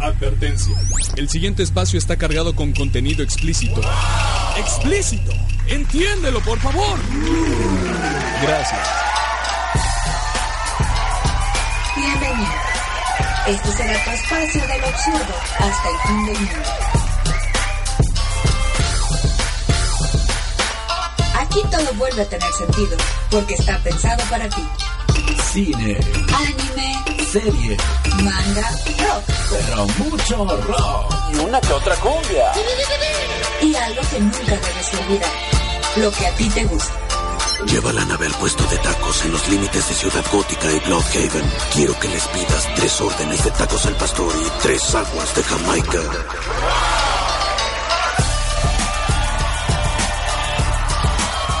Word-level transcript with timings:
Advertencia. 0.00 0.74
El 1.16 1.28
siguiente 1.28 1.62
espacio 1.62 1.98
está 1.98 2.16
cargado 2.16 2.54
con 2.54 2.72
contenido 2.72 3.22
explícito. 3.22 3.80
¡Explícito! 4.56 5.32
¡Entiéndelo, 5.66 6.40
por 6.40 6.58
favor! 6.60 6.98
Gracias. 8.42 8.88
Bienvenido. 11.96 12.52
Este 13.48 13.72
será 13.72 14.04
tu 14.04 14.10
espacio 14.10 14.60
del 14.60 14.84
absurdo 14.84 15.34
hasta 15.58 15.88
el 15.90 15.98
fin 16.06 16.26
del 16.26 16.38
mundo. 16.38 16.68
Aquí 21.40 21.60
todo 21.70 21.94
vuelve 21.94 22.22
a 22.22 22.28
tener 22.28 22.52
sentido, 22.52 22.96
porque 23.30 23.54
está 23.54 23.78
pensado 23.78 24.22
para 24.30 24.48
ti. 24.48 24.62
Cine, 25.52 25.98
Anime, 26.34 27.17
serie, 27.32 27.76
manga, 28.22 28.70
rock 29.04 29.38
pero 29.50 29.86
mucho 29.98 30.44
rock. 30.46 31.14
Y 31.32 31.36
una 31.36 31.60
que 31.60 31.72
otra 31.72 31.94
cumbia. 31.96 32.52
y 33.60 33.74
algo 33.74 34.00
que 34.10 34.20
nunca 34.20 34.56
debes 34.56 34.94
olvidar. 34.94 35.30
Lo 35.96 36.10
que 36.10 36.26
a 36.26 36.34
ti 36.36 36.48
te 36.50 36.64
gusta. 36.64 36.94
Lleva 37.66 37.92
la 37.92 38.04
nave 38.04 38.26
al 38.26 38.34
puesto 38.34 38.64
de 38.64 38.78
tacos 38.78 39.24
en 39.24 39.32
los 39.32 39.48
límites 39.48 39.88
de 39.88 39.94
Ciudad 39.94 40.24
Gótica 40.32 40.70
y 40.70 40.78
Bloodhaven. 40.80 41.52
Quiero 41.74 41.98
que 41.98 42.08
les 42.08 42.22
pidas 42.28 42.68
tres 42.76 43.00
órdenes 43.00 43.44
de 43.44 43.50
tacos 43.50 43.86
al 43.86 43.94
pastor 43.96 44.32
y 44.40 44.62
tres 44.62 44.94
aguas 44.94 45.34
de 45.34 45.42
Jamaica. 45.42 46.00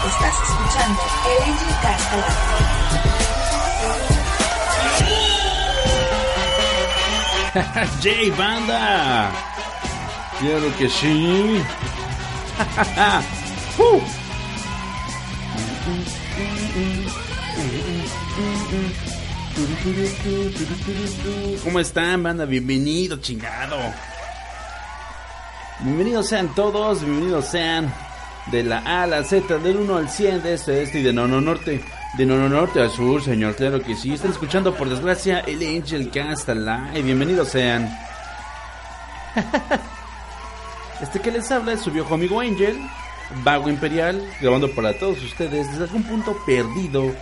Estás 0.06 0.34
escuchando 0.48 1.02
el 1.26 1.42
Angel 1.52 2.77
¡Jay 8.02 8.30
Banda! 8.30 9.30
Claro 10.40 10.76
que 10.78 10.88
sí. 10.88 11.62
Uh. 13.80 14.00
¿Cómo 21.62 21.78
están, 21.78 22.24
banda? 22.24 22.44
Bienvenido, 22.44 23.18
chingado. 23.18 23.76
Bienvenidos 25.80 26.28
sean 26.28 26.52
todos, 26.56 27.04
bienvenidos 27.04 27.44
sean 27.46 27.94
de 28.46 28.64
la 28.64 28.78
A 28.78 29.04
a 29.04 29.06
la 29.06 29.22
Z, 29.22 29.58
del 29.58 29.76
1 29.76 29.96
al 29.96 30.08
100, 30.08 30.42
de 30.42 30.54
este 30.54 30.82
este 30.82 30.98
y 30.98 31.02
de 31.04 31.12
nono 31.12 31.40
norte. 31.40 31.84
De 32.16 32.26
nono 32.26 32.48
norte 32.48 32.80
al 32.80 32.90
sur, 32.90 33.22
señor, 33.22 33.54
claro 33.54 33.80
que 33.82 33.94
sí. 33.94 34.12
Están 34.12 34.30
escuchando, 34.32 34.74
por 34.74 34.88
desgracia, 34.88 35.40
el 35.40 35.62
Angel 35.76 36.10
Cast 36.10 36.48
Live. 36.48 37.02
Bienvenidos 37.02 37.48
sean. 37.48 37.88
Este 41.00 41.20
que 41.20 41.30
les 41.30 41.48
habla 41.52 41.74
es 41.74 41.80
su 41.80 41.92
viejo 41.92 42.14
amigo 42.14 42.40
Angel, 42.40 42.76
Vago 43.44 43.68
Imperial, 43.68 44.20
grabando 44.40 44.68
para 44.74 44.98
todos 44.98 45.22
ustedes 45.22 45.70
desde 45.70 45.84
algún 45.84 46.02
punto 46.02 46.36
perdido 46.44 47.12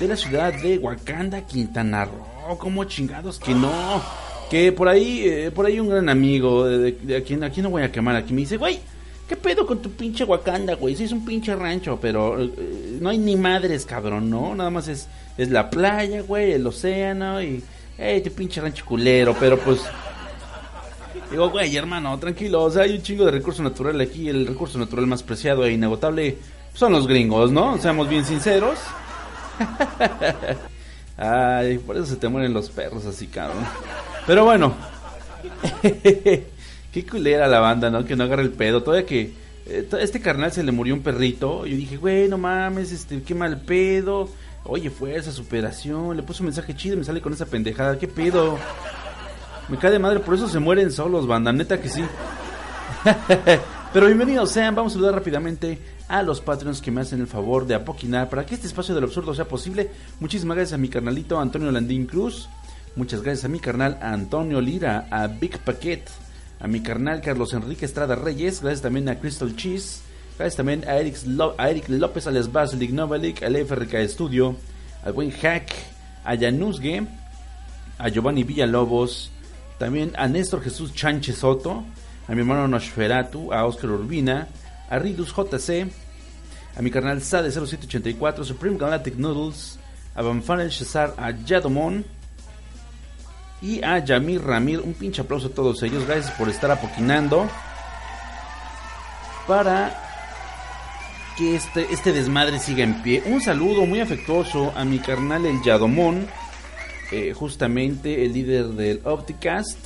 de 0.00 0.08
la 0.08 0.16
ciudad 0.16 0.54
de 0.54 0.78
Wakanda, 0.78 1.42
Quintana 1.42 2.06
Roo. 2.06 2.56
Como 2.56 2.84
chingados 2.84 3.38
que 3.38 3.52
no. 3.54 4.00
Que 4.48 4.72
por 4.72 4.88
ahí, 4.88 5.24
eh, 5.28 5.50
por 5.54 5.66
ahí 5.66 5.78
un 5.78 5.90
gran 5.90 6.08
amigo, 6.08 6.64
de, 6.64 6.92
de- 6.92 7.16
a, 7.18 7.20
quien, 7.22 7.44
a 7.44 7.50
quien 7.50 7.64
no 7.64 7.68
voy 7.70 7.82
a 7.82 7.92
quemar 7.92 8.16
aquí, 8.16 8.32
me 8.32 8.40
dice, 8.40 8.56
güey, 8.56 8.80
¿qué 9.28 9.36
pedo 9.36 9.66
con 9.66 9.78
tu 9.78 9.90
pinche 9.90 10.24
Wakanda, 10.24 10.74
güey? 10.74 10.94
Sí, 10.94 11.04
es 11.04 11.12
un 11.12 11.24
pinche 11.24 11.54
rancho, 11.54 11.98
pero 12.00 12.40
eh, 12.40 12.98
no 13.00 13.10
hay 13.10 13.18
ni 13.18 13.36
madres, 13.36 13.84
cabrón, 13.86 14.30
¿no? 14.30 14.54
Nada 14.54 14.70
más 14.70 14.88
es, 14.88 15.08
es 15.36 15.50
la 15.50 15.70
playa, 15.70 16.22
güey, 16.22 16.52
el 16.52 16.66
océano 16.66 17.42
y, 17.42 17.62
hey, 17.98 18.22
tu 18.22 18.30
pinche 18.30 18.60
rancho 18.60 18.84
culero, 18.84 19.34
pero 19.38 19.58
pues... 19.58 19.80
Digo, 21.30 21.50
güey, 21.50 21.74
hermano, 21.76 22.16
tranquilo, 22.18 22.62
o 22.62 22.70
sea, 22.70 22.82
hay 22.84 22.94
un 22.94 23.02
chingo 23.02 23.24
de 23.24 23.32
recurso 23.32 23.62
natural 23.62 24.00
aquí, 24.00 24.28
el 24.28 24.46
recurso 24.46 24.78
natural 24.78 25.08
más 25.08 25.24
preciado 25.24 25.64
e 25.64 25.72
inagotable 25.72 26.36
son 26.72 26.92
los 26.92 27.08
gringos, 27.08 27.50
¿no? 27.50 27.78
Seamos 27.78 28.08
bien 28.08 28.24
sinceros. 28.24 28.78
Ay, 31.16 31.78
por 31.78 31.96
eso 31.96 32.06
se 32.06 32.16
te 32.16 32.28
mueren 32.28 32.52
los 32.52 32.68
perros 32.70 33.06
así, 33.06 33.26
cabrón. 33.26 33.64
Pero 34.26 34.44
bueno. 34.44 34.74
Qué 36.96 37.04
culera 37.04 37.46
la 37.46 37.60
banda, 37.60 37.90
¿no? 37.90 38.06
Que 38.06 38.16
no 38.16 38.24
agarre 38.24 38.40
el 38.40 38.52
pedo. 38.52 38.82
Todavía 38.82 39.04
que 39.04 39.34
eh, 39.66 39.86
este 40.00 40.18
carnal 40.22 40.50
se 40.50 40.62
le 40.62 40.72
murió 40.72 40.94
un 40.94 41.02
perrito. 41.02 41.66
Yo 41.66 41.76
dije, 41.76 41.98
güey, 41.98 42.26
no 42.26 42.38
mames, 42.38 42.90
este, 42.90 43.20
qué 43.20 43.34
mal 43.34 43.60
pedo. 43.60 44.30
Oye, 44.64 44.88
fuerza, 44.88 45.30
superación. 45.30 46.16
Le 46.16 46.22
puso 46.22 46.42
un 46.42 46.46
mensaje 46.46 46.74
chido 46.74 46.94
y 46.94 46.98
me 47.00 47.04
sale 47.04 47.20
con 47.20 47.34
esa 47.34 47.44
pendejada. 47.44 47.98
¿Qué 47.98 48.08
pedo? 48.08 48.58
Me 49.68 49.76
cae 49.76 49.90
de 49.90 49.98
madre, 49.98 50.20
por 50.20 50.36
eso 50.36 50.48
se 50.48 50.58
mueren 50.58 50.90
solos, 50.90 51.26
banda. 51.26 51.52
Neta 51.52 51.78
que 51.78 51.90
sí. 51.90 52.02
Pero 53.92 54.06
bienvenidos 54.06 54.50
sean, 54.50 54.74
vamos 54.74 54.92
a 54.92 54.94
saludar 54.94 55.16
rápidamente 55.16 55.78
a 56.08 56.22
los 56.22 56.40
Patreons 56.40 56.80
que 56.80 56.90
me 56.90 57.02
hacen 57.02 57.20
el 57.20 57.26
favor 57.26 57.66
de 57.66 57.74
apoquinar 57.74 58.30
para 58.30 58.46
que 58.46 58.54
este 58.54 58.68
espacio 58.68 58.94
del 58.94 59.04
absurdo 59.04 59.34
sea 59.34 59.44
posible. 59.44 59.90
Muchísimas 60.18 60.56
gracias 60.56 60.72
a 60.72 60.80
mi 60.80 60.88
carnalito 60.88 61.38
Antonio 61.38 61.70
Landín 61.70 62.06
Cruz. 62.06 62.48
Muchas 62.94 63.20
gracias 63.20 63.44
a 63.44 63.48
mi 63.48 63.60
carnal 63.60 63.98
Antonio 64.00 64.62
Lira, 64.62 65.08
a 65.10 65.26
Big 65.26 65.58
Paquet, 65.58 66.08
a 66.60 66.66
mi 66.66 66.80
carnal 66.80 67.20
Carlos 67.20 67.52
Enrique 67.52 67.84
Estrada 67.84 68.14
Reyes. 68.14 68.60
Gracias 68.60 68.82
también 68.82 69.08
a 69.08 69.18
Crystal 69.18 69.54
Cheese. 69.54 70.00
Gracias 70.38 70.56
también 70.56 70.84
a 70.86 70.96
Eric, 70.96 71.16
a 71.58 71.70
Eric 71.70 71.88
López 71.88 72.26
alias 72.26 72.52
Basilic 72.52 72.90
Novalik, 72.90 73.42
al 73.42 73.56
FRK 73.56 74.06
Studio, 74.06 74.54
al 75.02 75.12
buen 75.14 75.30
Hack, 75.30 75.72
a 76.24 76.36
Janusgue, 76.36 77.06
a 77.98 78.08
Giovanni 78.08 78.44
Villalobos, 78.44 79.30
también 79.78 80.12
a 80.16 80.28
Néstor 80.28 80.62
Jesús 80.62 80.92
Chanche 80.92 81.32
Soto, 81.32 81.84
a 82.28 82.32
mi 82.34 82.40
hermano 82.40 82.68
Nosferatu, 82.68 83.50
a 83.52 83.64
Oscar 83.64 83.90
Urbina, 83.90 84.48
a 84.90 84.98
Ridus 84.98 85.32
JC, 85.34 85.90
a 86.76 86.82
mi 86.82 86.90
carnal 86.90 87.22
Sade 87.22 87.50
0784, 87.50 88.44
Supreme 88.44 88.76
Galactic 88.76 89.16
Noodles, 89.16 89.78
a 90.14 90.22
Banfanel 90.22 90.70
Cesar, 90.70 91.14
a 91.16 91.32
Yadomon 91.32 92.04
y 93.62 93.82
a 93.82 93.98
Yamir 94.04 94.42
Ramir. 94.42 94.80
Un 94.80 94.94
pinche 94.94 95.22
aplauso 95.22 95.48
a 95.48 95.50
todos 95.50 95.82
ellos. 95.82 96.06
Gracias 96.06 96.32
por 96.32 96.48
estar 96.48 96.70
apoquinando 96.70 97.48
para 99.46 100.02
que 101.36 101.54
este, 101.54 101.86
este 101.92 102.12
desmadre 102.12 102.58
siga 102.58 102.84
en 102.84 103.02
pie. 103.02 103.22
Un 103.26 103.40
saludo 103.40 103.86
muy 103.86 104.00
afectuoso 104.00 104.72
a 104.74 104.84
mi 104.84 104.98
carnal 104.98 105.44
el 105.46 105.62
Yadomon 105.62 106.26
eh, 107.12 107.32
justamente 107.34 108.24
el 108.24 108.32
líder 108.32 108.66
del 108.70 109.00
Opticast, 109.04 109.78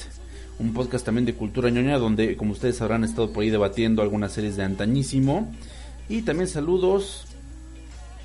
un 0.59 0.73
podcast 0.73 1.05
también 1.05 1.27
de 1.27 1.35
cultura 1.35 1.69
ñoña, 1.69 1.99
donde, 1.99 2.35
como 2.35 2.53
ustedes 2.53 2.81
habrán 2.81 3.05
estado 3.05 3.31
por 3.31 3.43
ahí 3.43 3.51
debatiendo 3.51 4.01
algunas 4.01 4.33
series 4.33 4.57
de 4.57 4.65
antañísimo. 4.65 5.53
Y 6.09 6.23
también 6.23 6.49
saludos 6.49 7.27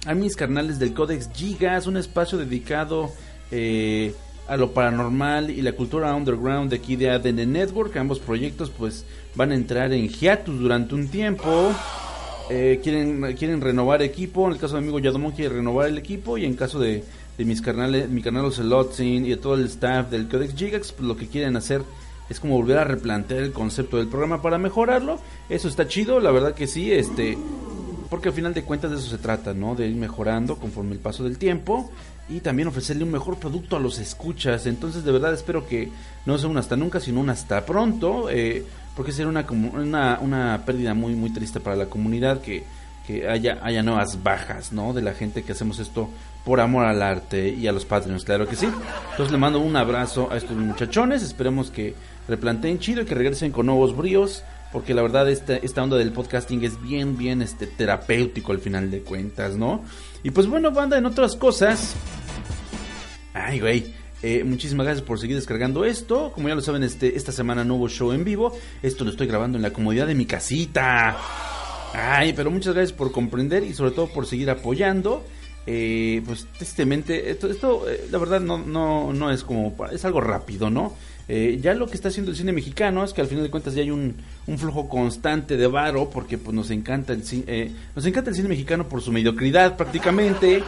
a 0.06 0.13
mis 0.13 0.38
carnales 0.38 0.79
del 0.79 0.94
Codex 0.94 1.29
Gigas, 1.33 1.88
un 1.88 1.97
espacio 1.97 2.38
dedicado 2.38 3.12
eh, 3.51 4.16
a 4.47 4.57
lo 4.57 4.72
paranormal 4.72 5.50
y 5.50 5.61
la 5.61 5.73
cultura 5.73 6.13
underground 6.13 6.69
de 6.69 6.78
aquí 6.78 6.95
de 6.95 7.09
ADN 7.09 7.51
Network. 7.51 7.95
Ambos 7.97 8.19
proyectos 8.19 8.69
pues 8.69 9.06
van 9.35 9.51
a 9.51 9.56
entrar 9.56 9.91
en 9.94 10.09
hiatus 10.09 10.59
durante 10.59 10.95
un 10.95 11.07
tiempo. 11.07 11.73
Eh, 12.50 12.79
quieren, 12.83 13.35
quieren 13.35 13.61
renovar 13.61 14.01
equipo. 14.01 14.45
En 14.47 14.53
el 14.53 14.59
caso 14.59 14.75
de 14.75 14.81
mi 14.81 14.88
amigo 14.88 15.00
Yadomon 15.00 15.31
quiere 15.31 15.56
renovar 15.56 15.88
el 15.88 15.97
equipo. 15.97 16.38
Y 16.38 16.45
en 16.45 16.56
caso 16.56 16.79
de, 16.79 17.03
de 17.38 17.45
mis 17.45 17.61
carnales, 17.61 18.09
mi 18.09 18.22
carnal 18.22 18.45
Ocelotzin 18.45 19.25
y 19.25 19.29
de 19.29 19.38
todo 19.38 19.56
el 19.56 19.66
staff 19.66 20.09
del 20.09 20.28
Codex 20.28 20.56
Gigax, 20.56 20.91
pues 20.91 21.07
lo 21.07 21.17
que 21.17 21.27
quieren 21.27 21.56
hacer 21.56 21.81
es 22.29 22.39
como 22.39 22.56
volver 22.56 22.77
a 22.77 22.83
replantear 22.83 23.41
el 23.41 23.51
concepto 23.51 23.97
del 23.97 24.07
programa 24.07 24.41
para 24.41 24.57
mejorarlo. 24.57 25.19
Eso 25.50 25.67
está 25.67 25.88
chido, 25.88 26.19
la 26.19 26.31
verdad 26.31 26.53
que 26.53 26.67
sí, 26.67 26.91
este 26.91 27.38
porque 28.09 28.29
al 28.29 28.35
final 28.35 28.53
de 28.53 28.63
cuentas 28.63 28.91
de 28.91 28.97
eso 28.97 29.09
se 29.09 29.17
trata, 29.17 29.53
¿no? 29.53 29.75
De 29.75 29.88
ir 29.88 29.95
mejorando 29.95 30.57
conforme 30.57 30.94
el 30.94 31.00
paso 31.00 31.23
del 31.23 31.38
tiempo 31.38 31.89
y 32.28 32.40
también 32.40 32.68
ofrecerle 32.68 33.03
un 33.03 33.12
mejor 33.12 33.38
producto 33.38 33.75
a 33.75 33.80
los 33.80 34.00
escuchas. 34.00 34.66
Entonces, 34.66 35.03
de 35.03 35.12
verdad 35.12 35.34
espero 35.34 35.68
que 35.68 35.91
no 36.25 36.38
sea 36.38 36.50
un 36.50 36.57
hasta 36.57 36.75
nunca, 36.75 37.00
sino 37.00 37.19
un 37.19 37.30
hasta 37.30 37.66
pronto, 37.66 38.30
eh, 38.30 38.63
porque 38.95 39.12
sería 39.12 39.27
una, 39.27 39.45
una, 39.50 40.19
una 40.22 40.63
pérdida 40.66 40.94
muy, 40.94 41.13
muy 41.13 41.31
triste 41.31 41.60
para 41.60 41.75
la 41.75 41.86
comunidad 41.86 42.42
que, 42.42 42.63
que 43.06 43.27
haya, 43.27 43.60
haya 43.62 43.83
nuevas 43.83 44.24
bajas, 44.24 44.72
¿no? 44.72 44.94
De 44.94 45.01
la 45.01 45.13
gente 45.13 45.44
que 45.44 45.51
hacemos 45.51 45.80
esto 45.80 46.10
por 46.44 46.60
amor 46.60 46.86
al 46.86 47.01
arte 47.01 47.50
y 47.50 47.68
a 47.68 47.72
los 47.72 47.86
Patreons, 47.86 48.24
claro 48.24 48.48
que 48.48 48.56
sí. 48.56 48.68
Entonces 49.12 49.31
le 49.31 49.38
mando 49.38 49.60
un 49.60 49.75
abrazo 49.75 50.30
a 50.31 50.38
estos 50.38 50.56
muchachones, 50.56 51.24
esperemos 51.24 51.72
que 51.72 51.95
replanteen 52.27 52.80
chido 52.80 53.01
y 53.01 53.06
que 53.06 53.16
regresen 53.16 53.51
con 53.51 53.66
nuevos 53.66 53.95
bríos, 53.95 54.44
porque 54.72 54.94
la 54.94 55.01
verdad 55.01 55.30
esta, 55.30 55.57
esta 55.57 55.83
onda 55.83 55.98
del 55.98 56.12
podcasting 56.12 56.63
es 56.63 56.81
bien, 56.81 57.18
bien 57.18 57.42
este, 57.42 57.66
terapéutico 57.66 58.51
al 58.51 58.60
final 58.60 58.92
de 58.92 59.01
cuentas, 59.01 59.56
¿no? 59.56 59.83
Y 60.25 60.31
pues 60.31 60.48
bueno, 60.48 60.72
banda, 60.72 60.98
en 60.98 61.06
otras 61.06 61.36
cosas... 61.36 61.94
Ay, 63.36 63.60
güey. 63.60 63.94
Eh, 64.24 64.44
muchísimas 64.44 64.88
gracias 64.88 65.06
por 65.06 65.19
seguir 65.19 65.36
descargando 65.36 65.86
esto. 65.86 66.31
Como 66.33 66.48
ya 66.48 66.56
lo 66.56 66.62
saben, 66.62 66.81
este, 66.81 67.16
esta 67.16 67.31
semana 67.31 67.63
no 67.63 67.75
hubo 67.75 67.88
show 67.89 68.12
en 68.12 68.24
vivo. 68.24 68.57
Esto 68.81 69.04
lo 69.04 69.12
estoy 69.12 69.27
grabando 69.27 69.60
en 69.60 69.62
la 69.62 69.72
comodidad 69.72 70.07
de 70.07 70.16
mi 70.16 70.25
casita. 70.25 71.16
Ay, 71.94 72.33
pero 72.33 72.50
muchas 72.50 72.74
gracias 72.74 72.98
por 72.98 73.12
comprender 73.12 73.63
y 73.63 73.75
sobre 73.75 73.92
todo 73.92 74.07
por 74.07 74.25
seguir 74.25 74.50
apoyando. 74.50 75.24
eh, 75.68 76.24
pues 76.25 76.48
tristemente, 76.57 77.30
esto, 77.30 77.48
esto 77.48 77.88
eh, 77.88 78.07
la 78.10 78.18
verdad 78.18 78.42
no, 78.42 78.57
no, 78.57 79.13
no 79.13 79.31
es 79.31 79.44
como, 79.44 79.75
es 79.92 80.06
algo 80.06 80.22
rápido, 80.22 80.72
¿no? 80.72 80.95
Eh, 81.27 81.60
ya 81.62 81.74
lo 81.74 81.88
que 81.88 81.95
está 81.95 82.10
haciendo 82.10 82.31
el 82.31 82.38
cine 82.38 82.51
mexicano 82.51 83.04
es 83.04 83.13
que 83.13 83.22
al 83.22 83.27
final 83.27 83.44
de 83.44 83.50
cuentas 83.50 83.74
ya 83.74 83.81
hay 83.81 83.92
un, 83.92 84.16
flujo 84.57 84.88
constante 84.88 85.57
de 85.57 85.68
varo 85.68 86.10
porque 86.10 86.38
pues 86.38 86.56
nos 86.56 86.69
encanta 86.69 87.13
el 87.13 87.24
cine, 87.24 87.72
nos 87.95 88.06
encanta 88.06 88.30
el 88.30 88.36
cine 88.36 88.50
mexicano 88.50 88.88
por 88.88 89.01
su 89.01 89.12
mediocridad 89.12 89.75
prácticamente. 89.75 90.63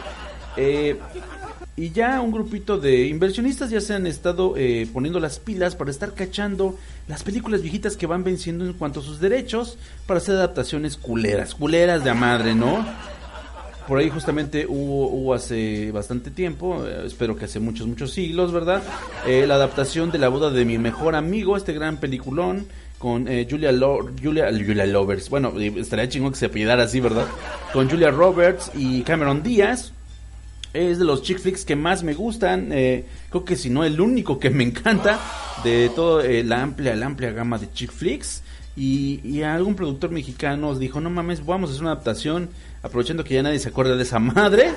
y 1.76 1.90
ya 1.90 2.20
un 2.20 2.32
grupito 2.32 2.78
de 2.78 3.06
inversionistas 3.06 3.70
ya 3.70 3.80
se 3.80 3.94
han 3.94 4.06
estado 4.08 4.54
poniendo 4.92 5.20
las 5.20 5.38
pilas 5.38 5.76
para 5.76 5.92
estar 5.92 6.12
cachando 6.14 6.76
las 7.06 7.22
películas 7.22 7.62
viejitas 7.62 7.96
que 7.96 8.06
van 8.06 8.24
venciendo 8.24 8.66
en 8.66 8.72
cuanto 8.72 8.98
a 8.98 9.02
sus 9.04 9.20
derechos 9.20 9.78
para 10.06 10.18
hacer 10.18 10.34
adaptaciones 10.34 10.96
culeras, 10.96 11.54
culeras 11.54 12.02
de 12.02 12.10
a 12.10 12.14
madre, 12.14 12.56
¿no? 12.56 12.84
Por 13.88 13.98
ahí 13.98 14.10
justamente 14.10 14.66
hubo, 14.68 15.32
hace 15.32 15.90
bastante 15.92 16.30
tiempo, 16.30 16.86
eh, 16.86 17.04
espero 17.06 17.34
que 17.34 17.46
hace 17.46 17.58
muchos, 17.58 17.86
muchos 17.86 18.12
siglos, 18.12 18.52
¿verdad? 18.52 18.82
Eh, 19.26 19.46
la 19.46 19.54
adaptación 19.54 20.10
de 20.10 20.18
la 20.18 20.28
boda 20.28 20.50
de 20.50 20.66
mi 20.66 20.76
mejor 20.76 21.16
amigo, 21.16 21.56
este 21.56 21.72
gran 21.72 21.96
peliculón 21.96 22.66
con 22.98 23.26
eh, 23.28 23.48
Julia, 23.50 23.72
Julia, 24.22 24.50
Julia 24.50 24.84
Lovers. 24.84 25.30
Bueno, 25.30 25.58
estaría 25.58 26.06
chingón 26.06 26.32
que 26.32 26.38
se 26.38 26.46
apellidara 26.46 26.82
así, 26.82 27.00
¿verdad? 27.00 27.26
Con 27.72 27.88
Julia 27.88 28.10
Roberts 28.10 28.70
y 28.74 29.00
Cameron 29.02 29.42
Díaz. 29.42 29.94
Es 30.74 30.98
de 30.98 31.06
los 31.06 31.22
chick 31.22 31.38
flicks 31.38 31.64
que 31.64 31.74
más 31.74 32.02
me 32.02 32.12
gustan. 32.12 32.68
creo 32.68 33.44
que 33.46 33.56
si 33.56 33.70
no 33.70 33.84
el 33.84 33.98
único 34.02 34.38
que 34.38 34.50
me 34.50 34.64
encanta 34.64 35.18
de 35.64 35.88
toda 35.88 36.24
la 36.44 36.62
amplia, 36.62 36.94
la 36.94 37.06
amplia 37.06 37.30
gama 37.30 37.56
de 37.56 37.72
chick 37.72 37.90
flicks. 37.90 38.42
Y, 38.76 39.20
y 39.24 39.42
algún 39.42 39.74
productor 39.74 40.10
mexicano 40.10 40.78
dijo, 40.78 41.00
no 41.00 41.08
mames, 41.08 41.44
vamos 41.44 41.70
a 41.70 41.72
hacer 41.72 41.82
una 41.82 41.92
adaptación 41.92 42.50
aprovechando 42.82 43.24
que 43.24 43.34
ya 43.34 43.42
nadie 43.42 43.58
se 43.58 43.68
acuerda 43.68 43.96
de 43.96 44.02
esa 44.02 44.18
madre. 44.18 44.74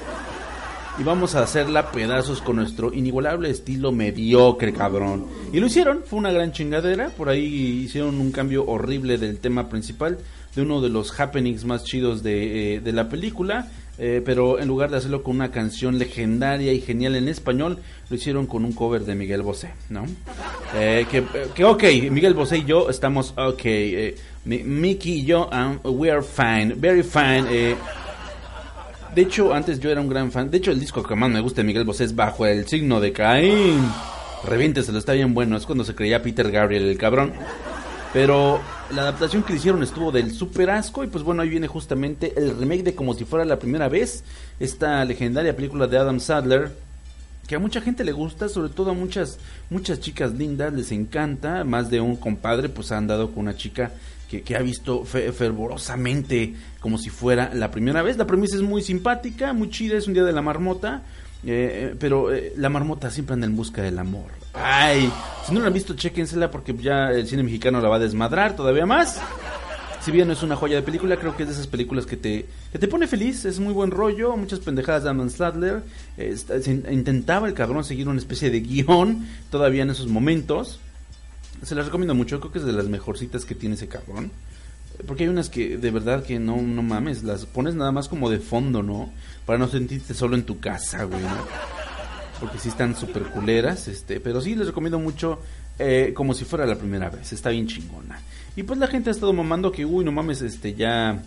Y 1.00 1.04
vamos 1.04 1.36
a 1.36 1.44
hacerla 1.44 1.92
pedazos 1.92 2.42
con 2.42 2.58
nuestro 2.58 2.94
inigualable 2.94 3.50
estilo 3.50 3.92
mediocre, 3.92 4.74
cabrón. 4.74 5.26
Y 5.54 5.60
lo 5.60 5.68
hicieron, 5.68 6.04
fue 6.06 6.20
una 6.20 6.32
gran 6.32 6.52
chingadera. 6.52 7.10
Por 7.10 7.30
ahí 7.30 7.46
hicieron 7.86 8.20
un 8.20 8.32
cambio 8.32 8.66
horrible 8.66 9.18
del 9.18 9.40
tema 9.40 9.70
principal, 9.70 10.18
de 10.54 10.62
uno 10.62 10.82
de 10.82 10.90
los 10.90 11.18
happenings 11.18 11.64
más 11.64 11.86
chidos 11.86 12.24
de, 12.24 12.76
eh, 12.76 12.92
la 12.92 13.08
película. 13.08 13.72
Eh, 14.04 14.20
pero 14.26 14.60
en 14.60 14.68
lugar 14.68 14.90
de 14.90 14.98
hacerlo 14.98 15.22
con 15.22 15.36
una 15.36 15.52
canción 15.52 16.00
legendaria 16.00 16.74
y 16.74 16.82
genial 16.82 17.16
en 17.16 17.28
español, 17.28 17.78
lo 18.10 18.16
hicieron 18.16 18.48
con 18.48 18.66
un 18.66 18.72
cover 18.72 19.06
de 19.06 19.14
Miguel 19.14 19.44
Bosé, 19.44 19.74
¿no? 19.90 20.06
Eh, 20.76 21.06
que, 21.12 21.24
que, 21.54 21.64
ok, 21.64 21.84
Miguel 22.10 22.34
Bosé 22.34 22.58
y 22.58 22.66
yo 22.66 22.90
estamos 22.90 23.36
ok. 23.38 23.64
Mickey 24.46 25.20
y 25.20 25.26
yo, 25.26 25.48
um, 25.54 25.78
we 25.84 26.10
are 26.10 26.24
fine, 26.24 26.74
very 26.78 27.04
fine. 27.04 27.46
Eh. 27.52 27.76
de 29.14 29.22
hecho, 29.22 29.54
antes 29.54 29.80
yo 29.80 29.92
era 29.92 30.02
un 30.02 30.10
gran 30.10 30.32
fan. 30.32 30.50
De 30.50 30.58
hecho, 30.58 30.72
el 30.72 30.80
disco 30.80 31.04
que 31.04 31.14
más 31.14 31.30
me 31.30 31.40
gusta 31.40 31.62
de 31.62 31.68
Miguel 31.68 31.84
Bosé 31.84 32.06
es 32.06 32.16
Bajo 32.16 32.48
el 32.48 32.66
signo 32.66 33.00
de 33.00 33.14
Caín. 33.14 33.88
lo 34.48 34.98
está 34.98 35.14
bien 35.14 35.36
bueno. 35.36 35.56
Es 35.56 35.68
cuando 35.68 35.84
se 35.84 35.94
creía 35.94 36.24
Peter 36.24 36.50
Gabriel, 36.50 36.90
el 36.90 36.98
cabrón. 36.98 37.34
Pero 38.14 38.62
la 38.92 39.04
adaptación 39.04 39.44
que 39.44 39.54
le 39.54 39.60
hicieron 39.60 39.84
estuvo 39.84 40.12
del 40.12 40.32
super 40.32 40.70
asco. 40.70 41.04
Y 41.04 41.08
pues 41.08 41.24
bueno, 41.24 41.42
ahí 41.42 41.50
viene 41.50 41.68
justamente 41.68 42.34
el 42.36 42.58
remake 42.58 42.84
de 42.84 42.96
Como 42.96 43.14
si 43.14 43.26
fuera 43.26 43.46
la 43.46 43.60
primera 43.60 43.90
vez. 43.90 44.24
Esta 44.60 45.04
legendaria 45.06 45.56
película 45.56 45.88
de 45.88 45.98
Adam 45.98 46.20
Sadler 46.20 46.72
que 47.48 47.56
a 47.56 47.60
mucha 47.60 47.82
gente 47.82 48.06
le 48.06 48.14
gusta, 48.14 48.48
sobre 48.48 48.70
todo 48.70 48.92
a 48.92 48.94
muchas 48.94 49.38
muchas 49.70 50.00
chicas 50.00 50.32
lindas 50.32 50.72
les 50.72 50.94
encanta, 50.94 51.66
más 51.66 51.90
de 51.90 52.00
un 52.00 52.16
compadre 52.16 52.70
pues 52.70 52.94
ha 52.94 52.98
andado 52.98 53.32
con 53.32 53.40
una 53.40 53.58
chica 53.58 53.92
que, 54.40 54.56
ha 54.56 54.62
visto 54.62 55.04
fervorosamente 55.04 56.56
como 56.80 56.98
si 56.98 57.10
fuera 57.10 57.54
la 57.54 57.70
primera 57.70 58.02
vez. 58.02 58.16
La 58.16 58.26
premisa 58.26 58.56
es 58.56 58.62
muy 58.62 58.82
simpática, 58.82 59.52
muy 59.52 59.70
chida, 59.70 59.98
es 59.98 60.08
un 60.08 60.14
día 60.14 60.24
de 60.24 60.32
la 60.32 60.42
marmota, 60.42 61.04
eh, 61.44 61.92
eh, 61.92 61.96
pero 62.00 62.34
eh, 62.34 62.54
la 62.56 62.70
marmota 62.70 63.12
siempre 63.12 63.34
anda 63.34 63.48
en 63.48 63.58
busca 63.58 63.82
del 63.82 64.00
amor. 64.00 64.32
Ay, 64.54 65.12
si 65.46 65.54
no 65.54 65.62
la 65.62 65.68
han 65.68 65.74
visto, 65.74 65.96
chéquensela 65.96 66.52
porque 66.52 66.76
ya 66.76 67.12
el 67.12 67.28
cine 67.28 67.44
mexicano 67.44 67.82
la 67.82 67.90
va 67.90 67.96
a 67.96 68.00
desmadrar 68.00 68.56
todavía 68.56 68.86
más. 68.86 69.20
Si 70.02 70.12
bien 70.12 70.28
no 70.28 70.34
es 70.34 70.42
una 70.42 70.56
joya 70.56 70.78
de 70.78 70.82
película, 70.82 71.18
creo 71.18 71.38
que 71.38 71.44
es 71.44 71.50
de 71.50 71.54
esas 71.54 71.68
películas 71.68 72.08
que 72.08 72.18
te, 72.18 72.48
que 72.72 72.80
te 72.80 72.88
pone 72.88 73.08
feliz, 73.08 73.46
es 73.46 73.60
muy 73.60 73.72
buen 73.72 73.92
rollo, 73.92 74.36
muchas 74.36 74.60
pendejadas 74.60 75.04
de 75.04 75.10
Adam 75.10 75.30
Sladler. 75.30 75.84
intentaba 76.90 77.48
el 77.48 77.54
cabrón 77.54 77.84
seguir 77.84 78.08
una 78.10 78.18
especie 78.18 78.50
de 78.50 78.62
guion 78.62 79.28
todavía 79.52 79.84
en 79.84 79.92
esos 79.92 80.08
momentos. 80.08 80.80
Se 81.62 81.76
las 81.76 81.86
recomiendo 81.86 82.16
mucho, 82.16 82.40
creo 82.40 82.52
que 82.52 82.58
es 82.58 82.66
de 82.66 82.74
las 82.74 82.88
mejorcitas 82.88 83.46
que 83.46 83.54
tiene 83.54 83.76
ese 83.76 83.88
cabrón. 83.88 84.32
Porque 85.06 85.24
hay 85.24 85.30
unas 85.30 85.50
que 85.50 85.78
de 85.78 85.92
verdad 85.92 86.24
que 86.24 86.40
no, 86.40 86.58
no 86.58 86.82
mames, 86.82 87.24
las 87.24 87.46
pones 87.46 87.76
nada 87.76 87.92
más 87.92 88.10
como 88.10 88.32
de 88.32 88.40
fondo, 88.40 88.82
¿no? 88.82 89.12
Para 89.46 89.60
no 89.60 89.68
sentirte 89.68 90.16
solo 90.16 90.36
en 90.36 90.44
tu 90.44 90.60
casa, 90.60 91.04
güey, 91.04 91.22
¿no? 91.22 91.81
Porque 92.42 92.58
sí 92.58 92.68
están 92.68 92.96
súper 92.96 93.24
culeras, 93.24 93.88
este, 93.88 94.20
pero 94.20 94.42
sí 94.42 94.56
les 94.56 94.68
recomiendo 94.68 95.00
mucho 95.00 95.40
eh, 95.80 96.12
como 96.14 96.34
si 96.34 96.44
fuera 96.44 96.66
la 96.66 96.76
primera 96.76 97.10
vez, 97.10 97.32
está 97.32 97.50
bien 97.52 97.68
chingona. 97.68 98.20
Y 98.56 98.64
pues 98.64 98.78
la 98.78 98.88
gente 98.88 99.10
ha 99.10 99.14
estado 99.14 99.32
mamando 99.32 99.72
que, 99.72 99.86
uy, 99.86 100.04
no 100.04 100.12
mames, 100.12 100.42
este, 100.42 100.74
ya, 100.74 101.24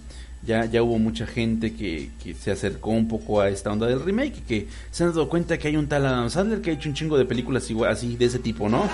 ya, 0.47 0.67
ya 0.67 0.83
hubo 0.83 0.99
mucha 0.99 1.27
gente 1.27 1.73
que, 1.75 2.11
que 2.23 2.35
se 2.35 2.51
acercó 2.51 2.91
un 2.91 3.09
poco 3.09 3.41
a 3.41 3.49
esta 3.49 3.73
onda 3.73 3.87
del 3.87 4.01
remake 4.01 4.39
y 4.39 4.41
que 4.43 4.69
se 4.91 5.05
han 5.05 5.11
dado 5.11 5.29
cuenta 5.29 5.57
que 5.57 5.69
hay 5.69 5.77
un 5.77 5.87
tal 5.87 6.05
Adam 6.05 6.29
Sandler 6.29 6.61
que 6.61 6.71
ha 6.71 6.75
hecho 6.75 6.89
un 6.89 6.95
chingo 6.95 7.17
de 7.17 7.25
películas 7.25 7.71
igual, 7.71 7.91
así 7.91 8.17
de 8.17 8.27
ese 8.27 8.39
tipo, 8.39 8.69
¿no? 8.69 8.89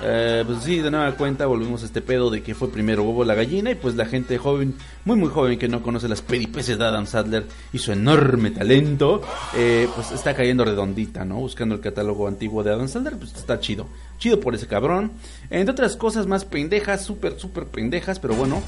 Eh, 0.00 0.44
pues 0.46 0.62
sí, 0.62 0.78
de 0.78 0.90
nueva 0.92 1.12
cuenta 1.12 1.46
volvimos 1.46 1.82
a 1.82 1.86
este 1.86 2.00
pedo 2.00 2.30
de 2.30 2.42
que 2.42 2.54
fue 2.54 2.70
primero 2.70 3.02
huevo 3.02 3.24
la 3.24 3.34
gallina 3.34 3.72
y 3.72 3.74
pues 3.74 3.96
la 3.96 4.06
gente 4.06 4.38
joven, 4.38 4.74
muy 5.04 5.16
muy 5.16 5.28
joven 5.28 5.58
que 5.58 5.66
no 5.66 5.82
conoce 5.82 6.08
las 6.08 6.22
peripecias 6.22 6.78
de 6.78 6.84
Adam 6.84 7.06
Sadler 7.06 7.46
y 7.72 7.78
su 7.78 7.90
enorme 7.90 8.52
talento, 8.52 9.22
eh, 9.56 9.88
pues 9.96 10.12
está 10.12 10.34
cayendo 10.34 10.64
redondita, 10.64 11.24
¿no? 11.24 11.36
Buscando 11.36 11.74
el 11.74 11.80
catálogo 11.80 12.28
antiguo 12.28 12.62
de 12.62 12.72
Adam 12.72 12.86
Sadler, 12.86 13.16
pues 13.16 13.34
está 13.34 13.58
chido, 13.58 13.88
chido 14.18 14.38
por 14.38 14.54
ese 14.54 14.68
cabrón. 14.68 15.10
Entre 15.50 15.72
otras 15.72 15.96
cosas 15.96 16.26
más 16.26 16.44
pendejas, 16.44 17.04
súper, 17.04 17.38
súper 17.38 17.64
pendejas, 17.64 18.20
pero 18.20 18.34
bueno, 18.34 18.62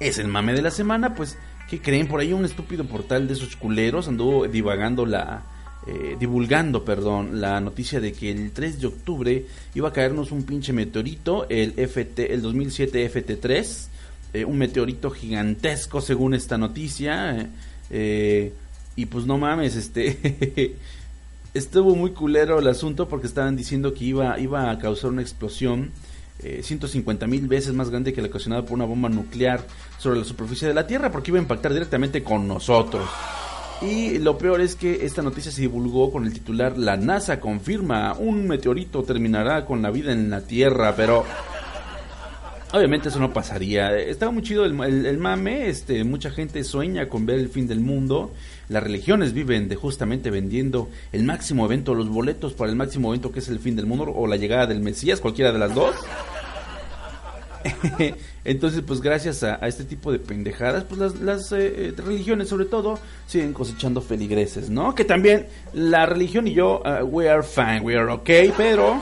es 0.00 0.18
el 0.18 0.26
mame 0.26 0.54
de 0.54 0.62
la 0.62 0.72
semana, 0.72 1.14
pues, 1.14 1.38
¿qué 1.68 1.80
creen? 1.80 2.08
Por 2.08 2.20
ahí 2.20 2.32
un 2.32 2.44
estúpido 2.44 2.84
portal 2.84 3.28
de 3.28 3.34
esos 3.34 3.54
culeros 3.54 4.08
anduvo 4.08 4.48
divagando 4.48 5.06
la 5.06 5.42
eh, 5.86 6.16
divulgando, 6.20 6.84
perdón, 6.84 7.40
la 7.40 7.58
noticia 7.58 8.00
de 8.00 8.12
que 8.12 8.30
el 8.30 8.52
3 8.52 8.82
de 8.82 8.86
octubre 8.86 9.46
iba 9.74 9.88
a 9.88 9.92
caernos 9.94 10.30
un 10.30 10.42
pinche 10.42 10.74
meteorito, 10.74 11.48
el 11.48 11.72
FT, 11.72 12.34
el 12.34 12.42
2007 12.42 13.10
FT3, 13.10 13.86
eh, 14.34 14.44
un 14.44 14.58
meteorito 14.58 15.10
gigantesco 15.10 16.02
según 16.02 16.34
esta 16.34 16.58
noticia, 16.58 17.48
eh, 17.88 18.52
y 18.94 19.06
pues 19.06 19.24
no 19.24 19.38
mames, 19.38 19.74
este, 19.74 20.76
estuvo 21.54 21.96
muy 21.96 22.10
culero 22.10 22.58
el 22.58 22.68
asunto 22.68 23.08
porque 23.08 23.26
estaban 23.26 23.56
diciendo 23.56 23.94
que 23.94 24.04
iba, 24.04 24.38
iba 24.38 24.70
a 24.70 24.78
causar 24.78 25.10
una 25.10 25.22
explosión 25.22 25.92
150 26.40 27.26
mil 27.26 27.48
veces 27.48 27.74
más 27.74 27.90
grande 27.90 28.14
que 28.14 28.22
la 28.22 28.28
ocasionada 28.28 28.62
por 28.62 28.72
una 28.72 28.86
bomba 28.86 29.10
nuclear 29.10 29.66
sobre 29.98 30.20
la 30.20 30.24
superficie 30.24 30.66
de 30.68 30.72
la 30.72 30.86
Tierra 30.86 31.10
porque 31.10 31.30
iba 31.30 31.38
a 31.38 31.42
impactar 31.42 31.74
directamente 31.74 32.22
con 32.22 32.48
nosotros. 32.48 33.06
Y 33.82 34.18
lo 34.18 34.36
peor 34.36 34.60
es 34.60 34.74
que 34.74 35.06
esta 35.06 35.22
noticia 35.22 35.50
se 35.50 35.62
divulgó 35.62 36.12
con 36.12 36.26
el 36.26 36.34
titular 36.34 36.76
La 36.76 36.98
NASA 36.98 37.40
confirma 37.40 38.14
un 38.14 38.46
meteorito 38.46 39.02
terminará 39.02 39.64
con 39.64 39.80
la 39.80 39.90
vida 39.90 40.12
en 40.12 40.28
la 40.28 40.42
Tierra, 40.42 40.94
pero 40.94 41.24
obviamente 42.72 43.08
eso 43.08 43.18
no 43.18 43.32
pasaría. 43.32 43.96
Estaba 43.96 44.32
muy 44.32 44.42
chido 44.42 44.66
el, 44.66 45.18
mame, 45.18 45.68
este, 45.68 46.04
mucha 46.04 46.30
gente 46.30 46.62
sueña 46.62 47.08
con 47.08 47.24
ver 47.24 47.38
el 47.38 47.48
fin 47.48 47.66
del 47.66 47.80
mundo. 47.80 48.32
Las 48.68 48.82
religiones 48.82 49.32
viven 49.32 49.68
de 49.68 49.76
justamente 49.76 50.30
vendiendo 50.30 50.90
el 51.12 51.24
máximo 51.24 51.64
evento, 51.64 51.94
los 51.94 52.10
boletos 52.10 52.52
para 52.52 52.70
el 52.70 52.76
máximo 52.76 53.08
evento 53.08 53.32
que 53.32 53.38
es 53.38 53.48
el 53.48 53.60
fin 53.60 53.76
del 53.76 53.86
mundo 53.86 54.12
o 54.14 54.26
la 54.26 54.36
llegada 54.36 54.66
del 54.66 54.80
Mesías, 54.80 55.20
cualquiera 55.20 55.52
de 55.52 55.58
las 55.58 55.74
dos. 55.74 55.96
Entonces, 58.44 58.82
pues 58.86 59.00
gracias 59.00 59.42
a, 59.42 59.56
este 59.66 59.84
tipo 59.84 60.12
de 60.12 60.18
pendejadas, 60.18 60.84
pues 60.84 61.20
las, 61.20 61.52
eh, 61.52 61.88
eh, 61.88 61.94
religiones 61.96 62.48
sobre 62.48 62.64
todo 62.64 62.98
siguen 63.26 63.52
cosechando 63.52 64.00
feligreses, 64.00 64.70
¿no? 64.70 64.94
Que 64.94 65.04
también 65.04 65.46
la 65.72 66.06
religión 66.06 66.46
y 66.46 66.54
yo, 66.54 66.82
uh, 66.84 67.04
we 67.04 67.28
are 67.28 67.42
fine, 67.42 67.80
we 67.80 67.96
are 67.96 68.10
okay, 68.10 68.52
pero 68.56 69.00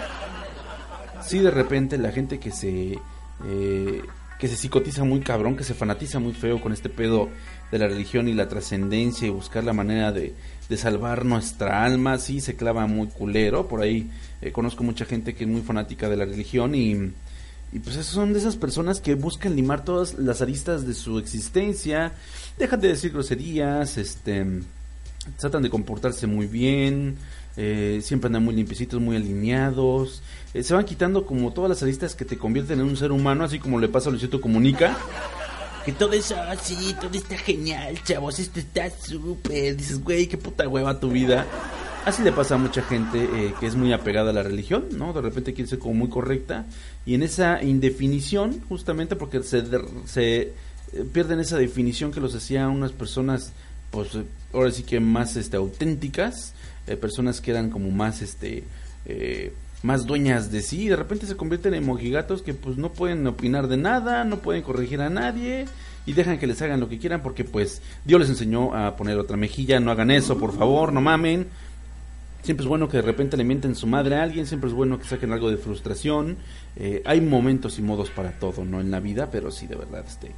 sí 1.23 1.39
de 1.39 1.51
repente 1.51 1.99
la 1.99 2.13
gente 2.13 2.39
que 2.39 2.51
se... 2.51 2.99
Eh, 3.47 4.03
que 4.39 4.47
se 4.47 4.55
psicotiza 4.55 5.03
muy 5.03 5.19
cabrón, 5.19 5.57
que 5.57 5.65
se 5.65 5.75
fanatiza 5.75 6.21
muy 6.21 6.33
feo 6.33 6.61
con 6.61 6.73
este 6.73 6.89
pedo 6.89 7.29
de 7.73 7.79
la 7.81 7.89
religión 7.89 8.29
y 8.29 8.35
la 8.35 8.49
trascendencia 8.49 9.27
y 9.27 9.31
buscar 9.31 9.65
la 9.65 9.73
manera 9.73 10.13
de, 10.13 10.33
de, 10.69 10.77
salvar 10.77 11.25
nuestra 11.25 11.83
alma, 11.85 12.19
sí 12.19 12.41
se 12.41 12.55
clava 12.55 12.87
muy 12.87 13.09
culero. 13.09 13.67
Por 13.67 13.83
ahí 13.83 14.09
conozco 14.53 14.85
mucha 14.85 15.07
gente 15.07 15.35
que 15.35 15.43
es 15.43 15.51
muy 15.51 15.63
fanática 15.63 16.09
de 16.09 16.17
la 16.17 16.25
religión 16.25 16.77
y 16.77 17.11
y 17.73 17.81
pues 17.81 17.97
son 18.07 18.33
de 18.33 18.39
esas 18.39 18.57
personas 18.57 19.01
que 19.01 19.15
buscan 19.15 19.55
limar 19.55 19.85
todas 19.85 20.15
las 20.15 20.41
aristas 20.41 20.87
de 20.87 20.95
su 20.95 21.19
existencia, 21.19 22.13
dejan 22.59 22.81
de 22.81 22.89
decir 22.89 23.13
groserías, 23.13 23.99
este, 23.99 24.63
tratan 25.37 25.63
de 25.63 25.71
comportarse 25.71 26.27
muy 26.27 26.47
bien, 26.47 27.17
eh, 27.57 28.01
siempre 28.03 28.29
andan 28.29 28.45
muy 28.45 28.55
limpiecitos, 28.55 29.01
muy 29.01 29.17
alineados, 29.17 30.23
eh, 30.55 30.63
se 30.63 30.75
van 30.75 30.85
quitando 30.85 31.27
como 31.27 31.53
todas 31.53 31.69
las 31.69 31.83
aristas 31.83 32.15
que 32.15 32.25
te 32.25 32.39
convierten 32.39 32.81
en 32.81 32.87
un 32.87 32.97
ser 32.97 33.13
humano, 33.13 33.45
así 33.45 33.59
como 33.59 33.79
le 33.79 33.89
pasa 33.89 34.09
a 34.09 34.13
Luisito 34.13 34.41
Comunica. 34.41 34.97
que 35.85 35.93
todo 35.93 36.13
eso, 36.13 36.37
sí, 36.63 36.95
todo 37.01 37.13
está 37.13 37.37
genial, 37.37 38.03
chavos, 38.05 38.39
esto 38.39 38.61
está 38.61 38.89
súper. 38.91 39.77
Dices, 39.77 40.03
güey, 40.03 40.27
qué 40.27 40.39
puta 40.39 40.67
hueva 40.69 40.99
tu 40.99 41.11
vida. 41.11 41.47
Así 42.09 42.23
le 42.23 42.33
pasa 42.33 42.55
a 42.55 42.59
mucha 42.59 42.81
gente 42.81 43.23
eh, 43.23 43.53
que 43.61 43.67
es 43.67 43.75
muy 43.75 43.93
apegada 43.93 44.31
a 44.31 44.33
la 44.33 44.43
religión, 44.43 44.87
¿no? 44.93 45.13
De 45.13 45.21
repente 45.21 45.53
quiere 45.53 45.69
ser 45.69 45.79
como 45.79 45.93
muy 45.93 46.09
correcta. 46.09 46.65
Y 47.05 47.13
en 47.13 47.23
esa 47.23 47.63
indefinición, 47.63 48.63
justamente 48.67 49.15
porque 49.15 49.43
se, 49.43 49.63
se 50.07 50.41
eh, 50.41 50.55
pierden 51.13 51.39
esa 51.39 51.59
definición 51.59 52.11
que 52.11 52.21
los 52.21 52.35
hacía 52.35 52.67
unas 52.69 52.93
personas, 52.93 53.53
pues 53.91 54.15
eh, 54.15 54.25
ahora 54.55 54.71
sí 54.71 54.85
que 54.85 55.01
más 55.01 55.37
este, 55.37 55.59
auténticas, 55.59 56.55
personas 56.99 57.43
que 57.43 57.51
eran 57.51 57.69
como 57.69 57.91
más, 57.91 58.23
este, 58.23 58.65
más 59.83 60.07
dueñas 60.07 60.51
de 60.51 60.63
sí, 60.63 60.85
y 60.85 60.89
de 60.89 60.97
repente 60.97 61.27
se 61.27 61.37
convierten 61.37 61.75
en 61.75 61.85
mojigatos 61.85 62.41
que 62.41 62.55
pues 62.55 62.79
no 62.79 62.91
pueden 62.91 63.27
opinar 63.27 63.69
de 63.69 63.77
nada, 63.77 64.25
no 64.25 64.39
pueden 64.39 64.63
corregir 64.63 65.03
a 65.03 65.11
nadie 65.11 65.67
y 66.07 66.15
dejan 66.15 66.39
que 66.39 66.47
les 66.47 66.63
hagan 66.63 66.81
lo 66.81 66.89
que 66.89 66.99
quieran 66.99 67.21
porque 67.21 67.45
pues 67.45 67.83
Dios 68.07 68.19
les 68.19 68.31
enseñó 68.31 68.75
a 68.75 68.97
poner 68.97 69.19
otra 69.19 69.37
mejilla, 69.37 69.79
no 69.79 69.91
hagan 69.91 70.11
eso, 70.11 70.39
por 70.39 70.57
favor, 70.57 70.91
no 70.95 71.03
mamen 71.03 71.49
Siempre 72.49 72.65
es 72.65 72.69
bueno 72.69 72.89
que 72.89 72.97
de 72.97 73.03
repente 73.03 73.37
le 73.37 73.45
mienten 73.45 73.75
su 73.75 73.87
madre 73.87 74.17
a 74.17 74.23
alguien, 74.23 74.47
siempre 74.47 74.71
es 74.71 74.75
bueno 74.75 74.99
que 74.99 75.05
saquen 75.05 75.35
algo 75.35 75.51
de 75.51 75.59
frustración. 75.59 76.39
Eh, 76.77 77.03
hay 77.05 77.21
momentos 77.21 77.79
y 77.79 77.83
modos 77.83 78.09
para 78.09 78.39
todo, 78.39 78.65
¿no? 78.65 78.81
En 78.81 78.91
la 78.91 79.01
vida, 79.01 79.29
pero 79.31 79.51
sí, 79.51 79.67
de 79.67 79.77
verdad, 79.77 80.03
este, 80.09 80.33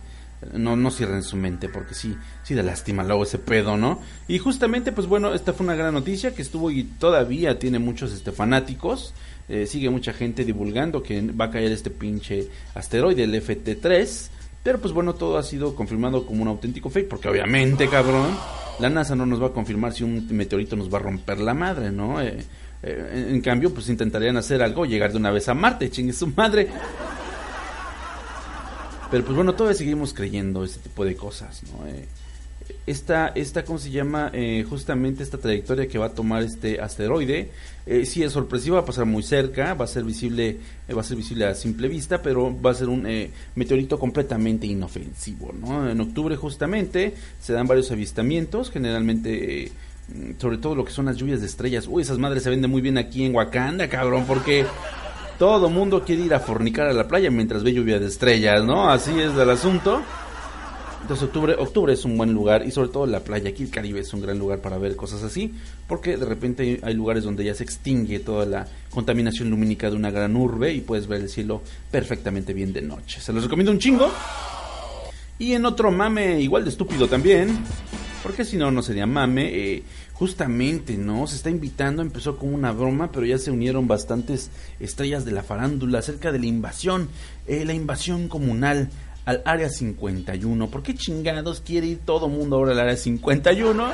no, 0.58 0.74
no 0.74 0.90
cierren 0.90 1.22
su 1.22 1.36
mente, 1.36 1.68
porque 1.68 1.94
sí, 1.94 2.16
sí 2.42 2.54
da 2.54 2.64
lástima 2.64 3.04
luego 3.04 3.22
ese 3.22 3.38
pedo, 3.38 3.76
¿no? 3.76 4.00
Y 4.26 4.38
justamente, 4.38 4.90
pues 4.90 5.06
bueno, 5.06 5.34
esta 5.34 5.52
fue 5.52 5.62
una 5.62 5.76
gran 5.76 5.94
noticia 5.94 6.34
que 6.34 6.42
estuvo 6.42 6.72
y 6.72 6.82
todavía 6.82 7.60
tiene 7.60 7.78
muchos 7.78 8.12
este, 8.12 8.32
fanáticos. 8.32 9.14
Eh, 9.48 9.66
sigue 9.68 9.88
mucha 9.88 10.12
gente 10.12 10.44
divulgando 10.44 11.04
que 11.04 11.22
va 11.22 11.44
a 11.44 11.50
caer 11.52 11.70
este 11.70 11.90
pinche 11.90 12.48
asteroide, 12.74 13.22
el 13.22 13.34
FT3. 13.36 14.30
Pero 14.62 14.78
pues 14.78 14.92
bueno, 14.92 15.14
todo 15.14 15.38
ha 15.38 15.42
sido 15.42 15.74
confirmado 15.74 16.26
como 16.26 16.42
un 16.42 16.48
auténtico 16.48 16.90
fake, 16.90 17.08
porque 17.08 17.28
obviamente, 17.28 17.88
cabrón, 17.88 18.36
la 18.78 18.90
NASA 18.90 19.14
no 19.14 19.24
nos 19.24 19.42
va 19.42 19.48
a 19.48 19.52
confirmar 19.52 19.92
si 19.92 20.04
un 20.04 20.26
meteorito 20.30 20.76
nos 20.76 20.92
va 20.92 20.98
a 20.98 21.02
romper 21.02 21.38
la 21.38 21.54
madre, 21.54 21.90
¿no? 21.90 22.20
Eh, 22.20 22.44
eh, 22.82 23.28
en 23.30 23.40
cambio, 23.40 23.72
pues 23.72 23.88
intentarían 23.88 24.36
hacer 24.36 24.62
algo, 24.62 24.84
llegar 24.84 25.12
de 25.12 25.18
una 25.18 25.30
vez 25.30 25.48
a 25.48 25.54
Marte, 25.54 25.90
chingue 25.90 26.12
su 26.12 26.26
madre. 26.26 26.68
Pero 29.10 29.24
pues 29.24 29.34
bueno, 29.34 29.54
todavía 29.54 29.76
seguimos 29.76 30.14
creyendo 30.14 30.62
ese 30.62 30.78
tipo 30.78 31.04
de 31.04 31.16
cosas, 31.16 31.62
¿no? 31.72 31.86
Eh, 31.88 32.06
esta, 32.90 33.28
esta, 33.28 33.64
¿cómo 33.64 33.78
se 33.78 33.90
llama? 33.90 34.30
Eh, 34.32 34.64
justamente 34.68 35.22
esta 35.22 35.38
trayectoria 35.38 35.86
que 35.88 35.98
va 35.98 36.06
a 36.06 36.14
tomar 36.14 36.42
este 36.42 36.80
asteroide, 36.80 37.50
eh, 37.86 38.04
sí 38.04 38.22
es 38.22 38.32
sorpresiva, 38.32 38.76
va 38.76 38.82
a 38.82 38.86
pasar 38.86 39.06
muy 39.06 39.22
cerca, 39.22 39.74
va 39.74 39.84
a 39.84 39.88
ser 39.88 40.04
visible, 40.04 40.58
eh, 40.86 40.94
va 40.94 41.00
a 41.00 41.04
ser 41.04 41.16
visible 41.16 41.46
a 41.46 41.54
simple 41.54 41.88
vista, 41.88 42.20
pero 42.20 42.54
va 42.60 42.70
a 42.72 42.74
ser 42.74 42.88
un 42.88 43.06
eh, 43.06 43.30
meteorito 43.54 43.98
completamente 43.98 44.66
inofensivo, 44.66 45.52
¿no? 45.52 45.88
En 45.88 46.00
octubre 46.00 46.36
justamente 46.36 47.14
se 47.40 47.52
dan 47.52 47.66
varios 47.66 47.90
avistamientos, 47.90 48.70
generalmente 48.70 49.72
sobre 50.38 50.58
todo 50.58 50.74
lo 50.74 50.84
que 50.84 50.90
son 50.90 51.06
las 51.06 51.16
lluvias 51.16 51.40
de 51.40 51.46
estrellas. 51.46 51.86
Uy, 51.88 52.02
esas 52.02 52.18
madres 52.18 52.42
se 52.42 52.50
venden 52.50 52.70
muy 52.70 52.82
bien 52.82 52.98
aquí 52.98 53.24
en 53.24 53.34
Wakanda, 53.34 53.88
cabrón, 53.88 54.24
porque 54.26 54.66
todo 55.38 55.70
mundo 55.70 56.04
quiere 56.04 56.22
ir 56.22 56.34
a 56.34 56.40
fornicar 56.40 56.86
a 56.88 56.92
la 56.92 57.06
playa 57.06 57.30
mientras 57.30 57.62
ve 57.62 57.72
lluvia 57.72 57.98
de 57.98 58.06
estrellas, 58.06 58.64
¿no? 58.64 58.90
Así 58.90 59.18
es 59.18 59.34
el 59.36 59.48
asunto. 59.48 60.02
Entonces 61.10 61.26
octubre, 61.26 61.56
octubre 61.58 61.92
es 61.92 62.04
un 62.04 62.16
buen 62.16 62.32
lugar 62.32 62.64
y 62.64 62.70
sobre 62.70 62.88
todo 62.88 63.04
la 63.04 63.24
playa, 63.24 63.50
aquí 63.50 63.64
el 63.64 63.70
Caribe 63.70 63.98
es 63.98 64.14
un 64.14 64.20
gran 64.20 64.38
lugar 64.38 64.60
para 64.60 64.78
ver 64.78 64.94
cosas 64.94 65.24
así, 65.24 65.52
porque 65.88 66.16
de 66.16 66.24
repente 66.24 66.78
hay 66.84 66.94
lugares 66.94 67.24
donde 67.24 67.42
ya 67.42 67.52
se 67.52 67.64
extingue 67.64 68.20
toda 68.20 68.46
la 68.46 68.68
contaminación 68.90 69.50
lumínica 69.50 69.90
de 69.90 69.96
una 69.96 70.12
gran 70.12 70.36
urbe 70.36 70.72
y 70.72 70.82
puedes 70.82 71.08
ver 71.08 71.22
el 71.22 71.28
cielo 71.28 71.62
perfectamente 71.90 72.54
bien 72.54 72.72
de 72.72 72.82
noche. 72.82 73.20
Se 73.20 73.32
los 73.32 73.42
recomiendo 73.42 73.72
un 73.72 73.80
chingo. 73.80 74.08
Y 75.36 75.54
en 75.54 75.66
otro 75.66 75.90
mame 75.90 76.40
igual 76.40 76.62
de 76.62 76.70
estúpido 76.70 77.08
también, 77.08 77.58
porque 78.22 78.44
si 78.44 78.56
no, 78.56 78.70
no 78.70 78.80
sería 78.80 79.06
mame. 79.06 79.50
Eh, 79.52 79.82
justamente, 80.20 80.98
¿no? 80.98 81.26
Se 81.26 81.36
está 81.36 81.48
invitando, 81.48 82.02
empezó 82.02 82.36
como 82.36 82.54
una 82.54 82.72
broma, 82.72 83.10
pero 83.10 83.24
ya 83.24 83.38
se 83.38 83.50
unieron 83.50 83.88
bastantes 83.88 84.50
estrellas 84.78 85.24
de 85.24 85.32
la 85.32 85.42
farándula 85.42 86.00
acerca 86.00 86.30
de 86.30 86.38
la 86.38 86.44
invasión, 86.44 87.08
eh, 87.46 87.64
la 87.64 87.72
invasión 87.72 88.28
comunal 88.28 88.90
al 89.24 89.42
área 89.44 89.68
51. 89.68 90.68
¿Por 90.68 90.82
qué 90.82 90.94
chingados 90.94 91.60
quiere 91.60 91.86
ir 91.86 92.00
todo 92.04 92.28
mundo 92.28 92.56
ahora 92.56 92.72
al 92.72 92.80
área 92.80 92.96
51? 92.96 93.92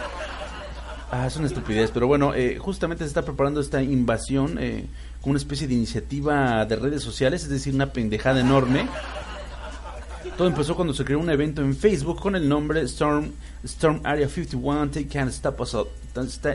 Ah, 1.10 1.26
es 1.26 1.36
una 1.36 1.46
estupidez, 1.46 1.90
pero 1.92 2.08
bueno, 2.08 2.34
eh, 2.34 2.58
justamente 2.58 3.04
se 3.04 3.08
está 3.08 3.22
preparando 3.22 3.60
esta 3.60 3.80
invasión 3.82 4.58
eh, 4.60 4.86
con 5.20 5.30
una 5.30 5.38
especie 5.38 5.68
de 5.68 5.74
iniciativa 5.74 6.64
de 6.66 6.76
redes 6.76 7.02
sociales, 7.02 7.44
es 7.44 7.48
decir, 7.48 7.74
una 7.74 7.92
pendejada 7.92 8.40
enorme. 8.40 8.88
Todo 10.36 10.48
empezó 10.48 10.74
cuando 10.74 10.92
se 10.92 11.04
creó 11.04 11.20
un 11.20 11.30
evento 11.30 11.62
en 11.62 11.74
Facebook 11.74 12.20
con 12.20 12.34
el 12.34 12.48
nombre 12.48 12.82
Storm, 12.82 13.30
Storm 13.64 14.00
Area 14.04 14.28
51, 14.28 14.90
They 14.90 15.04
Can't 15.04 15.30
Stop 15.30 15.60
Us 15.60 15.74
All, 15.74 15.86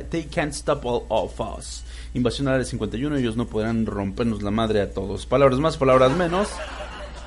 They 0.10 0.25
Can't 0.25 0.54
Stop 0.54 0.86
All 0.86 1.04
of 1.08 1.40
Us. 1.40 1.84
Invasión 2.13 2.50
al 2.50 2.56
Área 2.56 2.66
51, 2.66 3.18
ellos 3.18 3.38
no 3.38 3.48
podrán 3.48 3.86
rompernos 3.86 4.44
la 4.44 4.51
madre 4.51 4.82
a 4.82 4.92
todos. 4.92 5.25
Palabras 5.25 5.60
más, 5.60 5.78
palabras 5.78 6.16
menos 6.16 6.50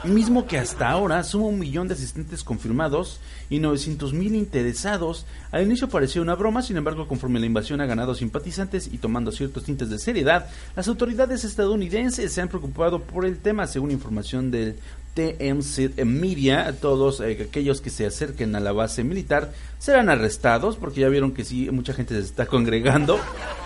mismo 0.06 0.46
que 0.46 0.58
hasta 0.58 0.88
ahora 0.88 1.22
suma 1.24 1.46
un 1.46 1.58
millón 1.58 1.88
de 1.88 1.94
asistentes 1.94 2.44
confirmados 2.44 3.20
y 3.48 3.58
900 3.58 4.12
mil 4.12 4.34
interesados. 4.34 5.26
Al 5.50 5.62
inicio 5.62 5.88
parecía 5.88 6.22
una 6.22 6.34
broma, 6.34 6.62
sin 6.62 6.76
embargo, 6.76 7.08
conforme 7.08 7.40
la 7.40 7.46
invasión 7.46 7.80
ha 7.80 7.86
ganado 7.86 8.14
simpatizantes 8.14 8.88
y 8.92 8.98
tomando 8.98 9.32
ciertos 9.32 9.64
tintes 9.64 9.90
de 9.90 9.98
seriedad, 9.98 10.48
las 10.76 10.88
autoridades 10.88 11.44
estadounidenses 11.44 12.32
se 12.32 12.40
han 12.40 12.48
preocupado 12.48 13.02
por 13.02 13.24
el 13.24 13.38
tema, 13.38 13.66
según 13.66 13.90
información 13.90 14.50
del 14.50 14.76
TMC 15.14 16.04
Media, 16.04 16.74
todos 16.80 17.20
eh, 17.20 17.46
aquellos 17.48 17.80
que 17.80 17.90
se 17.90 18.04
acerquen 18.04 18.56
a 18.56 18.60
la 18.60 18.72
base 18.72 19.04
militar 19.04 19.52
serán 19.78 20.08
arrestados 20.08 20.76
porque 20.76 21.00
ya 21.00 21.08
vieron 21.08 21.32
que 21.32 21.44
sí, 21.44 21.70
mucha 21.70 21.94
gente 21.94 22.14
se 22.14 22.20
está 22.20 22.46
congregando 22.46 23.18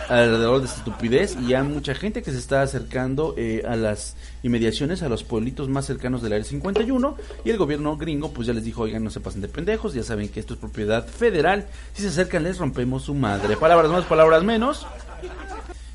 alrededor 0.08 0.60
de 0.60 0.66
esta 0.66 0.78
estupidez 0.78 1.36
y 1.46 1.54
hay 1.54 1.62
mucha 1.62 1.94
gente 1.94 2.22
que 2.22 2.32
se 2.32 2.38
está 2.38 2.62
acercando 2.62 3.34
eh, 3.36 3.62
a 3.66 3.76
las 3.76 4.16
inmediaciones, 4.42 5.02
a 5.02 5.08
los 5.08 5.24
pueblitos 5.24 5.68
más 5.68 5.86
cercanos 5.86 6.22
del 6.22 6.34
área 6.34 6.44
51 6.44 7.16
y 7.44 7.50
el 7.50 7.56
gobierno 7.56 7.96
gringo 7.96 8.30
pues 8.32 8.46
ya 8.46 8.52
les 8.52 8.64
dijo, 8.64 8.82
oigan, 8.82 9.02
no 9.02 9.10
se 9.10 9.20
pasen 9.20 9.40
de 9.40 9.48
pendejos, 9.48 9.94
ya 9.94 10.02
saben 10.02 10.28
que 10.28 10.40
esto 10.40 10.54
es 10.54 10.60
propiedad 10.60 11.06
federal, 11.06 11.66
si 11.94 12.02
se 12.02 12.08
acercan 12.08 12.44
les 12.44 12.58
rompemos 12.58 13.04
su 13.04 13.14
madre. 13.14 13.56
Palabras 13.56 13.90
más, 13.90 14.04
palabras 14.04 14.44
menos. 14.44 14.86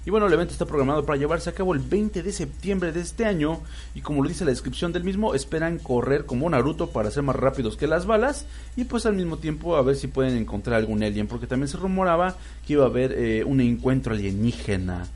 Y 0.05 0.09
bueno, 0.09 0.27
el 0.27 0.33
evento 0.33 0.51
está 0.51 0.65
programado 0.65 1.05
para 1.05 1.17
llevarse 1.17 1.49
a 1.49 1.53
cabo 1.53 1.73
el 1.73 1.79
20 1.79 2.23
de 2.23 2.31
septiembre 2.33 2.91
de 2.91 2.99
este 2.99 3.25
año 3.25 3.61
y 3.95 4.01
como 4.01 4.21
lo 4.21 4.27
dice 4.27 4.43
la 4.43 4.51
descripción 4.51 4.91
del 4.91 5.05
mismo, 5.05 5.33
esperan 5.33 5.79
correr 5.79 6.25
como 6.25 6.49
Naruto 6.49 6.89
para 6.89 7.09
ser 7.09 7.23
más 7.23 7.37
rápidos 7.37 7.77
que 7.77 7.87
las 7.87 8.05
balas 8.05 8.45
y 8.75 8.83
pues 8.83 9.05
al 9.05 9.15
mismo 9.15 9.37
tiempo 9.37 9.77
a 9.77 9.81
ver 9.81 9.95
si 9.95 10.07
pueden 10.07 10.37
encontrar 10.37 10.77
algún 10.77 11.03
alien 11.03 11.27
porque 11.27 11.47
también 11.47 11.69
se 11.69 11.77
rumoraba 11.77 12.35
que 12.67 12.73
iba 12.73 12.83
a 12.83 12.87
haber 12.87 13.13
eh, 13.13 13.43
un 13.45 13.61
encuentro 13.61 14.13
alienígena. 14.13 15.07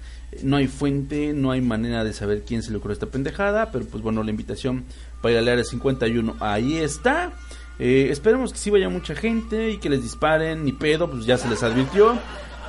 No 0.44 0.58
hay 0.58 0.67
fuente, 0.67 1.34
no 1.34 1.51
hay 1.51 1.62
manera 1.62 2.03
de 2.03 2.13
saber 2.13 2.44
quién 2.46 2.63
se 2.63 2.72
le 2.72 2.77
ocurrió 2.77 2.94
esta 2.94 3.08
pendejada, 3.08 3.72
pero 3.72 3.86
pues 3.86 4.03
bueno, 4.03 4.24
la 4.24 4.29
invitación 4.29 4.86
para 5.22 5.34
ir 5.34 5.39
al 5.39 5.50
área 5.50 5.63
51 5.63 6.36
ahí 6.39 6.77
está. 6.77 7.34
Eh, 7.79 8.08
esperemos 8.10 8.53
que 8.53 8.60
sí 8.60 8.70
vaya 8.70 8.89
mucha 8.89 9.15
gente 9.15 9.72
y 9.72 9.77
que 9.77 9.89
les 9.89 10.01
disparen, 10.01 10.63
ni 10.63 10.72
pedo, 10.72 11.10
pues 11.10 11.25
ya 11.25 11.38
se 11.38 11.50
les 11.50 11.62
advirtió. 11.63 12.17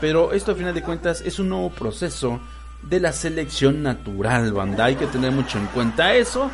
Pero 0.01 0.33
esto 0.33 0.53
a 0.53 0.55
final 0.55 0.75
de 0.75 0.83
cuentas 0.83 1.21
es 1.21 1.39
un 1.39 1.49
nuevo 1.49 1.71
proceso 1.71 2.41
de 2.83 3.01
la 3.01 3.13
selección 3.13 3.83
natural, 3.83 4.53
banda. 4.53 4.85
Hay 4.85 4.97
que 4.97 5.07
tener 5.07 5.33
mucho 5.33 5.59
en 5.59 5.67
cuenta 5.67 6.15
eso. 6.15 6.51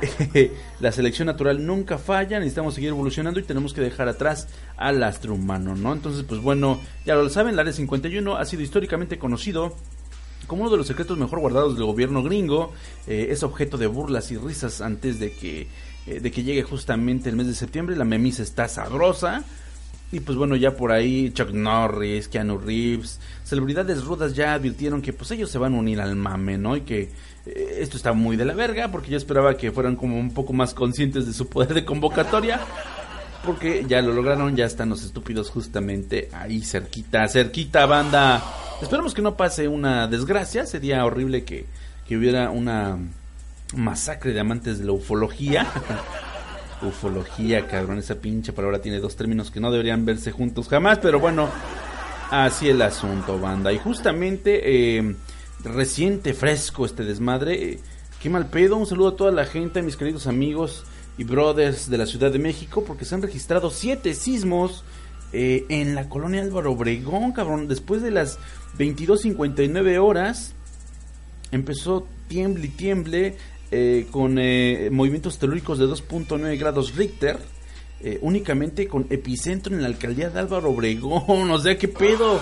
la 0.80 0.92
selección 0.92 1.26
natural 1.26 1.64
nunca 1.64 1.98
falla, 1.98 2.38
necesitamos 2.38 2.74
seguir 2.74 2.90
evolucionando 2.90 3.40
y 3.40 3.42
tenemos 3.42 3.72
que 3.72 3.80
dejar 3.80 4.08
atrás 4.08 4.48
al 4.76 5.02
astro 5.02 5.34
humano, 5.34 5.74
¿no? 5.76 5.92
Entonces, 5.92 6.24
pues 6.24 6.40
bueno, 6.40 6.80
ya 7.06 7.14
lo 7.14 7.28
saben, 7.28 7.54
el 7.54 7.60
Área 7.60 7.72
51 7.72 8.36
ha 8.36 8.44
sido 8.44 8.62
históricamente 8.62 9.18
conocido 9.18 9.76
como 10.46 10.62
uno 10.62 10.70
de 10.70 10.76
los 10.76 10.86
secretos 10.86 11.16
mejor 11.18 11.40
guardados 11.40 11.76
del 11.76 11.86
gobierno 11.86 12.22
gringo. 12.22 12.72
Eh, 13.06 13.28
es 13.30 13.42
objeto 13.42 13.78
de 13.78 13.86
burlas 13.86 14.30
y 14.30 14.36
risas 14.36 14.80
antes 14.80 15.18
de 15.18 15.32
que, 15.32 15.68
eh, 16.06 16.20
de 16.20 16.30
que 16.30 16.42
llegue 16.42 16.62
justamente 16.62 17.30
el 17.30 17.36
mes 17.36 17.46
de 17.46 17.54
septiembre. 17.54 17.96
La 17.96 18.04
memisa 18.04 18.42
está 18.42 18.68
sabrosa. 18.68 19.44
Y 20.14 20.20
pues 20.20 20.38
bueno, 20.38 20.54
ya 20.54 20.76
por 20.76 20.92
ahí 20.92 21.32
Chuck 21.32 21.50
Norris, 21.50 22.28
Keanu 22.28 22.56
Reeves, 22.56 23.18
celebridades 23.42 24.04
rudas 24.04 24.32
ya 24.32 24.54
advirtieron 24.54 25.02
que 25.02 25.12
pues 25.12 25.32
ellos 25.32 25.50
se 25.50 25.58
van 25.58 25.74
a 25.74 25.78
unir 25.78 26.00
al 26.00 26.14
mame, 26.14 26.56
¿no? 26.56 26.76
Y 26.76 26.82
que 26.82 27.10
eh, 27.46 27.78
esto 27.80 27.96
está 27.96 28.12
muy 28.12 28.36
de 28.36 28.44
la 28.44 28.54
verga, 28.54 28.92
porque 28.92 29.10
yo 29.10 29.16
esperaba 29.16 29.56
que 29.56 29.72
fueran 29.72 29.96
como 29.96 30.16
un 30.16 30.32
poco 30.32 30.52
más 30.52 30.72
conscientes 30.72 31.26
de 31.26 31.32
su 31.32 31.48
poder 31.48 31.74
de 31.74 31.84
convocatoria. 31.84 32.60
Porque 33.44 33.84
ya 33.88 34.00
lo 34.02 34.12
lograron, 34.12 34.54
ya 34.54 34.66
están 34.66 34.88
los 34.88 35.02
estúpidos 35.02 35.50
justamente 35.50 36.28
ahí 36.32 36.62
cerquita, 36.62 37.26
cerquita 37.26 37.86
banda. 37.86 38.40
Esperemos 38.80 39.14
que 39.14 39.20
no 39.20 39.36
pase 39.36 39.66
una 39.66 40.06
desgracia, 40.06 40.64
sería 40.64 41.04
horrible 41.04 41.42
que, 41.42 41.66
que 42.06 42.16
hubiera 42.16 42.50
una 42.50 42.98
masacre 43.74 44.32
de 44.32 44.38
amantes 44.38 44.78
de 44.78 44.84
la 44.84 44.92
ufología. 44.92 45.66
Ufología, 46.84 47.66
cabrón, 47.66 47.98
esa 47.98 48.16
pinche 48.16 48.52
palabra 48.52 48.80
tiene 48.80 49.00
dos 49.00 49.16
términos 49.16 49.50
que 49.50 49.60
no 49.60 49.70
deberían 49.70 50.04
verse 50.04 50.30
juntos 50.30 50.68
jamás, 50.68 50.98
pero 50.98 51.20
bueno, 51.20 51.48
así 52.30 52.68
el 52.68 52.82
asunto, 52.82 53.38
banda. 53.38 53.72
Y 53.72 53.78
justamente, 53.78 54.96
eh, 54.96 55.16
reciente, 55.64 56.34
fresco 56.34 56.86
este 56.86 57.04
desmadre. 57.04 57.72
Eh, 57.72 57.78
qué 58.20 58.30
mal 58.30 58.46
pedo, 58.46 58.76
un 58.76 58.86
saludo 58.86 59.08
a 59.08 59.16
toda 59.16 59.32
la 59.32 59.46
gente, 59.46 59.80
a 59.80 59.82
mis 59.82 59.96
queridos 59.96 60.26
amigos 60.26 60.84
y 61.16 61.24
Brothers 61.24 61.88
de 61.90 61.98
la 61.98 62.06
Ciudad 62.06 62.30
de 62.30 62.38
México, 62.38 62.84
porque 62.84 63.04
se 63.04 63.14
han 63.14 63.22
registrado 63.22 63.70
siete 63.70 64.14
sismos 64.14 64.84
eh, 65.32 65.66
en 65.68 65.94
la 65.94 66.08
colonia 66.08 66.42
Álvaro 66.42 66.72
Obregón, 66.72 67.32
cabrón. 67.32 67.68
Después 67.68 68.02
de 68.02 68.10
las 68.10 68.38
22.59 68.78 69.98
horas, 69.98 70.54
empezó 71.50 72.06
tiemble 72.28 72.66
y 72.66 72.70
tiemble 72.70 73.36
eh, 73.76 74.06
con 74.08 74.38
eh, 74.38 74.88
movimientos 74.92 75.38
telúricos 75.38 75.78
de 75.80 75.86
2.9 75.86 76.56
grados 76.58 76.94
Richter. 76.94 77.38
únicamente 78.20 78.86
con 78.86 79.06
epicentro 79.10 79.74
en 79.74 79.82
la 79.82 79.88
alcaldía 79.88 80.30
de 80.30 80.38
Álvaro 80.38 80.70
Obregón. 80.70 81.50
O 81.50 81.58
sea, 81.58 81.76
¿qué 81.76 81.88
pedo? 81.88 82.40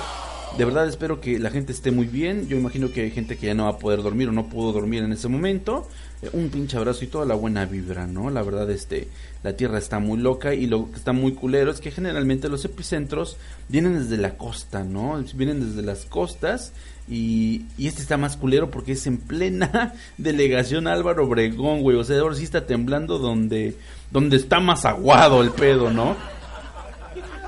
De 0.58 0.66
verdad 0.66 0.86
espero 0.86 1.18
que 1.18 1.38
la 1.38 1.50
gente 1.50 1.72
esté 1.72 1.90
muy 1.90 2.06
bien. 2.06 2.46
Yo 2.46 2.58
imagino 2.58 2.92
que 2.92 3.00
hay 3.02 3.10
gente 3.10 3.38
que 3.38 3.46
ya 3.46 3.54
no 3.54 3.64
va 3.64 3.70
a 3.70 3.78
poder 3.78 4.02
dormir 4.02 4.28
o 4.28 4.32
no 4.32 4.50
pudo 4.50 4.72
dormir 4.72 5.02
en 5.02 5.12
ese 5.12 5.28
momento. 5.28 5.88
Eh, 6.20 6.28
un 6.34 6.50
pinche 6.50 6.76
abrazo 6.76 7.04
y 7.04 7.08
toda 7.08 7.24
la 7.24 7.34
buena 7.34 7.64
vibra, 7.64 8.06
¿no? 8.06 8.28
La 8.28 8.42
verdad, 8.42 8.70
este, 8.70 9.08
la 9.42 9.56
tierra 9.56 9.78
está 9.78 9.98
muy 9.98 10.18
loca 10.18 10.52
y 10.52 10.66
lo 10.66 10.90
que 10.90 10.98
está 10.98 11.12
muy 11.12 11.32
culero 11.32 11.70
es 11.70 11.80
que 11.80 11.90
generalmente 11.90 12.50
los 12.50 12.66
epicentros 12.66 13.38
vienen 13.68 13.98
desde 13.98 14.18
la 14.18 14.36
costa, 14.36 14.84
¿no? 14.84 15.24
Vienen 15.34 15.66
desde 15.66 15.80
las 15.80 16.04
costas 16.04 16.72
y, 17.12 17.66
y 17.76 17.88
este 17.88 18.00
está 18.00 18.16
más 18.16 18.38
culero 18.38 18.71
porque 18.71 18.92
es 18.92 19.07
en 19.07 19.19
plena 19.19 19.92
delegación 20.16 20.87
Álvaro 20.87 21.26
Obregón, 21.26 21.83
güey. 21.83 21.99
O 21.99 22.04
sea, 22.04 22.19
ahora 22.19 22.35
sí 22.35 22.45
está 22.45 22.64
temblando 22.64 23.19
donde, 23.19 23.76
donde 24.11 24.38
está 24.38 24.61
más 24.61 24.87
aguado 24.87 25.42
el 25.42 25.50
pedo, 25.50 25.90
¿no? 25.90 26.16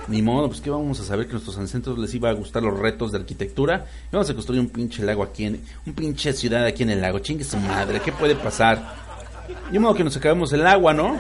Ni 0.07 0.21
modo, 0.21 0.49
pues 0.49 0.61
que 0.61 0.69
vamos 0.69 1.01
a 1.01 1.05
saber 1.05 1.25
que 1.25 1.31
a 1.31 1.35
nuestros 1.35 1.57
ancestros 1.57 1.99
les 1.99 2.15
iba 2.15 2.29
a 2.29 2.35
gustar 2.35 2.63
los 2.63 2.79
retos 2.79 3.11
de 3.13 3.19
arquitectura. 3.19 3.87
Y 4.13 4.13
vamos 4.13 4.29
a 4.29 4.35
construir 4.35 4.61
un 4.61 4.69
pinche 4.69 5.03
lago 5.03 5.23
aquí 5.23 5.47
en. 5.47 5.63
Un 5.87 5.95
pinche 5.95 6.35
ciudad 6.35 6.67
aquí 6.67 6.83
en 6.83 6.91
el 6.91 7.01
lago. 7.01 7.21
Chingue 7.21 7.45
su 7.45 7.57
madre, 7.57 8.01
¿qué 8.05 8.13
puede 8.13 8.35
pasar? 8.35 8.83
Y 9.73 9.79
modo 9.79 9.95
que 9.95 10.05
nos 10.05 10.15
acabemos 10.15 10.53
el 10.53 10.67
agua, 10.67 10.93
¿no? 10.93 11.19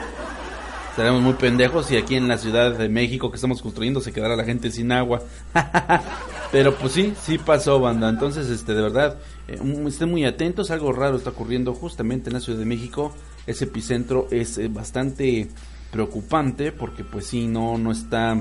Estaremos 0.95 1.23
muy 1.23 1.33
pendejos 1.33 1.87
si 1.87 1.97
aquí 1.97 2.15
en 2.15 2.29
la 2.29 2.39
Ciudad 2.39 2.79
de 2.79 2.89
México 2.89 3.29
que 3.29 3.35
estamos 3.35 3.61
construyendo 3.61 4.01
se 4.01 4.13
quedara 4.13 4.37
la 4.37 4.45
gente 4.45 4.71
sin 4.71 4.93
agua. 4.93 5.25
Pero 6.53 6.77
pues 6.77 6.93
sí, 6.93 7.15
sí 7.21 7.37
pasó, 7.37 7.81
banda. 7.81 8.09
Entonces, 8.09 8.49
este, 8.49 8.75
de 8.75 8.83
verdad, 8.83 9.19
eh, 9.49 9.59
estén 9.89 10.09
muy 10.09 10.25
atentos. 10.25 10.71
Algo 10.71 10.93
raro 10.93 11.17
está 11.17 11.31
ocurriendo 11.31 11.75
justamente 11.75 12.31
en 12.31 12.35
la 12.35 12.41
Ciudad 12.41 12.61
de 12.61 12.65
México. 12.65 13.13
Ese 13.45 13.65
epicentro 13.65 14.29
es 14.31 14.57
eh, 14.57 14.69
bastante 14.69 15.49
preocupante 15.91 16.71
porque 16.71 17.03
pues 17.03 17.27
sí, 17.27 17.49
no, 17.49 17.77
no 17.77 17.91
está 17.91 18.41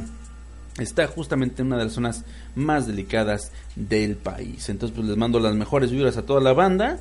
está 0.77 1.07
justamente 1.07 1.63
en 1.63 1.69
una 1.69 1.77
de 1.77 1.85
las 1.85 1.93
zonas 1.93 2.23
más 2.53 2.85
delicadas 2.85 3.51
del 3.75 4.15
país. 4.15 4.69
Entonces, 4.69 4.95
pues 4.95 5.07
les 5.07 5.17
mando 5.17 5.39
las 5.39 5.55
mejores 5.55 5.89
vibras 5.89 6.17
a 6.17 6.25
toda 6.27 6.39
la 6.39 6.53
banda 6.53 6.99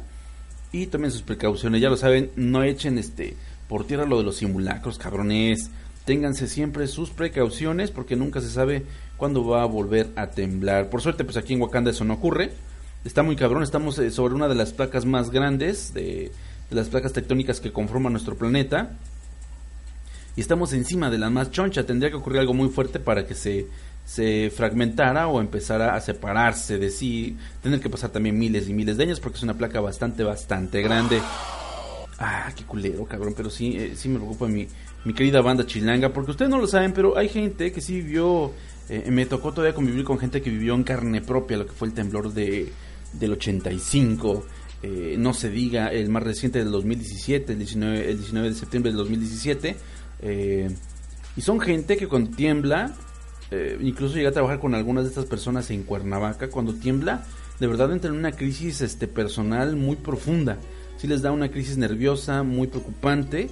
y 0.72 0.86
también 0.86 1.12
sus 1.12 1.20
precauciones. 1.20 1.82
Ya 1.82 1.90
lo 1.90 1.98
saben, 1.98 2.30
no 2.36 2.62
echen 2.62 2.96
este 2.96 3.36
por 3.72 3.86
tierra 3.86 4.04
lo 4.04 4.18
de 4.18 4.24
los 4.24 4.36
simulacros, 4.36 4.98
cabrones. 4.98 5.70
Ténganse 6.04 6.46
siempre 6.46 6.86
sus 6.88 7.08
precauciones 7.08 7.90
porque 7.90 8.16
nunca 8.16 8.42
se 8.42 8.50
sabe 8.50 8.84
cuándo 9.16 9.46
va 9.46 9.62
a 9.62 9.66
volver 9.66 10.10
a 10.14 10.26
temblar. 10.26 10.90
Por 10.90 11.00
suerte, 11.00 11.24
pues 11.24 11.38
aquí 11.38 11.54
en 11.54 11.62
Wakanda 11.62 11.90
eso 11.90 12.04
no 12.04 12.12
ocurre. 12.12 12.50
Está 13.06 13.22
muy 13.22 13.34
cabrón, 13.34 13.62
estamos 13.62 13.98
eh, 13.98 14.10
sobre 14.10 14.34
una 14.34 14.46
de 14.46 14.56
las 14.56 14.74
placas 14.74 15.06
más 15.06 15.30
grandes 15.30 15.94
de, 15.94 16.32
las 16.68 16.90
placas 16.90 17.14
tectónicas 17.14 17.60
que 17.60 17.72
conforman 17.72 18.12
nuestro 18.12 18.36
planeta 18.36 18.90
y 20.36 20.42
estamos 20.42 20.74
encima 20.74 21.08
de 21.08 21.16
la 21.16 21.30
más 21.30 21.50
choncha. 21.50 21.86
Tendría 21.86 22.10
que 22.10 22.16
ocurrir 22.16 22.40
algo 22.40 22.52
muy 22.52 22.68
fuerte 22.68 23.00
para 23.00 23.26
que 23.26 23.34
se, 23.34 23.68
se 24.04 24.52
fragmentara 24.54 25.28
o 25.28 25.40
empezara 25.40 25.94
a 25.94 26.00
separarse 26.02 26.76
de 26.76 26.90
sí. 26.90 27.38
Tener 27.62 27.80
que 27.80 27.88
pasar 27.88 28.10
también 28.10 28.38
miles 28.38 28.68
y 28.68 28.74
miles 28.74 28.98
de 28.98 29.04
años 29.04 29.18
porque 29.18 29.38
es 29.38 29.42
una 29.44 29.54
placa 29.54 29.80
bastante, 29.80 30.24
bastante 30.24 30.82
grande. 30.82 31.22
Ah, 32.24 32.52
qué 32.56 32.64
culero, 32.64 33.04
cabrón. 33.04 33.34
Pero 33.36 33.50
sí, 33.50 33.76
eh, 33.76 33.92
sí 33.96 34.08
me 34.08 34.16
preocupa 34.16 34.46
mi, 34.46 34.66
mi 35.04 35.12
querida 35.12 35.40
banda 35.40 35.66
chilanga. 35.66 36.12
Porque 36.12 36.30
ustedes 36.30 36.50
no 36.50 36.58
lo 36.58 36.66
saben, 36.66 36.92
pero 36.92 37.18
hay 37.18 37.28
gente 37.28 37.72
que 37.72 37.80
sí 37.80 38.00
vivió. 38.00 38.52
Eh, 38.88 39.10
me 39.10 39.26
tocó 39.26 39.52
todavía 39.52 39.74
convivir 39.74 40.04
con 40.04 40.18
gente 40.18 40.40
que 40.40 40.50
vivió 40.50 40.74
en 40.74 40.84
carne 40.84 41.20
propia 41.20 41.56
lo 41.56 41.66
que 41.66 41.72
fue 41.72 41.88
el 41.88 41.94
temblor 41.94 42.32
de, 42.32 42.72
del 43.12 43.32
85. 43.32 44.44
Eh, 44.82 45.16
no 45.18 45.32
se 45.32 45.48
diga 45.50 45.88
el 45.88 46.08
más 46.08 46.22
reciente 46.22 46.58
del 46.58 46.72
2017, 46.72 47.52
el 47.52 47.58
19, 47.58 48.10
el 48.10 48.18
19 48.18 48.48
de 48.48 48.54
septiembre 48.54 48.90
del 48.90 48.98
2017 48.98 49.76
eh, 50.22 50.68
y 51.36 51.40
son 51.40 51.60
gente 51.60 51.96
que 51.96 52.06
cuando 52.06 52.30
tiembla, 52.30 52.94
eh, 53.50 53.78
incluso 53.80 54.14
llega 54.14 54.30
a 54.30 54.32
trabajar 54.32 54.60
con 54.60 54.74
algunas 54.74 55.04
de 55.04 55.10
estas 55.10 55.26
personas 55.26 55.70
en 55.70 55.82
Cuernavaca, 55.82 56.48
cuando 56.48 56.74
tiembla, 56.74 57.24
de 57.58 57.66
verdad 57.66 57.92
entra 57.92 58.10
en 58.10 58.16
una 58.16 58.32
crisis 58.32 58.80
este, 58.80 59.08
personal 59.08 59.76
muy 59.76 59.96
profunda. 59.96 60.58
Si 61.02 61.08
les 61.08 61.20
da 61.20 61.32
una 61.32 61.50
crisis 61.50 61.76
nerviosa 61.78 62.44
muy 62.44 62.68
preocupante 62.68 63.50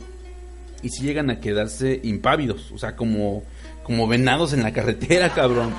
y 0.84 0.88
si 0.88 1.02
llegan 1.02 1.30
a 1.30 1.40
quedarse 1.40 1.98
impávidos, 2.04 2.70
o 2.70 2.78
sea, 2.78 2.94
como, 2.94 3.42
como 3.82 4.06
venados 4.06 4.52
en 4.52 4.62
la 4.62 4.72
carretera, 4.72 5.30
cabrón. 5.34 5.74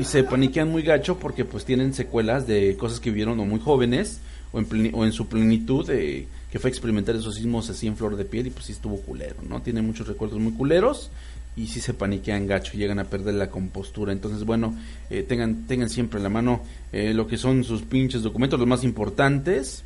Y 0.00 0.04
se 0.04 0.24
paniquean 0.24 0.70
muy 0.70 0.80
gacho 0.80 1.18
porque 1.18 1.44
pues 1.44 1.66
tienen 1.66 1.92
secuelas 1.92 2.46
de 2.46 2.74
cosas 2.78 3.00
que 3.00 3.10
vivieron 3.10 3.38
o 3.38 3.44
muy 3.44 3.60
jóvenes 3.60 4.20
o 4.52 4.60
en, 4.60 4.90
o 4.94 5.04
en 5.04 5.12
su 5.12 5.28
plenitud. 5.28 5.86
de 5.86 6.26
que 6.50 6.58
fue 6.58 6.70
experimentar 6.70 7.14
esos 7.14 7.34
sismos 7.34 7.68
así 7.68 7.86
en 7.86 7.98
flor 7.98 8.16
de 8.16 8.24
piel 8.24 8.46
y 8.46 8.50
pues 8.50 8.64
sí 8.64 8.72
estuvo 8.72 8.96
culero, 8.96 9.36
¿no? 9.46 9.60
Tiene 9.60 9.82
muchos 9.82 10.08
recuerdos 10.08 10.40
muy 10.40 10.52
culeros 10.52 11.10
y 11.54 11.66
sí 11.66 11.82
se 11.82 11.92
paniquean 11.92 12.46
gacho, 12.46 12.78
llegan 12.78 12.98
a 12.98 13.04
perder 13.04 13.34
la 13.34 13.50
compostura. 13.50 14.10
Entonces, 14.10 14.44
bueno, 14.44 14.74
eh, 15.10 15.22
tengan, 15.22 15.66
tengan 15.66 15.90
siempre 15.90 16.16
en 16.16 16.22
la 16.22 16.30
mano 16.30 16.62
eh, 16.92 17.12
lo 17.12 17.26
que 17.26 17.36
son 17.36 17.62
sus 17.62 17.82
pinches 17.82 18.22
documentos, 18.22 18.58
los 18.58 18.66
más 18.66 18.84
importantes, 18.84 19.84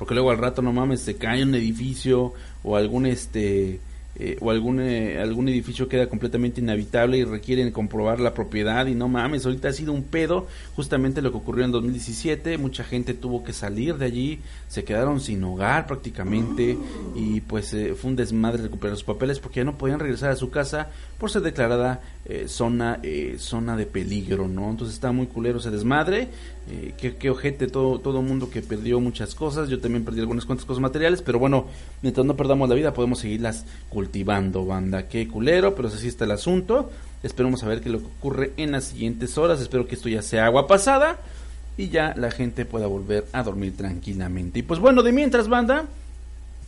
porque 0.00 0.14
luego 0.14 0.30
al 0.30 0.38
rato, 0.38 0.62
no 0.62 0.72
mames, 0.72 1.02
se 1.02 1.16
cae 1.16 1.42
un 1.42 1.54
edificio 1.54 2.32
o 2.62 2.74
algún 2.74 3.04
este 3.04 3.80
eh, 4.16 4.36
o 4.40 4.50
algún, 4.50 4.80
eh, 4.80 5.20
algún 5.20 5.48
edificio 5.48 5.88
queda 5.88 6.08
completamente 6.08 6.60
inhabitable 6.60 7.18
y 7.18 7.24
requieren 7.24 7.70
comprobar 7.70 8.18
la 8.18 8.34
propiedad 8.34 8.86
y 8.86 8.94
no 8.94 9.08
mames, 9.08 9.46
ahorita 9.46 9.68
ha 9.68 9.72
sido 9.72 9.92
un 9.92 10.02
pedo, 10.02 10.48
justamente 10.74 11.22
lo 11.22 11.30
que 11.30 11.36
ocurrió 11.36 11.64
en 11.64 11.70
2017, 11.70 12.58
mucha 12.58 12.82
gente 12.82 13.14
tuvo 13.14 13.44
que 13.44 13.52
salir 13.52 13.98
de 13.98 14.06
allí, 14.06 14.40
se 14.68 14.84
quedaron 14.84 15.20
sin 15.20 15.44
hogar 15.44 15.86
prácticamente 15.86 16.76
y 17.14 17.40
pues 17.42 17.72
eh, 17.72 17.94
fue 17.94 18.10
un 18.10 18.16
desmadre 18.16 18.62
recuperar 18.62 18.96
sus 18.96 19.04
papeles 19.04 19.38
porque 19.38 19.60
ya 19.60 19.64
no 19.64 19.78
podían 19.78 20.00
regresar 20.00 20.30
a 20.30 20.36
su 20.36 20.50
casa 20.50 20.88
por 21.18 21.30
ser 21.30 21.42
declarada 21.42 22.00
zona 22.46 23.00
zona 23.38 23.76
de 23.76 23.86
peligro, 23.86 24.46
¿no? 24.46 24.70
Entonces 24.70 24.94
está 24.94 25.10
muy 25.10 25.26
culero 25.26 25.58
ese 25.58 25.70
desmadre, 25.70 26.28
qué, 26.98 27.16
qué 27.16 27.30
ojete 27.30 27.66
todo 27.66 27.98
todo 27.98 28.22
mundo 28.22 28.50
que 28.50 28.62
perdió 28.62 29.00
muchas 29.00 29.34
cosas, 29.34 29.68
yo 29.68 29.80
también 29.80 30.04
perdí 30.04 30.20
algunas 30.20 30.44
cuantas 30.44 30.64
cosas 30.66 30.80
materiales, 30.80 31.22
pero 31.22 31.38
bueno, 31.38 31.66
mientras 32.02 32.24
no 32.24 32.36
perdamos 32.36 32.68
la 32.68 32.74
vida 32.74 32.94
podemos 32.94 33.18
seguirlas 33.18 33.64
cultivando, 33.88 34.64
banda. 34.64 35.08
Qué 35.08 35.26
culero, 35.28 35.74
pero 35.74 35.88
así 35.88 36.08
está 36.08 36.24
el 36.24 36.32
asunto. 36.32 36.90
Esperemos 37.22 37.62
a 37.62 37.68
ver 37.68 37.80
qué 37.80 37.90
lo 37.90 37.98
que 38.00 38.06
ocurre 38.06 38.52
en 38.56 38.72
las 38.72 38.84
siguientes 38.84 39.36
horas. 39.36 39.60
Espero 39.60 39.86
que 39.86 39.94
esto 39.94 40.08
ya 40.08 40.22
sea 40.22 40.46
agua 40.46 40.66
pasada 40.66 41.18
y 41.76 41.88
ya 41.88 42.14
la 42.16 42.30
gente 42.30 42.64
pueda 42.64 42.86
volver 42.86 43.26
a 43.32 43.42
dormir 43.42 43.76
tranquilamente. 43.76 44.60
Y 44.60 44.62
pues 44.62 44.80
bueno, 44.80 45.02
de 45.02 45.12
mientras, 45.12 45.48
banda, 45.48 45.86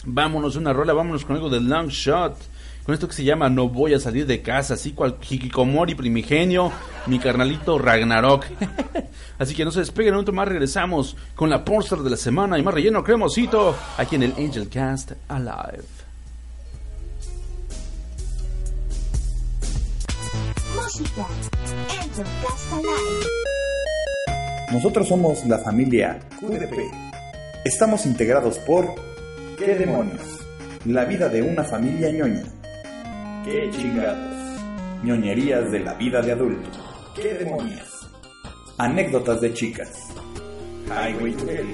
vámonos 0.04 0.56
una 0.56 0.72
rola, 0.72 0.92
vámonos 0.92 1.24
con 1.24 1.36
algo 1.36 1.48
de 1.48 1.60
long 1.60 1.88
shot. 1.88 2.36
Con 2.84 2.94
esto 2.94 3.06
que 3.06 3.14
se 3.14 3.22
llama 3.22 3.48
No 3.48 3.68
voy 3.68 3.94
a 3.94 4.00
salir 4.00 4.26
de 4.26 4.42
casa, 4.42 4.74
así 4.74 4.92
cual 4.92 5.16
Hikikomori 5.20 5.94
primigenio, 5.94 6.72
mi 7.06 7.20
carnalito 7.20 7.78
Ragnarok. 7.78 8.44
así 9.38 9.54
que 9.54 9.64
no 9.64 9.70
se 9.70 9.80
despeguen, 9.80 10.14
un 10.14 10.16
momento 10.16 10.32
más 10.32 10.48
regresamos 10.48 11.16
con 11.36 11.48
la 11.48 11.64
póster 11.64 11.98
de 12.00 12.10
la 12.10 12.16
semana 12.16 12.58
y 12.58 12.62
más 12.62 12.74
relleno 12.74 13.04
cremosito 13.04 13.76
aquí 13.96 14.16
en 14.16 14.24
el 14.24 14.32
Angel 14.36 14.68
Cast 14.68 15.12
Alive. 15.28 15.84
Nosotros 24.72 25.06
somos 25.06 25.46
la 25.46 25.58
familia 25.58 26.18
QDP. 26.40 26.92
Estamos 27.64 28.06
integrados 28.06 28.58
por 28.58 28.92
¿Qué 29.56 29.76
demonios? 29.76 30.20
La 30.84 31.04
vida 31.04 31.28
de 31.28 31.42
una 31.42 31.62
familia 31.62 32.10
ñoña. 32.10 32.42
¿Qué 33.44 33.70
chingados? 33.72 34.60
ñoñerías 35.02 35.72
de 35.72 35.80
la 35.80 35.94
vida 35.94 36.22
de 36.22 36.30
adultos. 36.30 36.78
¿Qué 37.16 37.34
demonios? 37.34 38.08
Anécdotas 38.78 39.40
de 39.40 39.52
chicas. 39.52 40.10
Highway 40.86 41.32
to 41.32 41.50
Hell. 41.50 41.66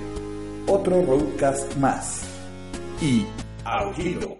Otro 0.66 1.04
roadcast 1.04 1.76
más. 1.76 2.22
Y 3.02 3.26
Audido. 3.64 4.38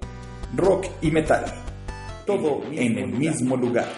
Rock 0.57 0.87
y 1.03 1.11
metal. 1.11 1.45
Todo 2.25 2.62
en 2.73 2.99
el 2.99 3.09
mismo 3.09 3.59
lugar. 3.59 3.88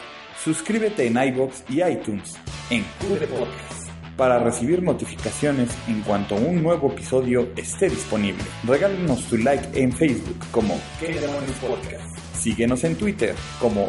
Suscríbete 0.42 1.06
en 1.06 1.16
iBox 1.16 1.62
y 1.68 1.82
iTunes 1.82 2.36
en 2.70 2.82
QD 2.82 3.26
Podcast 3.28 3.90
para 4.16 4.38
recibir 4.38 4.82
notificaciones 4.82 5.70
en 5.86 6.02
cuanto 6.02 6.34
un 6.34 6.62
nuevo 6.62 6.90
episodio 6.92 7.48
esté 7.56 7.88
disponible. 7.88 8.42
Regálenos 8.64 9.22
tu 9.26 9.38
like 9.38 9.80
en 9.80 9.92
Facebook 9.92 10.36
como 10.50 10.78
¿Qué 10.98 11.14
Podcast? 11.60 12.19
Síguenos 12.40 12.84
en 12.84 12.96
Twitter 12.96 13.34
como 13.60 13.86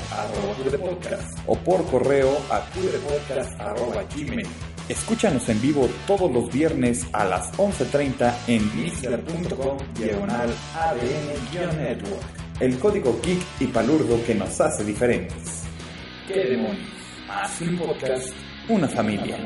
Podcast 0.78 1.40
o 1.48 1.56
por 1.56 1.86
correo 1.86 2.38
a 2.50 2.68
gmail. 4.14 4.48
Escúchanos 4.90 5.48
en 5.48 5.62
vivo 5.62 5.90
todos 6.06 6.30
los 6.30 6.52
viernes 6.52 7.08
a 7.14 7.24
las 7.24 7.50
11.30 7.54 8.34
en 8.48 8.76
mixler.com 8.76 9.78
diagonal 9.98 10.54
ADN-network. 10.76 12.22
El 12.60 12.78
código 12.78 13.22
geek 13.24 13.42
y 13.62 13.68
palurdo 13.68 14.22
que 14.26 14.36
nos 14.36 14.60
hace 14.60 14.84
diferentes. 14.84 15.64
¿Qué 16.28 16.44
demonios? 16.44 16.90
Más 17.28 17.62
un 17.62 17.78
podcast, 17.78 18.34
una 18.68 18.90
familia. 18.90 19.38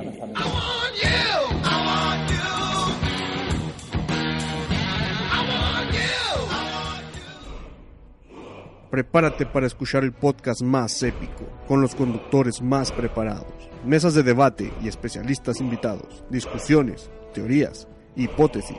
Prepárate 8.96 9.46
para 9.46 9.68
escuchar 9.68 10.06
el 10.06 10.14
podcast 10.14 10.62
más 10.62 11.04
épico, 11.04 11.44
con 11.68 11.82
los 11.82 11.94
conductores 11.96 12.62
más 12.62 12.94
preparados, 12.94 13.52
mesas 13.84 14.14
de 14.14 14.24
debate 14.24 14.72
y 14.82 14.88
especialistas 14.88 15.60
invitados, 15.60 16.24
discusiones, 16.30 17.12
teorías, 17.34 17.90
hipótesis, 18.16 18.78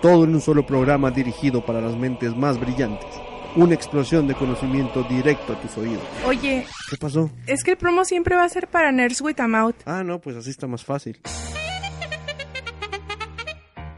todo 0.00 0.22
en 0.22 0.36
un 0.36 0.40
solo 0.40 0.64
programa 0.64 1.10
dirigido 1.10 1.66
para 1.66 1.80
las 1.80 1.96
mentes 1.96 2.36
más 2.36 2.60
brillantes. 2.60 3.10
Una 3.56 3.74
explosión 3.74 4.28
de 4.28 4.36
conocimiento 4.36 5.02
directo 5.02 5.54
a 5.54 5.60
tus 5.60 5.76
oídos. 5.78 6.04
Oye, 6.24 6.64
¿Qué 6.88 6.96
pasó? 6.96 7.28
es 7.48 7.64
que 7.64 7.72
el 7.72 7.76
promo 7.76 8.04
siempre 8.04 8.36
va 8.36 8.44
a 8.44 8.48
ser 8.48 8.68
para 8.68 8.92
Nerds 8.92 9.20
with 9.20 9.40
a 9.40 9.48
Mouth. 9.48 9.74
Ah, 9.84 10.04
no, 10.04 10.20
pues 10.20 10.36
así 10.36 10.50
está 10.50 10.68
más 10.68 10.84
fácil. 10.84 11.20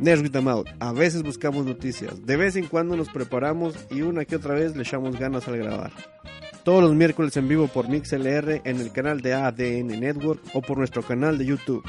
Nerds 0.01 0.23
with 0.23 0.37
a 0.37 0.41
Mouth. 0.41 0.67
A 0.81 0.93
veces 0.93 1.23
buscamos 1.23 1.67
noticias, 1.67 2.25
de 2.25 2.37
vez 2.37 2.57
en 2.57 2.67
cuando 2.67 2.97
nos 2.97 3.09
preparamos 3.09 3.75
y 3.91 4.03
una 4.03 4.25
que 4.25 4.37
otra 4.37 4.55
vez 4.55 4.77
le 4.77 4.83
echamos 4.83 5.19
ganas 5.19 5.49
al 5.49 5.57
grabar. 5.59 5.93
Todos 6.63 6.83
los 6.83 6.95
miércoles 6.95 7.37
en 7.37 7.49
vivo 7.49 7.67
por 7.67 7.89
MixLR 7.89 8.61
en 8.65 8.81
el 8.81 8.93
canal 8.93 9.21
de 9.21 9.35
ADN 9.35 10.01
Network 10.01 10.41
o 10.53 10.61
por 10.61 10.79
nuestro 10.79 11.03
canal 11.03 11.39
de 11.39 11.47
YouTube. 11.47 11.83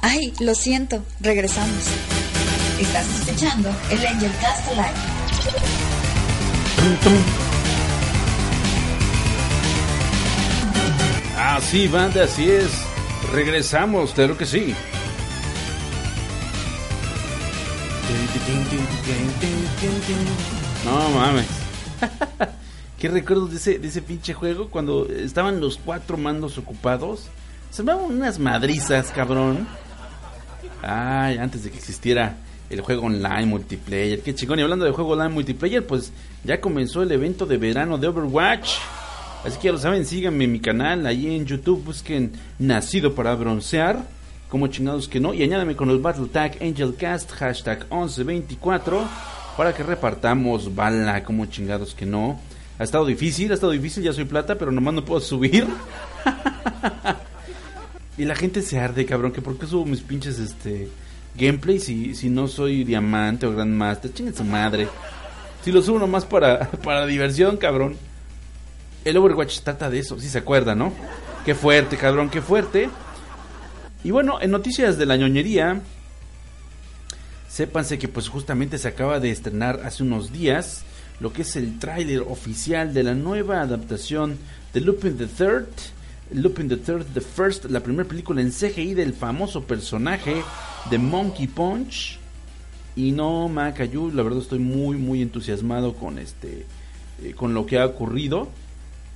Ay, 0.00 0.32
lo 0.40 0.54
siento, 0.54 1.02
regresamos. 1.20 1.86
Estás 2.80 3.20
escuchando 3.20 3.70
el 3.90 4.06
Angel 4.06 4.32
Cast 4.40 4.70
Live. 4.72 5.22
Así, 11.38 11.86
banda, 11.86 12.24
así 12.24 12.50
es. 12.50 12.91
Regresamos, 13.32 14.12
claro 14.12 14.36
que 14.36 14.44
sí. 14.44 14.74
No 20.84 21.08
mames. 21.10 21.46
¿Qué 22.98 23.08
recuerdos 23.08 23.50
de 23.50 23.56
ese, 23.56 23.78
de 23.78 23.88
ese 23.88 24.02
pinche 24.02 24.34
juego 24.34 24.68
cuando 24.68 25.08
estaban 25.08 25.60
los 25.60 25.78
cuatro 25.78 26.18
mandos 26.18 26.58
ocupados? 26.58 27.28
Se 27.70 27.82
me 27.82 27.92
daban 27.92 28.10
unas 28.10 28.38
madrizas, 28.38 29.10
cabrón. 29.10 29.66
Ay, 30.82 31.38
antes 31.38 31.64
de 31.64 31.70
que 31.70 31.78
existiera 31.78 32.36
el 32.68 32.80
juego 32.82 33.06
online 33.06 33.46
multiplayer. 33.46 34.20
Qué 34.20 34.34
chingón. 34.34 34.58
Y 34.58 34.62
hablando 34.62 34.84
de 34.84 34.92
juego 34.92 35.12
online 35.12 35.30
multiplayer, 35.30 35.86
pues 35.86 36.12
ya 36.44 36.60
comenzó 36.60 37.02
el 37.02 37.12
evento 37.12 37.46
de 37.46 37.56
verano 37.56 37.96
de 37.96 38.08
Overwatch. 38.08 38.68
Así 39.44 39.58
que 39.58 39.64
ya 39.66 39.72
lo 39.72 39.78
saben, 39.78 40.06
síganme 40.06 40.44
en 40.44 40.52
mi 40.52 40.60
canal, 40.60 41.04
ahí 41.04 41.34
en 41.34 41.46
YouTube, 41.46 41.82
busquen 41.84 42.32
Nacido 42.60 43.14
para 43.14 43.34
Broncear, 43.34 44.06
como 44.48 44.68
chingados 44.68 45.08
que 45.08 45.18
no, 45.18 45.34
y 45.34 45.42
añádame 45.42 45.74
con 45.74 45.90
el 45.90 45.98
Battle 45.98 46.28
Tag 46.28 46.58
Angelcast, 46.62 47.32
hashtag 47.32 47.80
1124, 47.90 49.04
para 49.56 49.74
que 49.74 49.82
repartamos 49.82 50.72
bala, 50.74 51.24
como 51.24 51.46
chingados 51.46 51.94
que 51.94 52.06
no. 52.06 52.38
Ha 52.78 52.84
estado 52.84 53.04
difícil, 53.04 53.50
ha 53.50 53.54
estado 53.54 53.72
difícil, 53.72 54.04
ya 54.04 54.12
soy 54.12 54.26
plata, 54.26 54.56
pero 54.56 54.70
nomás 54.70 54.94
no 54.94 55.04
puedo 55.04 55.20
subir. 55.20 55.66
y 58.18 58.24
la 58.24 58.36
gente 58.36 58.62
se 58.62 58.78
arde, 58.78 59.04
cabrón, 59.04 59.32
que 59.32 59.42
por 59.42 59.58
qué 59.58 59.66
subo 59.66 59.84
mis 59.84 60.02
pinches, 60.02 60.38
este, 60.38 60.88
gameplays 61.36 61.84
si, 61.84 62.14
si 62.14 62.30
no 62.30 62.46
soy 62.46 62.84
diamante 62.84 63.46
o 63.46 63.52
grandmaster, 63.52 64.12
chinguen 64.12 64.36
su 64.36 64.44
madre. 64.44 64.86
Si 65.64 65.72
lo 65.72 65.82
subo 65.82 65.98
nomás 65.98 66.24
para, 66.24 66.70
para 66.84 67.06
diversión, 67.06 67.56
cabrón. 67.56 67.96
El 69.04 69.16
Overwatch 69.16 69.60
trata 69.60 69.90
de 69.90 69.98
eso, 69.98 70.18
si 70.20 70.28
se 70.28 70.38
acuerda, 70.38 70.74
¿no? 70.74 70.92
Qué 71.44 71.54
fuerte, 71.56 71.96
cabrón, 71.96 72.30
qué 72.30 72.40
fuerte. 72.40 72.88
Y 74.04 74.12
bueno, 74.12 74.40
en 74.40 74.52
noticias 74.52 74.96
de 74.96 75.06
la 75.06 75.16
ñoñería, 75.16 75.80
sépanse 77.48 77.98
que 77.98 78.06
pues 78.06 78.28
justamente 78.28 78.78
se 78.78 78.88
acaba 78.88 79.18
de 79.18 79.30
estrenar 79.30 79.80
hace 79.84 80.04
unos 80.04 80.32
días 80.32 80.84
lo 81.18 81.32
que 81.32 81.42
es 81.42 81.56
el 81.56 81.78
tráiler 81.78 82.20
oficial 82.20 82.94
de 82.94 83.02
la 83.02 83.14
nueva 83.14 83.60
adaptación 83.60 84.38
de 84.72 84.80
Lupin 84.80 85.16
the 85.16 85.26
Third. 85.26 85.66
Lupin 86.32 86.68
the 86.68 86.76
Third, 86.78 87.04
The 87.12 87.20
First, 87.20 87.66
la 87.66 87.80
primera 87.80 88.08
película 88.08 88.40
en 88.40 88.50
CGI 88.50 88.94
del 88.94 89.12
famoso 89.12 89.64
personaje 89.64 90.42
de 90.90 90.98
Monkey 90.98 91.46
Punch. 91.46 92.18
Y 92.96 93.12
no, 93.12 93.48
Macayu, 93.48 94.10
la 94.12 94.22
verdad 94.22 94.40
estoy 94.40 94.58
muy, 94.60 94.96
muy 94.96 95.22
entusiasmado 95.22 95.94
con 95.94 96.18
este, 96.18 96.66
eh, 97.22 97.34
con 97.34 97.52
lo 97.52 97.66
que 97.66 97.78
ha 97.78 97.86
ocurrido 97.86 98.48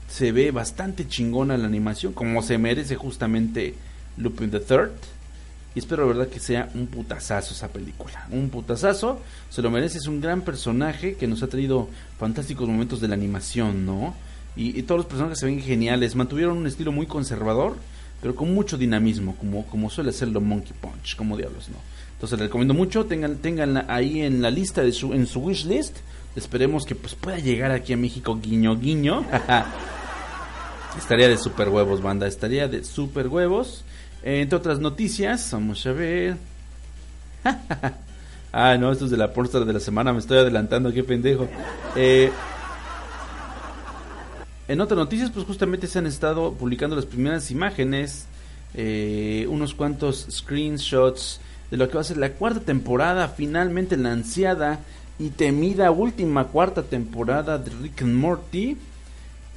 se 0.09 0.33
ve 0.33 0.51
bastante 0.51 1.09
chingona 1.09 1.57
la 1.57 1.66
animación, 1.66 2.12
como 2.12 2.42
se 2.42 2.59
merece 2.59 2.97
justamente 2.97 3.75
Lupin 4.16 4.51
the 4.51 4.61
Third. 4.61 4.92
Y 5.75 5.81
espero 5.81 6.05
de 6.05 6.14
verdad 6.14 6.29
que 6.29 6.40
sea 6.40 6.71
un 6.75 6.87
putazazo 6.87 7.53
esa 7.53 7.69
película. 7.69 8.27
Un 8.31 8.49
putazazo, 8.49 9.21
se 9.51 9.61
lo 9.61 9.71
merece, 9.71 9.99
es 9.99 10.07
un 10.07 10.23
gran 10.23 10.40
personaje 10.40 11.16
que 11.16 11.27
nos 11.27 11.42
ha 11.42 11.49
traído 11.49 11.88
fantásticos 12.19 12.66
momentos 12.66 13.01
de 13.01 13.09
la 13.09 13.14
animación, 13.14 13.85
¿no? 13.85 14.14
Y, 14.57 14.83
todos 14.85 15.01
los 15.01 15.07
personajes 15.07 15.38
se 15.38 15.45
ven 15.45 15.61
geniales, 15.61 16.16
mantuvieron 16.16 16.57
un 16.57 16.66
estilo 16.66 16.90
muy 16.90 17.05
conservador, 17.05 17.77
pero 18.23 18.35
con 18.35 18.55
mucho 18.55 18.79
dinamismo, 18.79 19.37
como, 19.37 19.66
como 19.66 19.90
suele 19.90 20.12
serlo 20.12 20.40
Monkey 20.40 20.73
Punch, 20.81 21.14
como 21.14 21.37
diablos, 21.37 21.69
¿no? 21.69 21.77
Entonces 22.14 22.38
les 22.38 22.49
recomiendo 22.49 22.73
mucho, 22.73 23.05
tengan, 23.05 23.37
tengan 23.37 23.85
ahí 23.90 24.23
en 24.23 24.40
la 24.40 24.51
lista 24.51 24.81
de 24.81 24.92
su, 24.92 25.12
en 25.12 25.27
su 25.27 25.40
wish 25.40 25.66
list. 25.66 25.99
Esperemos 26.37 26.85
que 26.85 26.94
pues 26.94 27.14
pueda 27.14 27.38
llegar 27.38 27.70
aquí 27.70 27.94
a 27.94 27.96
México 27.96 28.38
guiño 28.40 28.77
guiño. 28.77 29.25
Estaría 30.99 31.29
de 31.29 31.38
super 31.38 31.70
huevos, 31.70 32.03
banda. 32.03 32.27
Estaría 32.27 32.68
de 32.68 32.85
super 32.85 33.29
huevos. 33.29 33.85
Eh, 34.22 34.42
entre 34.42 34.59
otras 34.59 34.79
noticias, 34.79 35.49
vamos 35.53 35.87
a 35.87 35.92
ver. 35.92 36.37
ah, 38.53 38.77
no, 38.79 38.92
esto 38.92 39.07
es 39.07 39.11
de 39.11 39.16
la 39.16 39.33
pornstar 39.33 39.64
de 39.64 39.72
la 39.72 39.81
semana. 39.81 40.12
Me 40.12 40.18
estoy 40.18 40.38
adelantando, 40.38 40.92
qué 40.92 41.03
pendejo. 41.03 41.49
Eh, 41.96 42.31
en 44.68 44.81
otras 44.81 44.99
noticias, 44.99 45.31
pues 45.31 45.46
justamente 45.46 45.87
se 45.87 45.99
han 45.99 46.07
estado 46.07 46.53
publicando 46.53 46.96
las 46.96 47.07
primeras 47.07 47.51
imágenes. 47.51 48.27
eh, 48.75 49.46
unos 49.49 49.75
cuantos 49.75 50.27
screenshots 50.31 51.40
de 51.70 51.79
lo 51.79 51.88
que 51.88 51.94
va 51.94 52.03
a 52.03 52.05
ser 52.05 52.18
la 52.18 52.33
cuarta 52.33 52.61
temporada, 52.61 53.29
finalmente 53.29 53.96
la 53.96 54.12
ansiada 54.12 54.81
y 55.18 55.31
temida 55.31 55.90
última 55.90 56.44
cuarta 56.48 56.83
temporada 56.83 57.59
de 57.59 57.70
Rick 57.70 58.02
and 58.02 58.14
Morty. 58.14 58.76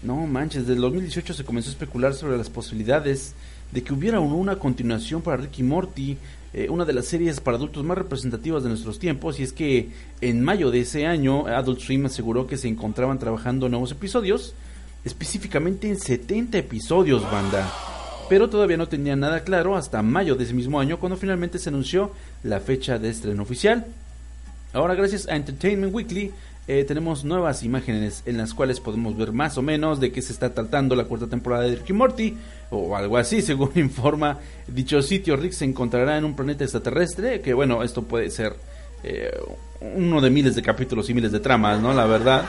No 0.02 0.16
manches, 0.26 0.62
desde 0.62 0.76
el 0.76 0.82
2018 0.82 1.34
se 1.34 1.44
comenzó 1.44 1.70
a 1.70 1.74
especular 1.74 2.14
sobre 2.14 2.38
las 2.38 2.50
posibilidades 2.50 3.34
de 3.72 3.84
que 3.84 3.94
hubiera 3.94 4.20
una, 4.20 4.56
continuación 4.58 5.22
para 5.22 5.38
Rick 5.38 5.60
y 5.60 5.64
Morty, 5.64 6.18
eh, 6.54 6.70
una 6.70 6.86
de 6.86 6.94
las 6.94 7.06
series 7.06 7.40
para 7.40 7.58
adultos 7.58 7.84
más 7.84 7.98
representativas 7.98 8.64
de 8.64 8.70
nuestros 8.70 8.98
tiempos, 8.98 9.40
y 9.40 9.44
es 9.44 9.54
que 9.54 9.90
en 10.22 10.42
mayo 10.42 10.72
de 10.72 10.80
ese 10.80 11.06
año 11.06 11.46
Adult 11.48 11.82
Swim 11.82 12.06
aseguró 12.06 12.48
que 12.48 12.58
se 12.58 12.68
encontraban 12.68 13.20
trabajando 13.20 13.70
nuevos 13.70 13.92
episodios, 13.92 14.56
específicamente 15.04 15.90
en 15.90 16.00
70 16.00 16.58
episodios, 16.58 17.30
banda. 17.30 17.72
Pero 18.30 18.50
todavía 18.50 18.78
no 18.78 18.88
tenía 18.88 19.16
nada 19.16 19.44
claro 19.44 19.76
hasta 19.76 20.02
mayo 20.02 20.36
de 20.36 20.46
ese 20.46 20.54
mismo 20.54 20.80
año, 20.80 21.00
cuando 21.00 21.18
finalmente 21.18 21.60
se 21.60 21.70
anunció 21.70 22.12
la 22.44 22.60
fecha 22.60 22.98
de 22.98 23.10
estreno 23.10 23.44
oficial. 23.44 23.86
Ahora, 24.72 24.94
gracias 24.94 25.28
a 25.28 25.36
Entertainment 25.36 25.94
Weekly, 25.94 26.32
eh, 26.68 26.84
tenemos 26.84 27.24
nuevas 27.24 27.64
imágenes 27.64 28.22
en 28.28 28.38
las 28.38 28.54
cuales 28.54 28.80
podemos 28.80 29.18
ver 29.18 29.32
más 29.32 29.58
o 29.58 29.64
menos 29.64 30.00
de 30.00 30.12
qué 30.12 30.22
se 30.22 30.32
está 30.32 30.54
tratando 30.54 30.96
la 30.96 31.06
cuarta 31.06 31.26
temporada 31.26 31.64
de 31.64 31.78
Rick 31.78 31.90
y 31.90 31.94
Morty, 31.94 32.38
o 32.70 32.96
algo 32.96 33.18
así, 33.18 33.42
según 33.42 33.72
informa 33.76 34.38
dicho 34.68 35.02
sitio. 35.02 35.36
Rick 35.36 35.54
se 35.54 35.66
encontrará 35.66 36.20
en 36.20 36.26
un 36.26 36.36
planeta 36.36 36.64
extraterrestre, 36.64 37.42
que 37.42 37.56
bueno, 37.56 37.82
esto 37.82 38.04
puede 38.04 38.30
ser 38.30 38.56
eh, 39.04 39.32
uno 39.82 40.22
de 40.22 40.30
miles 40.30 40.54
de 40.56 40.62
capítulos 40.62 41.10
y 41.10 41.16
miles 41.16 41.32
de 41.32 41.40
tramas, 41.40 41.82
¿no? 41.82 41.92
La 41.92 42.06
verdad. 42.06 42.46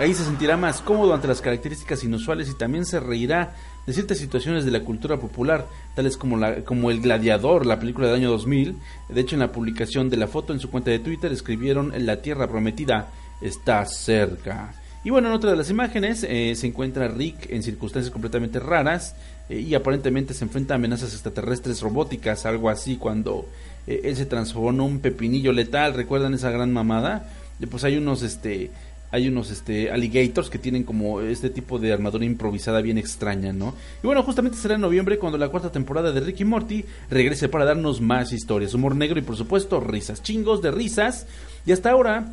Ahí 0.00 0.14
se 0.14 0.24
sentirá 0.24 0.56
más 0.56 0.80
cómodo 0.80 1.14
ante 1.14 1.28
las 1.28 1.40
características 1.40 2.02
inusuales 2.02 2.48
y 2.48 2.54
también 2.54 2.86
se 2.86 2.98
reirá 2.98 3.54
de 3.90 3.94
ciertas 3.94 4.18
situaciones 4.18 4.64
de 4.64 4.70
la 4.70 4.84
cultura 4.84 5.18
popular, 5.18 5.66
tales 5.96 6.16
como, 6.16 6.36
la, 6.36 6.64
como 6.64 6.92
El 6.92 7.00
Gladiador, 7.00 7.66
la 7.66 7.80
película 7.80 8.06
del 8.06 8.14
año 8.14 8.30
2000. 8.30 8.76
De 9.08 9.20
hecho, 9.20 9.34
en 9.34 9.40
la 9.40 9.50
publicación 9.50 10.08
de 10.08 10.16
la 10.16 10.28
foto 10.28 10.52
en 10.52 10.60
su 10.60 10.70
cuenta 10.70 10.92
de 10.92 11.00
Twitter 11.00 11.32
escribieron 11.32 11.92
La 12.06 12.22
Tierra 12.22 12.46
Prometida 12.46 13.08
está 13.40 13.84
cerca. 13.86 14.74
Y 15.02 15.10
bueno, 15.10 15.26
en 15.26 15.34
otra 15.34 15.50
de 15.50 15.56
las 15.56 15.70
imágenes 15.70 16.24
eh, 16.28 16.54
se 16.54 16.68
encuentra 16.68 17.08
Rick 17.08 17.50
en 17.50 17.64
circunstancias 17.64 18.12
completamente 18.12 18.60
raras 18.60 19.16
eh, 19.48 19.58
y 19.58 19.74
aparentemente 19.74 20.34
se 20.34 20.44
enfrenta 20.44 20.74
a 20.74 20.76
amenazas 20.76 21.12
extraterrestres 21.12 21.80
robóticas, 21.80 22.46
algo 22.46 22.70
así 22.70 22.96
cuando 22.96 23.48
eh, 23.88 24.02
él 24.04 24.14
se 24.14 24.26
transformó 24.26 24.70
en 24.70 24.80
un 24.82 25.00
pepinillo 25.00 25.52
letal. 25.52 25.94
¿Recuerdan 25.94 26.34
esa 26.34 26.52
gran 26.52 26.72
mamada? 26.72 27.28
pues 27.68 27.84
hay 27.84 27.98
unos 27.98 28.22
este 28.22 28.70
hay 29.12 29.28
unos 29.28 29.50
este 29.50 29.90
alligators 29.90 30.50
que 30.50 30.58
tienen 30.58 30.84
como 30.84 31.20
este 31.20 31.50
tipo 31.50 31.78
de 31.78 31.92
armadura 31.92 32.24
improvisada 32.24 32.80
bien 32.80 32.98
extraña, 32.98 33.52
¿no? 33.52 33.74
Y 34.02 34.06
bueno, 34.06 34.22
justamente 34.22 34.56
será 34.56 34.76
en 34.76 34.80
noviembre 34.80 35.18
cuando 35.18 35.38
la 35.38 35.48
cuarta 35.48 35.72
temporada 35.72 36.12
de 36.12 36.20
Ricky 36.20 36.44
Morty 36.44 36.84
regrese 37.10 37.48
para 37.48 37.64
darnos 37.64 38.00
más 38.00 38.32
historias, 38.32 38.74
humor 38.74 38.94
negro 38.94 39.18
y 39.18 39.22
por 39.22 39.36
supuesto 39.36 39.80
risas, 39.80 40.22
chingos 40.22 40.62
de 40.62 40.70
risas. 40.70 41.26
Y 41.66 41.72
hasta 41.72 41.90
ahora 41.90 42.32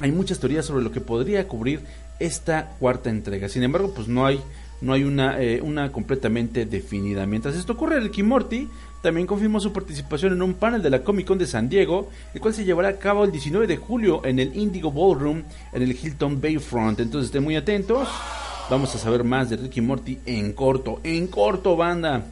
hay 0.00 0.12
muchas 0.12 0.38
teorías 0.38 0.66
sobre 0.66 0.84
lo 0.84 0.92
que 0.92 1.00
podría 1.00 1.48
cubrir 1.48 1.80
esta 2.18 2.76
cuarta 2.78 3.10
entrega. 3.10 3.48
Sin 3.48 3.62
embargo, 3.62 3.92
pues 3.94 4.08
no 4.08 4.26
hay 4.26 4.40
no 4.82 4.92
hay 4.92 5.04
una, 5.04 5.40
eh, 5.40 5.60
una 5.62 5.92
completamente 5.92 6.66
definida. 6.66 7.24
Mientras 7.24 7.54
esto 7.54 7.74
ocurre, 7.74 8.00
Ricky 8.00 8.24
Morty 8.24 8.68
también 9.02 9.26
confirmó 9.26 9.60
su 9.60 9.72
participación 9.72 10.32
en 10.32 10.42
un 10.42 10.54
panel 10.54 10.80
de 10.80 10.88
la 10.88 11.02
Comic 11.02 11.26
Con 11.26 11.36
de 11.36 11.46
San 11.46 11.68
Diego, 11.68 12.08
el 12.32 12.40
cual 12.40 12.54
se 12.54 12.64
llevará 12.64 12.88
a 12.88 12.98
cabo 12.98 13.24
el 13.24 13.32
19 13.32 13.66
de 13.66 13.76
julio 13.76 14.24
en 14.24 14.38
el 14.38 14.56
Indigo 14.56 14.92
Ballroom 14.92 15.42
en 15.72 15.82
el 15.82 15.90
Hilton 15.90 16.40
Bayfront. 16.40 17.00
Entonces 17.00 17.26
estén 17.26 17.42
muy 17.42 17.56
atentos. 17.56 18.08
Vamos 18.70 18.94
a 18.94 18.98
saber 18.98 19.24
más 19.24 19.50
de 19.50 19.56
Ricky 19.56 19.80
Morty 19.80 20.20
en 20.24 20.52
corto, 20.52 21.00
en 21.02 21.26
corto 21.26 21.76
banda. 21.76 22.26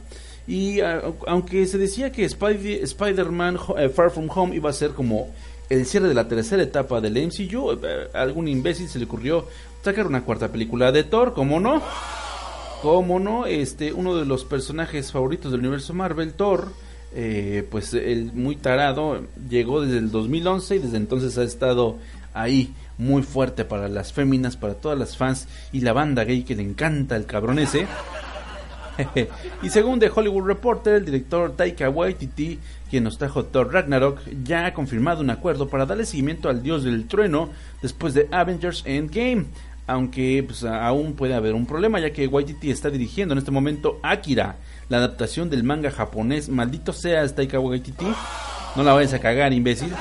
Y 0.47 0.79
ah, 0.79 1.01
aunque 1.27 1.65
se 1.67 1.77
decía 1.77 2.11
que 2.11 2.23
Spider-Man 2.23 3.59
eh, 3.77 3.89
Far 3.89 4.09
From 4.09 4.29
Home 4.33 4.55
iba 4.55 4.69
a 4.69 4.73
ser 4.73 4.91
como 4.91 5.29
el 5.69 5.85
cierre 5.85 6.07
de 6.07 6.13
la 6.13 6.27
tercera 6.27 6.63
etapa 6.63 6.99
del 7.01 7.13
MCU, 7.27 7.71
eh, 7.83 8.09
a 8.13 8.21
algún 8.21 8.47
imbécil 8.47 8.87
se 8.87 8.97
le 8.97 9.05
ocurrió 9.05 9.45
sacar 9.83 10.07
una 10.07 10.23
cuarta 10.23 10.49
película 10.49 10.91
de 10.91 11.03
Thor, 11.03 11.33
¿cómo 11.33 11.59
no? 11.59 11.81
¿Cómo 12.81 13.19
no? 13.19 13.45
Este, 13.45 13.93
uno 13.93 14.15
de 14.15 14.25
los 14.25 14.43
personajes 14.43 15.11
favoritos 15.11 15.51
del 15.51 15.59
universo 15.59 15.93
Marvel, 15.93 16.33
Thor, 16.33 16.69
eh, 17.13 17.67
pues 17.69 17.93
el 17.93 18.33
muy 18.33 18.55
tarado, 18.55 19.21
llegó 19.49 19.81
desde 19.81 19.99
el 19.99 20.09
2011 20.09 20.77
y 20.77 20.79
desde 20.79 20.97
entonces 20.97 21.37
ha 21.37 21.43
estado 21.43 21.97
ahí 22.33 22.73
muy 22.97 23.21
fuerte 23.21 23.65
para 23.65 23.87
las 23.87 24.13
féminas, 24.13 24.57
para 24.57 24.73
todas 24.73 24.97
las 24.97 25.15
fans 25.15 25.47
y 25.71 25.81
la 25.81 25.93
banda 25.93 26.23
gay 26.23 26.41
que 26.41 26.55
le 26.55 26.63
encanta 26.63 27.15
el 27.15 27.27
cabrón 27.27 27.59
ese. 27.59 27.85
y 29.61 29.69
según 29.69 29.99
The 29.99 30.11
Hollywood 30.13 30.47
Reporter, 30.47 30.95
el 30.95 31.05
director 31.05 31.55
Taika 31.55 31.87
Waititi, 31.87 32.59
quien 32.89 33.03
nos 33.03 33.19
trajo 33.19 33.45
Thor 33.45 33.71
Ragnarok, 33.71 34.21
ya 34.43 34.65
ha 34.65 34.73
confirmado 34.73 35.21
un 35.21 35.29
acuerdo 35.29 35.69
para 35.69 35.85
darle 35.85 36.05
seguimiento 36.05 36.49
al 36.49 36.63
dios 36.63 36.83
del 36.83 37.07
trueno 37.07 37.49
después 37.81 38.15
de 38.15 38.27
Avengers 38.31 38.81
Endgame 38.87 39.45
aunque 39.87 40.43
pues, 40.45 40.63
aún 40.63 41.13
puede 41.13 41.33
haber 41.33 41.53
un 41.53 41.65
problema 41.65 41.99
ya 41.99 42.13
que 42.13 42.27
Waititi 42.27 42.71
está 42.71 42.89
dirigiendo 42.89 43.33
en 43.33 43.39
este 43.39 43.51
momento 43.51 43.99
Akira, 44.03 44.57
la 44.89 44.97
adaptación 44.97 45.49
del 45.49 45.63
manga 45.63 45.91
japonés. 45.91 46.49
Maldito 46.49 46.93
sea 46.93 47.27
Taika 47.27 47.59
Waititi, 47.59 48.05
no 48.75 48.83
la 48.83 48.93
vayas 48.93 49.13
a 49.13 49.19
cagar, 49.19 49.53
imbécil. 49.53 49.93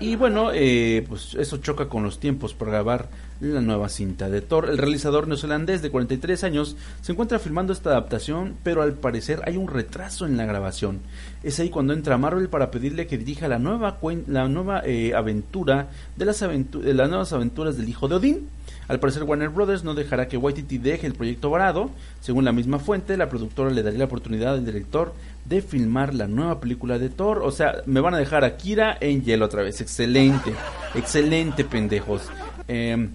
Y 0.00 0.16
bueno, 0.16 0.50
eh, 0.52 1.04
pues 1.08 1.34
eso 1.34 1.58
choca 1.58 1.88
con 1.88 2.02
los 2.02 2.18
tiempos 2.18 2.54
para 2.54 2.70
grabar 2.70 3.08
la 3.40 3.60
nueva 3.60 3.88
cinta 3.88 4.28
de 4.28 4.40
Thor. 4.40 4.68
El 4.68 4.78
realizador 4.78 5.26
neozelandés 5.26 5.82
de 5.82 5.90
43 5.90 6.44
años 6.44 6.76
se 7.00 7.12
encuentra 7.12 7.38
filmando 7.38 7.72
esta 7.72 7.90
adaptación, 7.90 8.56
pero 8.62 8.82
al 8.82 8.94
parecer 8.94 9.42
hay 9.46 9.56
un 9.56 9.68
retraso 9.68 10.26
en 10.26 10.36
la 10.36 10.46
grabación. 10.46 11.00
Es 11.42 11.58
ahí 11.58 11.70
cuando 11.70 11.92
entra 11.92 12.18
Marvel 12.18 12.48
para 12.48 12.70
pedirle 12.70 13.06
que 13.06 13.18
dirija 13.18 13.48
la 13.48 13.58
nueva, 13.58 13.98
la 14.26 14.48
nueva 14.48 14.82
eh, 14.84 15.14
aventura 15.14 15.88
de 16.16 16.24
las, 16.24 16.40
de 16.40 16.94
las 16.94 17.08
nuevas 17.08 17.32
aventuras 17.32 17.76
del 17.76 17.88
hijo 17.88 18.08
de 18.08 18.14
Odín. 18.16 18.48
Al 18.88 18.98
parecer 18.98 19.22
Warner 19.22 19.50
Brothers 19.50 19.84
no 19.84 19.94
dejará 19.94 20.26
que 20.26 20.36
Waititi 20.36 20.78
deje 20.78 21.06
el 21.06 21.14
proyecto 21.14 21.48
varado. 21.48 21.90
Según 22.20 22.44
la 22.44 22.50
misma 22.50 22.80
fuente, 22.80 23.16
la 23.16 23.28
productora 23.28 23.70
le 23.70 23.84
daría 23.84 24.00
la 24.00 24.06
oportunidad 24.06 24.54
al 24.54 24.64
director 24.64 25.14
de 25.44 25.62
filmar 25.62 26.12
la 26.12 26.26
nueva 26.26 26.58
película 26.58 26.98
de 26.98 27.08
Thor. 27.08 27.38
O 27.44 27.52
sea, 27.52 27.82
me 27.86 28.00
van 28.00 28.14
a 28.14 28.18
dejar 28.18 28.44
a 28.44 28.56
Kira 28.56 28.98
Angel 29.00 29.44
otra 29.44 29.62
vez. 29.62 29.80
Excelente, 29.80 30.52
excelente 30.96 31.64
pendejos. 31.64 32.22
Eh, 32.66 33.08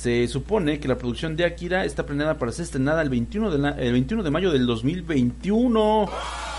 se 0.00 0.28
supone 0.28 0.78
que 0.78 0.86
la 0.86 0.96
producción 0.96 1.34
de 1.34 1.44
Akira 1.44 1.84
está 1.84 2.06
planeada 2.06 2.38
para 2.38 2.52
ser 2.52 2.62
estrenada 2.62 3.02
el 3.02 3.08
21 3.08 3.50
de, 3.50 3.84
el 3.84 3.92
21 3.92 4.22
de 4.22 4.30
mayo 4.30 4.52
del 4.52 4.64
2021. 4.64 6.08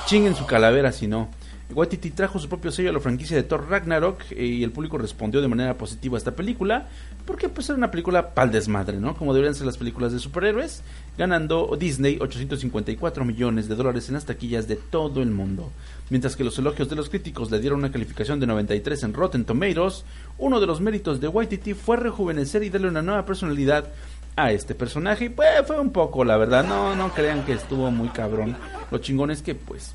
Chinguen 0.08 0.36
su 0.36 0.46
calavera 0.46 0.92
si 0.92 1.08
no. 1.08 1.30
Waititi 1.74 2.10
trajo 2.10 2.38
su 2.40 2.50
propio 2.50 2.72
sello 2.72 2.90
a 2.90 2.94
la 2.94 3.00
franquicia 3.00 3.38
de 3.38 3.44
Thor 3.44 3.70
Ragnarok 3.70 4.24
eh, 4.32 4.44
y 4.44 4.64
el 4.64 4.72
público 4.72 4.98
respondió 4.98 5.40
de 5.40 5.48
manera 5.48 5.78
positiva 5.78 6.18
a 6.18 6.20
esta 6.20 6.36
película 6.36 6.88
porque 7.26 7.48
pues 7.48 7.70
era 7.70 7.78
una 7.78 7.92
película 7.92 8.34
pal 8.34 8.52
desmadre, 8.52 8.98
¿no? 8.98 9.16
Como 9.16 9.34
deberían 9.34 9.56
ser 9.56 9.68
las 9.68 9.78
películas 9.78 10.12
de 10.12 10.20
superhéroes, 10.20 10.82
ganando 11.18 11.78
Disney 11.80 12.18
854 12.20 13.24
millones 13.24 13.70
de 13.70 13.76
dólares 13.76 14.10
en 14.10 14.16
las 14.16 14.26
taquillas 14.26 14.68
de 14.68 14.76
todo 14.76 15.22
el 15.22 15.30
mundo. 15.30 15.72
Mientras 16.10 16.36
que 16.36 16.44
los 16.44 16.58
elogios 16.58 16.90
de 16.90 16.96
los 16.96 17.10
críticos 17.10 17.52
le 17.52 17.60
dieron 17.60 17.80
una 17.80 17.92
calificación 17.92 18.40
de 18.40 18.48
93 18.48 19.04
en 19.04 19.14
Rotten 19.14 19.46
Tomatoes, 19.46 20.06
uno 20.38 20.60
de 20.60 20.66
los 20.66 20.82
méritos 20.82 21.20
de 21.20 21.28
Waititi 21.28 21.74
fue 21.74 21.98
rejuvenecer 21.98 22.64
y 22.64 22.70
darle 22.70 22.88
una 22.88 23.02
nueva 23.02 23.26
personalidad 23.26 23.90
a 24.36 24.52
este 24.52 24.74
personaje 24.74 25.26
y 25.26 25.30
pues 25.30 25.68
fue 25.68 25.80
un 25.80 25.92
poco, 25.92 26.24
la 26.24 26.38
verdad, 26.38 26.64
no 26.64 26.96
no 26.96 27.12
crean 27.14 27.46
que 27.46 27.54
estuvo 27.54 27.92
muy 27.92 28.10
cabrón. 28.10 28.56
Lo 28.90 28.98
chingón 28.98 29.32
es 29.32 29.42
que 29.42 29.54
pues 29.54 29.94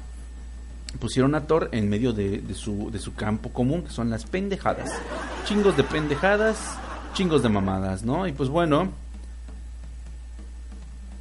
pusieron 0.98 1.35
a 1.35 1.46
Thor 1.46 1.68
en 1.72 1.88
medio 1.88 2.12
de, 2.12 2.42
su, 2.55 2.90
de 2.90 2.98
su 2.98 3.14
campo 3.14 3.50
común, 3.50 3.83
que 3.83 3.90
son 3.90 4.11
las 4.11 4.24
pendejadas. 4.24 4.90
Chingos 5.44 5.77
de 5.77 5.85
pendejadas, 5.85 6.77
chingos 7.14 7.42
de 7.42 7.48
mamadas, 7.48 8.05
¿no? 8.05 8.27
Y 8.27 8.33
pues 8.33 8.48
bueno. 8.48 8.92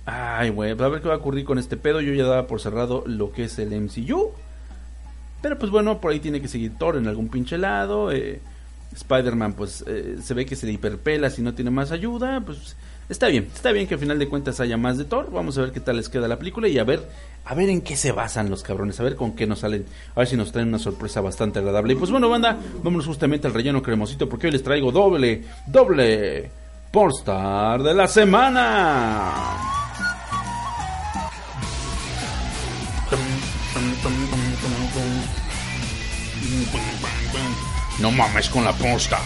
Ay, 0.06 0.50
güey, 0.50 0.72
a 0.72 0.76
ver 0.76 1.02
qué 1.02 1.08
va 1.08 1.16
a 1.16 1.18
ocurrir 1.18 1.46
con 1.46 1.58
este 1.58 1.78
pedo. 1.78 2.02
Yo 2.02 2.14
ya 2.14 2.26
daba 2.26 2.48
por 2.48 2.60
cerrado 2.60 3.04
lo 3.08 3.32
que 3.32 3.46
es 3.46 3.58
el 3.60 3.70
MCU. 3.70 4.32
Pero 5.44 5.60
pues 5.60 5.70
bueno, 5.72 6.00
por 6.00 6.14
ahí 6.14 6.22
tiene 6.22 6.42
que 6.42 6.48
seguir 6.48 6.72
Thor 6.80 6.96
en 6.96 7.06
algún 7.06 7.28
pinche 7.28 7.58
lado. 7.58 8.12
Eh, 8.12 8.40
Spider-Man, 8.96 9.54
pues 9.54 9.84
eh, 9.86 10.16
se 10.24 10.34
ve 10.34 10.46
que 10.46 10.56
se 10.56 10.66
le 10.66 10.72
hiperpela 10.72 11.30
si 11.30 11.42
no 11.42 11.54
tiene 11.54 11.70
más 11.70 11.92
ayuda. 11.92 12.40
Pues 12.40 12.78
está 13.10 13.28
bien, 13.28 13.50
está 13.54 13.74
bien 13.74 13.86
que 13.86 13.96
al 13.96 14.00
final 14.00 14.18
de 14.18 14.30
cuentas 14.30 14.62
haya 14.62 14.78
más 14.78 14.98
de 14.98 15.04
Thor. 15.04 15.30
Vamos 15.32 15.58
a 15.58 15.62
ver 15.62 15.74
qué 15.74 15.82
tal 15.82 15.98
les 15.98 16.08
queda 16.08 16.30
la 16.30 16.40
película 16.40 16.70
y 16.70 16.80
a 16.80 16.86
ver 16.86 17.10
a 17.44 17.56
ver 17.56 17.68
en 17.68 17.82
qué 17.82 17.98
se 17.98 18.14
basan 18.14 18.50
los 18.50 18.64
cabrones, 18.64 19.02
a 19.02 19.04
ver 19.04 19.18
con 19.18 19.34
qué 19.34 19.46
nos 19.46 19.60
salen, 19.60 19.86
a 20.16 20.20
ver 20.22 20.30
si 20.30 20.38
nos 20.38 20.54
traen 20.54 20.70
una 20.70 20.80
sorpresa 20.80 21.20
bastante 21.20 21.60
agradable. 21.60 21.92
Y 21.92 21.98
pues 21.98 22.10
bueno, 22.10 22.30
banda, 22.30 22.58
vámonos 22.82 23.06
justamente 23.06 23.46
al 23.46 23.54
relleno 23.54 23.84
cremosito 23.84 24.30
porque 24.30 24.48
hoy 24.48 24.54
les 24.54 24.64
traigo 24.64 24.94
doble, 24.94 25.44
doble 25.68 26.50
Pornstar 26.90 27.84
de 27.84 27.94
la 27.94 28.08
semana. 28.08 29.73
No 38.04 38.12
mames 38.12 38.50
con 38.50 38.66
la 38.66 38.74
Pornstar. 38.74 39.22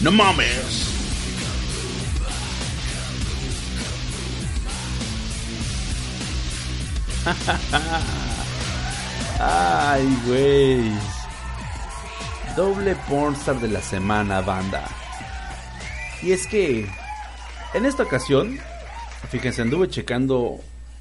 No 0.00 0.10
mames. 0.10 0.88
Ay, 9.38 10.18
güey. 10.26 10.90
Doble 12.56 12.96
pornstar 13.08 13.60
de 13.60 13.68
la 13.68 13.80
semana, 13.80 14.40
banda. 14.40 14.82
Y 16.20 16.32
es 16.32 16.48
que 16.48 16.88
en 17.74 17.86
esta 17.86 18.02
ocasión, 18.02 18.58
fíjense, 19.30 19.62
anduve 19.62 19.88
checando 19.88 20.58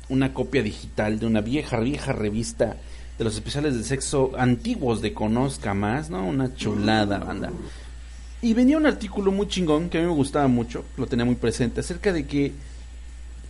una 0.10 0.32
copia 0.32 0.62
digital 0.62 1.19
de 1.19 1.26
una 1.26 1.41
vieja, 1.41 1.80
vieja 1.80 2.13
revista 2.13 2.76
de 3.21 3.25
los 3.25 3.36
especiales 3.36 3.77
de 3.77 3.84
sexo 3.84 4.31
antiguos 4.36 4.99
de 4.99 5.13
Conozca 5.13 5.75
Más, 5.75 6.10
¿no? 6.10 6.27
Una 6.27 6.55
chulada, 6.55 7.19
banda. 7.19 7.51
Y 8.41 8.55
venía 8.55 8.77
un 8.77 8.88
artículo 8.88 9.31
muy 9.31 9.47
chingón 9.47 9.91
que 9.91 9.99
a 9.99 10.01
mí 10.01 10.07
me 10.07 10.13
gustaba 10.13 10.47
mucho, 10.47 10.84
lo 10.97 11.05
tenía 11.05 11.23
muy 11.23 11.36
presente, 11.36 11.81
acerca 11.81 12.12
de 12.13 12.25
que 12.25 12.51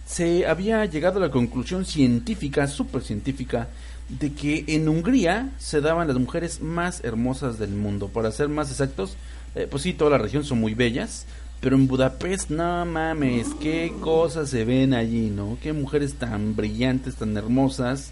se 0.05 0.45
había 0.45 0.83
llegado 0.87 1.19
a 1.19 1.21
la 1.21 1.31
conclusión 1.31 1.85
científica, 1.85 2.67
súper 2.67 3.01
científica, 3.01 3.69
de 4.09 4.33
que 4.33 4.65
en 4.67 4.89
Hungría 4.89 5.51
se 5.57 5.79
daban 5.79 6.09
las 6.09 6.17
mujeres 6.17 6.59
más 6.59 7.01
hermosas 7.05 7.57
del 7.57 7.71
mundo. 7.71 8.09
Para 8.09 8.29
ser 8.33 8.49
más 8.49 8.71
exactos, 8.71 9.15
eh, 9.55 9.69
pues 9.71 9.83
sí, 9.83 9.93
toda 9.93 10.11
la 10.11 10.17
región 10.17 10.43
son 10.43 10.59
muy 10.59 10.73
bellas, 10.73 11.25
pero 11.61 11.77
en 11.77 11.87
Budapest, 11.87 12.49
no 12.49 12.85
mames, 12.85 13.47
qué 13.61 13.93
cosas 14.01 14.49
se 14.49 14.65
ven 14.65 14.93
allí, 14.93 15.29
¿no? 15.29 15.57
Qué 15.63 15.71
mujeres 15.71 16.15
tan 16.15 16.57
brillantes, 16.57 17.15
tan 17.15 17.37
hermosas, 17.37 18.11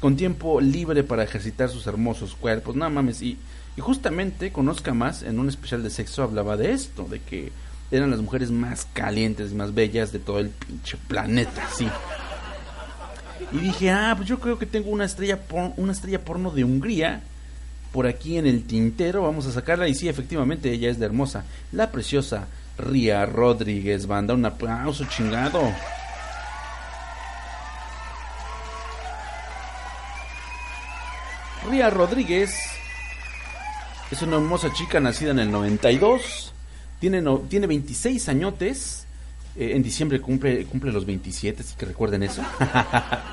con 0.00 0.16
tiempo 0.16 0.60
libre 0.60 1.04
para 1.04 1.22
ejercitar 1.22 1.68
sus 1.68 1.86
hermosos 1.86 2.34
cuerpos, 2.34 2.74
no 2.74 2.88
mames. 2.88 3.22
Y, 3.22 3.38
y 3.76 3.80
justamente, 3.80 4.50
conozca 4.50 4.94
más, 4.94 5.22
en 5.22 5.38
un 5.38 5.48
especial 5.48 5.82
de 5.82 5.90
sexo 5.90 6.22
hablaba 6.22 6.56
de 6.56 6.72
esto, 6.72 7.04
de 7.04 7.20
que 7.20 7.52
eran 7.90 8.10
las 8.10 8.20
mujeres 8.20 8.50
más 8.50 8.86
calientes, 8.92 9.52
más 9.52 9.74
bellas 9.74 10.12
de 10.12 10.18
todo 10.18 10.38
el 10.38 10.48
pinche 10.48 10.96
planeta, 11.08 11.68
sí. 11.76 11.88
Y 13.52 13.58
dije, 13.58 13.90
ah, 13.90 14.14
pues 14.16 14.28
yo 14.28 14.38
creo 14.38 14.58
que 14.58 14.66
tengo 14.66 14.90
una 14.90 15.04
estrella, 15.04 15.40
una 15.76 15.92
estrella 15.92 16.24
porno 16.24 16.50
de 16.50 16.64
Hungría 16.64 17.22
por 17.92 18.06
aquí 18.06 18.38
en 18.38 18.46
el 18.46 18.64
tintero. 18.64 19.22
Vamos 19.22 19.46
a 19.46 19.52
sacarla 19.52 19.88
y 19.88 19.94
sí, 19.94 20.08
efectivamente, 20.08 20.72
ella 20.72 20.88
es 20.88 20.98
de 20.98 21.06
hermosa. 21.06 21.44
La 21.72 21.90
preciosa 21.90 22.46
Ria 22.78 23.26
Rodríguez, 23.26 24.06
banda. 24.06 24.34
Un 24.34 24.44
aplauso 24.44 25.04
chingado. 25.06 25.60
Ria 31.68 31.90
Rodríguez 31.90 32.54
es 34.10 34.22
una 34.22 34.36
hermosa 34.36 34.72
chica 34.72 35.00
nacida 35.00 35.30
en 35.30 35.38
el 35.40 35.50
92 35.50 36.52
Tiene, 36.98 37.20
no, 37.20 37.38
tiene 37.38 37.66
26 37.66 38.28
añotes. 38.28 39.06
eh, 39.56 39.72
en 39.74 39.82
diciembre 39.82 40.20
cumple, 40.20 40.64
cumple 40.66 40.92
los 40.92 41.06
27, 41.06 41.62
así 41.62 41.74
que 41.76 41.86
recuerden 41.86 42.22
eso. 42.22 42.42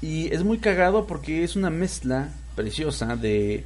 y 0.00 0.32
es 0.32 0.44
muy 0.44 0.58
cagado 0.58 1.06
porque 1.06 1.44
es 1.44 1.56
una 1.56 1.70
mezcla 1.70 2.28
preciosa 2.54 3.16
de, 3.16 3.64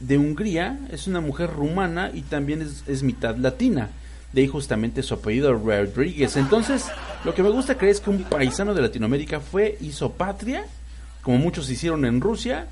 de 0.00 0.18
Hungría. 0.18 0.78
Es 0.90 1.06
una 1.06 1.20
mujer 1.20 1.50
rumana 1.50 2.10
y 2.12 2.22
también 2.22 2.62
es, 2.62 2.84
es 2.86 3.02
mitad 3.02 3.36
latina. 3.36 3.90
De 4.32 4.42
ahí 4.42 4.48
justamente 4.48 5.02
su 5.02 5.14
apellido 5.14 5.52
Rodríguez. 5.52 6.36
Entonces, 6.36 6.86
lo 7.24 7.34
que 7.34 7.42
me 7.42 7.50
gusta 7.50 7.76
creer 7.76 7.96
es 7.96 8.00
que 8.00 8.10
un 8.10 8.24
paisano 8.24 8.72
de 8.72 8.80
Latinoamérica 8.80 9.40
fue, 9.40 9.76
hizo 9.82 10.12
patria, 10.12 10.64
como 11.22 11.38
muchos 11.38 11.70
hicieron 11.70 12.04
en 12.04 12.20
Rusia, 12.20 12.66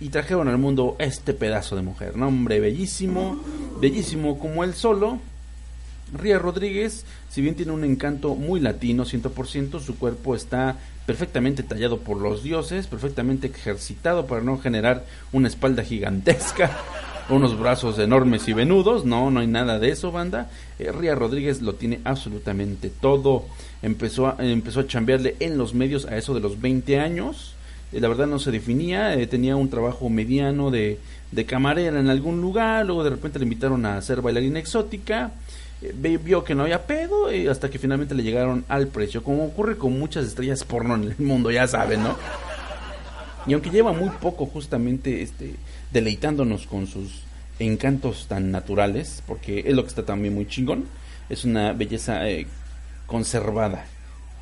y 0.00 0.08
trajeron 0.08 0.48
al 0.48 0.58
mundo 0.58 0.96
este 0.98 1.34
pedazo 1.34 1.76
de 1.76 1.82
mujer. 1.82 2.16
¿no? 2.16 2.28
Hombre, 2.28 2.60
bellísimo, 2.60 3.40
bellísimo 3.80 4.38
como 4.38 4.64
él 4.64 4.74
solo. 4.74 5.18
Ría 6.12 6.38
Rodríguez, 6.38 7.04
si 7.30 7.40
bien 7.40 7.54
tiene 7.54 7.72
un 7.72 7.84
encanto 7.84 8.34
muy 8.34 8.60
latino, 8.60 9.04
100%, 9.04 9.80
su 9.80 9.96
cuerpo 9.96 10.34
está 10.34 10.76
perfectamente 11.06 11.62
tallado 11.62 11.98
por 12.00 12.18
los 12.18 12.42
dioses, 12.42 12.86
perfectamente 12.86 13.48
ejercitado 13.48 14.26
para 14.26 14.42
no 14.42 14.58
generar 14.58 15.04
una 15.32 15.48
espalda 15.48 15.82
gigantesca, 15.82 16.70
unos 17.30 17.58
brazos 17.58 17.98
enormes 17.98 18.46
y 18.48 18.52
venudos. 18.52 19.04
No, 19.04 19.30
no 19.30 19.40
hay 19.40 19.46
nada 19.46 19.78
de 19.78 19.90
eso, 19.90 20.12
banda. 20.12 20.50
Eh, 20.78 20.92
Ría 20.92 21.14
Rodríguez 21.14 21.62
lo 21.62 21.74
tiene 21.74 22.00
absolutamente 22.04 22.90
todo. 22.90 23.46
Empezó 23.82 24.26
a, 24.28 24.36
empezó 24.38 24.80
a 24.80 24.86
chambearle 24.86 25.36
en 25.40 25.58
los 25.58 25.74
medios 25.74 26.06
a 26.06 26.16
eso 26.16 26.34
de 26.34 26.40
los 26.40 26.60
20 26.60 27.00
años. 27.00 27.53
Eh, 27.94 28.00
la 28.00 28.08
verdad 28.08 28.26
no 28.26 28.38
se 28.38 28.50
definía, 28.50 29.14
eh, 29.14 29.26
tenía 29.26 29.56
un 29.56 29.70
trabajo 29.70 30.08
mediano 30.08 30.70
de, 30.70 30.98
de 31.30 31.46
camarera 31.46 32.00
en 32.00 32.08
algún 32.08 32.40
lugar, 32.40 32.84
luego 32.84 33.04
de 33.04 33.10
repente 33.10 33.38
le 33.38 33.44
invitaron 33.44 33.86
a 33.86 34.00
ser 34.02 34.20
bailarina 34.20 34.58
exótica 34.58 35.32
eh, 35.80 36.18
vio 36.22 36.44
que 36.44 36.54
no 36.54 36.64
había 36.64 36.86
pedo 36.86 37.32
y 37.32 37.46
hasta 37.46 37.70
que 37.70 37.78
finalmente 37.78 38.14
le 38.14 38.22
llegaron 38.22 38.64
al 38.68 38.88
precio, 38.88 39.22
como 39.22 39.44
ocurre 39.44 39.78
con 39.78 39.98
muchas 39.98 40.26
estrellas 40.26 40.64
porno 40.64 40.96
en 40.96 41.04
el 41.04 41.18
mundo, 41.18 41.50
ya 41.50 41.66
saben, 41.68 42.02
¿no? 42.02 42.16
Y 43.46 43.52
aunque 43.52 43.70
lleva 43.70 43.92
muy 43.92 44.08
poco 44.08 44.46
justamente 44.46 45.22
este 45.22 45.54
deleitándonos 45.92 46.66
con 46.66 46.86
sus 46.86 47.22
encantos 47.58 48.26
tan 48.26 48.50
naturales, 48.50 49.22
porque 49.26 49.64
es 49.66 49.74
lo 49.74 49.82
que 49.82 49.88
está 49.88 50.04
también 50.04 50.34
muy 50.34 50.46
chingón, 50.48 50.86
es 51.28 51.44
una 51.44 51.72
belleza 51.72 52.22
conservada, 53.06 53.84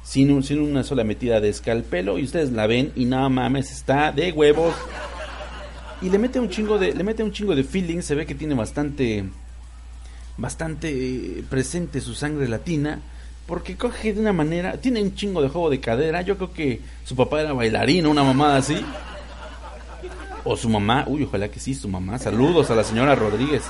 sin, 0.03 0.31
un, 0.33 0.43
sin 0.43 0.61
una 0.61 0.83
sola 0.83 1.05
metida 1.05 1.41
de 1.41 1.49
escalpelo 1.49 2.19
y 2.19 2.25
ustedes 2.25 2.53
la 2.53 2.67
ven 2.67 2.93
y 2.97 3.05
nada 3.05 3.29
mames, 3.29 3.71
está 3.71 4.13
de 4.13 4.33
huevos. 4.33 4.75
Y 6.01 6.11
le 6.11 6.19
mete 6.19 6.41
un 6.41 6.49
chingo 6.49 6.79
de 6.79 6.95
le 6.95 7.05
mete 7.05 7.23
un 7.23 7.33
chingo 7.33 7.55
de 7.55 7.63
feeling, 7.63 8.01
se 8.03 8.15
ve 8.15 8.27
que 8.27 8.35
tiene 8.35 8.55
bastante 8.55 9.25
bastante 10.37 10.89
eh, 10.91 11.45
presente 11.49 12.01
su 12.01 12.15
sangre 12.15 12.49
latina, 12.49 13.01
porque 13.47 13.77
coge 13.77 14.13
de 14.13 14.21
una 14.21 14.33
manera, 14.33 14.79
tiene 14.79 15.03
un 15.03 15.15
chingo 15.15 15.43
de 15.43 15.49
juego 15.49 15.71
de 15.71 15.79
cadera, 15.79 16.23
yo 16.23 16.37
creo 16.37 16.53
que 16.53 16.81
su 17.05 17.15
papá 17.15 17.41
era 17.41 17.53
bailarín, 17.53 18.07
una 18.07 18.25
mamada 18.25 18.57
así. 18.57 18.85
O 20.45 20.57
su 20.57 20.69
mamá, 20.69 21.05
uy, 21.07 21.23
ojalá 21.23 21.49
que 21.49 21.61
sí, 21.61 21.73
su 21.73 21.89
mamá. 21.89 22.19
Saludos 22.19 22.69
a 22.71 22.75
la 22.75 22.83
señora 22.83 23.15
Rodríguez. 23.15 23.63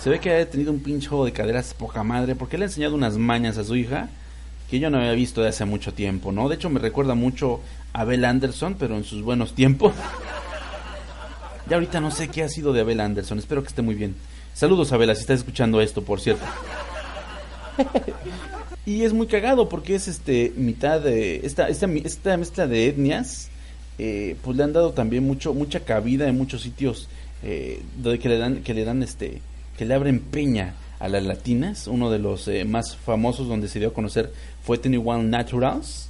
Se 0.00 0.08
ve 0.08 0.18
que 0.18 0.34
ha 0.34 0.48
tenido 0.48 0.72
un 0.72 0.80
pinche 0.80 1.08
juego 1.08 1.26
de 1.26 1.32
caderas 1.32 1.74
poca 1.74 2.02
madre, 2.02 2.34
porque 2.34 2.56
le 2.56 2.64
ha 2.64 2.68
enseñado 2.68 2.94
unas 2.94 3.18
mañas 3.18 3.58
a 3.58 3.64
su 3.64 3.76
hija 3.76 4.08
que 4.70 4.78
yo 4.78 4.88
no 4.88 4.98
había 4.98 5.12
visto 5.12 5.42
de 5.42 5.48
hace 5.48 5.64
mucho 5.64 5.92
tiempo, 5.92 6.30
¿no? 6.30 6.48
De 6.48 6.54
hecho, 6.54 6.70
me 6.70 6.78
recuerda 6.78 7.14
mucho 7.14 7.60
a 7.92 8.02
Abel 8.02 8.24
Anderson, 8.24 8.76
pero 8.78 8.96
en 8.96 9.04
sus 9.04 9.22
buenos 9.22 9.54
tiempos. 9.54 9.92
Ya 11.68 11.76
ahorita 11.76 12.00
no 12.00 12.10
sé 12.10 12.26
qué 12.26 12.42
ha 12.42 12.48
sido 12.48 12.72
de 12.72 12.80
Abel 12.80 12.98
Anderson, 12.98 13.38
espero 13.38 13.62
que 13.62 13.68
esté 13.68 13.80
muy 13.80 13.94
bien. 13.94 14.16
Saludos, 14.54 14.90
Abela, 14.90 15.14
si 15.14 15.20
estás 15.20 15.38
escuchando 15.38 15.80
esto, 15.80 16.02
por 16.02 16.20
cierto. 16.20 16.44
y 18.84 19.04
es 19.04 19.12
muy 19.12 19.28
cagado 19.28 19.68
porque 19.68 19.94
es 19.94 20.08
este 20.08 20.52
mitad 20.56 21.00
de 21.00 21.46
esta 21.46 21.68
esta, 21.68 21.86
esta 21.86 22.36
mezcla 22.36 22.66
de 22.66 22.88
etnias 22.88 23.50
eh, 23.98 24.36
pues 24.42 24.56
le 24.56 24.64
han 24.64 24.72
dado 24.72 24.92
también 24.92 25.24
mucho 25.24 25.54
mucha 25.54 25.80
cabida 25.80 26.28
en 26.28 26.36
muchos 26.36 26.62
sitios 26.62 27.08
eh, 27.42 27.80
donde 27.98 28.18
que 28.18 28.28
le 28.28 28.38
dan 28.38 28.62
que 28.62 28.74
le 28.74 28.84
dan 28.84 29.02
este 29.02 29.40
que 29.78 29.84
le 29.84 29.94
abren 29.94 30.20
peña 30.20 30.74
a 31.00 31.08
las 31.08 31.24
latinas. 31.24 31.88
Uno 31.88 32.10
de 32.10 32.20
los 32.20 32.46
eh, 32.46 32.64
más 32.64 32.96
famosos 32.96 33.48
donde 33.48 33.66
se 33.68 33.80
dio 33.80 33.88
a 33.88 33.94
conocer 33.94 34.32
fue 34.62 34.78
Twenty 34.78 34.98
One 35.04 35.24
Naturals. 35.24 36.06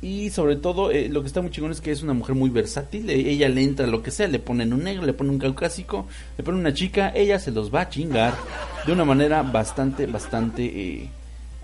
Y 0.00 0.30
sobre 0.30 0.56
todo 0.56 0.90
eh, 0.90 1.08
lo 1.08 1.22
que 1.22 1.28
está 1.28 1.42
muy 1.42 1.50
chingón 1.50 1.70
es 1.70 1.80
que 1.80 1.92
es 1.92 2.02
una 2.02 2.12
mujer 2.12 2.34
muy 2.34 2.50
versátil. 2.50 3.08
E- 3.08 3.30
ella 3.30 3.48
le 3.48 3.62
entra 3.62 3.86
lo 3.86 4.02
que 4.02 4.10
sea 4.10 4.28
le 4.28 4.38
ponen 4.38 4.72
un 4.72 4.82
negro 4.84 5.06
le 5.06 5.12
ponen 5.12 5.34
un 5.34 5.38
caucásico 5.38 6.06
le 6.36 6.42
ponen 6.42 6.60
una 6.60 6.74
chica 6.74 7.12
ella 7.14 7.38
se 7.38 7.52
los 7.52 7.72
va 7.72 7.82
a 7.82 7.88
chingar 7.88 8.34
de 8.84 8.92
una 8.92 9.04
manera 9.04 9.42
bastante 9.44 10.06
bastante 10.06 10.64
eh, 10.64 11.08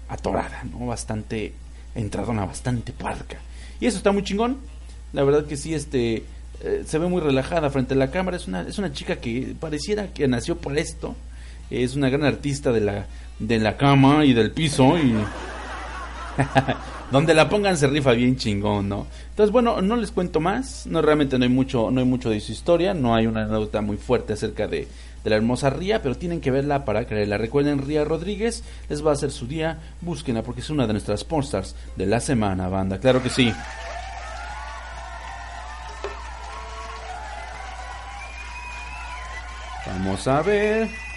atorada 0.09 0.63
no 0.71 0.87
bastante 0.87 1.53
entradona 1.97 2.45
bastante 2.45 2.93
parca 2.93 3.39
y 3.81 3.87
eso 3.87 3.97
está 3.97 4.13
muy 4.13 4.23
chingón. 4.23 4.59
La 5.13 5.25
verdad 5.25 5.47
que 5.47 5.57
sí 5.57 5.75
este 5.75 6.25
eh, 6.63 6.85
se 6.87 6.99
ve 6.99 7.07
muy 7.09 7.21
relajada 7.21 7.71
frente 7.71 7.95
a 7.95 7.97
la 7.97 8.11
cámara. 8.11 8.37
Es 8.37 8.47
una 8.47 8.63
es 8.63 8.79
una 8.79 8.93
chica 8.93 9.17
que 9.17 9.55
pareciera 9.59 10.13
que 10.13 10.27
nació 10.29 10.57
por 10.57 10.77
esto 10.79 11.17
es 11.71 11.95
una 11.97 12.09
gran 12.09 12.25
artista 12.25 12.73
de 12.73 12.81
la 12.81 13.07
de 13.39 13.59
la 13.59 13.77
cama 13.77 14.25
y 14.25 14.33
del 14.33 14.51
piso 14.51 14.99
y 14.99 15.15
donde 17.13 17.35
la 17.35 17.49
pongan 17.49 17.77
se 17.77 17.87
rifa 17.87 18.13
bien 18.13 18.37
chingón, 18.37 18.89
¿no? 18.89 19.07
Entonces, 19.31 19.53
bueno, 19.53 19.81
no 19.81 19.97
les 19.97 20.11
cuento 20.11 20.41
más, 20.41 20.87
no 20.87 21.01
realmente 21.03 21.39
no 21.39 21.45
hay 21.45 21.51
mucho 21.51 21.91
no 21.91 22.01
hay 22.01 22.07
mucho 22.07 22.31
de 22.31 22.41
su 22.41 22.53
historia, 22.53 22.95
no 22.95 23.15
hay 23.15 23.27
una 23.27 23.43
anécdota 23.43 23.81
muy 23.81 23.97
fuerte 23.97 24.33
acerca 24.33 24.67
de, 24.67 24.89
de 25.25 25.31
la 25.31 25.37
hermosa 25.37 25.71
Ría, 25.71 26.03
pero 26.03 26.17
tienen 26.17 26.41
que 26.41 26.51
verla 26.51 26.85
para 26.85 27.07
creerla. 27.07 27.39
Recuerden, 27.39 27.87
Ría 27.87 28.05
Rodríguez 28.05 28.65
les 28.89 29.05
va 29.05 29.11
a 29.11 29.15
hacer 29.15 29.31
su 29.31 29.47
día, 29.47 29.79
búsquenla 30.01 30.43
porque 30.43 30.61
es 30.61 30.71
una 30.71 30.87
de 30.87 30.93
nuestras 30.93 31.25
pornstars 31.25 31.77
de 31.97 32.07
la 32.07 32.21
semana, 32.21 32.69
banda, 32.69 32.99
claro 32.99 33.23
que 33.23 33.31
sí. 33.31 33.53
Vamos 39.87 40.29
a 40.29 40.43
ver. 40.43 41.08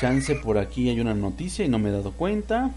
Chance 0.00 0.34
por 0.36 0.58
aquí 0.58 0.90
hay 0.90 1.00
una 1.00 1.14
noticia 1.14 1.64
y 1.64 1.68
no 1.68 1.78
me 1.78 1.88
he 1.88 1.92
dado 1.92 2.12
cuenta. 2.12 2.70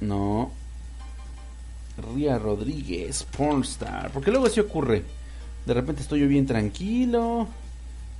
No. 0.00 0.50
Ría 2.14 2.38
Rodríguez, 2.38 3.26
pornstar. 3.36 4.10
Porque 4.12 4.30
luego 4.30 4.46
así 4.46 4.60
ocurre. 4.60 5.04
De 5.66 5.74
repente 5.74 6.02
estoy 6.02 6.20
yo 6.20 6.28
bien 6.28 6.46
tranquilo. 6.46 7.48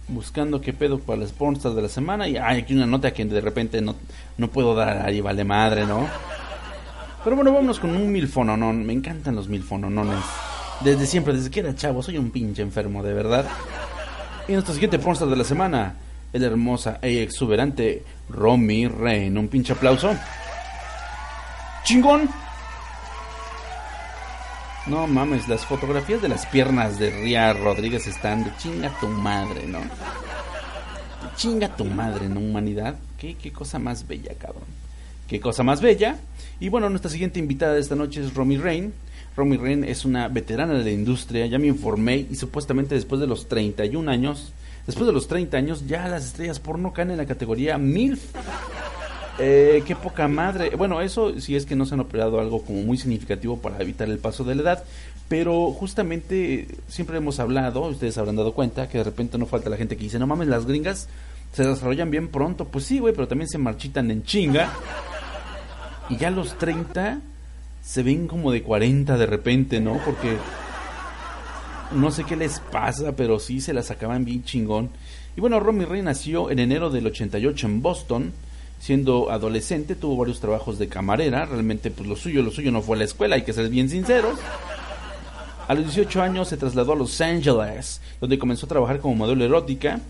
Buscando 0.08 0.60
qué 0.60 0.72
pedo 0.72 0.98
para 0.98 1.20
las 1.20 1.32
pornstars 1.32 1.74
de 1.74 1.82
la 1.82 1.88
semana. 1.88 2.28
Y 2.28 2.36
hay 2.36 2.60
aquí 2.60 2.74
una 2.74 2.86
nota 2.86 3.12
que 3.12 3.24
de 3.24 3.40
repente 3.40 3.80
no, 3.80 3.94
no 4.36 4.48
puedo 4.48 4.74
dar 4.74 5.06
ahí, 5.06 5.20
vale 5.20 5.44
madre, 5.44 5.86
¿no? 5.86 6.08
Pero 7.22 7.36
bueno, 7.36 7.52
vámonos 7.52 7.78
con 7.78 7.90
un 7.90 8.10
milfononón. 8.10 8.84
Me 8.84 8.92
encantan 8.92 9.36
los 9.36 9.48
milfononones. 9.48 10.18
Desde 10.82 11.06
siempre, 11.06 11.34
desde 11.34 11.50
que 11.50 11.60
era 11.60 11.74
chavo, 11.74 12.02
soy 12.02 12.18
un 12.18 12.30
pinche 12.30 12.62
enfermo, 12.62 13.02
de 13.02 13.12
verdad. 13.12 13.46
Y 14.48 14.52
nuestra 14.52 14.74
siguiente 14.74 14.98
pornstar 14.98 15.28
de 15.28 15.36
la 15.36 15.44
semana 15.44 15.94
es 16.32 16.40
la 16.40 16.46
hermosa 16.46 16.98
e 17.02 17.22
exuberante 17.22 18.02
Romy 18.28 18.86
Rain. 18.86 19.36
Un 19.36 19.48
pinche 19.48 19.72
aplauso. 19.72 20.14
¡Chingón! 21.84 22.28
No 24.86 25.06
mames, 25.06 25.48
las 25.48 25.66
fotografías 25.66 26.22
de 26.22 26.28
las 26.28 26.46
piernas 26.46 26.98
de 26.98 27.10
Ría 27.10 27.52
Rodríguez 27.52 28.06
están 28.06 28.44
de 28.44 28.50
chinga 28.56 28.90
tu 28.98 29.08
madre, 29.08 29.66
¿no? 29.66 29.80
De 29.80 31.36
chinga 31.36 31.76
tu 31.76 31.84
madre, 31.84 32.28
¿no? 32.28 32.40
Humanidad. 32.40 32.96
¿Qué, 33.18 33.34
qué 33.34 33.52
cosa 33.52 33.78
más 33.78 34.06
bella, 34.08 34.32
cabrón. 34.38 34.64
Qué 35.28 35.38
cosa 35.38 35.62
más 35.62 35.80
bella. 35.80 36.18
Y 36.58 36.68
bueno, 36.70 36.88
nuestra 36.90 37.10
siguiente 37.10 37.38
invitada 37.38 37.74
de 37.74 37.80
esta 37.80 37.94
noche 37.94 38.20
es 38.20 38.34
Romy 38.34 38.56
Rain. 38.56 38.92
Romy 39.36 39.56
Rain 39.56 39.84
es 39.84 40.04
una 40.04 40.28
veterana 40.28 40.74
de 40.74 40.84
la 40.84 40.90
industria, 40.90 41.46
ya 41.46 41.58
me 41.58 41.68
informé, 41.68 42.26
y 42.30 42.34
supuestamente 42.34 42.94
después 42.94 43.20
de 43.20 43.26
los 43.26 43.48
31 43.48 44.10
años, 44.10 44.52
después 44.86 45.06
de 45.06 45.12
los 45.12 45.28
30 45.28 45.56
años, 45.56 45.86
ya 45.86 46.08
las 46.08 46.24
estrellas 46.24 46.60
porno 46.60 46.92
caen 46.92 47.10
en 47.10 47.16
la 47.16 47.26
categoría 47.26 47.78
MILF. 47.78 48.22
Eh, 49.42 49.82
qué 49.86 49.96
poca 49.96 50.28
madre. 50.28 50.76
Bueno, 50.76 51.00
eso 51.00 51.40
sí 51.40 51.56
es 51.56 51.64
que 51.64 51.74
no 51.74 51.86
se 51.86 51.94
han 51.94 52.00
operado 52.00 52.40
algo 52.40 52.62
como 52.62 52.82
muy 52.82 52.98
significativo 52.98 53.56
para 53.56 53.80
evitar 53.80 54.08
el 54.08 54.18
paso 54.18 54.44
de 54.44 54.54
la 54.54 54.62
edad. 54.62 54.84
Pero 55.28 55.70
justamente 55.70 56.66
siempre 56.88 57.16
hemos 57.16 57.38
hablado, 57.40 57.82
ustedes 57.82 58.18
habrán 58.18 58.36
dado 58.36 58.52
cuenta, 58.52 58.88
que 58.88 58.98
de 58.98 59.04
repente 59.04 59.38
no 59.38 59.46
falta 59.46 59.70
la 59.70 59.76
gente 59.76 59.96
que 59.96 60.02
dice, 60.02 60.18
no 60.18 60.26
mames, 60.26 60.48
las 60.48 60.66
gringas 60.66 61.08
se 61.52 61.64
desarrollan 61.64 62.10
bien 62.10 62.28
pronto. 62.28 62.66
Pues 62.66 62.84
sí, 62.84 62.98
güey, 62.98 63.14
pero 63.14 63.28
también 63.28 63.48
se 63.48 63.56
marchitan 63.56 64.10
en 64.10 64.24
chinga. 64.24 64.72
Y 66.10 66.16
ya 66.16 66.30
los 66.30 66.58
30 66.58 67.20
se 67.82 68.02
ven 68.02 68.26
como 68.26 68.52
de 68.52 68.62
40 68.62 69.16
de 69.16 69.26
repente, 69.26 69.80
¿no? 69.80 70.00
Porque 70.04 70.36
no 71.92 72.10
sé 72.10 72.24
qué 72.24 72.36
les 72.36 72.60
pasa, 72.60 73.12
pero 73.12 73.38
sí 73.38 73.60
se 73.60 73.72
las 73.72 73.90
acaban 73.90 74.24
bien 74.24 74.44
chingón. 74.44 74.90
Y 75.36 75.40
bueno, 75.40 75.60
Romy 75.60 75.84
Ray 75.84 76.02
nació 76.02 76.50
en 76.50 76.58
enero 76.58 76.90
del 76.90 77.06
88 77.06 77.66
en 77.66 77.82
Boston. 77.82 78.32
Siendo 78.80 79.30
adolescente 79.30 79.94
tuvo 79.94 80.16
varios 80.16 80.40
trabajos 80.40 80.78
de 80.78 80.88
camarera. 80.88 81.44
Realmente 81.44 81.90
pues 81.90 82.08
lo 82.08 82.16
suyo, 82.16 82.42
lo 82.42 82.50
suyo 82.50 82.72
no 82.72 82.82
fue 82.82 82.96
la 82.96 83.04
escuela, 83.04 83.36
hay 83.36 83.42
que 83.42 83.52
ser 83.52 83.68
bien 83.68 83.88
sinceros. 83.88 84.38
A 85.68 85.74
los 85.74 85.84
18 85.84 86.22
años 86.22 86.48
se 86.48 86.56
trasladó 86.56 86.94
a 86.94 86.96
Los 86.96 87.20
Angeles, 87.20 88.00
donde 88.20 88.38
comenzó 88.38 88.66
a 88.66 88.68
trabajar 88.68 88.98
como 88.98 89.14
modelo 89.14 89.44
erótica 89.44 90.00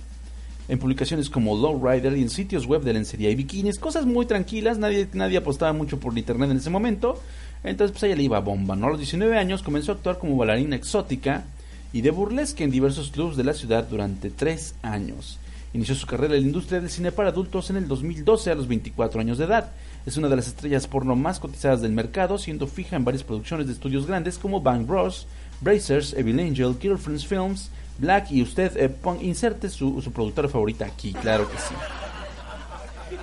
en 0.71 0.79
publicaciones 0.79 1.29
como 1.29 1.57
Lowrider 1.57 2.17
y 2.17 2.23
en 2.23 2.31
sitios 2.31 2.65
web 2.65 2.83
de 2.83 2.93
lencería 2.93 3.29
y 3.29 3.35
bikinis, 3.35 3.79
cosas 3.79 4.07
muy 4.07 4.25
tranquilas, 4.25 4.79
nadie, 4.79 5.09
nadie 5.13 5.37
apostaba 5.37 5.73
mucho 5.73 5.99
por 5.99 6.17
internet 6.17 6.51
en 6.51 6.59
ese 6.59 6.71
momento, 6.71 7.21
entonces 7.65 7.91
pues 7.91 8.05
ella 8.05 8.15
le 8.15 8.23
iba 8.23 8.39
bomba, 8.39 8.77
¿no? 8.77 8.87
A 8.87 8.91
los 8.91 9.01
19 9.01 9.37
años 9.37 9.63
comenzó 9.63 9.91
a 9.93 9.95
actuar 9.97 10.19
como 10.19 10.37
bailarina 10.37 10.77
exótica 10.77 11.45
y 11.93 12.03
de 12.03 12.11
burlesque 12.11 12.65
en 12.65 12.71
diversos 12.71 13.11
clubs 13.11 13.37
de 13.37 13.45
la 13.45 13.55
ciudad 13.55 13.85
durante 13.85 14.31
tres 14.31 14.75
años. 14.83 15.39
Inició 15.73 15.95
su 15.95 16.07
carrera 16.07 16.35
en 16.35 16.43
la 16.43 16.47
industria 16.47 16.81
del 16.81 16.91
cine 16.91 17.13
para 17.13 17.29
adultos 17.29 17.71
en 17.71 17.77
el 17.77 17.87
2012 17.87 18.51
a 18.51 18.55
los 18.55 18.67
24 18.67 19.21
años 19.21 19.39
de 19.39 19.45
edad. 19.45 19.71
Es 20.05 20.17
una 20.17 20.29
de 20.29 20.37
las 20.37 20.49
estrellas 20.49 20.89
porno 20.89 21.15
más 21.15 21.39
cotizadas 21.39 21.81
del 21.81 21.93
mercado, 21.93 22.39
siendo 22.39 22.67
fija 22.67 22.97
en 22.97 23.05
varias 23.05 23.23
producciones 23.23 23.67
de 23.67 23.75
estudios 23.75 24.07
grandes 24.07 24.39
como 24.39 24.61
Bang 24.61 24.87
Bros, 24.87 25.27
Brazers, 25.61 26.13
Evil 26.15 26.41
Angel, 26.41 26.77
Girlfriends 26.81 27.27
Films, 27.27 27.71
Black 27.99 28.33
y 28.33 28.43
usted 28.43 28.77
eh, 28.77 28.97
inserte 29.21 29.69
su, 29.69 30.01
su 30.01 30.11
productora 30.11 30.49
favorita 30.49 30.87
aquí, 30.87 31.13
claro 31.13 31.49
que 31.49 31.59
sí. 31.59 31.75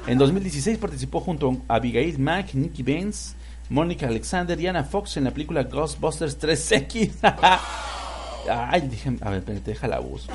En 0.06 0.18
2016 0.18 0.78
participó 0.78 1.20
junto 1.20 1.58
a 1.68 1.76
Abigail 1.76 2.18
Mack, 2.18 2.54
Nicky 2.54 2.84
Benz, 2.84 3.36
Mónica 3.70 4.08
Alexander 4.08 4.58
y 4.58 4.68
Anna 4.68 4.86
Fox 4.86 5.18
en 5.18 5.26
la 5.26 5.32
película 5.32 5.64
Ghostbusters 5.64 6.40
3X. 6.40 7.12
Ay, 8.50 8.82
dije, 8.82 9.16
a 9.22 9.30
ver, 9.30 9.44
déjala 9.44 10.00
busco. 10.00 10.34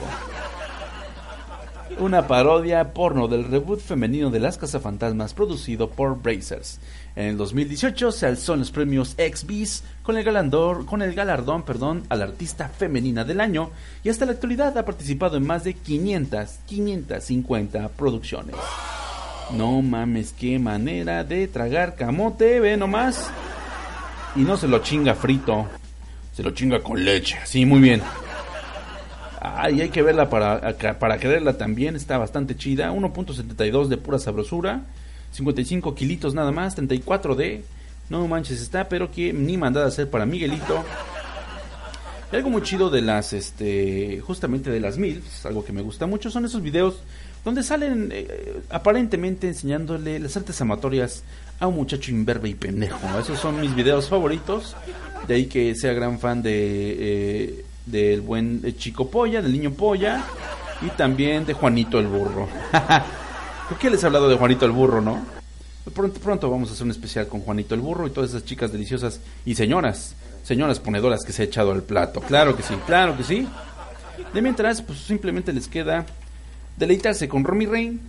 Una 1.98 2.26
parodia 2.26 2.92
porno 2.94 3.28
del 3.28 3.44
reboot 3.44 3.80
femenino 3.80 4.30
de 4.30 4.40
Las 4.40 4.56
Cazafantasmas 4.56 5.34
producido 5.34 5.90
por 5.90 6.20
Brazers. 6.20 6.80
En 7.14 7.26
el 7.26 7.36
2018 7.36 8.12
se 8.12 8.26
alzó 8.26 8.54
en 8.54 8.60
los 8.60 8.70
premios 8.70 9.10
XBs 9.10 9.84
con 10.02 10.16
el 10.16 10.24
galardón, 10.24 10.86
con 10.86 11.02
el 11.02 11.14
galardón 11.14 11.62
perdón, 11.64 12.04
al 12.08 12.22
artista 12.22 12.68
femenina 12.68 13.24
del 13.24 13.40
año 13.40 13.70
y 14.02 14.08
hasta 14.08 14.24
la 14.24 14.32
actualidad 14.32 14.76
ha 14.78 14.86
participado 14.86 15.36
en 15.36 15.46
más 15.46 15.64
de 15.64 15.74
500, 15.74 16.60
550 16.66 17.88
producciones. 17.90 18.56
No 19.52 19.82
mames, 19.82 20.32
qué 20.32 20.58
manera 20.58 21.24
de 21.24 21.46
tragar 21.46 21.94
camote, 21.94 22.58
ve 22.58 22.76
nomás. 22.78 23.30
Y 24.34 24.40
no 24.40 24.56
se 24.56 24.66
lo 24.66 24.78
chinga 24.78 25.14
frito, 25.14 25.66
se 26.32 26.42
lo 26.42 26.50
chinga 26.52 26.82
con 26.82 27.04
leche, 27.04 27.38
sí, 27.44 27.66
muy 27.66 27.80
bien. 27.80 28.02
Ay, 29.40 29.80
hay 29.80 29.88
que 29.88 30.02
verla 30.02 30.30
para, 30.30 30.76
para 30.98 31.18
quererla 31.18 31.58
también, 31.58 31.96
está 31.96 32.16
bastante 32.16 32.56
chida. 32.56 32.92
1.72 32.92 33.88
de 33.88 33.96
pura 33.96 34.18
sabrosura, 34.18 34.82
55 35.32 35.94
kilitos 35.94 36.34
nada 36.34 36.52
más, 36.52 36.74
34 36.74 37.34
de... 37.34 37.64
No 38.08 38.26
manches, 38.28 38.60
está, 38.60 38.88
pero 38.88 39.10
que 39.10 39.32
ni 39.32 39.56
mandada 39.56 39.86
a 39.86 39.88
hacer 39.88 40.10
para 40.10 40.26
Miguelito. 40.26 40.84
algo 42.30 42.50
muy 42.50 42.62
chido 42.62 42.90
de 42.90 43.00
las, 43.00 43.32
este, 43.32 44.20
justamente 44.20 44.70
de 44.70 44.80
las 44.80 44.98
MILFs, 44.98 45.46
algo 45.46 45.64
que 45.64 45.72
me 45.72 45.82
gusta 45.82 46.06
mucho, 46.06 46.30
son 46.30 46.44
esos 46.44 46.62
videos 46.62 47.02
donde 47.44 47.62
salen 47.62 48.10
eh, 48.12 48.60
aparentemente 48.70 49.48
enseñándole 49.48 50.18
las 50.18 50.36
artes 50.36 50.60
amatorias 50.60 51.24
a 51.62 51.68
un 51.68 51.76
muchacho 51.76 52.10
imberbe 52.10 52.48
y 52.48 52.54
pendejo. 52.54 52.98
Esos 53.20 53.38
son 53.38 53.60
mis 53.60 53.72
videos 53.74 54.08
favoritos. 54.08 54.74
De 55.28 55.34
ahí 55.34 55.46
que 55.46 55.76
sea 55.76 55.92
gran 55.92 56.18
fan 56.18 56.42
de 56.42 56.50
eh, 56.98 57.64
del 57.86 58.20
buen 58.20 58.62
eh, 58.64 58.74
chico 58.74 59.08
polla, 59.08 59.40
del 59.40 59.52
niño 59.52 59.72
polla 59.72 60.24
y 60.80 60.88
también 60.90 61.46
de 61.46 61.52
Juanito 61.52 62.00
el 62.00 62.08
burro. 62.08 62.48
¿Por 63.68 63.78
qué 63.78 63.90
les 63.90 64.02
he 64.02 64.06
hablado 64.06 64.28
de 64.28 64.36
Juanito 64.36 64.66
el 64.66 64.72
burro, 64.72 65.00
no? 65.00 65.24
Pronto, 65.94 66.20
pronto 66.20 66.50
vamos 66.50 66.70
a 66.70 66.72
hacer 66.72 66.84
un 66.84 66.90
especial 66.90 67.28
con 67.28 67.42
Juanito 67.42 67.76
el 67.76 67.80
burro 67.80 68.08
y 68.08 68.10
todas 68.10 68.30
esas 68.30 68.44
chicas 68.44 68.72
deliciosas 68.72 69.20
y 69.44 69.54
señoras, 69.54 70.16
señoras 70.42 70.80
ponedoras 70.80 71.20
que 71.24 71.32
se 71.32 71.42
ha 71.42 71.44
echado 71.44 71.70
al 71.70 71.84
plato. 71.84 72.20
Claro 72.22 72.56
que 72.56 72.64
sí, 72.64 72.74
claro 72.86 73.16
que 73.16 73.22
sí. 73.22 73.46
De 74.34 74.42
mientras, 74.42 74.82
pues 74.82 74.98
simplemente 74.98 75.52
les 75.52 75.68
queda 75.68 76.06
deleitarse 76.76 77.28
con 77.28 77.44
Romy 77.44 77.66
Rain. 77.66 78.00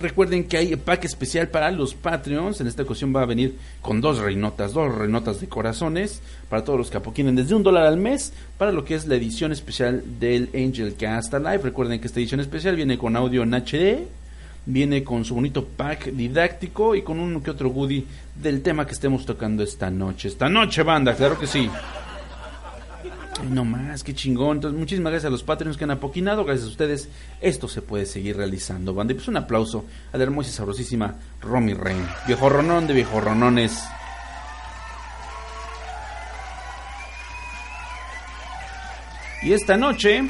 Recuerden 0.00 0.44
que 0.44 0.56
hay 0.56 0.74
pack 0.76 1.04
especial 1.04 1.48
para 1.48 1.70
los 1.70 1.94
Patreons. 1.94 2.60
En 2.60 2.66
esta 2.66 2.82
ocasión 2.82 3.14
va 3.14 3.22
a 3.22 3.26
venir 3.26 3.56
con 3.80 4.00
dos 4.00 4.18
reinotas, 4.18 4.72
dos 4.72 4.92
reinotas 4.92 5.40
de 5.40 5.48
corazones 5.48 6.20
para 6.48 6.64
todos 6.64 6.78
los 6.78 6.90
que 6.90 6.96
apoquinen 6.96 7.36
desde 7.36 7.54
un 7.54 7.62
dólar 7.62 7.86
al 7.86 7.96
mes 7.96 8.32
para 8.58 8.72
lo 8.72 8.84
que 8.84 8.96
es 8.96 9.06
la 9.06 9.14
edición 9.14 9.52
especial 9.52 10.02
del 10.18 10.50
Angel 10.54 10.94
Cast 10.96 11.32
Live. 11.32 11.58
Recuerden 11.58 12.00
que 12.00 12.08
esta 12.08 12.18
edición 12.18 12.40
especial 12.40 12.74
viene 12.76 12.98
con 12.98 13.14
audio 13.14 13.44
en 13.44 13.54
HD, 13.54 14.06
viene 14.66 15.04
con 15.04 15.24
su 15.24 15.36
bonito 15.36 15.64
pack 15.64 16.06
didáctico 16.06 16.94
y 16.94 17.02
con 17.02 17.20
uno 17.20 17.42
que 17.42 17.52
otro 17.52 17.70
goodie 17.70 18.04
del 18.34 18.62
tema 18.62 18.86
que 18.86 18.92
estemos 18.92 19.24
tocando 19.24 19.62
esta 19.62 19.90
noche. 19.90 20.28
Esta 20.28 20.48
noche, 20.48 20.82
banda, 20.82 21.14
claro 21.14 21.38
que 21.38 21.46
sí. 21.46 21.70
No 23.42 23.64
más, 23.64 24.02
qué 24.04 24.14
chingón. 24.14 24.58
Entonces, 24.58 24.78
muchísimas 24.78 25.10
gracias 25.12 25.28
a 25.28 25.32
los 25.32 25.42
Patreons 25.42 25.76
que 25.76 25.84
han 25.84 25.90
apoquinado. 25.90 26.44
Gracias 26.44 26.68
a 26.68 26.70
ustedes, 26.70 27.08
esto 27.40 27.68
se 27.68 27.82
puede 27.82 28.06
seguir 28.06 28.36
realizando, 28.36 28.94
banda. 28.94 29.12
Y 29.12 29.16
pues 29.16 29.28
un 29.28 29.36
aplauso 29.36 29.84
a 30.12 30.16
la 30.16 30.22
hermosa 30.22 30.50
y 30.50 30.52
sabrosísima 30.52 31.16
Romy 31.40 31.74
Rain. 31.74 32.06
Viejo 32.26 32.48
ronón 32.48 32.86
de 32.86 32.94
viejo 32.94 33.20
ronones. 33.20 33.82
Y 39.42 39.52
esta 39.52 39.76
noche, 39.76 40.22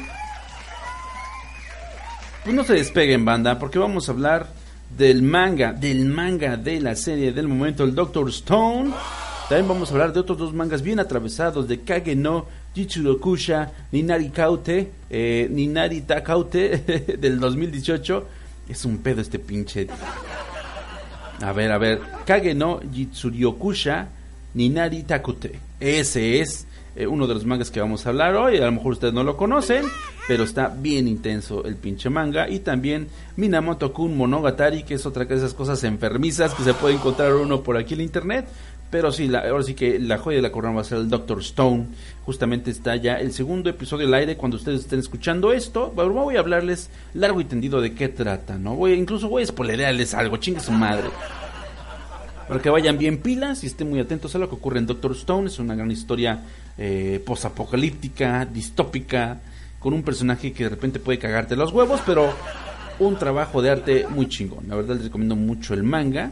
pues 2.43 2.53
no 2.53 2.65
se 2.65 2.73
despeguen, 2.73 3.23
banda, 3.23 3.57
porque 3.57 3.79
vamos 3.79 4.09
a 4.09 4.11
hablar 4.11 4.49
del 4.97 5.21
manga, 5.21 5.71
del 5.71 6.05
manga 6.05 6.57
de 6.57 6.81
la 6.81 6.95
serie 6.95 7.31
del 7.31 7.47
momento, 7.47 7.85
el 7.85 7.95
Doctor 7.95 8.27
Stone. 8.29 8.91
También 9.47 9.67
vamos 9.69 9.89
a 9.89 9.93
hablar 9.93 10.11
de 10.11 10.19
otros 10.19 10.37
dos 10.37 10.53
mangas 10.53 10.81
bien 10.81 10.99
atravesados, 10.99 11.67
de 11.67 11.81
Kage 11.81 12.15
no 12.15 12.47
Jitsurokusha 12.75 13.71
Ninari 13.91 14.29
Kaute, 14.29 14.91
eh, 15.09 15.47
Ninari 15.49 16.01
Takaute 16.01 17.15
del 17.19 17.39
2018. 17.39 18.27
Es 18.67 18.83
un 18.83 18.97
pedo 18.97 19.21
este 19.21 19.39
pinche. 19.39 19.87
A 21.41 21.53
ver, 21.53 21.71
a 21.71 21.77
ver. 21.77 22.01
Kage 22.25 22.53
no 22.53 22.79
Jitsuryokusha 22.93 24.07
Ninari 24.53 25.03
Takute. 25.03 25.59
Ese 25.79 26.41
es 26.41 26.67
eh, 26.95 27.07
uno 27.07 27.27
de 27.27 27.33
los 27.33 27.45
mangas 27.45 27.71
que 27.71 27.81
vamos 27.81 28.05
a 28.05 28.09
hablar 28.09 28.35
hoy. 28.35 28.57
A 28.57 28.65
lo 28.65 28.71
mejor 28.71 28.93
ustedes 28.93 29.13
no 29.13 29.23
lo 29.23 29.35
conocen, 29.35 29.85
pero 30.27 30.43
está 30.43 30.69
bien 30.69 31.07
intenso 31.07 31.65
el 31.65 31.75
pinche 31.75 32.09
manga. 32.09 32.49
Y 32.49 32.59
también 32.59 33.07
Minamoto 33.35 33.91
Kun 33.91 34.15
Monogatari, 34.15 34.83
que 34.83 34.93
es 34.93 35.05
otra 35.05 35.25
de 35.25 35.35
esas 35.35 35.53
cosas 35.53 35.83
enfermizas 35.83 36.53
que 36.53 36.63
se 36.63 36.73
puede 36.73 36.95
encontrar 36.95 37.33
uno 37.35 37.61
por 37.61 37.77
aquí 37.77 37.93
en 37.93 38.01
internet. 38.01 38.47
Pero 38.89 39.11
sí, 39.11 39.27
la, 39.27 39.39
ahora 39.39 39.63
sí 39.63 39.73
que 39.73 39.99
la 39.99 40.17
joya 40.17 40.37
de 40.37 40.41
la 40.41 40.51
corona 40.51 40.75
va 40.75 40.81
a 40.81 40.85
ser 40.85 40.99
el 40.99 41.09
Doctor 41.09 41.39
Stone. 41.41 41.87
Justamente 42.25 42.71
está 42.71 42.95
ya 42.95 43.15
el 43.15 43.33
segundo 43.33 43.69
episodio 43.69 44.07
al 44.07 44.13
aire 44.13 44.37
cuando 44.37 44.57
ustedes 44.57 44.81
estén 44.81 44.99
escuchando 44.99 45.51
esto. 45.51 45.91
Bueno, 45.95 46.13
voy 46.13 46.37
a 46.37 46.39
hablarles 46.39 46.89
largo 47.13 47.41
y 47.41 47.45
tendido 47.45 47.81
de 47.81 47.93
qué 47.93 48.07
trata, 48.09 48.57
¿no? 48.57 48.75
Voy, 48.75 48.93
incluso 48.93 49.27
voy 49.27 49.43
a 49.43 49.47
spoilerarles 49.47 50.13
algo, 50.13 50.37
chingue 50.37 50.59
su 50.59 50.71
madre. 50.71 51.09
Para 52.47 52.61
que 52.61 52.69
vayan 52.69 52.97
bien 52.97 53.17
pilas 53.17 53.63
y 53.63 53.67
estén 53.67 53.89
muy 53.89 53.99
atentos 53.99 54.35
a 54.35 54.37
lo 54.37 54.47
que 54.47 54.55
ocurre 54.55 54.77
en 54.77 54.85
Doctor 54.85 55.11
Stone. 55.13 55.47
Es 55.47 55.57
una 55.57 55.75
gran 55.75 55.89
historia 55.89 56.41
eh, 56.77 57.21
posapocalíptica, 57.25 58.45
distópica, 58.45 59.39
con 59.79 59.93
un 59.93 60.03
personaje 60.03 60.53
que 60.53 60.63
de 60.65 60.69
repente 60.69 60.99
puede 60.99 61.17
cagarte 61.17 61.55
los 61.55 61.71
huevos, 61.73 62.01
pero 62.05 62.31
un 62.99 63.17
trabajo 63.17 63.61
de 63.61 63.71
arte 63.71 64.07
muy 64.07 64.27
chingón. 64.29 64.67
La 64.67 64.75
verdad 64.75 64.95
les 64.95 65.05
recomiendo 65.05 65.35
mucho 65.35 65.73
el 65.73 65.83
manga. 65.83 66.31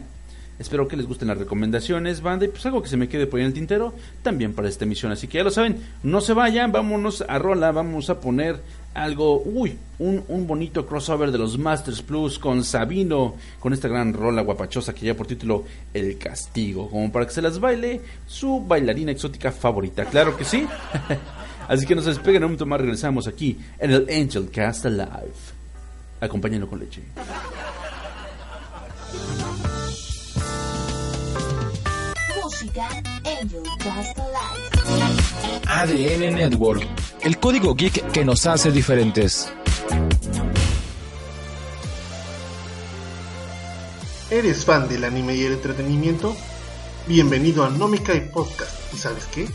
Espero 0.58 0.86
que 0.86 0.96
les 0.96 1.06
gusten 1.06 1.28
las 1.28 1.38
recomendaciones, 1.38 2.20
banda, 2.20 2.44
y 2.44 2.48
pues 2.48 2.64
algo 2.66 2.82
que 2.82 2.88
se 2.88 2.96
me 2.96 3.08
quede 3.08 3.26
por 3.26 3.38
ahí 3.38 3.44
en 3.44 3.48
el 3.48 3.54
tintero 3.54 3.92
también 4.22 4.52
para 4.52 4.68
esta 4.68 4.84
emisión. 4.84 5.10
Así 5.10 5.26
que 5.26 5.38
ya 5.38 5.44
lo 5.44 5.50
saben, 5.50 5.78
no 6.02 6.20
se 6.20 6.32
vayan, 6.32 6.70
vámonos 6.70 7.24
a 7.26 7.38
rola, 7.38 7.72
vamos 7.72 8.08
a 8.08 8.20
poner 8.20 8.60
algo, 8.94 9.42
uy, 9.44 9.76
un, 9.98 10.22
un 10.28 10.46
bonito 10.46 10.86
crossover 10.86 11.32
de 11.32 11.38
los 11.38 11.58
Masters 11.58 12.02
Plus 12.02 12.38
con 12.38 12.62
Sabino, 12.62 13.34
con 13.58 13.72
esta 13.72 13.88
gran 13.88 14.12
rola 14.12 14.42
guapachosa 14.42 14.94
que 14.94 15.00
lleva 15.00 15.18
por 15.18 15.26
título 15.26 15.64
El 15.92 16.16
Castigo, 16.18 16.88
como 16.88 17.10
para 17.10 17.26
que 17.26 17.32
se 17.32 17.42
las 17.42 17.58
baile 17.58 18.00
su 18.26 18.64
bailarina 18.64 19.10
exótica 19.10 19.50
favorita, 19.50 20.04
claro 20.04 20.36
que 20.36 20.44
sí. 20.44 20.66
Así 21.68 21.86
que 21.86 21.94
no 21.94 22.02
se 22.02 22.10
despeguen 22.10 22.42
un 22.44 22.48
momento 22.50 22.66
más, 22.66 22.80
regresamos 22.80 23.26
aquí 23.26 23.58
en 23.78 23.90
el 23.90 24.06
Angel 24.08 24.50
Cast 24.50 24.86
Alive. 24.86 25.32
Acompáñenlo 26.20 26.68
con 26.68 26.78
leche. 26.78 27.02
ADN 35.66 36.34
Network, 36.34 36.86
el 37.20 37.38
código 37.38 37.74
geek 37.74 38.10
que 38.10 38.24
nos 38.24 38.46
hace 38.46 38.70
diferentes. 38.72 39.52
¿Eres 44.30 44.64
fan 44.64 44.88
del 44.88 45.04
anime 45.04 45.34
y 45.34 45.44
el 45.44 45.52
entretenimiento? 45.52 46.34
Bienvenido 47.06 47.64
a 47.64 47.68
Nomica 47.68 48.14
y 48.14 48.20
Podcast. 48.20 48.94
¿Y 48.94 48.96
sabes 48.96 49.26
qué? 49.26 49.46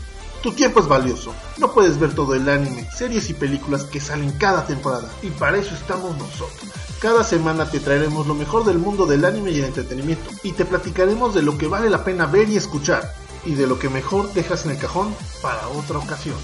Tu 0.42 0.52
tiempo 0.52 0.78
es 0.80 0.86
valioso. 0.86 1.34
No 1.58 1.72
puedes 1.72 1.98
ver 1.98 2.14
todo 2.14 2.34
el 2.34 2.48
anime, 2.48 2.88
series 2.96 3.28
y 3.28 3.34
películas 3.34 3.84
que 3.84 4.00
salen 4.00 4.30
cada 4.32 4.64
temporada. 4.66 5.10
Y 5.22 5.30
para 5.30 5.58
eso 5.58 5.74
estamos 5.74 6.16
nosotros. 6.16 6.69
Cada 7.00 7.24
semana 7.24 7.64
te 7.64 7.80
traeremos 7.80 8.26
lo 8.26 8.34
mejor 8.34 8.66
del 8.66 8.78
mundo 8.78 9.06
del 9.06 9.24
anime 9.24 9.52
y 9.52 9.58
el 9.60 9.64
entretenimiento. 9.64 10.28
Y 10.42 10.52
te 10.52 10.66
platicaremos 10.66 11.34
de 11.34 11.40
lo 11.40 11.56
que 11.56 11.66
vale 11.66 11.88
la 11.88 12.04
pena 12.04 12.26
ver 12.26 12.50
y 12.50 12.56
escuchar. 12.56 13.14
Y 13.46 13.54
de 13.54 13.66
lo 13.66 13.78
que 13.78 13.88
mejor 13.88 14.30
dejas 14.34 14.66
en 14.66 14.72
el 14.72 14.78
cajón 14.78 15.14
para 15.40 15.66
otra 15.68 15.96
ocasión. 15.96 16.36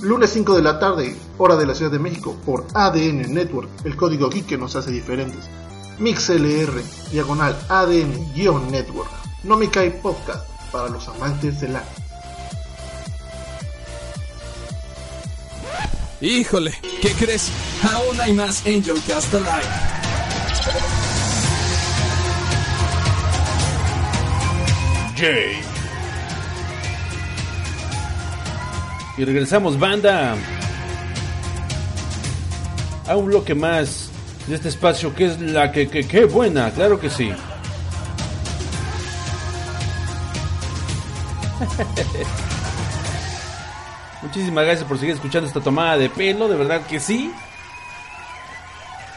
Lunes 0.00 0.30
5 0.30 0.56
de 0.56 0.62
la 0.62 0.78
tarde, 0.78 1.18
hora 1.36 1.56
de 1.56 1.66
la 1.66 1.74
Ciudad 1.74 1.92
de 1.92 1.98
México, 1.98 2.34
por 2.46 2.66
ADN 2.72 3.34
Network, 3.34 3.68
el 3.84 3.94
código 3.94 4.30
geek 4.30 4.46
que 4.46 4.56
nos 4.56 4.74
hace 4.74 4.90
diferentes. 4.90 5.50
MixLR, 5.98 6.82
diagonal 7.12 7.58
ADN-Network. 7.68 9.10
No 9.42 9.58
me 9.58 9.68
cae 9.68 9.90
podcast 9.90 10.48
para 10.72 10.88
los 10.88 11.06
amantes 11.08 11.60
del 11.60 11.76
anime. 11.76 12.03
Híjole, 16.20 16.72
¿qué 17.02 17.10
crees? 17.12 17.50
Aún 17.92 18.20
hay 18.20 18.32
más 18.32 18.64
Angel 18.66 19.00
Cast 19.06 19.34
Alive. 19.34 19.50
Jay. 25.16 25.60
Y 29.16 29.24
regresamos, 29.24 29.78
banda. 29.78 30.36
A 33.06 33.16
un 33.16 33.26
bloque 33.26 33.54
más 33.54 34.10
de 34.46 34.54
este 34.54 34.68
espacio 34.70 35.14
que 35.14 35.26
es 35.26 35.40
la 35.40 35.70
que, 35.72 35.88
que, 35.88 36.06
que 36.06 36.24
buena, 36.24 36.70
claro 36.70 36.98
que 36.98 37.10
sí. 37.10 37.30
Muchísimas 44.34 44.64
gracias 44.64 44.88
por 44.88 44.98
seguir 44.98 45.14
escuchando 45.14 45.46
esta 45.46 45.60
tomada 45.60 45.96
de 45.96 46.10
pelo, 46.10 46.48
de 46.48 46.56
verdad 46.56 46.84
que 46.88 46.98
sí. 46.98 47.30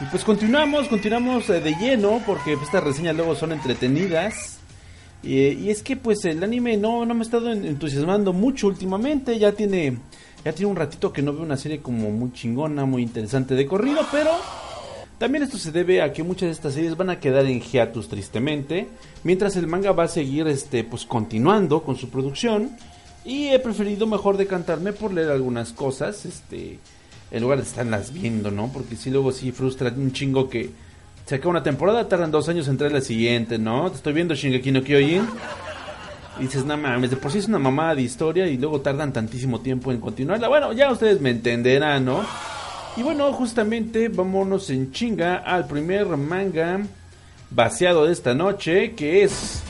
Y 0.00 0.04
pues 0.12 0.22
continuamos, 0.22 0.86
continuamos 0.86 1.50
eh, 1.50 1.60
de 1.60 1.74
lleno 1.74 2.22
porque 2.24 2.52
estas 2.52 2.84
reseñas 2.84 3.16
luego 3.16 3.34
son 3.34 3.50
entretenidas. 3.50 4.60
Y, 5.24 5.48
y 5.48 5.70
es 5.70 5.82
que 5.82 5.96
pues 5.96 6.24
el 6.24 6.40
anime 6.44 6.76
no, 6.76 7.04
no 7.04 7.14
me 7.14 7.22
ha 7.22 7.24
estado 7.24 7.50
en- 7.50 7.64
entusiasmando 7.66 8.32
mucho 8.32 8.68
últimamente, 8.68 9.36
ya 9.40 9.50
tiene 9.50 9.98
ya 10.44 10.52
tiene 10.52 10.70
un 10.70 10.76
ratito 10.76 11.12
que 11.12 11.20
no 11.20 11.32
veo 11.32 11.42
una 11.42 11.56
serie 11.56 11.80
como 11.80 12.12
muy 12.12 12.32
chingona, 12.32 12.84
muy 12.84 13.02
interesante 13.02 13.56
de 13.56 13.66
corrido, 13.66 14.06
pero 14.12 14.30
también 15.18 15.42
esto 15.42 15.58
se 15.58 15.72
debe 15.72 16.00
a 16.00 16.12
que 16.12 16.22
muchas 16.22 16.46
de 16.46 16.52
estas 16.52 16.74
series 16.74 16.96
van 16.96 17.10
a 17.10 17.18
quedar 17.18 17.44
en 17.46 17.60
hiatus 17.60 18.08
tristemente, 18.08 18.86
mientras 19.24 19.56
el 19.56 19.66
manga 19.66 19.90
va 19.90 20.04
a 20.04 20.08
seguir 20.08 20.46
este 20.46 20.84
pues 20.84 21.04
continuando 21.04 21.82
con 21.82 21.96
su 21.96 22.08
producción 22.08 22.70
y 23.28 23.48
he 23.48 23.58
preferido 23.58 24.06
mejor 24.06 24.38
decantarme 24.38 24.94
por 24.94 25.12
leer 25.12 25.30
algunas 25.30 25.72
cosas, 25.72 26.24
este 26.24 26.78
en 27.30 27.42
lugar 27.42 27.58
de 27.58 27.64
estarlas 27.64 28.10
viendo, 28.10 28.50
¿no? 28.50 28.70
Porque 28.72 28.96
si 28.96 29.10
luego 29.10 29.32
sí 29.32 29.52
frustra 29.52 29.92
un 29.94 30.12
chingo 30.12 30.48
que 30.48 30.70
se 31.26 31.34
acaba 31.34 31.50
una 31.50 31.62
temporada, 31.62 32.08
tardan 32.08 32.30
dos 32.30 32.48
años 32.48 32.68
en 32.68 32.78
traer 32.78 32.92
la 32.94 33.02
siguiente, 33.02 33.58
¿no? 33.58 33.90
Te 33.90 33.98
estoy 33.98 34.14
viendo 34.14 34.34
Shingeki 34.34 34.72
no 34.72 34.82
Kyojin. 34.82 35.28
Y 36.38 36.42
dices, 36.44 36.64
no 36.64 36.78
mames, 36.78 37.10
de 37.10 37.16
por 37.16 37.30
sí 37.30 37.38
es 37.38 37.48
una 37.48 37.58
mamada 37.58 37.96
de 37.96 38.02
historia 38.02 38.46
y 38.46 38.56
luego 38.56 38.80
tardan 38.80 39.12
tantísimo 39.12 39.60
tiempo 39.60 39.92
en 39.92 40.00
continuarla. 40.00 40.48
Bueno, 40.48 40.72
ya 40.72 40.90
ustedes 40.90 41.20
me 41.20 41.28
entenderán, 41.28 42.06
¿no? 42.06 42.24
Y 42.96 43.02
bueno, 43.02 43.30
justamente 43.34 44.08
vámonos 44.08 44.70
en 44.70 44.90
chinga 44.90 45.36
al 45.36 45.66
primer 45.66 46.06
manga 46.16 46.80
vaciado 47.50 48.06
de 48.06 48.12
esta 48.12 48.32
noche, 48.32 48.94
que 48.94 49.22
es... 49.24 49.62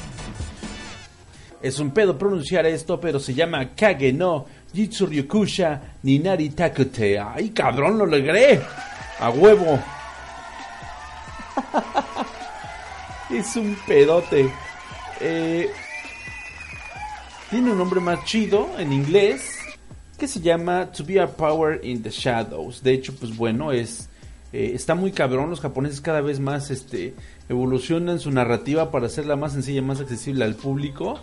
Es 1.60 1.78
un 1.78 1.90
pedo 1.90 2.16
pronunciar 2.16 2.66
esto, 2.66 3.00
pero 3.00 3.18
se 3.18 3.34
llama 3.34 3.70
Kage 3.74 4.12
no 4.12 4.46
Jitsuryokusha 4.72 5.80
Ninari 6.02 6.50
Takute. 6.50 7.18
¡Ay, 7.18 7.50
cabrón, 7.50 7.98
lo 7.98 8.06
logré! 8.06 8.60
¡A 9.18 9.30
huevo! 9.30 9.78
es 13.30 13.56
un 13.56 13.76
pedote. 13.86 14.50
Eh, 15.20 15.68
tiene 17.50 17.72
un 17.72 17.78
nombre 17.78 18.00
más 18.00 18.24
chido 18.24 18.68
en 18.78 18.92
inglés 18.92 19.58
que 20.16 20.28
se 20.28 20.40
llama 20.40 20.90
To 20.92 21.04
Be 21.04 21.20
a 21.20 21.26
Power 21.26 21.80
in 21.84 22.02
the 22.02 22.10
Shadows. 22.10 22.82
De 22.82 22.92
hecho, 22.92 23.14
pues 23.14 23.36
bueno, 23.36 23.72
es 23.72 24.08
eh, 24.52 24.72
está 24.74 24.94
muy 24.94 25.12
cabrón. 25.12 25.50
Los 25.50 25.60
japoneses 25.60 26.00
cada 26.00 26.20
vez 26.20 26.40
más 26.40 26.70
este, 26.70 27.14
evolucionan 27.48 28.18
su 28.18 28.30
narrativa 28.30 28.90
para 28.90 29.06
hacerla 29.06 29.36
más 29.36 29.52
sencilla, 29.52 29.82
más 29.82 30.00
accesible 30.00 30.44
al 30.44 30.54
público. 30.54 31.20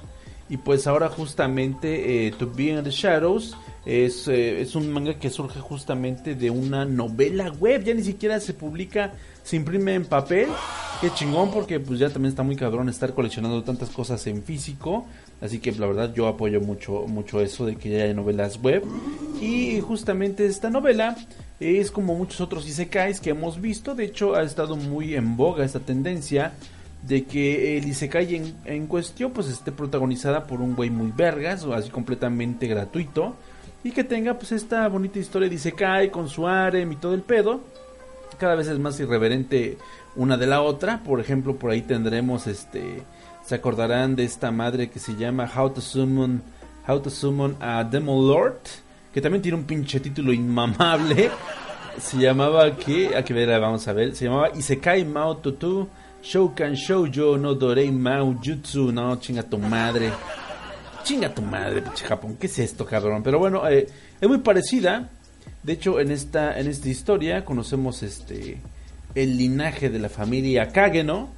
Y 0.48 0.58
pues 0.58 0.86
ahora 0.86 1.10
justamente 1.10 2.28
eh, 2.28 2.32
To 2.32 2.52
Be 2.52 2.66
in 2.66 2.84
the 2.84 2.92
Shadows 2.92 3.58
es, 3.86 4.28
eh, 4.28 4.62
es 4.62 4.76
un 4.76 4.92
manga 4.92 5.16
que 5.16 5.30
surge 5.30 5.60
justamente 5.60 6.36
de 6.36 6.52
una 6.52 6.86
novela 6.86 7.52
web. 7.52 7.84
Ya 7.84 7.94
ni 7.96 8.04
siquiera 8.04 8.40
se 8.40 8.54
publica, 8.54 9.14
se 9.44 9.56
imprime 9.56 9.96
en 9.96 10.06
papel. 10.06 10.50
Qué 11.02 11.10
chingón 11.12 11.52
porque 11.52 11.80
pues 11.80 12.00
ya 12.00 12.10
también 12.10 12.30
está 12.30 12.44
muy 12.44 12.56
cabrón 12.56 12.90
estar 12.90 13.14
coleccionando 13.14 13.64
tantas 13.64 13.90
cosas 13.90 14.26
en 14.28 14.44
físico. 14.44 15.08
Así 15.42 15.60
que 15.60 15.72
la 15.72 15.88
verdad 15.88 16.14
yo 16.14 16.28
apoyo 16.28 16.62
mucho, 16.62 17.06
mucho 17.08 17.42
eso 17.42 17.66
de 17.66 17.76
que 17.76 17.90
ya 17.90 18.04
haya 18.04 18.14
novelas 18.14 18.62
web. 18.62 18.84
Y 19.42 19.82
justamente 19.82 20.46
esta 20.46 20.70
novela 20.70 21.16
es 21.60 21.90
como 21.90 22.16
muchos 22.16 22.40
otros 22.40 22.68
isekais 22.68 23.20
que 23.20 23.32
hemos 23.32 23.60
visto. 23.60 23.96
De 23.96 24.06
hecho 24.06 24.36
ha 24.36 24.44
estado 24.44 24.76
muy 24.76 25.16
en 25.16 25.38
boga 25.38 25.66
esta 25.66 25.80
tendencia 25.80 26.54
de 27.08 27.26
que 27.26 27.78
el 27.78 27.88
Isekai 27.88 28.54
en, 28.66 28.88
cuestión 28.88 29.32
pues 29.32 29.48
esté 29.48 29.72
protagonizada 29.72 30.46
por 30.46 30.62
un 30.62 30.76
güey 30.76 30.90
muy 30.90 31.12
vergas 31.16 31.64
o 31.64 31.74
así 31.74 31.90
completamente 31.90 32.68
gratuito 32.68 33.36
y 33.84 33.92
que 33.92 34.04
tenga 34.04 34.34
pues 34.36 34.52
esta 34.52 34.88
bonita 34.88 35.20
historia 35.20 35.48
de 35.48 35.56
Isekai 35.56 36.10
con 36.10 36.28
su 36.30 36.48
harem 36.48 36.92
y 36.92 36.96
todo 36.96 37.14
el 37.14 37.22
pedo 37.22 37.62
cada 38.40 38.56
vez 38.56 38.68
es 38.68 38.80
más 38.80 39.00
irreverente 39.00 39.78
una 40.16 40.36
de 40.38 40.48
la 40.48 40.62
otra. 40.62 41.02
Por 41.04 41.20
ejemplo 41.20 41.56
por 41.56 41.72
ahí 41.72 41.82
tendremos 41.82 42.48
este 42.48 43.04
se 43.46 43.56
acordarán 43.56 44.16
de 44.16 44.24
esta 44.24 44.52
madre 44.52 44.90
que 44.90 45.00
se 45.00 45.16
llama 45.16 45.50
How 45.56 45.70
to 45.70 45.82
Summon 45.82 46.42
How 46.88 47.00
to 47.02 47.10
Summon 47.12 47.56
a 47.60 47.84
Demon 47.84 48.28
Lord 48.28 48.62
que 49.14 49.22
también 49.22 49.42
tiene 49.42 49.58
un 49.58 49.64
pinche 49.64 50.02
título 50.02 50.34
inmamable. 50.34 51.32
Se 51.98 52.18
llamaba 52.18 52.76
que 52.76 53.16
a 53.16 53.24
que 53.24 53.34
ver 53.34 53.48
vamos 53.62 53.88
a 53.88 53.94
ver. 53.94 54.14
Se 54.14 54.26
llamaba 54.26 54.50
Isekai 54.54 55.06
Mao 55.06 55.38
Tutu 55.38 55.88
Shoukan 56.26 56.74
Shoujo 56.74 57.38
no 57.38 57.54
Dorei 57.54 57.92
Mao 57.92 58.34
Jutsu. 58.42 58.92
No, 58.92 59.16
chinga 59.20 59.44
tu 59.44 59.60
madre. 59.60 60.12
Chinga 61.04 61.30
tu 61.30 61.44
madre, 61.44 61.84
pinche 61.84 62.04
Japón. 62.04 62.36
¿Qué 62.40 62.48
es 62.48 62.58
esto, 62.58 62.84
cabrón? 62.84 63.22
Pero 63.22 63.38
bueno, 63.38 63.70
eh, 63.70 63.88
es 64.20 64.28
muy 64.28 64.40
parecida. 64.40 65.08
De 65.62 65.74
hecho, 65.74 66.00
en 66.00 66.10
esta, 66.10 66.60
en 66.60 66.68
esta 66.68 66.90
historia 66.90 67.46
conocemos 67.46 68.02
este 68.02 68.58
el 69.14 69.38
linaje 69.38 69.92
de 69.92 70.00
la 70.00 70.10
familia 70.10 70.70
Kageno. 70.70 71.30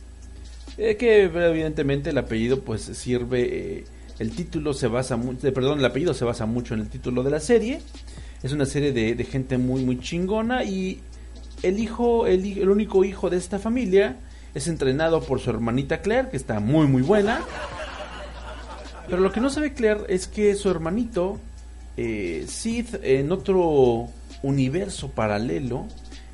Eh, 0.78 0.96
que 0.96 1.24
evidentemente 1.24 2.12
el 2.12 2.18
apellido 2.18 2.62
pues 2.62 2.84
sirve. 2.84 3.42
eh, 3.42 3.84
el 4.20 4.32
título 4.32 4.74
se 4.74 4.88
basa 4.88 5.18
mucho. 5.18 5.52
perdón, 5.54 5.80
el 5.80 5.86
apellido 5.86 6.14
se 6.14 6.24
basa 6.24 6.46
mucho 6.46 6.76
en 6.76 6.80
el 6.80 6.88
título 6.88 7.24
de 7.24 7.32
la 7.32 7.42
serie. 7.42 7.82
Es 8.42 8.54
una 8.54 8.66
serie 8.66 8.94
de, 8.94 9.16
de 9.16 9.24
gente 9.26 9.58
muy, 9.58 9.84
muy 9.84 10.00
chingona. 10.00 10.64
Y 10.64 11.02
el 11.62 11.78
hijo, 11.78 12.26
el, 12.26 12.58
el 12.58 12.70
único 12.70 13.04
hijo 13.04 13.30
de 13.30 13.36
esta 13.36 13.60
familia 13.60 14.16
es 14.58 14.68
entrenado 14.68 15.22
por 15.22 15.40
su 15.40 15.50
hermanita 15.52 16.02
Claire, 16.02 16.30
que 16.30 16.38
está 16.38 16.60
muy 16.60 16.88
muy 16.88 17.04
buena. 17.04 17.42
Pero 19.08 19.22
lo 19.22 19.32
que 19.32 19.40
no 19.40 19.50
sabe 19.50 19.74
Claire 19.74 20.02
es 20.10 20.28
que 20.28 20.56
su 20.56 20.70
hermanito, 20.70 21.40
eh, 21.96 22.46
Sid, 22.48 22.96
en 23.04 23.32
otro 23.32 24.10
universo 24.42 25.10
paralelo, 25.12 25.86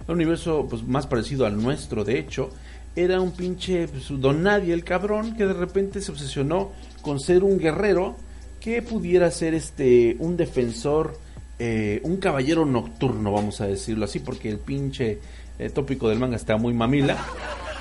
un 0.08 0.16
universo 0.16 0.68
pues, 0.70 0.84
más 0.84 1.06
parecido 1.06 1.46
al 1.46 1.62
nuestro, 1.62 2.04
de 2.04 2.18
hecho, 2.18 2.50
era 2.96 3.20
un 3.20 3.32
pinche 3.32 3.88
pues, 3.88 4.10
nadie, 4.12 4.74
el 4.74 4.84
cabrón, 4.84 5.36
que 5.36 5.46
de 5.46 5.54
repente 5.54 6.02
se 6.02 6.12
obsesionó 6.12 6.72
con 7.02 7.20
ser 7.20 7.44
un 7.44 7.60
guerrero 7.60 8.16
que 8.60 8.82
pudiera 8.82 9.30
ser 9.32 9.54
este 9.54 10.16
un 10.20 10.38
defensor, 10.38 11.20
eh, 11.60 12.00
un 12.04 12.18
caballero 12.18 12.66
nocturno, 12.66 13.34
vamos 13.34 13.60
a 13.60 13.68
decirlo 13.68 14.06
así, 14.06 14.20
porque 14.20 14.50
el 14.50 14.60
pinche 14.60 15.20
eh, 15.60 15.70
tópico 15.70 16.08
del 16.08 16.20
manga 16.20 16.38
está 16.38 16.56
muy 16.56 16.74
mamila. 16.74 17.18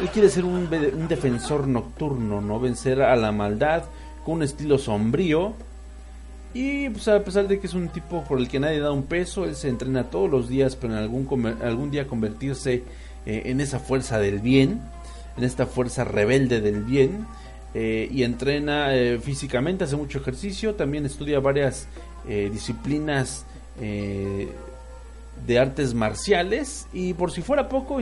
Él 0.02 0.08
quiere 0.08 0.28
ser 0.28 0.44
un, 0.44 0.68
defensor 1.08 1.68
nocturno, 1.68 2.40
¿no? 2.40 2.58
Vencer 2.58 3.02
a 3.02 3.14
la 3.14 3.30
maldad 3.30 3.84
con 4.24 4.34
un 4.34 4.42
estilo 4.42 4.76
sombrío. 4.76 5.54
Y 6.52 6.88
pues 6.88 7.06
a 7.06 7.22
pesar 7.22 7.46
de 7.46 7.60
que 7.60 7.68
es 7.68 7.74
un 7.74 7.88
tipo 7.88 8.24
por 8.24 8.40
el 8.40 8.48
que 8.48 8.58
nadie 8.58 8.80
da 8.80 8.90
un 8.90 9.04
peso, 9.04 9.44
él 9.44 9.54
se 9.54 9.68
entrena 9.68 10.10
todos 10.10 10.28
los 10.28 10.48
días 10.48 10.74
para 10.74 10.98
algún, 10.98 11.56
algún 11.62 11.92
día 11.92 12.08
convertirse 12.08 12.82
eh, 13.26 13.42
en 13.44 13.60
esa 13.60 13.78
fuerza 13.78 14.18
del 14.18 14.40
bien, 14.40 14.80
en 15.36 15.44
esta 15.44 15.66
fuerza 15.66 16.02
rebelde 16.02 16.60
del 16.60 16.82
bien. 16.82 17.24
eh, 17.72 18.08
y 18.10 18.24
entrena 18.24 18.96
eh, 18.96 19.20
físicamente, 19.20 19.84
hace 19.84 19.94
mucho 19.94 20.18
ejercicio, 20.18 20.74
también 20.74 21.06
estudia 21.06 21.38
varias 21.38 21.86
disciplinas 22.26 23.46
de 25.46 25.58
artes 25.58 25.94
marciales 25.94 26.86
y 26.92 27.14
por 27.14 27.32
si 27.32 27.42
fuera 27.42 27.68
poco 27.68 27.98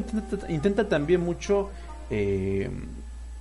intenta 0.49 0.89
también 0.89 1.23
mucho 1.23 1.71
eh, 2.11 2.71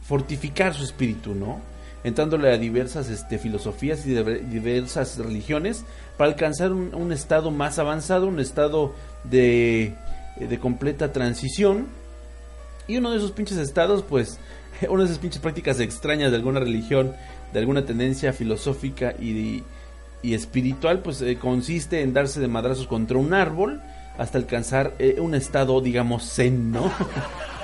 fortificar 0.03 0.73
su 0.73 0.83
espíritu, 0.83 1.33
¿no? 1.35 1.59
Entrándole 2.03 2.51
a 2.53 2.57
diversas 2.57 3.09
este, 3.09 3.37
filosofías 3.37 4.05
y 4.05 4.11
de- 4.11 4.39
diversas 4.39 5.17
religiones 5.17 5.83
para 6.17 6.29
alcanzar 6.31 6.71
un, 6.71 7.11
estado 7.11 7.51
más 7.51 7.77
avanzado, 7.79 8.27
un 8.27 8.39
estado 8.39 8.93
de, 9.25 9.93
de 10.39 10.59
completa 10.59 11.11
transición. 11.11 11.87
Y 12.87 12.97
uno 12.97 13.11
de 13.11 13.17
esos 13.17 13.31
pinches 13.31 13.57
estados, 13.57 14.03
pues, 14.07 14.39
una 14.89 15.03
de 15.03 15.09
esas 15.09 15.19
pinches 15.19 15.41
prácticas 15.41 15.79
extrañas 15.79 16.31
de 16.31 16.37
alguna 16.37 16.59
religión, 16.59 17.13
de 17.53 17.59
alguna 17.59 17.85
tendencia 17.85 18.31
filosófica 18.31 19.13
y, 19.19 19.63
y 20.21 20.33
espiritual 20.33 20.99
pues 20.99 21.21
eh, 21.21 21.37
consiste 21.37 22.01
en 22.01 22.13
darse 22.13 22.39
de 22.39 22.47
madrazos 22.47 22.87
contra 22.87 23.17
un 23.17 23.33
árbol 23.33 23.81
hasta 24.17 24.37
alcanzar 24.37 24.93
eh, 24.99 25.15
un 25.19 25.33
estado 25.33 25.81
digamos 25.81 26.29
zen, 26.31 26.71
¿no? 26.71 26.91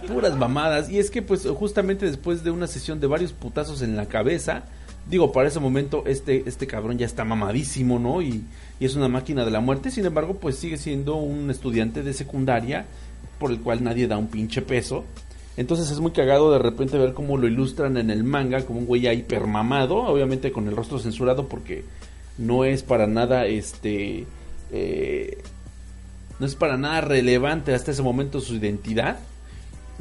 Puras 0.00 0.36
mamadas 0.36 0.90
y 0.90 0.98
es 0.98 1.10
que 1.10 1.22
pues 1.22 1.46
justamente 1.46 2.06
después 2.06 2.42
de 2.44 2.50
una 2.50 2.66
sesión 2.66 3.00
de 3.00 3.06
varios 3.06 3.32
putazos 3.32 3.82
en 3.82 3.96
la 3.96 4.06
cabeza 4.06 4.64
digo, 5.08 5.32
para 5.32 5.48
ese 5.48 5.60
momento 5.60 6.04
este, 6.06 6.44
este 6.46 6.66
cabrón 6.66 6.98
ya 6.98 7.06
está 7.06 7.24
mamadísimo, 7.24 7.98
¿no? 7.98 8.22
Y, 8.22 8.44
y, 8.78 8.84
es 8.84 8.94
una 8.94 9.08
máquina 9.08 9.44
de 9.44 9.50
la 9.50 9.60
muerte, 9.60 9.90
sin 9.90 10.06
embargo, 10.06 10.34
pues 10.34 10.56
sigue 10.56 10.76
siendo 10.76 11.16
un 11.16 11.50
estudiante 11.50 12.02
de 12.02 12.12
secundaria 12.12 12.86
por 13.38 13.50
el 13.50 13.60
cual 13.60 13.82
nadie 13.82 14.06
da 14.06 14.16
un 14.16 14.28
pinche 14.28 14.62
peso. 14.62 15.04
Entonces 15.56 15.90
es 15.90 16.00
muy 16.00 16.12
cagado 16.12 16.50
de 16.50 16.58
repente 16.58 16.96
ver 16.96 17.12
cómo 17.12 17.36
lo 17.36 17.46
ilustran 17.46 17.98
en 17.98 18.10
el 18.10 18.24
manga 18.24 18.64
como 18.64 18.78
un 18.78 18.86
güey 18.86 19.02
ya 19.02 19.12
hipermamado, 19.12 19.96
obviamente 19.96 20.50
con 20.50 20.66
el 20.66 20.74
rostro 20.74 20.98
censurado 20.98 21.46
porque 21.48 21.84
no 22.38 22.64
es 22.64 22.82
para 22.82 23.06
nada 23.06 23.46
este... 23.46 24.26
Eh, 24.70 25.42
no 26.38 26.46
es 26.46 26.54
para 26.54 26.76
nada 26.78 27.02
relevante 27.02 27.74
hasta 27.74 27.90
ese 27.90 28.02
momento 28.02 28.40
su 28.40 28.54
identidad. 28.54 29.18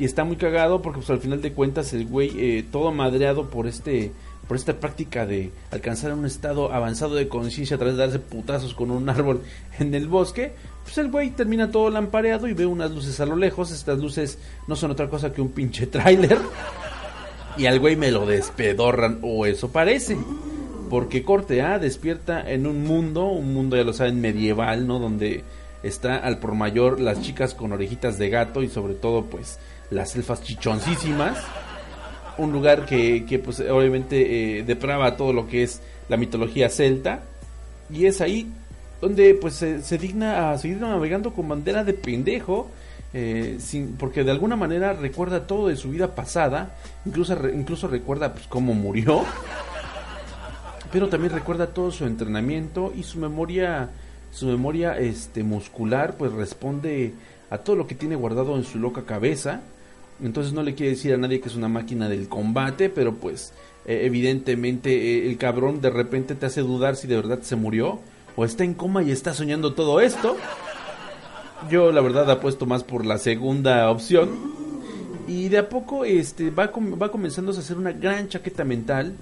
Y 0.01 0.05
está 0.05 0.23
muy 0.23 0.35
cagado 0.35 0.81
porque 0.81 0.97
pues 0.97 1.11
al 1.11 1.19
final 1.19 1.43
de 1.43 1.53
cuentas 1.53 1.93
el 1.93 2.07
güey 2.07 2.31
eh, 2.35 2.65
todo 2.71 2.91
madreado 2.91 3.51
por 3.51 3.67
este 3.67 4.11
por 4.47 4.57
esta 4.57 4.79
práctica 4.79 5.27
de 5.27 5.51
alcanzar 5.69 6.11
un 6.13 6.25
estado 6.25 6.73
avanzado 6.73 7.13
de 7.13 7.27
conciencia 7.27 7.75
a 7.75 7.77
través 7.77 7.97
de 7.97 8.01
darse 8.01 8.17
putazos 8.17 8.73
con 8.73 8.89
un 8.89 9.07
árbol 9.09 9.43
en 9.79 9.93
el 9.93 10.07
bosque, 10.07 10.53
pues 10.83 10.97
el 10.97 11.11
güey 11.11 11.29
termina 11.29 11.69
todo 11.69 11.91
lampareado 11.91 12.47
y 12.47 12.53
ve 12.53 12.65
unas 12.65 12.89
luces 12.89 13.19
a 13.19 13.27
lo 13.27 13.35
lejos. 13.35 13.71
Estas 13.71 13.99
luces 13.99 14.39
no 14.67 14.75
son 14.75 14.89
otra 14.89 15.07
cosa 15.07 15.31
que 15.31 15.39
un 15.39 15.51
pinche 15.51 15.85
tráiler. 15.85 16.39
Y 17.55 17.67
al 17.67 17.79
güey 17.79 17.95
me 17.95 18.09
lo 18.09 18.25
despedorran, 18.25 19.19
o 19.21 19.45
eso 19.45 19.71
parece. 19.71 20.17
Porque 20.89 21.23
corte 21.23 21.61
A 21.61 21.77
despierta 21.77 22.41
en 22.49 22.65
un 22.65 22.85
mundo, 22.85 23.27
un 23.27 23.53
mundo 23.53 23.77
ya 23.77 23.83
lo 23.83 23.93
saben, 23.93 24.19
medieval, 24.19 24.87
¿no? 24.87 24.97
Donde 24.97 25.43
está 25.83 26.17
al 26.17 26.39
por 26.39 26.55
mayor 26.55 26.99
las 26.99 27.21
chicas 27.21 27.53
con 27.53 27.71
orejitas 27.71 28.17
de 28.17 28.29
gato 28.29 28.63
y 28.63 28.69
sobre 28.69 28.93
todo 28.93 29.25
pues 29.25 29.59
las 29.91 30.15
elfas 30.15 30.41
chichoncísimas 30.41 31.37
un 32.37 32.51
lugar 32.51 32.85
que, 32.85 33.25
que 33.25 33.39
pues 33.39 33.59
obviamente 33.59 34.59
eh, 34.59 34.63
deprava 34.63 35.15
todo 35.15 35.33
lo 35.33 35.47
que 35.47 35.63
es 35.63 35.81
la 36.09 36.17
mitología 36.17 36.69
celta 36.69 37.21
y 37.89 38.05
es 38.05 38.21
ahí 38.21 38.51
donde 38.99 39.33
pues 39.33 39.55
se, 39.55 39.97
digna 39.97 40.51
a 40.51 40.57
seguir 40.57 40.77
navegando 40.79 41.33
con 41.33 41.47
bandera 41.47 41.83
de 41.83 41.93
pendejo 41.93 42.69
eh, 43.13 43.57
porque 43.99 44.23
de 44.23 44.31
alguna 44.31 44.55
manera 44.55 44.93
recuerda 44.93 45.45
todo 45.45 45.67
de 45.67 45.75
su 45.75 45.89
vida 45.89 46.15
pasada 46.15 46.75
incluso 47.05 47.37
incluso 47.49 47.87
recuerda 47.87 48.33
pues 48.33 48.47
cómo 48.47 48.73
murió 48.73 49.23
pero 50.91 51.09
también 51.09 51.33
recuerda 51.33 51.67
todo 51.67 51.91
su 51.91 52.05
entrenamiento 52.05 52.93
y 52.95 53.03
su 53.03 53.19
memoria 53.19 53.89
su 54.31 54.45
memoria 54.45 54.97
este 54.97 55.43
muscular 55.43 56.15
pues 56.17 56.31
responde 56.31 57.13
a 57.49 57.57
todo 57.57 57.75
lo 57.75 57.87
que 57.87 57.95
tiene 57.95 58.15
guardado 58.15 58.55
en 58.55 58.63
su 58.63 58.79
loca 58.79 59.01
cabeza 59.01 59.61
entonces 60.23 60.53
no 60.53 60.63
le 60.63 60.75
quiere 60.75 60.91
decir 60.91 61.13
a 61.13 61.17
nadie 61.17 61.41
que 61.41 61.49
es 61.49 61.55
una 61.55 61.67
máquina 61.67 62.09
del 62.09 62.27
combate, 62.27 62.89
pero 62.89 63.15
pues 63.15 63.53
eh, 63.85 64.01
evidentemente 64.03 64.91
eh, 64.91 65.29
el 65.29 65.37
cabrón 65.37 65.81
de 65.81 65.89
repente 65.89 66.35
te 66.35 66.45
hace 66.45 66.61
dudar 66.61 66.95
si 66.95 67.07
de 67.07 67.15
verdad 67.15 67.41
se 67.41 67.55
murió 67.55 67.99
o 68.35 68.45
está 68.45 68.63
en 68.63 68.73
coma 68.73 69.03
y 69.03 69.11
está 69.11 69.33
soñando 69.33 69.73
todo 69.73 69.99
esto. 69.99 70.37
Yo 71.69 71.91
la 71.91 72.01
verdad 72.01 72.29
apuesto 72.29 72.65
más 72.65 72.83
por 72.83 73.05
la 73.05 73.17
segunda 73.17 73.89
opción. 73.89 74.29
Y 75.27 75.49
de 75.49 75.59
a 75.59 75.69
poco 75.69 76.05
este 76.05 76.49
va, 76.49 76.71
va 77.01 77.11
comenzando 77.11 77.51
a 77.51 77.57
hacer 77.57 77.77
una 77.77 77.91
gran 77.91 78.27
chaqueta 78.27 78.63
mental. 78.63 79.13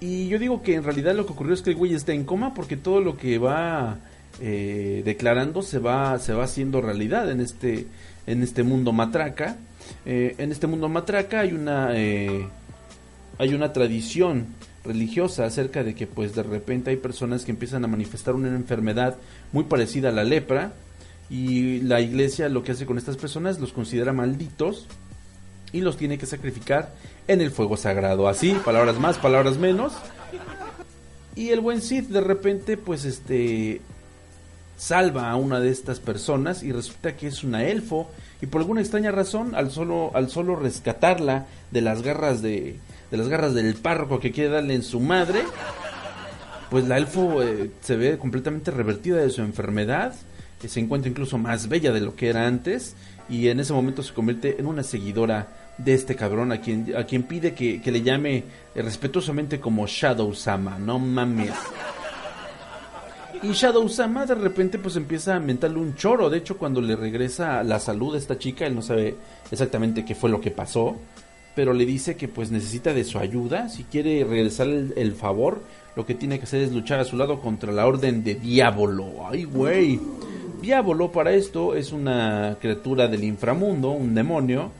Y 0.00 0.28
yo 0.28 0.38
digo 0.38 0.62
que 0.62 0.74
en 0.74 0.84
realidad 0.84 1.14
lo 1.14 1.26
que 1.26 1.32
ocurrió 1.32 1.54
es 1.54 1.62
que 1.62 1.70
el 1.70 1.76
güey 1.76 1.94
está 1.94 2.12
en 2.12 2.24
coma 2.24 2.54
porque 2.54 2.76
todo 2.76 3.00
lo 3.00 3.16
que 3.16 3.38
va 3.38 3.98
eh, 4.40 5.02
declarando 5.04 5.62
se 5.62 5.78
va, 5.78 6.18
se 6.18 6.32
va 6.32 6.44
haciendo 6.44 6.80
realidad 6.80 7.30
en 7.30 7.40
este, 7.40 7.86
en 8.26 8.42
este 8.42 8.62
mundo 8.62 8.92
matraca. 8.92 9.56
Eh, 10.06 10.34
en 10.38 10.52
este 10.52 10.66
mundo 10.66 10.88
matraca 10.88 11.40
hay 11.40 11.52
una, 11.52 11.90
eh, 11.94 12.46
hay 13.38 13.54
una 13.54 13.72
tradición 13.72 14.46
religiosa 14.84 15.44
acerca 15.44 15.84
de 15.84 15.94
que 15.94 16.06
pues 16.06 16.34
de 16.34 16.42
repente 16.42 16.90
hay 16.90 16.96
personas 16.96 17.44
que 17.44 17.50
empiezan 17.50 17.84
a 17.84 17.88
manifestar 17.88 18.34
una 18.34 18.48
enfermedad 18.48 19.16
muy 19.52 19.64
parecida 19.64 20.08
a 20.08 20.12
la 20.12 20.24
lepra 20.24 20.72
y 21.28 21.80
la 21.80 22.00
iglesia 22.00 22.48
lo 22.48 22.62
que 22.62 22.72
hace 22.72 22.86
con 22.86 22.98
estas 22.98 23.16
personas 23.16 23.60
los 23.60 23.72
considera 23.72 24.12
malditos 24.12 24.86
y 25.72 25.80
los 25.80 25.96
tiene 25.96 26.18
que 26.18 26.26
sacrificar 26.26 26.92
en 27.28 27.40
el 27.40 27.50
fuego 27.50 27.76
sagrado. 27.76 28.28
Así, 28.28 28.56
palabras 28.64 28.98
más, 28.98 29.18
palabras 29.18 29.56
menos. 29.56 29.92
Y 31.36 31.50
el 31.50 31.60
buen 31.60 31.80
Sith 31.80 32.08
de 32.08 32.20
repente 32.20 32.76
pues 32.76 33.04
este 33.04 33.80
salva 34.76 35.30
a 35.30 35.36
una 35.36 35.60
de 35.60 35.70
estas 35.70 36.00
personas 36.00 36.62
y 36.62 36.72
resulta 36.72 37.14
que 37.14 37.26
es 37.26 37.44
una 37.44 37.64
elfo 37.64 38.10
y 38.40 38.46
por 38.46 38.60
alguna 38.60 38.80
extraña 38.80 39.10
razón 39.10 39.54
al 39.54 39.70
solo 39.70 40.10
al 40.14 40.30
solo 40.30 40.56
rescatarla 40.56 41.46
de 41.70 41.80
las 41.80 42.02
garras 42.02 42.42
de, 42.42 42.76
de 43.10 43.16
las 43.16 43.28
garras 43.28 43.54
del 43.54 43.74
párroco 43.74 44.20
que 44.20 44.32
quiere 44.32 44.50
darle 44.50 44.74
en 44.74 44.82
su 44.82 45.00
madre 45.00 45.42
pues 46.70 46.86
la 46.86 46.96
elfo 46.96 47.42
eh, 47.42 47.70
se 47.80 47.96
ve 47.96 48.18
completamente 48.18 48.70
revertida 48.70 49.18
de 49.18 49.30
su 49.30 49.42
enfermedad 49.42 50.14
que 50.60 50.68
se 50.68 50.80
encuentra 50.80 51.10
incluso 51.10 51.38
más 51.38 51.68
bella 51.68 51.92
de 51.92 52.00
lo 52.00 52.14
que 52.14 52.28
era 52.28 52.46
antes 52.46 52.94
y 53.28 53.48
en 53.48 53.60
ese 53.60 53.72
momento 53.72 54.02
se 54.02 54.12
convierte 54.12 54.56
en 54.58 54.66
una 54.66 54.82
seguidora 54.82 55.48
de 55.78 55.94
este 55.94 56.14
cabrón 56.14 56.52
a 56.52 56.60
quien 56.60 56.94
a 56.96 57.04
quien 57.04 57.22
pide 57.22 57.54
que, 57.54 57.80
que 57.80 57.90
le 57.90 58.02
llame 58.02 58.44
eh, 58.74 58.82
respetuosamente 58.82 59.60
como 59.60 59.86
Shadow 59.86 60.34
Sama. 60.34 60.78
No 60.78 60.98
mames 60.98 61.54
y 63.42 63.52
Shadow 63.52 63.88
Sama 63.88 64.26
de 64.26 64.34
repente 64.34 64.78
pues 64.78 64.96
empieza 64.96 65.36
a 65.36 65.40
mentarle 65.40 65.78
un 65.78 65.94
choro. 65.94 66.28
De 66.28 66.38
hecho, 66.38 66.58
cuando 66.58 66.80
le 66.80 66.94
regresa 66.94 67.62
la 67.64 67.80
salud 67.80 68.14
a 68.14 68.18
esta 68.18 68.38
chica, 68.38 68.66
él 68.66 68.74
no 68.74 68.82
sabe 68.82 69.16
exactamente 69.50 70.04
qué 70.04 70.14
fue 70.14 70.30
lo 70.30 70.40
que 70.40 70.50
pasó. 70.50 70.96
Pero 71.54 71.72
le 71.72 71.86
dice 71.86 72.16
que 72.16 72.28
pues 72.28 72.50
necesita 72.50 72.92
de 72.92 73.04
su 73.04 73.18
ayuda. 73.18 73.68
Si 73.68 73.84
quiere 73.84 74.24
regresar 74.24 74.68
el, 74.68 75.12
favor, 75.14 75.62
lo 75.96 76.04
que 76.04 76.14
tiene 76.14 76.38
que 76.38 76.44
hacer 76.44 76.62
es 76.62 76.72
luchar 76.72 77.00
a 77.00 77.04
su 77.04 77.16
lado 77.16 77.40
contra 77.40 77.72
la 77.72 77.86
orden 77.86 78.22
de 78.22 78.34
Diablo. 78.34 79.26
Ay, 79.28 79.44
güey. 79.44 80.00
Diablo 80.60 81.10
para 81.10 81.32
esto 81.32 81.74
es 81.74 81.92
una 81.92 82.58
criatura 82.60 83.08
del 83.08 83.24
inframundo, 83.24 83.90
un 83.90 84.14
demonio, 84.14 84.70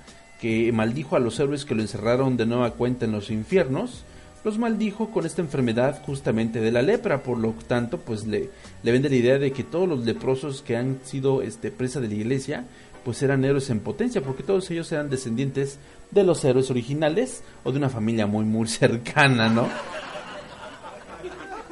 que 0.41 0.71
maldijo 0.73 1.17
a 1.17 1.21
los 1.21 1.41
héroes 1.41 1.65
que 1.65 1.75
lo 1.75 1.81
encerraron 1.81 2.37
de 2.37 2.47
nueva 2.47 2.73
cuenta 2.73 3.07
en 3.07 3.13
los 3.13 3.31
infiernos 3.31 4.05
los 4.45 4.59
maldijo 4.59 5.11
con 5.11 5.27
esta 5.27 5.43
enfermedad 5.43 6.03
justamente 6.05 6.61
de 6.61 6.73
la 6.73 6.83
lepra, 6.83 7.23
por 7.23 7.39
lo 7.39 7.53
tanto, 7.67 7.99
pues 7.99 8.27
le, 8.27 8.51
le 8.83 8.93
vende 8.93 9.11
la 9.11 9.17
idea 9.17 9.39
de 9.39 9.53
que 9.53 9.65
todos 9.65 9.89
los 9.89 10.05
leprosos 10.05 10.63
que 10.63 10.77
han 10.77 11.01
sido 11.05 11.43
este, 11.43 11.71
presa 11.71 12.01
de 12.01 12.09
la 12.09 12.15
iglesia, 12.15 12.65
pues 13.05 13.23
eran 13.23 13.45
héroes 13.45 13.71
en 13.71 13.81
potencia, 13.81 14.23
porque 14.23 14.43
todos 14.43 14.71
ellos 14.71 14.91
eran 14.93 15.11
descendientes 15.11 15.79
de 16.11 16.25
los 16.25 16.45
héroes 16.45 16.71
originales 16.71 17.43
o 17.65 17.73
de 17.73 17.79
una 17.79 17.89
familia 17.89 18.27
muy, 18.27 18.45
muy 18.45 18.69
cercana, 18.69 19.49
¿no? 19.49 19.69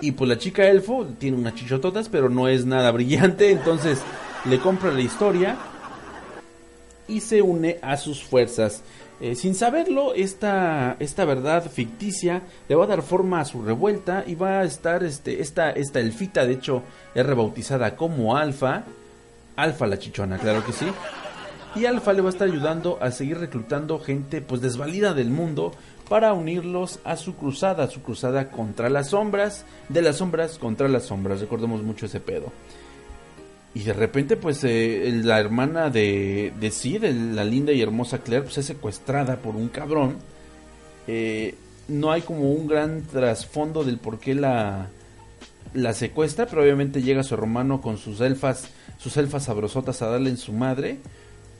Y 0.00 0.12
pues 0.12 0.28
la 0.28 0.38
chica 0.38 0.68
elfo 0.68 1.06
tiene 1.18 1.36
unas 1.36 1.54
chichototas, 1.54 2.08
pero 2.08 2.28
no 2.28 2.48
es 2.48 2.64
nada 2.64 2.92
brillante, 2.92 3.50
entonces 3.50 4.00
le 4.44 4.60
compra 4.60 4.92
la 4.92 5.00
historia 5.00 5.56
y 7.08 7.20
se 7.20 7.42
une 7.42 7.78
a 7.82 7.96
sus 7.96 8.22
fuerzas. 8.22 8.82
Eh, 9.20 9.34
sin 9.34 9.56
saberlo, 9.56 10.14
esta, 10.14 10.96
esta 11.00 11.24
verdad 11.24 11.68
ficticia 11.70 12.42
le 12.68 12.76
va 12.76 12.84
a 12.84 12.88
dar 12.88 13.02
forma 13.02 13.40
a 13.40 13.44
su 13.44 13.62
revuelta 13.62 14.22
y 14.26 14.36
va 14.36 14.60
a 14.60 14.64
estar 14.64 15.02
este, 15.02 15.40
esta, 15.40 15.70
esta 15.70 15.98
elfita, 15.98 16.46
de 16.46 16.52
hecho, 16.52 16.82
es 17.14 17.26
rebautizada 17.26 17.96
como 17.96 18.36
Alfa. 18.36 18.84
Alfa 19.56 19.86
la 19.88 19.98
chichona, 19.98 20.38
claro 20.38 20.64
que 20.64 20.72
sí. 20.72 20.86
Y 21.74 21.86
Alfa 21.86 22.12
le 22.12 22.22
va 22.22 22.28
a 22.28 22.32
estar 22.32 22.48
ayudando 22.48 22.98
a 23.00 23.10
seguir 23.10 23.38
reclutando 23.38 23.98
gente 23.98 24.40
pues 24.40 24.60
desvalida 24.60 25.14
del 25.14 25.30
mundo 25.30 25.72
para 26.08 26.32
unirlos 26.32 27.00
a 27.04 27.16
su 27.16 27.34
cruzada, 27.36 27.88
su 27.88 28.02
cruzada 28.02 28.50
contra 28.50 28.88
las 28.88 29.10
sombras, 29.10 29.64
de 29.88 30.00
las 30.00 30.16
sombras 30.16 30.58
contra 30.58 30.88
las 30.88 31.04
sombras, 31.04 31.40
recordemos 31.40 31.82
mucho 31.82 32.06
ese 32.06 32.20
pedo. 32.20 32.52
Y 33.74 33.82
de 33.82 33.92
repente, 33.92 34.36
pues, 34.36 34.64
eh, 34.64 35.20
la 35.22 35.38
hermana 35.38 35.90
de, 35.90 36.52
de 36.58 36.70
Sid, 36.70 37.04
la 37.04 37.44
linda 37.44 37.72
y 37.72 37.82
hermosa 37.82 38.18
Claire, 38.18 38.44
pues 38.44 38.58
es 38.58 38.66
secuestrada 38.66 39.36
por 39.36 39.56
un 39.56 39.68
cabrón. 39.68 40.16
Eh, 41.06 41.54
no 41.88 42.10
hay 42.10 42.22
como 42.22 42.52
un 42.52 42.66
gran 42.66 43.02
trasfondo 43.02 43.84
del 43.84 43.98
por 43.98 44.18
qué 44.18 44.34
la, 44.34 44.88
la 45.74 45.92
secuestra, 45.94 46.46
pero 46.46 46.62
obviamente 46.62 47.02
llega 47.02 47.22
su 47.22 47.34
hermano 47.34 47.80
con 47.80 47.98
sus 47.98 48.20
elfas, 48.20 48.68
sus 48.98 49.16
elfas 49.16 49.44
sabrosotas 49.44 50.02
a 50.02 50.08
darle 50.08 50.30
en 50.30 50.38
su 50.38 50.52
madre. 50.52 50.98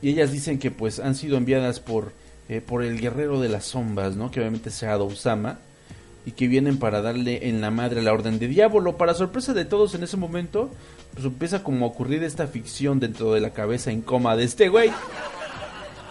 Y 0.01 0.09
ellas 0.09 0.31
dicen 0.31 0.59
que 0.59 0.71
pues 0.71 0.99
han 0.99 1.15
sido 1.15 1.37
enviadas 1.37 1.79
por, 1.79 2.11
eh, 2.47 2.61
por 2.61 2.83
el 2.83 2.99
guerrero 2.99 3.39
de 3.39 3.49
las 3.49 3.65
sombras, 3.65 4.15
¿no? 4.15 4.31
Que 4.31 4.39
obviamente 4.39 4.71
sea 4.71 4.97
Usama 4.97 5.59
y 6.25 6.31
que 6.31 6.47
vienen 6.47 6.77
para 6.77 7.01
darle 7.01 7.49
en 7.49 7.61
la 7.61 7.71
madre 7.71 8.01
la 8.01 8.13
orden 8.13 8.39
de 8.39 8.47
diablo. 8.47 8.97
Para 8.97 9.13
sorpresa 9.13 9.53
de 9.53 9.65
todos 9.65 9.95
en 9.95 10.03
ese 10.03 10.17
momento, 10.17 10.69
pues 11.13 11.25
empieza 11.25 11.63
como 11.63 11.85
a 11.85 11.89
ocurrir 11.89 12.23
esta 12.23 12.47
ficción 12.47 12.99
dentro 12.99 13.33
de 13.33 13.41
la 13.41 13.51
cabeza 13.51 13.91
en 13.91 14.01
coma 14.01 14.35
de 14.35 14.43
este 14.43 14.69
güey. 14.69 14.91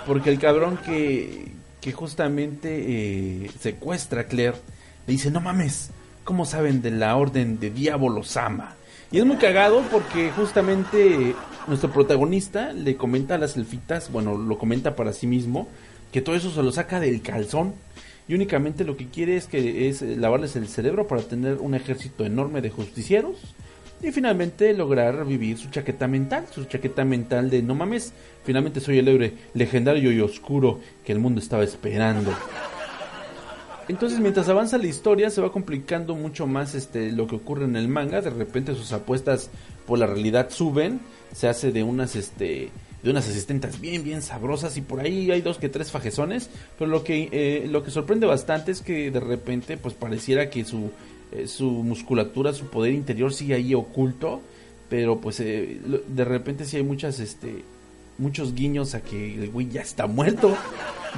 Porque 0.06 0.30
el 0.30 0.38
cabrón 0.38 0.78
que, 0.84 1.52
que 1.80 1.92
justamente 1.92 2.84
eh, 3.44 3.50
secuestra 3.60 4.22
a 4.22 4.24
Claire 4.24 4.56
le 5.06 5.12
dice, 5.12 5.30
no 5.30 5.40
mames, 5.40 5.90
¿cómo 6.24 6.44
saben 6.44 6.82
de 6.82 6.90
la 6.90 7.16
orden 7.16 7.60
de 7.60 7.70
Diablo 7.70 8.22
Sama? 8.22 8.74
Y 9.10 9.18
es 9.18 9.24
muy 9.24 9.36
cagado 9.36 9.82
porque 9.90 10.30
justamente 10.30 11.34
nuestro 11.66 11.90
protagonista 11.90 12.72
le 12.72 12.96
comenta 12.96 13.36
a 13.36 13.38
las 13.38 13.56
elfitas, 13.56 14.12
bueno, 14.12 14.36
lo 14.36 14.58
comenta 14.58 14.96
para 14.96 15.12
sí 15.12 15.26
mismo, 15.26 15.68
que 16.12 16.20
todo 16.20 16.36
eso 16.36 16.50
se 16.50 16.62
lo 16.62 16.72
saca 16.72 17.00
del 17.00 17.22
calzón 17.22 17.74
y 18.28 18.34
únicamente 18.34 18.84
lo 18.84 18.96
que 18.96 19.08
quiere 19.08 19.36
es 19.36 19.46
que 19.46 19.88
es 19.88 20.02
lavarles 20.02 20.56
el 20.56 20.68
cerebro 20.68 21.06
para 21.06 21.22
tener 21.22 21.54
un 21.58 21.74
ejército 21.74 22.26
enorme 22.26 22.60
de 22.60 22.70
justicieros 22.70 23.36
y 24.02 24.12
finalmente 24.12 24.72
lograr 24.74 25.24
vivir 25.24 25.58
su 25.58 25.70
chaqueta 25.70 26.06
mental, 26.06 26.46
su 26.52 26.64
chaqueta 26.64 27.04
mental 27.04 27.50
de 27.50 27.62
no 27.62 27.74
mames, 27.74 28.12
finalmente 28.44 28.80
soy 28.80 28.98
el 28.98 29.08
héroe 29.08 29.34
legendario 29.54 30.12
y 30.12 30.20
oscuro 30.20 30.80
que 31.04 31.12
el 31.12 31.18
mundo 31.18 31.40
estaba 31.40 31.64
esperando. 31.64 32.32
Entonces, 33.88 34.20
mientras 34.20 34.48
avanza 34.50 34.76
la 34.76 34.86
historia, 34.86 35.30
se 35.30 35.40
va 35.40 35.50
complicando 35.50 36.14
mucho 36.14 36.46
más 36.46 36.74
este 36.74 37.10
lo 37.10 37.26
que 37.26 37.36
ocurre 37.36 37.64
en 37.64 37.74
el 37.74 37.88
manga. 37.88 38.20
De 38.20 38.30
repente 38.30 38.74
sus 38.74 38.92
apuestas 38.92 39.50
por 39.86 39.98
la 39.98 40.06
realidad 40.06 40.50
suben. 40.50 41.00
Se 41.32 41.48
hace 41.48 41.72
de 41.72 41.82
unas 41.82 42.14
este 42.14 42.70
de 43.02 43.10
unas 43.10 43.28
asistentes 43.28 43.80
bien 43.80 44.02
bien 44.02 44.22
sabrosas 44.22 44.76
y 44.76 44.80
por 44.80 45.00
ahí 45.00 45.30
hay 45.30 45.40
dos 45.40 45.56
que 45.56 45.70
tres 45.70 45.90
fajezones. 45.90 46.50
Pero 46.78 46.90
lo 46.90 47.02
que 47.02 47.30
eh, 47.32 47.66
lo 47.66 47.82
que 47.82 47.90
sorprende 47.90 48.26
bastante 48.26 48.72
es 48.72 48.82
que 48.82 49.10
de 49.10 49.20
repente 49.20 49.78
pues 49.78 49.94
pareciera 49.94 50.50
que 50.50 50.66
su 50.66 50.90
eh, 51.32 51.46
su 51.46 51.70
musculatura, 51.70 52.52
su 52.52 52.66
poder 52.66 52.92
interior 52.92 53.32
sigue 53.32 53.54
ahí 53.54 53.74
oculto. 53.74 54.40
Pero 54.88 55.20
pues 55.20 55.40
eh, 55.40 55.80
de 56.08 56.24
repente 56.24 56.64
sí 56.64 56.78
hay 56.78 56.82
muchas 56.82 57.20
este 57.20 57.64
muchos 58.16 58.54
guiños 58.54 58.94
a 58.94 59.00
que 59.00 59.34
el 59.34 59.48
güey 59.50 59.68
ya 59.68 59.80
está 59.80 60.06
muerto, 60.06 60.56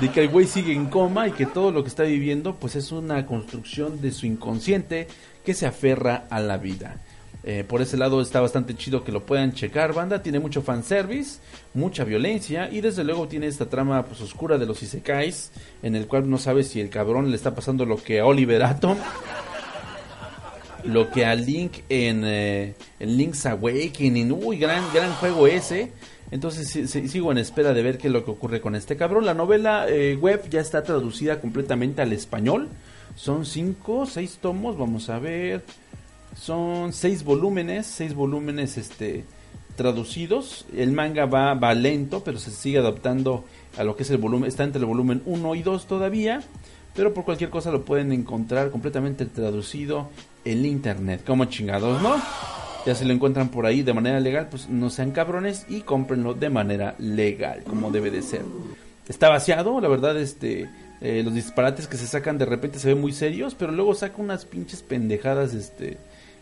de 0.01 0.11
que 0.11 0.21
el 0.21 0.29
güey 0.29 0.47
sigue 0.47 0.73
en 0.73 0.87
coma 0.87 1.29
y 1.29 1.33
que 1.33 1.47
todo 1.47 1.71
lo 1.71 1.83
que 1.83 1.89
está 1.89 2.03
viviendo 2.03 2.57
pues 2.57 2.77
es 2.77 2.93
una 2.93 3.25
construcción 3.27 4.01
de 4.03 4.13
su 4.13 4.27
inconsciente 4.27 5.09
que 5.45 5.55
se 5.55 5.67
aferra 5.67 6.27
a 6.29 6.41
la 6.41 6.59
vida. 6.59 7.01
Eh, 7.43 7.65
por 7.67 7.81
ese 7.81 7.97
lado 7.97 8.21
está 8.21 8.41
bastante 8.41 8.77
chido 8.77 9.03
que 9.03 9.13
lo 9.13 9.25
puedan 9.25 9.55
checar, 9.55 9.95
banda. 9.95 10.23
Tiene 10.23 10.41
mucho 10.41 10.61
fanservice, 10.61 11.41
mucha 11.73 12.05
violencia 12.05 12.69
y 12.71 12.83
desde 12.83 13.03
luego 13.03 13.29
tiene 13.29 13.47
esta 13.47 13.67
trama 13.67 14.05
pues 14.05 14.21
oscura 14.21 14.59
de 14.59 14.67
los 14.67 14.83
isekais, 14.83 15.51
en 15.83 15.97
el 15.97 16.07
cual 16.07 16.29
no 16.29 16.37
sabes 16.37 16.69
si 16.69 16.81
el 16.81 16.91
cabrón 16.91 17.31
le 17.31 17.37
está 17.37 17.55
pasando 17.55 17.87
lo 17.87 17.97
que 17.97 18.21
a 18.21 18.27
Oliver 18.27 18.63
Atom, 18.63 18.99
lo 20.85 21.11
que 21.11 21.25
a 21.25 21.35
Link 21.35 21.79
en, 21.89 22.23
eh, 22.25 22.75
en 22.99 23.17
Link's 23.17 23.47
Awakening. 23.47 24.33
Uy, 24.33 24.59
gran, 24.59 24.85
gran 24.93 25.13
juego 25.15 25.47
ese. 25.47 25.93
Entonces 26.31 26.69
sigo 27.11 27.33
en 27.33 27.39
espera 27.39 27.73
de 27.75 27.83
ver 27.83 27.99
qué 27.99 28.07
es 28.07 28.13
lo 28.13 28.25
que 28.25 28.31
ocurre 28.31 28.61
con 28.61 28.77
este 28.77 28.97
cabrón. 28.97 29.27
La 29.27 29.35
novela 29.35 29.87
eh, 29.89 30.17
web 30.17 30.49
ya 30.49 30.61
está 30.61 30.83
traducida 30.83 31.41
completamente 31.41 32.03
al 32.03 32.13
español. 32.13 32.69
Son 33.17 33.45
cinco, 33.45 34.07
seis 34.07 34.39
tomos, 34.41 34.79
vamos 34.79 35.11
a 35.11 35.19
ver. 35.19 35.65
Son 36.37 36.93
seis 36.93 37.25
volúmenes, 37.25 37.87
seis 37.87 38.15
volúmenes 38.15 38.79
este, 38.79 39.25
traducidos. 39.75 40.67
El 40.77 40.93
manga 40.93 41.27
va, 41.27 41.55
va 41.55 41.75
lento, 41.75 42.23
pero 42.23 42.39
se 42.39 42.53
sigue 42.53 42.79
adaptando 42.79 43.45
a 43.77 43.83
lo 43.83 43.97
que 43.97 44.05
es 44.05 44.11
el 44.11 44.19
volumen. 44.19 44.49
Está 44.49 44.63
entre 44.63 44.81
el 44.81 44.87
volumen 44.87 45.23
1 45.27 45.55
y 45.57 45.63
2 45.63 45.87
todavía. 45.87 46.43
Pero 47.01 47.15
por 47.15 47.25
cualquier 47.25 47.49
cosa 47.49 47.71
lo 47.71 47.83
pueden 47.83 48.13
encontrar 48.13 48.71
completamente 48.71 49.25
traducido 49.25 50.11
en 50.45 50.67
internet. 50.67 51.23
Como 51.27 51.47
chingados, 51.47 52.03
¿no? 52.03 52.15
Ya 52.85 52.95
si 52.95 53.07
lo 53.07 53.15
encuentran 53.15 53.49
por 53.49 53.65
ahí 53.65 53.81
de 53.81 53.95
manera 53.95 54.21
legal, 54.21 54.49
pues 54.51 54.69
no 54.69 54.91
sean 54.91 55.11
cabrones 55.11 55.65
y 55.71 55.81
cómprenlo 55.81 56.35
de 56.35 56.51
manera 56.51 56.97
legal, 56.99 57.63
como 57.67 57.91
debe 57.91 58.11
de 58.11 58.21
ser. 58.21 58.43
Está 59.09 59.31
vaciado, 59.31 59.81
la 59.81 59.89
verdad, 59.89 60.21
este, 60.21 60.69
eh, 61.01 61.23
los 61.25 61.33
disparates 61.33 61.87
que 61.87 61.97
se 61.97 62.07
sacan 62.07 62.37
de 62.37 62.45
repente 62.45 62.79
se 62.79 62.89
ven 62.89 63.01
muy 63.01 63.13
serios, 63.13 63.55
pero 63.55 63.73
luego 63.73 63.95
saca 63.95 64.21
unas 64.21 64.45
pinches 64.45 64.83
pendejadas, 64.83 65.55
este, 65.55 65.97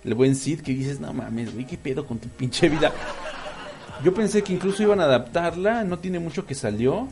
el 0.05 0.15
buen 0.15 0.35
Sid 0.35 0.63
que 0.63 0.73
dices, 0.73 0.99
no 0.99 1.15
mames, 1.15 1.55
güey, 1.55 1.67
qué 1.67 1.79
pedo 1.79 2.05
con 2.05 2.19
tu 2.19 2.29
pinche 2.31 2.69
vida. 2.69 2.93
Yo 4.03 4.13
pensé 4.13 4.43
que 4.43 4.55
incluso 4.55 4.83
iban 4.83 4.99
a 4.99 5.05
adaptarla, 5.05 5.85
no 5.85 6.01
tiene 6.01 6.19
mucho 6.19 6.47
que 6.47 6.57
salió. 6.57 7.07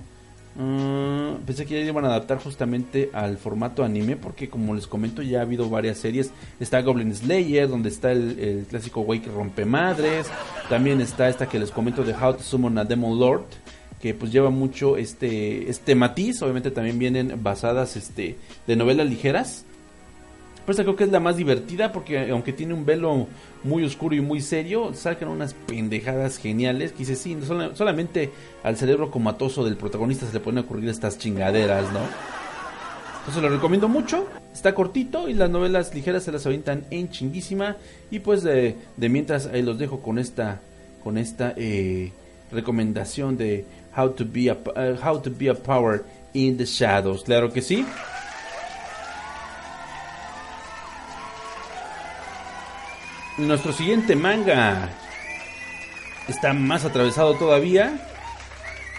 Uh, 0.58 1.38
pensé 1.44 1.66
que 1.66 1.74
ya 1.74 1.90
iban 1.90 2.06
a 2.06 2.08
adaptar 2.08 2.38
justamente 2.38 3.10
al 3.12 3.36
formato 3.36 3.84
anime 3.84 4.16
porque 4.16 4.48
como 4.48 4.74
les 4.74 4.86
comento 4.86 5.20
ya 5.20 5.40
ha 5.40 5.42
habido 5.42 5.68
varias 5.68 5.98
series. 5.98 6.30
Está 6.58 6.80
Goblin 6.80 7.14
Slayer, 7.14 7.68
donde 7.68 7.90
está 7.90 8.12
el, 8.12 8.66
clásico 8.68 9.02
güey 9.02 9.20
que 9.20 9.30
rompe 9.30 9.64
madres. 9.64 10.28
También 10.70 11.00
está 11.00 11.28
esta 11.28 11.46
que 11.46 11.58
les 11.58 11.70
comento 11.70 12.04
de 12.04 12.14
How 12.14 12.34
to 12.34 12.42
Summon 12.42 12.78
a 12.78 12.84
Demon 12.84 13.18
Lord, 13.18 13.44
que 14.00 14.14
pues 14.14 14.32
lleva 14.32 14.48
mucho 14.48 14.96
este, 14.96 15.68
este 15.68 15.94
matiz. 15.94 16.40
Obviamente 16.40 16.70
también 16.70 16.98
vienen 16.98 17.42
basadas 17.42 17.96
este, 17.96 18.36
de 18.66 18.76
novelas 18.76 19.08
ligeras. 19.08 19.66
Pero 20.66 20.72
esta 20.72 20.82
creo 20.82 20.96
que 20.96 21.04
es 21.04 21.12
la 21.12 21.20
más 21.20 21.36
divertida 21.36 21.92
porque 21.92 22.28
aunque 22.28 22.52
tiene 22.52 22.74
un 22.74 22.84
velo 22.84 23.28
muy 23.62 23.84
oscuro 23.84 24.16
y 24.16 24.20
muy 24.20 24.40
serio, 24.40 24.92
sacan 24.94 25.28
unas 25.28 25.54
pendejadas 25.54 26.38
geniales 26.38 26.90
que 26.90 26.98
dice, 26.98 27.14
sí, 27.14 27.38
solamente 27.74 28.32
al 28.64 28.76
cerebro 28.76 29.12
comatoso 29.12 29.64
del 29.64 29.76
protagonista 29.76 30.26
se 30.26 30.32
le 30.32 30.40
pueden 30.40 30.58
ocurrir 30.58 30.88
estas 30.88 31.18
chingaderas, 31.18 31.92
¿no? 31.92 32.00
Entonces 33.20 33.42
lo 33.44 33.48
recomiendo 33.48 33.88
mucho, 33.88 34.26
está 34.52 34.74
cortito 34.74 35.28
y 35.28 35.34
las 35.34 35.50
novelas 35.50 35.94
ligeras 35.94 36.24
se 36.24 36.32
las 36.32 36.44
avientan 36.46 36.84
en 36.90 37.10
chinguísima 37.10 37.76
y 38.10 38.18
pues 38.18 38.42
de, 38.42 38.76
mientras 38.96 39.46
ahí 39.46 39.62
los 39.62 39.78
dejo 39.78 40.00
con 40.00 40.18
esta 40.18 40.60
con 41.04 41.16
esta 41.16 41.54
eh, 41.56 42.10
recomendación 42.50 43.36
de 43.36 43.64
how 43.96 44.10
to 44.10 44.24
be 44.28 44.50
a 44.50 44.54
uh, 44.54 44.96
how 45.00 45.20
to 45.20 45.30
be 45.30 45.48
a 45.48 45.54
power 45.54 46.04
in 46.34 46.56
the 46.56 46.64
shadows, 46.64 47.22
claro 47.22 47.52
que 47.52 47.62
sí. 47.62 47.86
Nuestro 53.38 53.70
siguiente 53.72 54.16
manga 54.16 54.88
está 56.26 56.54
más 56.54 56.86
atravesado 56.86 57.34
todavía. 57.34 58.00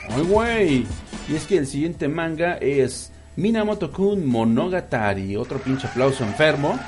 ¡Ay, 0.10 0.22
güey! 0.22 0.88
Y 1.28 1.36
es 1.36 1.48
que 1.48 1.58
el 1.58 1.66
siguiente 1.66 2.08
manga 2.08 2.54
es 2.54 3.12
Minamoto-kun 3.36 4.24
Monogatari. 4.26 5.36
Otro 5.36 5.58
pinche 5.58 5.88
aplauso 5.88 6.24
enfermo. 6.24 6.80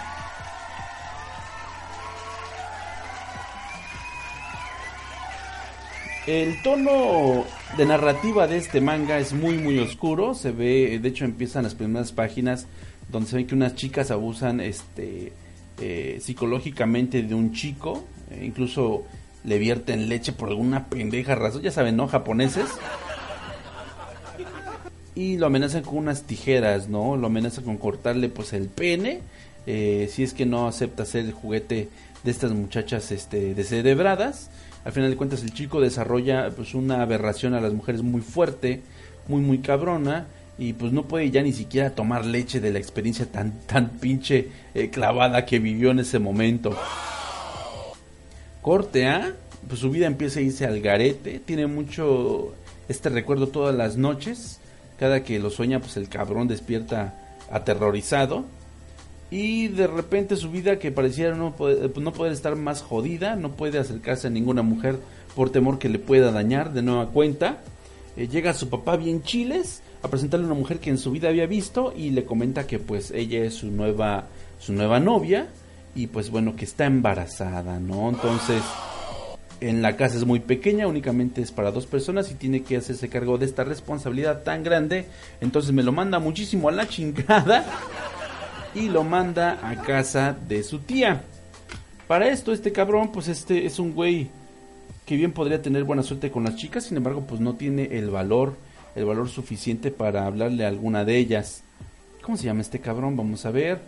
El 6.27 6.61
tono 6.61 7.45
de 7.75 7.85
narrativa 7.87 8.45
de 8.45 8.57
este 8.57 8.81
manga 8.81 9.17
es 9.17 9.33
muy 9.33 9.57
muy 9.57 9.79
oscuro, 9.79 10.35
se 10.35 10.51
ve, 10.51 10.99
de 11.01 11.09
hecho 11.09 11.25
empiezan 11.25 11.63
las 11.63 11.73
primeras 11.73 12.11
páginas 12.11 12.67
donde 13.11 13.27
se 13.27 13.37
ve 13.37 13.47
que 13.47 13.55
unas 13.55 13.73
chicas 13.73 14.11
abusan 14.11 14.59
este 14.59 15.33
eh, 15.81 16.19
psicológicamente 16.21 17.23
de 17.23 17.33
un 17.33 17.53
chico, 17.53 18.03
eh, 18.31 18.43
incluso 18.45 19.03
le 19.43 19.57
vierten 19.57 20.09
leche 20.09 20.33
por 20.33 20.49
alguna 20.49 20.85
pendeja 20.87 21.35
razón, 21.35 21.61
ya 21.61 21.71
saben, 21.71 21.95
¿no? 21.95 22.07
Japoneses. 22.07 22.69
Y 25.15 25.37
lo 25.37 25.47
amenazan 25.47 25.83
con 25.83 25.97
unas 25.97 26.23
tijeras, 26.23 26.89
¿no? 26.89 27.17
Lo 27.17 27.27
amenazan 27.27 27.63
con 27.63 27.77
cortarle 27.77 28.29
pues 28.29 28.53
el 28.53 28.67
pene, 28.67 29.21
eh, 29.67 30.09
si 30.11 30.23
es 30.23 30.33
que 30.33 30.45
no 30.45 30.67
acepta 30.67 31.05
ser 31.05 31.25
el 31.25 31.33
juguete 31.33 31.89
de 32.23 32.31
estas 32.31 32.51
muchachas 32.51 33.11
este, 33.11 33.53
descerebradas. 33.53 34.49
Al 34.85 34.91
final 34.91 35.09
de 35.09 35.17
cuentas 35.17 35.43
el 35.43 35.53
chico 35.53 35.81
desarrolla 35.81 36.49
pues 36.55 36.73
una 36.73 37.01
aberración 37.01 37.53
a 37.53 37.61
las 37.61 37.73
mujeres 37.73 38.01
muy 38.01 38.21
fuerte, 38.21 38.81
muy 39.27 39.41
muy 39.41 39.59
cabrona 39.59 40.27
y 40.59 40.73
pues 40.73 40.91
no 40.91 41.03
puede 41.03 41.31
ya 41.31 41.41
ni 41.41 41.53
siquiera 41.53 41.91
tomar 41.91 42.25
leche 42.25 42.59
de 42.59 42.71
la 42.71 42.79
experiencia 42.79 43.25
tan 43.25 43.61
tan 43.61 43.91
pinche 43.91 44.49
eh, 44.75 44.89
clavada 44.89 45.45
que 45.45 45.57
vivió 45.57 45.91
en 45.91 45.99
ese 45.99 46.19
momento. 46.19 46.77
Corte 48.61 49.07
A, 49.07 49.33
pues 49.67 49.79
su 49.79 49.89
vida 49.89 50.05
empieza 50.05 50.39
a 50.39 50.43
irse 50.43 50.65
al 50.65 50.81
garete, 50.81 51.39
tiene 51.39 51.65
mucho 51.65 52.53
este 52.89 53.07
recuerdo 53.07 53.47
todas 53.47 53.73
las 53.73 53.95
noches, 53.95 54.59
cada 54.99 55.23
que 55.23 55.39
lo 55.39 55.49
sueña 55.49 55.79
pues 55.79 55.95
el 55.95 56.09
cabrón 56.09 56.49
despierta 56.49 57.15
aterrorizado 57.49 58.43
y 59.31 59.69
de 59.69 59.87
repente 59.87 60.35
su 60.35 60.51
vida 60.51 60.77
que 60.77 60.91
pareciera 60.91 61.35
no 61.35 61.55
poder, 61.55 61.97
no 61.97 62.11
poder 62.11 62.33
estar 62.33 62.57
más 62.57 62.81
jodida, 62.81 63.37
no 63.37 63.51
puede 63.51 63.79
acercarse 63.79 64.27
a 64.27 64.31
ninguna 64.31 64.61
mujer 64.61 64.99
por 65.35 65.51
temor 65.51 65.79
que 65.79 65.87
le 65.87 65.99
pueda 65.99 66.33
dañar 66.33 66.73
de 66.73 66.81
nueva 66.81 67.07
cuenta. 67.11 67.61
Eh, 68.17 68.27
llega 68.27 68.53
su 68.53 68.69
papá 68.69 68.97
bien 68.97 69.21
chiles 69.21 69.83
a 70.01 70.07
presentarle 70.07 70.45
a 70.45 70.49
una 70.49 70.59
mujer 70.59 70.79
que 70.79 70.89
en 70.89 70.97
su 70.97 71.11
vida 71.11 71.29
había 71.29 71.45
visto 71.45 71.93
y 71.95 72.11
le 72.11 72.25
comenta 72.25 72.67
que 72.67 72.79
pues 72.79 73.11
ella 73.11 73.43
es 73.43 73.55
su 73.55 73.71
nueva 73.71 74.27
su 74.59 74.73
nueva 74.73 74.99
novia 74.99 75.47
y 75.95 76.07
pues 76.07 76.29
bueno 76.29 76.55
que 76.55 76.65
está 76.65 76.85
embarazada, 76.85 77.79
¿no? 77.79 78.09
Entonces 78.09 78.61
en 79.61 79.81
la 79.81 79.97
casa 79.97 80.17
es 80.17 80.25
muy 80.25 80.39
pequeña, 80.39 80.87
únicamente 80.87 81.41
es 81.41 81.51
para 81.51 81.71
dos 81.71 81.85
personas 81.85 82.31
y 82.31 82.35
tiene 82.35 82.63
que 82.63 82.77
hacerse 82.77 83.09
cargo 83.09 83.37
de 83.37 83.45
esta 83.45 83.63
responsabilidad 83.63 84.43
tan 84.43 84.63
grande, 84.63 85.05
entonces 85.41 85.73
me 85.73 85.83
lo 85.83 85.91
manda 85.91 86.19
muchísimo 86.19 86.69
a 86.69 86.71
la 86.71 86.87
chingada 86.87 87.65
y 88.73 88.87
lo 88.87 89.03
manda 89.03 89.59
a 89.61 89.81
casa 89.81 90.37
de 90.47 90.63
su 90.63 90.79
tía. 90.79 91.23
Para 92.07 92.29
esto 92.29 92.53
este 92.53 92.71
cabrón 92.71 93.11
pues 93.11 93.27
este 93.27 93.65
es 93.65 93.79
un 93.79 93.93
güey 93.93 94.29
que 95.05 95.17
bien 95.17 95.33
podría 95.33 95.61
tener 95.61 95.83
buena 95.83 96.03
suerte 96.03 96.31
con 96.31 96.43
las 96.43 96.55
chicas, 96.55 96.85
sin 96.85 96.97
embargo 96.97 97.25
pues 97.27 97.41
no 97.41 97.55
tiene 97.55 97.97
el 97.97 98.09
valor 98.09 98.55
el 98.95 99.05
valor 99.05 99.29
suficiente 99.29 99.91
para 99.91 100.25
hablarle 100.25 100.65
a 100.65 100.67
alguna 100.67 101.05
de 101.05 101.17
ellas. 101.17 101.63
¿Cómo 102.21 102.37
se 102.37 102.45
llama 102.45 102.61
este 102.61 102.79
cabrón? 102.79 103.15
Vamos 103.17 103.45
a 103.45 103.51
ver. 103.51 103.79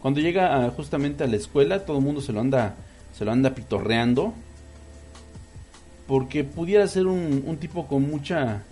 Cuando 0.00 0.20
llega 0.20 0.64
a- 0.64 0.70
justamente 0.70 1.24
a 1.24 1.26
la 1.26 1.36
escuela, 1.36 1.84
todo 1.84 1.98
el 1.98 2.04
mundo 2.04 2.20
se 2.20 2.32
lo 2.32 2.40
anda, 2.40 2.76
se 3.16 3.24
lo 3.24 3.32
anda 3.32 3.54
pitorreando. 3.54 4.32
Porque 6.06 6.44
pudiera 6.44 6.86
ser 6.86 7.06
un, 7.06 7.42
un 7.46 7.56
tipo 7.56 7.86
con 7.88 8.08
mucha, 8.08 8.62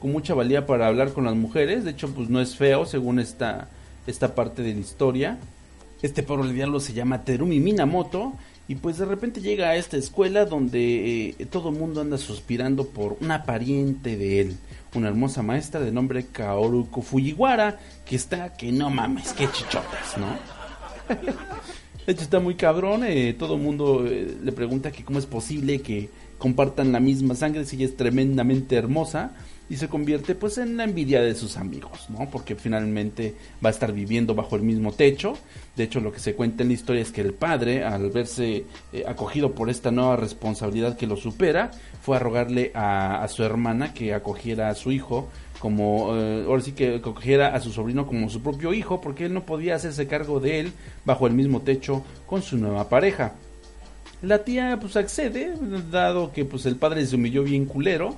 con 0.00 0.10
mucha 0.10 0.34
valía 0.34 0.66
para 0.66 0.88
hablar 0.88 1.12
con 1.12 1.24
las 1.24 1.36
mujeres. 1.36 1.84
De 1.84 1.92
hecho, 1.92 2.12
pues 2.12 2.28
no 2.28 2.40
es 2.40 2.56
feo 2.56 2.84
según 2.86 3.20
esta, 3.20 3.68
esta 4.06 4.34
parte 4.34 4.62
de 4.62 4.74
la 4.74 4.80
historia. 4.80 5.38
Este 6.02 6.22
pobre 6.22 6.52
diablo 6.52 6.80
se 6.80 6.92
llama 6.92 7.22
Terumi 7.22 7.60
Minamoto. 7.60 8.32
Y 8.68 8.74
pues 8.76 8.98
de 8.98 9.04
repente 9.04 9.40
llega 9.40 9.68
a 9.68 9.76
esta 9.76 9.96
escuela 9.96 10.44
donde 10.44 11.28
eh, 11.28 11.46
todo 11.50 11.68
el 11.68 11.76
mundo 11.76 12.00
anda 12.00 12.18
suspirando 12.18 12.88
por 12.88 13.16
una 13.20 13.44
pariente 13.44 14.16
de 14.16 14.40
él. 14.40 14.56
Una 14.94 15.08
hermosa 15.08 15.42
maestra 15.42 15.80
de 15.80 15.92
nombre 15.92 16.26
Kaoru 16.26 16.86
Fujiwara. 16.86 17.78
Que 18.04 18.16
está 18.16 18.54
que 18.54 18.72
no 18.72 18.90
mames, 18.90 19.32
qué 19.34 19.48
chichotas, 19.50 20.16
¿no? 20.18 20.36
De 22.06 22.12
hecho 22.12 22.22
está 22.22 22.38
muy 22.38 22.54
cabrón, 22.54 23.02
eh, 23.04 23.34
todo 23.36 23.56
el 23.56 23.62
mundo 23.62 24.06
eh, 24.06 24.36
le 24.40 24.52
pregunta 24.52 24.92
que 24.92 25.04
cómo 25.04 25.18
es 25.18 25.26
posible 25.26 25.80
que 25.80 26.08
compartan 26.38 26.92
la 26.92 27.00
misma 27.00 27.34
sangre 27.34 27.64
si 27.64 27.76
ella 27.76 27.86
es 27.86 27.96
tremendamente 27.96 28.76
hermosa 28.76 29.32
y 29.68 29.76
se 29.76 29.88
convierte 29.88 30.34
pues 30.34 30.58
en 30.58 30.76
la 30.76 30.84
envidia 30.84 31.20
de 31.20 31.34
sus 31.34 31.56
amigos, 31.56 32.06
¿no? 32.08 32.28
Porque 32.30 32.54
finalmente 32.54 33.34
va 33.64 33.70
a 33.70 33.72
estar 33.72 33.92
viviendo 33.92 34.34
bajo 34.34 34.56
el 34.56 34.62
mismo 34.62 34.92
techo. 34.92 35.36
De 35.76 35.84
hecho 35.84 36.00
lo 36.00 36.12
que 36.12 36.20
se 36.20 36.34
cuenta 36.34 36.62
en 36.62 36.68
la 36.68 36.74
historia 36.74 37.02
es 37.02 37.10
que 37.10 37.20
el 37.20 37.32
padre 37.32 37.84
al 37.84 38.10
verse 38.10 38.64
eh, 38.92 39.04
acogido 39.06 39.52
por 39.52 39.68
esta 39.68 39.90
nueva 39.90 40.16
responsabilidad 40.16 40.96
que 40.96 41.06
lo 41.06 41.16
supera, 41.16 41.72
fue 42.00 42.16
a 42.16 42.20
rogarle 42.20 42.70
a, 42.74 43.26
su 43.28 43.42
hermana 43.42 43.92
que 43.92 44.14
acogiera 44.14 44.68
a 44.68 44.74
su 44.74 44.92
hijo 44.92 45.28
como 45.58 46.14
eh, 46.14 46.44
ahora 46.46 46.62
sí 46.62 46.72
que 46.72 46.96
acogiera 46.96 47.54
a 47.54 47.60
su 47.60 47.72
sobrino 47.72 48.06
como 48.06 48.28
su 48.28 48.42
propio 48.42 48.72
hijo 48.74 49.00
porque 49.00 49.24
él 49.24 49.34
no 49.34 49.44
podía 49.44 49.74
hacerse 49.74 50.06
cargo 50.06 50.38
de 50.38 50.60
él 50.60 50.72
bajo 51.04 51.26
el 51.26 51.32
mismo 51.32 51.62
techo 51.62 52.04
con 52.26 52.42
su 52.42 52.56
nueva 52.56 52.88
pareja. 52.88 53.34
La 54.22 54.44
tía 54.44 54.78
pues 54.80 54.96
accede, 54.96 55.54
dado 55.90 56.32
que 56.32 56.44
pues 56.44 56.64
el 56.66 56.76
padre 56.76 57.04
se 57.06 57.16
humilló 57.16 57.42
bien 57.42 57.66
culero 57.66 58.16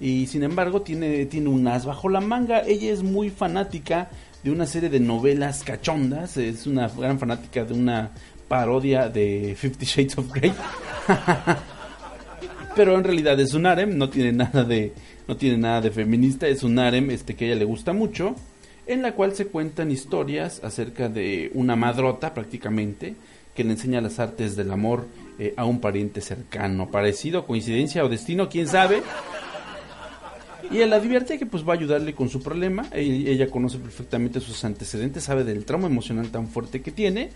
y 0.00 0.26
sin 0.26 0.42
embargo 0.42 0.82
tiene, 0.82 1.26
tiene 1.26 1.48
un 1.48 1.68
as 1.68 1.84
bajo 1.84 2.08
la 2.08 2.20
manga. 2.20 2.62
Ella 2.66 2.90
es 2.90 3.02
muy 3.02 3.30
fanática 3.30 4.10
de 4.42 4.50
una 4.50 4.66
serie 4.66 4.88
de 4.88 5.00
novelas 5.00 5.62
cachondas, 5.62 6.36
es 6.38 6.66
una 6.66 6.88
gran 6.88 7.18
fanática 7.18 7.64
de 7.64 7.74
una 7.74 8.10
parodia 8.48 9.08
de 9.08 9.54
Fifty 9.56 9.84
Shades 9.84 10.18
of 10.18 10.32
Grey. 10.32 10.52
Pero 12.74 12.96
en 12.96 13.04
realidad 13.04 13.38
es 13.38 13.52
un 13.52 13.66
harem, 13.66 13.98
no 13.98 14.08
tiene 14.08 14.32
nada 14.32 14.64
de 14.64 14.92
no 15.28 15.36
tiene 15.36 15.58
nada 15.58 15.80
de 15.80 15.90
feminista, 15.92 16.48
es 16.48 16.64
un 16.64 16.78
harem 16.78 17.10
este 17.10 17.36
que 17.36 17.44
a 17.44 17.48
ella 17.48 17.58
le 17.58 17.64
gusta 17.64 17.92
mucho, 17.92 18.34
en 18.86 19.02
la 19.02 19.12
cual 19.12 19.34
se 19.36 19.46
cuentan 19.46 19.92
historias 19.92 20.60
acerca 20.64 21.08
de 21.08 21.52
una 21.54 21.76
madrota 21.76 22.34
prácticamente 22.34 23.14
que 23.54 23.62
le 23.62 23.72
enseña 23.72 24.00
las 24.00 24.18
artes 24.18 24.56
del 24.56 24.72
amor 24.72 25.06
eh, 25.38 25.54
a 25.56 25.66
un 25.66 25.80
pariente 25.80 26.20
cercano, 26.20 26.90
parecido, 26.90 27.46
coincidencia 27.46 28.04
o 28.04 28.08
destino, 28.08 28.48
quién 28.48 28.66
sabe. 28.66 29.02
Y 30.70 30.78
él 30.78 30.90
la 30.90 31.00
divierte 31.00 31.36
que 31.36 31.46
pues 31.46 31.66
va 31.68 31.72
a 31.72 31.76
ayudarle 31.76 32.14
con 32.14 32.28
su 32.28 32.40
problema. 32.40 32.86
Ella 32.92 33.50
conoce 33.50 33.78
perfectamente 33.78 34.38
sus 34.38 34.64
antecedentes, 34.64 35.24
sabe 35.24 35.42
del 35.42 35.64
trauma 35.64 35.88
emocional 35.88 36.30
tan 36.30 36.46
fuerte 36.46 36.80
que 36.80 36.92
tiene 36.92 37.30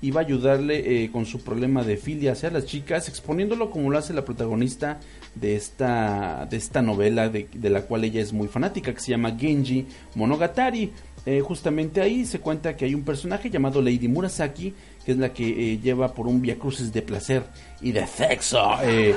y 0.00 0.10
va 0.10 0.22
a 0.22 0.24
ayudarle 0.24 1.04
eh, 1.04 1.10
con 1.10 1.26
su 1.26 1.40
problema 1.40 1.82
de 1.84 1.98
filia 1.98 2.32
hacia 2.32 2.50
las 2.50 2.64
chicas, 2.64 3.08
exponiéndolo 3.08 3.70
como 3.70 3.90
lo 3.90 3.98
hace 3.98 4.14
la 4.14 4.24
protagonista 4.24 5.00
de 5.34 5.56
esta, 5.56 6.46
de 6.48 6.56
esta 6.56 6.80
novela 6.80 7.28
de, 7.28 7.48
de 7.52 7.70
la 7.70 7.82
cual 7.82 8.04
ella 8.04 8.22
es 8.22 8.32
muy 8.32 8.48
fanática, 8.48 8.94
que 8.94 9.00
se 9.00 9.10
llama 9.10 9.36
Genji 9.38 9.86
Monogatari. 10.14 10.90
Eh, 11.26 11.40
justamente 11.40 12.00
ahí 12.00 12.24
se 12.24 12.40
cuenta 12.40 12.74
que 12.74 12.86
hay 12.86 12.94
un 12.94 13.02
personaje 13.02 13.50
llamado 13.50 13.82
Lady 13.82 14.08
Murasaki, 14.08 14.72
que 15.04 15.12
es 15.12 15.18
la 15.18 15.30
que 15.32 15.46
eh, 15.46 15.78
lleva 15.78 16.14
por 16.14 16.26
un 16.26 16.40
viacrucis 16.40 16.90
de 16.90 17.02
placer 17.02 17.42
y 17.82 17.92
de 17.92 18.06
sexo 18.06 18.62
eh, 18.82 19.14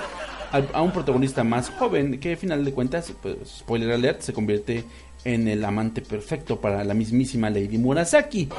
a, 0.52 0.82
un 0.82 0.92
protagonista 0.92 1.44
más 1.44 1.70
joven, 1.70 2.20
que 2.20 2.32
al 2.32 2.38
final 2.38 2.66
de 2.66 2.74
cuentas, 2.74 3.14
pues, 3.22 3.38
spoiler 3.60 3.92
alert, 3.92 4.22
se 4.22 4.34
convierte 4.34 4.84
en 5.24 5.48
el 5.48 5.64
amante 5.64 6.02
perfecto 6.02 6.60
para 6.60 6.84
la 6.84 6.94
mismísima 6.94 7.50
Lady 7.50 7.78
Murasaki. 7.78 8.50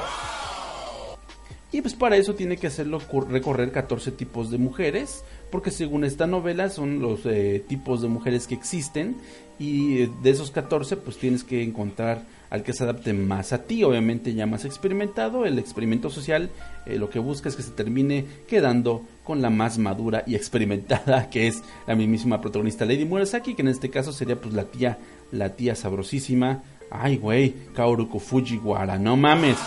Y 1.71 1.81
pues 1.81 1.95
para 1.95 2.17
eso 2.17 2.35
tiene 2.35 2.57
que 2.57 2.67
hacerlo 2.67 2.99
cor- 2.99 3.31
recorrer 3.31 3.71
14 3.71 4.11
tipos 4.11 4.51
de 4.51 4.59
mujeres, 4.59 5.23
porque 5.51 5.71
según 5.71 6.03
esta 6.03 6.27
novela 6.27 6.69
son 6.69 6.99
los 6.99 7.21
eh, 7.25 7.63
tipos 7.67 8.01
de 8.03 8.09
mujeres 8.09 8.45
que 8.45 8.53
existen 8.53 9.17
y 9.57 10.03
eh, 10.03 10.09
de 10.21 10.29
esos 10.29 10.51
14 10.51 10.97
pues 10.97 11.17
tienes 11.17 11.43
que 11.43 11.63
encontrar 11.63 12.25
al 12.53 12.61
que 12.61 12.71
se 12.71 12.83
adapte 12.83 13.13
más 13.13 13.51
a 13.51 13.63
ti, 13.63 13.83
obviamente 13.83 14.31
ya 14.35 14.45
más 14.45 14.63
experimentado, 14.63 15.43
el 15.43 15.57
experimento 15.57 16.11
social 16.11 16.51
eh, 16.85 16.99
lo 16.99 17.09
que 17.09 17.17
busca 17.17 17.49
es 17.49 17.55
que 17.55 17.63
se 17.63 17.71
termine 17.71 18.25
quedando 18.47 19.01
con 19.23 19.41
la 19.41 19.49
más 19.49 19.79
madura 19.79 20.23
y 20.27 20.35
experimentada 20.35 21.29
que 21.31 21.47
es 21.47 21.63
la 21.87 21.95
mismísima 21.95 22.41
protagonista 22.41 22.85
Lady 22.85 23.05
Murasaki, 23.05 23.55
que 23.55 23.63
en 23.63 23.69
este 23.69 23.89
caso 23.89 24.13
sería 24.13 24.39
pues 24.39 24.53
la 24.53 24.65
tía, 24.65 24.99
la 25.31 25.49
tía 25.55 25.73
sabrosísima, 25.73 26.61
ay 26.91 27.17
güey, 27.17 27.55
Kaoru 27.73 28.07
Fujiwara, 28.19 28.99
no 28.99 29.17
mames. 29.17 29.57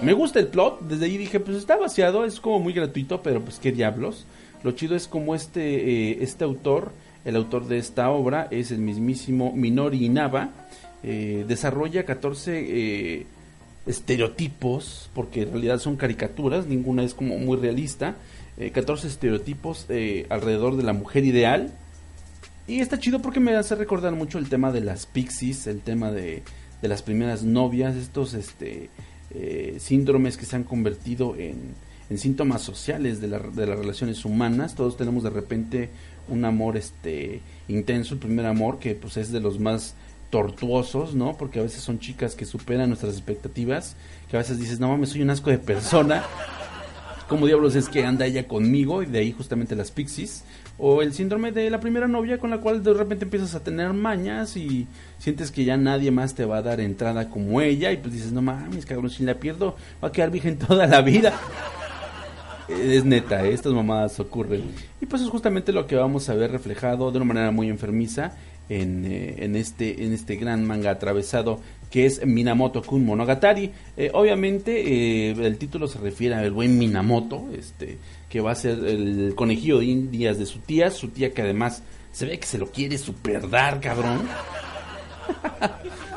Me 0.00 0.14
gusta 0.14 0.40
el 0.40 0.46
plot, 0.46 0.80
desde 0.88 1.04
ahí 1.04 1.18
dije, 1.18 1.38
pues 1.38 1.58
está 1.58 1.76
vaciado, 1.76 2.24
es 2.24 2.40
como 2.40 2.60
muy 2.60 2.72
gratuito, 2.72 3.20
pero 3.20 3.42
pues 3.42 3.58
qué 3.58 3.72
diablos. 3.72 4.24
Lo 4.62 4.72
chido 4.72 4.96
es 4.96 5.06
como 5.06 5.34
este, 5.34 6.12
eh, 6.12 6.18
este 6.22 6.44
autor, 6.44 6.92
el 7.26 7.36
autor 7.36 7.66
de 7.66 7.76
esta 7.76 8.08
obra, 8.08 8.48
es 8.50 8.70
el 8.70 8.78
mismísimo 8.78 9.52
Minori 9.54 10.06
Inaba, 10.06 10.50
eh, 11.06 11.44
desarrolla 11.48 12.04
14 12.04 12.52
eh, 12.68 13.26
estereotipos, 13.86 15.10
porque 15.14 15.42
en 15.42 15.52
realidad 15.52 15.78
son 15.78 15.96
caricaturas, 15.96 16.66
ninguna 16.66 17.02
es 17.04 17.14
como 17.14 17.38
muy 17.38 17.56
realista, 17.56 18.16
eh, 18.58 18.70
14 18.70 19.06
estereotipos 19.08 19.86
eh, 19.88 20.26
alrededor 20.28 20.76
de 20.76 20.82
la 20.82 20.92
mujer 20.92 21.24
ideal. 21.24 21.72
Y 22.66 22.80
está 22.80 22.98
chido 22.98 23.22
porque 23.22 23.40
me 23.40 23.54
hace 23.54 23.74
recordar 23.76 24.12
mucho 24.14 24.38
el 24.38 24.48
tema 24.48 24.72
de 24.72 24.80
las 24.80 25.06
pixies, 25.06 25.66
el 25.66 25.80
tema 25.80 26.10
de, 26.10 26.42
de 26.82 26.88
las 26.88 27.02
primeras 27.02 27.42
novias, 27.44 27.94
estos 27.96 28.34
este, 28.34 28.90
eh, 29.30 29.76
síndromes 29.78 30.36
que 30.36 30.46
se 30.46 30.56
han 30.56 30.64
convertido 30.64 31.36
en, 31.36 31.74
en 32.10 32.18
síntomas 32.18 32.62
sociales 32.62 33.20
de, 33.20 33.28
la- 33.28 33.38
de 33.38 33.66
las 33.66 33.78
relaciones 33.78 34.24
humanas. 34.24 34.74
Todos 34.74 34.96
tenemos 34.96 35.22
de 35.22 35.30
repente 35.30 35.90
un 36.28 36.44
amor 36.44 36.76
este 36.76 37.40
intenso, 37.68 38.14
el 38.14 38.20
primer 38.20 38.46
amor, 38.46 38.80
que 38.80 38.96
pues 38.96 39.16
es 39.16 39.30
de 39.30 39.38
los 39.40 39.60
más 39.60 39.94
tortuosos, 40.30 41.14
¿no? 41.14 41.36
Porque 41.36 41.60
a 41.60 41.62
veces 41.62 41.82
son 41.82 41.98
chicas 41.98 42.34
que 42.34 42.44
superan 42.44 42.88
nuestras 42.88 43.14
expectativas, 43.14 43.96
que 44.30 44.36
a 44.36 44.40
veces 44.40 44.58
dices, 44.58 44.80
no 44.80 44.88
mames, 44.88 45.10
soy 45.10 45.22
un 45.22 45.30
asco 45.30 45.50
de 45.50 45.58
persona. 45.58 46.24
¿Cómo 47.28 47.46
diablos 47.46 47.74
es 47.74 47.88
que 47.88 48.04
anda 48.04 48.24
ella 48.24 48.46
conmigo? 48.46 49.02
Y 49.02 49.06
de 49.06 49.18
ahí 49.18 49.32
justamente 49.32 49.74
las 49.74 49.90
pixies. 49.90 50.44
O 50.78 51.02
el 51.02 51.12
síndrome 51.12 51.50
de 51.50 51.70
la 51.70 51.80
primera 51.80 52.06
novia 52.06 52.38
con 52.38 52.50
la 52.50 52.58
cual 52.58 52.82
de 52.82 52.94
repente 52.94 53.24
empiezas 53.24 53.54
a 53.54 53.64
tener 53.64 53.92
mañas 53.94 54.56
y 54.56 54.86
sientes 55.18 55.50
que 55.50 55.64
ya 55.64 55.76
nadie 55.76 56.10
más 56.10 56.34
te 56.34 56.44
va 56.44 56.58
a 56.58 56.62
dar 56.62 56.80
entrada 56.80 57.28
como 57.28 57.60
ella. 57.60 57.90
Y 57.90 57.96
pues 57.96 58.12
dices, 58.12 58.30
no 58.30 58.42
mames, 58.42 58.86
cabrón, 58.86 59.10
si 59.10 59.24
la 59.24 59.34
pierdo 59.34 59.76
va 60.02 60.08
a 60.08 60.12
quedar 60.12 60.30
virgen 60.30 60.58
toda 60.66 60.86
la 60.86 61.00
vida. 61.02 61.32
Es 62.68 63.04
neta, 63.04 63.44
¿eh? 63.44 63.52
estas 63.52 63.72
mamadas 63.72 64.18
ocurren. 64.20 64.64
Y 65.00 65.06
pues 65.06 65.22
es 65.22 65.28
justamente 65.28 65.72
lo 65.72 65.86
que 65.86 65.96
vamos 65.96 66.28
a 66.28 66.34
ver 66.34 66.50
reflejado 66.50 67.10
de 67.10 67.16
una 67.16 67.26
manera 67.26 67.50
muy 67.52 67.68
enfermiza 67.68 68.34
en, 68.68 69.04
eh, 69.04 69.36
en, 69.38 69.56
este, 69.56 70.04
en 70.04 70.12
este 70.12 70.36
gran 70.36 70.64
manga 70.66 70.90
atravesado 70.90 71.60
que 71.90 72.06
es 72.06 72.26
Minamoto 72.26 72.82
Kun 72.82 73.04
Monogatari. 73.04 73.70
Eh, 73.96 74.10
obviamente 74.12 75.30
eh, 75.30 75.30
el 75.30 75.56
título 75.58 75.88
se 75.88 75.98
refiere 75.98 76.34
al 76.34 76.50
buen 76.50 76.76
Minamoto, 76.78 77.48
este, 77.56 77.98
que 78.28 78.40
va 78.40 78.52
a 78.52 78.56
ser 78.56 78.84
el 78.84 79.34
conejillo 79.34 79.78
de 79.78 79.86
indias 79.86 80.38
de 80.38 80.46
su 80.46 80.58
tía, 80.60 80.90
su 80.90 81.08
tía 81.08 81.32
que 81.32 81.42
además 81.42 81.82
se 82.12 82.26
ve 82.26 82.38
que 82.38 82.46
se 82.46 82.58
lo 82.58 82.70
quiere 82.70 82.98
super 82.98 83.48
dar, 83.48 83.80
cabrón. 83.80 84.22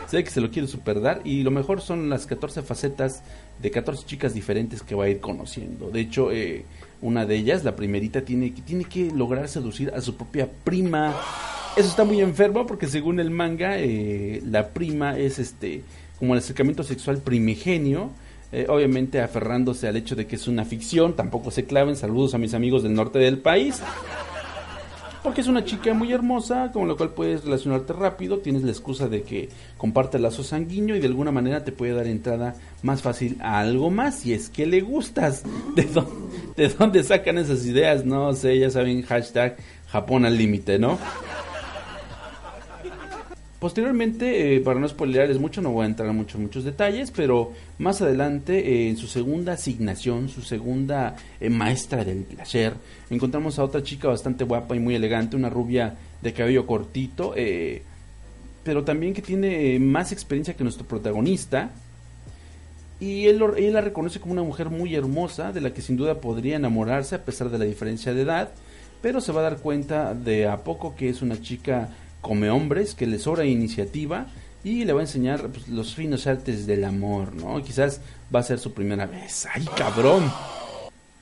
se 0.08 0.18
ve 0.18 0.24
que 0.24 0.32
se 0.32 0.42
lo 0.42 0.50
quiere 0.50 0.68
super 0.68 1.02
dar 1.02 1.22
y 1.24 1.44
lo 1.44 1.52
mejor 1.52 1.82
son 1.82 2.10
las 2.10 2.26
14 2.26 2.62
facetas 2.62 3.22
de 3.62 3.72
14 3.72 4.06
chicas 4.06 4.34
diferentes 4.34 4.82
que 4.82 4.96
va 4.96 5.06
a 5.06 5.10
ir 5.10 5.20
conociendo. 5.20 5.90
De 5.92 6.02
hecho, 6.02 6.32
eh, 6.32 6.66
una 7.02 7.26
de 7.26 7.36
ellas, 7.36 7.64
la 7.64 7.76
primerita, 7.76 8.22
tiene, 8.22 8.52
tiene 8.52 8.86
que 8.86 9.12
lograr 9.12 9.48
seducir 9.48 9.92
a 9.94 10.02
su 10.02 10.16
propia 10.16 10.50
prima. 10.64 11.16
Eso 11.76 11.88
está 11.88 12.04
muy 12.04 12.20
enfermo 12.20 12.66
porque 12.66 12.88
según 12.88 13.20
el 13.20 13.32
manga, 13.32 13.80
eh, 13.80 14.42
la 14.46 14.70
prima 14.70 15.18
es 15.18 15.40
este 15.40 15.84
como 16.18 16.34
el 16.34 16.40
acercamiento 16.40 16.84
sexual 16.84 17.20
primigenio. 17.20 18.12
eh, 18.52 18.66
obviamente 18.68 19.22
aferrándose 19.22 19.88
al 19.88 19.96
hecho 19.96 20.16
de 20.16 20.26
que 20.26 20.36
es 20.36 20.48
una 20.48 20.66
ficción, 20.66 21.16
tampoco 21.16 21.52
se 21.52 21.66
claven. 21.66 21.96
Saludos 21.96 22.34
a 22.34 22.38
mis 22.40 22.54
amigos 22.54 22.84
del 22.84 22.96
norte 22.96 23.20
del 23.20 23.38
país. 23.38 23.80
Porque 25.22 25.42
es 25.42 25.48
una 25.48 25.66
chica 25.66 25.94
muy 25.94 26.12
hermosa, 26.14 26.72
con 26.72 26.88
la 26.88 26.96
cual 26.96 27.10
puedes 27.10 27.44
relacionarte 27.44 27.94
rápido, 27.94 28.40
tienes 28.40 28.64
la 28.64 28.72
excusa 28.72 29.08
de 29.08 29.22
que 29.22 29.50
comparte 29.78 30.18
el 30.18 30.24
lazo 30.24 30.44
sanguíneo 30.44 30.96
y 30.96 31.00
de 31.00 31.08
alguna 31.08 31.32
manera 31.32 31.64
te 31.64 31.74
puede 31.74 31.94
dar 31.94 32.08
entrada 32.08 32.56
más 32.84 33.02
fácil 33.02 33.38
a 33.42 33.60
algo 33.60 33.92
más 33.92 34.20
si 34.20 34.34
es 34.34 34.50
que 34.50 34.66
le 34.66 34.82
gustas. 34.82 35.44
¿De 35.76 35.88
de 36.58 36.70
dónde 36.70 37.04
sacan 37.04 37.38
esas 37.38 37.66
ideas? 37.66 38.06
No 38.06 38.34
sé, 38.34 38.58
ya 38.60 38.70
saben, 38.72 39.04
hashtag 39.04 39.58
Japón 39.90 40.26
al 40.26 40.38
límite, 40.38 40.80
¿no? 40.80 40.98
Posteriormente, 43.60 44.56
eh, 44.56 44.62
para 44.62 44.80
no 44.80 44.88
spoilerarles 44.88 45.38
mucho, 45.38 45.62
no 45.62 45.72
voy 45.72 45.84
a 45.84 45.88
entrar 45.90 46.08
en 46.08 46.16
muchos, 46.16 46.40
muchos 46.40 46.64
detalles, 46.64 47.12
pero 47.12 47.52
más 47.78 48.02
adelante, 48.02 48.58
eh, 48.60 48.90
en 48.90 48.96
su 48.96 49.08
segunda 49.08 49.54
asignación, 49.54 50.30
su 50.30 50.42
segunda 50.42 51.18
eh, 51.42 51.50
maestra 51.50 52.06
del 52.06 52.24
placer, 52.24 52.74
encontramos 53.10 53.60
a 53.60 53.66
otra 53.66 53.84
chica 53.84 54.08
bastante 54.08 54.46
guapa 54.46 54.78
y 54.78 54.80
muy 54.80 54.96
elegante, 54.96 55.36
una 55.36 55.50
rubia 55.50 55.98
de 56.22 56.32
cabello 56.32 56.66
cortito, 56.66 57.34
pero 58.64 58.84
también 58.86 59.14
que 59.14 59.22
tiene 59.22 59.78
más 59.80 60.14
experiencia 60.14 60.54
que 60.54 60.64
nuestro 60.64 60.86
protagonista. 60.86 61.72
Y 63.02 63.28
él, 63.28 63.42
él 63.58 63.74
la 63.74 63.82
reconoce 63.82 64.20
como 64.20 64.34
una 64.34 64.44
mujer 64.44 64.70
muy 64.70 64.96
hermosa, 64.96 65.54
de 65.54 65.62
la 65.62 65.74
que 65.74 65.82
sin 65.82 65.96
duda 65.96 66.20
podría 66.20 66.58
enamorarse 66.58 67.16
a 67.16 67.24
pesar 67.24 67.50
de 67.50 67.58
la 67.58 67.64
diferencia 67.66 68.14
de 68.14 68.22
edad, 68.22 68.52
pero 69.02 69.22
se 69.22 69.32
va 69.32 69.40
a 69.40 69.44
dar 69.44 69.58
cuenta 69.58 70.14
de 70.14 70.48
a 70.48 70.58
poco 70.64 70.96
que 70.96 71.08
es 71.08 71.22
una 71.22 71.42
chica 71.42 71.90
come 72.22 72.50
hombres, 72.50 72.96
que 72.96 73.08
le 73.08 73.20
sobra 73.20 73.46
iniciativa 73.46 74.28
y 74.64 74.86
le 74.86 74.94
va 74.94 75.00
a 75.00 75.04
enseñar 75.04 75.48
pues, 75.48 75.68
los 75.68 75.96
finos 75.96 76.28
artes 76.28 76.68
del 76.68 76.84
amor, 76.84 77.34
¿no? 77.34 77.62
Quizás 77.64 78.02
va 78.34 78.40
a 78.40 78.44
ser 78.44 78.60
su 78.60 78.74
primera 78.74 79.06
vez. 79.06 79.48
¡Ay, 79.54 79.66
cabrón! 79.78 80.32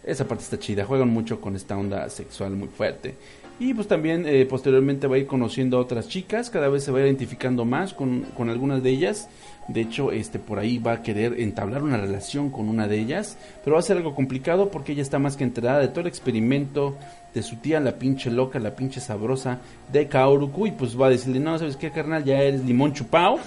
Esa 0.03 0.27
parte 0.27 0.43
está 0.43 0.57
chida, 0.57 0.85
juegan 0.85 1.09
mucho 1.09 1.41
con 1.41 1.55
esta 1.55 1.77
onda 1.77 2.09
sexual 2.09 2.55
muy 2.55 2.69
fuerte. 2.69 3.15
Y 3.59 3.73
pues 3.73 3.87
también 3.87 4.25
eh, 4.27 4.45
posteriormente 4.45 5.07
va 5.07 5.15
a 5.15 5.19
ir 5.19 5.25
conociendo 5.25 5.77
a 5.77 5.81
otras 5.81 6.07
chicas, 6.07 6.51
cada 6.51 6.69
vez 6.69 6.83
se 6.83 6.91
va 6.91 7.01
identificando 7.01 7.65
más 7.65 7.93
con, 7.93 8.21
con 8.35 8.49
algunas 8.49 8.83
de 8.83 8.91
ellas. 8.91 9.29
De 9.67 9.81
hecho, 9.81 10.11
este 10.11 10.37
por 10.37 10.59
ahí 10.59 10.77
va 10.77 10.93
a 10.93 11.01
querer 11.01 11.39
entablar 11.39 11.81
una 11.81 11.97
relación 11.97 12.51
con 12.51 12.69
una 12.69 12.87
de 12.87 12.99
ellas, 12.99 13.37
pero 13.63 13.73
va 13.73 13.79
a 13.79 13.83
ser 13.83 13.97
algo 13.97 14.13
complicado 14.13 14.69
porque 14.69 14.91
ella 14.91 15.01
está 15.01 15.17
más 15.17 15.35
que 15.35 15.43
enterada 15.43 15.79
de 15.79 15.87
todo 15.87 16.01
el 16.01 16.07
experimento 16.07 16.95
de 17.37 17.43
su 17.43 17.57
tía, 17.57 17.79
la 17.79 17.99
pinche 17.99 18.31
loca, 18.31 18.59
la 18.59 18.75
pinche 18.75 18.99
sabrosa 18.99 19.59
de 19.91 20.07
Kaoruku, 20.07 20.67
y 20.67 20.71
pues 20.71 20.99
va 20.99 21.07
a 21.07 21.09
decirle, 21.09 21.39
no, 21.39 21.57
¿sabes 21.57 21.77
qué, 21.77 21.91
carnal? 21.91 22.23
Ya 22.23 22.41
eres 22.41 22.63
limón 22.65 22.93
chupao. 22.93 23.39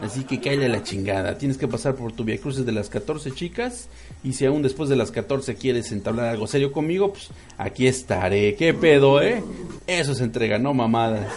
Así 0.00 0.24
que 0.24 0.40
cállale 0.40 0.68
la 0.68 0.82
chingada. 0.82 1.38
Tienes 1.38 1.56
que 1.56 1.66
pasar 1.66 1.94
por 1.94 2.12
tu 2.12 2.22
via 2.22 2.38
cruces 2.38 2.66
de 2.66 2.72
las 2.72 2.90
14 2.90 3.32
chicas. 3.32 3.88
Y 4.22 4.34
si 4.34 4.44
aún 4.44 4.62
después 4.62 4.88
de 4.88 4.96
las 4.96 5.10
14 5.10 5.54
quieres 5.54 5.90
entablar 5.90 6.26
algo 6.26 6.46
serio 6.46 6.70
conmigo, 6.70 7.12
pues 7.12 7.30
aquí 7.56 7.86
estaré. 7.86 8.54
¿Qué 8.56 8.74
pedo, 8.74 9.22
eh? 9.22 9.42
Eso 9.86 10.14
se 10.14 10.24
entrega, 10.24 10.58
no 10.58 10.74
mamadas. 10.74 11.32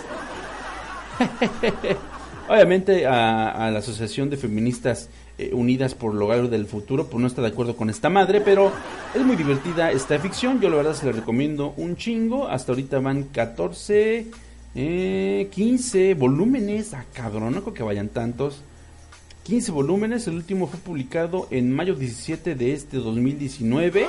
Obviamente 2.49 3.05
a, 3.05 3.69
la 3.71 3.79
Asociación 3.79 4.29
de 4.29 4.37
Feministas 4.37 5.09
eh, 5.39 5.51
Unidas 5.53 5.95
por 5.95 6.13
Lograr 6.13 6.49
del 6.49 6.65
Futuro, 6.65 7.07
pues 7.07 7.21
no 7.21 7.27
está 7.27 7.41
de 7.41 7.47
acuerdo 7.47 7.77
con 7.77 7.89
esta 7.89 8.09
madre, 8.09 8.41
pero 8.41 8.73
es 9.15 9.21
muy 9.25 9.37
divertida 9.37 9.89
esta 9.89 10.19
ficción. 10.19 10.59
Yo 10.59 10.69
la 10.69 10.75
verdad 10.75 10.93
se 10.93 11.05
la 11.05 11.13
recomiendo 11.13 11.73
un 11.77 11.95
chingo. 11.95 12.49
Hasta 12.49 12.73
ahorita 12.73 12.99
van 12.99 13.23
14 13.23 14.27
eh, 14.75 15.47
15 15.51 16.13
volúmenes. 16.15 16.93
Ah, 16.93 17.05
cabrón, 17.13 17.55
no 17.55 17.61
creo 17.61 17.73
que 17.73 17.83
vayan 17.83 18.09
tantos. 18.09 18.61
15 19.43 19.71
volúmenes. 19.71 20.27
El 20.27 20.35
último 20.35 20.67
fue 20.67 20.79
publicado 20.79 21.47
en 21.51 21.73
mayo 21.73 21.95
17 21.95 22.55
de 22.55 22.73
este 22.73 22.97
2019. 22.97 24.07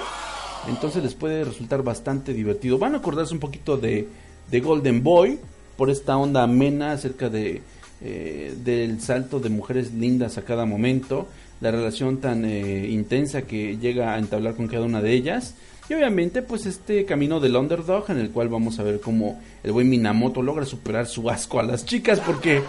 Entonces 0.68 1.01
les 1.03 1.14
puede 1.14 1.45
resultar 1.45 1.85
bastante 1.85 2.33
divertido. 2.33 2.76
Van 2.76 2.95
a 2.95 2.99
acordarse 2.99 3.35
un 3.35 3.41
poquito 3.41 3.76
de, 3.76 4.09
de 4.51 4.61
Golden 4.61 5.05
Boy. 5.05 5.39
Por 5.76 5.91
esta 5.91 6.16
onda 6.16 6.43
amena 6.43 6.91
acerca 6.91 7.31
de, 7.31 7.62
eh, 8.03 8.55
del 8.64 9.01
salto 9.01 9.40
de 9.40 9.48
mujeres 9.51 9.92
lindas 9.92 10.38
a 10.38 10.42
cada 10.42 10.64
momento. 10.64 11.28
La 11.61 11.70
relación 11.70 12.18
tan 12.18 12.44
eh, 12.44 12.88
intensa 12.88 13.42
que 13.42 13.76
llega 13.76 14.14
a 14.14 14.18
entablar 14.18 14.55
con 14.55 14.68
cada 14.68 14.84
una 14.84 15.03
de 15.03 15.12
ellas. 15.12 15.55
Y 15.88 15.94
obviamente, 15.94 16.42
pues 16.42 16.66
este 16.66 17.05
camino 17.05 17.40
del 17.40 17.57
underdog 17.57 18.11
en 18.11 18.18
el 18.18 18.30
cual 18.30 18.48
vamos 18.48 18.78
a 18.78 18.84
ver 18.84 19.01
cómo 19.01 19.40
el 19.62 19.72
buen 19.72 19.88
Minamoto 19.88 20.40
logra 20.40 20.64
superar 20.64 21.07
su 21.07 21.28
asco 21.28 21.59
a 21.59 21.64
las 21.64 21.84
chicas, 21.84 22.20
porque 22.20 22.62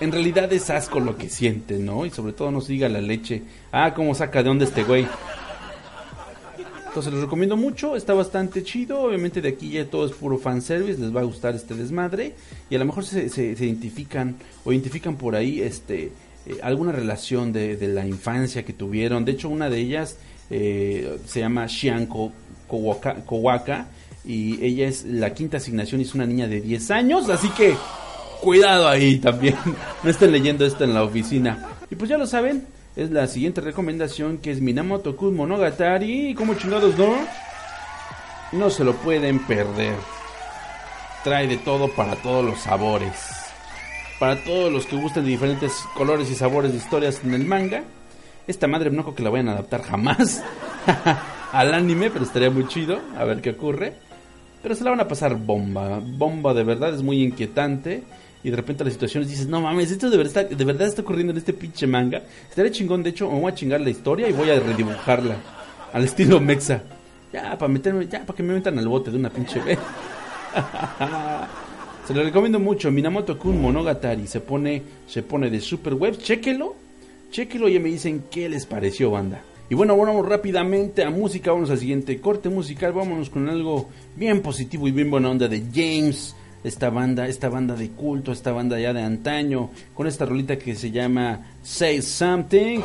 en 0.00 0.12
realidad 0.12 0.52
es 0.52 0.70
asco 0.70 1.00
lo 1.00 1.16
que 1.16 1.28
siente, 1.28 1.78
¿no? 1.78 2.06
Y 2.06 2.10
sobre 2.10 2.32
todo 2.32 2.50
nos 2.50 2.68
diga 2.68 2.88
la 2.88 3.00
leche. 3.00 3.42
Ah, 3.72 3.94
cómo 3.94 4.14
saca 4.14 4.42
de 4.42 4.50
onda 4.50 4.64
este 4.64 4.82
güey. 4.82 5.06
Entonces 6.90 7.12
les 7.12 7.22
recomiendo 7.22 7.56
mucho, 7.56 7.94
está 7.94 8.14
bastante 8.14 8.64
chido, 8.64 9.02
obviamente 9.02 9.40
de 9.40 9.50
aquí 9.50 9.70
ya 9.70 9.84
todo 9.84 10.06
es 10.06 10.12
puro 10.12 10.38
fanservice, 10.38 11.00
les 11.00 11.14
va 11.14 11.20
a 11.20 11.24
gustar 11.24 11.54
este 11.54 11.76
desmadre. 11.76 12.34
Y 12.68 12.74
a 12.74 12.80
lo 12.80 12.84
mejor 12.84 13.04
se, 13.04 13.28
se, 13.28 13.44
identifican 13.44 14.34
o 14.64 14.72
identifican 14.72 15.14
por 15.14 15.36
ahí 15.36 15.62
este 15.62 16.10
eh, 16.46 16.58
alguna 16.64 16.90
relación 16.90 17.52
de, 17.52 17.76
de, 17.76 17.86
la 17.86 18.04
infancia 18.04 18.64
que 18.64 18.72
tuvieron, 18.72 19.24
de 19.24 19.32
hecho 19.32 19.48
una 19.48 19.70
de 19.70 19.78
ellas 19.78 20.16
eh, 20.50 21.18
se 21.26 21.38
llama 21.38 21.66
Shianko 21.68 22.32
Kowaka 22.66 23.86
y 24.24 24.60
ella 24.64 24.88
es 24.88 25.04
la 25.04 25.32
quinta 25.32 25.58
asignación 25.58 26.00
y 26.00 26.04
es 26.04 26.14
una 26.16 26.26
niña 26.26 26.48
de 26.48 26.60
10 26.60 26.90
años, 26.90 27.28
así 27.28 27.50
que 27.50 27.76
cuidado 28.40 28.88
ahí 28.88 29.20
también, 29.20 29.54
no 30.02 30.10
estén 30.10 30.32
leyendo 30.32 30.66
esto 30.66 30.82
en 30.82 30.94
la 30.94 31.04
oficina. 31.04 31.68
Y 31.88 31.94
pues 31.94 32.10
ya 32.10 32.18
lo 32.18 32.26
saben, 32.26 32.66
es 32.96 33.10
la 33.10 33.26
siguiente 33.26 33.60
recomendación 33.60 34.38
que 34.38 34.50
es 34.50 34.60
Minamoto 34.60 35.16
Kun 35.16 35.36
Monogatari, 35.36 36.34
como 36.34 36.54
chingados 36.54 36.98
no, 36.98 37.14
no 38.52 38.70
se 38.70 38.84
lo 38.84 38.94
pueden 38.94 39.38
perder. 39.46 39.94
Trae 41.22 41.46
de 41.46 41.58
todo 41.58 41.88
para 41.88 42.16
todos 42.16 42.44
los 42.44 42.60
sabores. 42.60 43.12
Para 44.18 44.42
todos 44.42 44.72
los 44.72 44.86
que 44.86 44.96
gusten 44.96 45.24
de 45.24 45.30
diferentes 45.30 45.72
colores 45.94 46.30
y 46.30 46.34
sabores 46.34 46.72
de 46.72 46.78
historias 46.78 47.22
en 47.24 47.34
el 47.34 47.44
manga. 47.44 47.84
Esta 48.46 48.66
madre 48.66 48.90
no 48.90 49.02
creo 49.02 49.14
que 49.14 49.22
la 49.22 49.30
vayan 49.30 49.48
a 49.48 49.52
adaptar 49.52 49.82
jamás. 49.82 50.42
al 51.52 51.74
anime, 51.74 52.10
pero 52.10 52.24
estaría 52.24 52.50
muy 52.50 52.66
chido, 52.66 53.00
a 53.16 53.24
ver 53.24 53.40
qué 53.40 53.50
ocurre. 53.50 53.94
Pero 54.62 54.74
se 54.74 54.84
la 54.84 54.90
van 54.90 55.00
a 55.00 55.08
pasar 55.08 55.36
bomba, 55.36 56.00
bomba 56.02 56.52
de 56.52 56.64
verdad, 56.64 56.94
es 56.94 57.02
muy 57.02 57.22
inquietante. 57.22 58.02
Y 58.42 58.50
de 58.50 58.56
repente 58.56 58.84
las 58.84 58.94
situaciones 58.94 59.28
dices, 59.28 59.46
no 59.46 59.60
mames, 59.60 59.90
esto 59.90 60.08
de 60.08 60.16
verdad, 60.16 60.48
de 60.48 60.64
verdad 60.64 60.88
está 60.88 61.02
ocurriendo 61.02 61.32
en 61.32 61.38
este 61.38 61.52
pinche 61.52 61.86
manga. 61.86 62.22
Estaría 62.48 62.70
chingón, 62.70 63.02
de 63.02 63.10
hecho, 63.10 63.30
me 63.30 63.38
voy 63.38 63.52
a 63.52 63.54
chingar 63.54 63.80
la 63.80 63.90
historia 63.90 64.28
y 64.28 64.32
voy 64.32 64.50
a 64.50 64.58
redibujarla 64.58 65.36
al 65.92 66.04
estilo 66.04 66.40
Mexa. 66.40 66.82
Ya, 67.32 67.56
para 67.56 67.68
meterme, 67.68 68.08
ya, 68.08 68.24
para 68.24 68.36
que 68.36 68.42
me 68.42 68.54
metan 68.54 68.78
al 68.78 68.88
bote 68.88 69.10
de 69.10 69.18
una 69.18 69.30
pinche 69.30 69.60
vez. 69.60 69.78
se 72.06 72.14
lo 72.14 72.22
recomiendo 72.22 72.58
mucho, 72.58 72.90
Minamoto 72.90 73.38
Kun 73.38 73.60
Monogatari. 73.60 74.26
Se 74.26 74.40
pone, 74.40 74.82
se 75.06 75.22
pone 75.22 75.50
de 75.50 75.60
super 75.60 75.94
web, 75.94 76.16
chéquelo, 76.16 76.74
chéquelo 77.30 77.68
y 77.68 77.78
me 77.78 77.90
dicen 77.90 78.24
qué 78.30 78.48
les 78.48 78.66
pareció, 78.66 79.10
banda. 79.10 79.42
Y 79.68 79.76
bueno, 79.76 79.96
vamos 79.96 80.26
rápidamente 80.26 81.04
a 81.04 81.10
música, 81.10 81.52
vamos 81.52 81.70
al 81.70 81.78
siguiente 81.78 82.20
corte 82.20 82.48
musical, 82.48 82.92
vámonos 82.92 83.30
con 83.30 83.48
algo 83.48 83.88
bien 84.16 84.42
positivo 84.42 84.88
y 84.88 84.90
bien 84.90 85.08
buena 85.08 85.30
onda 85.30 85.46
de 85.46 85.62
James, 85.72 86.34
esta 86.64 86.90
banda, 86.90 87.26
esta 87.26 87.48
banda 87.48 87.74
de 87.74 87.90
culto, 87.90 88.32
esta 88.32 88.52
banda 88.52 88.78
ya 88.78 88.92
de 88.92 89.02
antaño, 89.02 89.70
con 89.94 90.06
esta 90.06 90.26
rolita 90.26 90.58
que 90.58 90.74
se 90.74 90.90
llama 90.90 91.40
Say 91.62 92.02
Something. 92.02 92.80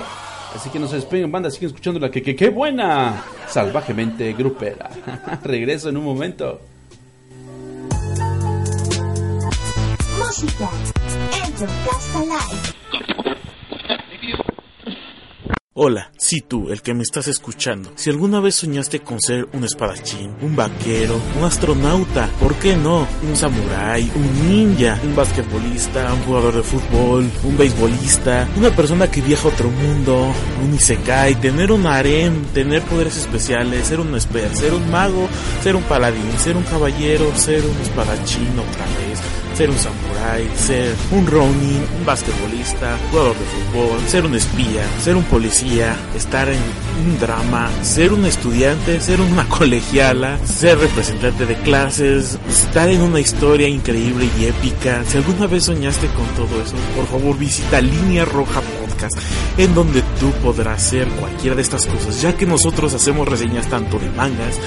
Así 0.55 0.69
que 0.69 0.80
no 0.80 0.88
se 0.88 0.95
despeguen, 0.95 1.32
banda, 1.32 1.51
siguen 1.51 1.67
escuchando 1.67 1.99
la 1.99 2.09
que, 2.09 2.21
que, 2.21 2.36
que 2.36 2.49
buena, 2.49 3.23
salvajemente 3.47 4.32
grupera. 4.34 4.89
Regreso 5.43 5.89
en 5.89 5.97
un 5.97 6.05
momento. 6.05 6.61
Hola, 15.78 16.09
si 16.17 16.39
tú, 16.39 16.69
el 16.69 16.82
que 16.82 16.93
me 16.93 17.03
estás 17.03 17.28
escuchando, 17.28 17.91
si 17.95 18.09
alguna 18.09 18.39
vez 18.39 18.55
soñaste 18.55 19.01
con 19.01 19.19
ser 19.19 19.49
un 19.51 19.65
espadachín, 19.65 20.34
un 20.41 20.55
vaquero, 20.55 21.19
un 21.38 21.43
astronauta, 21.43 22.30
¿por 22.39 22.55
qué 22.55 22.78
no? 22.78 23.05
Un 23.28 23.36
samurái, 23.36 24.09
un 24.15 24.49
ninja, 24.49 24.97
un 25.03 25.13
basquetbolista, 25.17 26.13
un 26.13 26.21
jugador 26.21 26.55
de 26.55 26.63
fútbol, 26.63 27.30
un 27.43 27.57
beisbolista, 27.57 28.47
una 28.55 28.73
persona 28.73 29.11
que 29.11 29.19
viaja 29.19 29.49
a 29.49 29.51
otro 29.51 29.69
mundo, 29.69 30.32
un 30.63 30.76
isekai, 30.76 31.36
tener 31.41 31.73
un 31.73 31.86
harem, 31.86 32.45
tener 32.53 32.82
poderes 32.84 33.17
especiales, 33.17 33.86
ser 33.86 33.99
un 33.99 34.15
esper, 34.15 34.55
ser 34.55 34.73
un 34.73 34.89
mago, 34.89 35.28
ser 35.61 35.76
un 35.76 35.84
paladín, 35.84 36.39
ser 36.39 36.55
un 36.55 36.63
caballero, 36.63 37.36
ser 37.36 37.65
un 37.65 37.82
espadachín 37.82 38.47
otra 38.47 38.86
vez 38.86 39.44
ser 39.56 39.70
un 39.70 39.78
samurái, 39.78 40.49
ser 40.58 40.93
un 41.12 41.26
ronin, 41.26 41.82
un 41.97 42.06
basquetbolista, 42.06 42.97
jugador 43.10 43.36
de 43.38 43.45
fútbol, 43.45 43.99
ser 44.08 44.26
un 44.26 44.36
espía, 44.36 44.84
ser 45.01 45.16
un 45.16 45.24
policía, 45.24 45.95
estar 46.14 46.49
en 46.49 46.60
un 47.06 47.18
drama, 47.20 47.70
ser 47.82 48.12
un 48.12 48.26
estudiante, 48.26 48.99
ser 48.99 49.22
una 49.22 49.47
colegiala, 49.49 50.38
ser 50.45 50.78
representante 50.80 51.45
de 51.45 51.56
clases, 51.56 52.38
estar 52.49 52.89
en 52.89 53.01
una 53.01 53.22
historia 53.22 53.70
increíble 53.70 54.30
y 54.38 54.45
épica. 54.45 55.03
Si 55.08 55.18
alguna 55.18 55.47
vez 55.47 55.64
soñaste 55.64 56.08
con 56.08 56.28
todo 56.36 56.62
eso, 56.62 56.76
por 56.93 57.08
favor 57.08 57.38
visita 57.38 57.80
Línea 57.80 58.26
Roja 58.26 58.62
Podcast, 58.62 59.18
en 59.58 59.74
donde 59.74 60.01
tú 60.20 60.32
podrás 60.43 60.86
hacer 60.86 61.08
cualquiera 61.08 61.56
de 61.56 61.62
estas 61.62 61.86
cosas, 61.86 62.22
ya 62.22 62.36
que 62.36 62.45
nosotros 62.45 62.93
hacemos 62.93 63.28
reseñas 63.28 63.70
tanto 63.70 63.99
de 63.99 64.10
mangas 64.10 64.60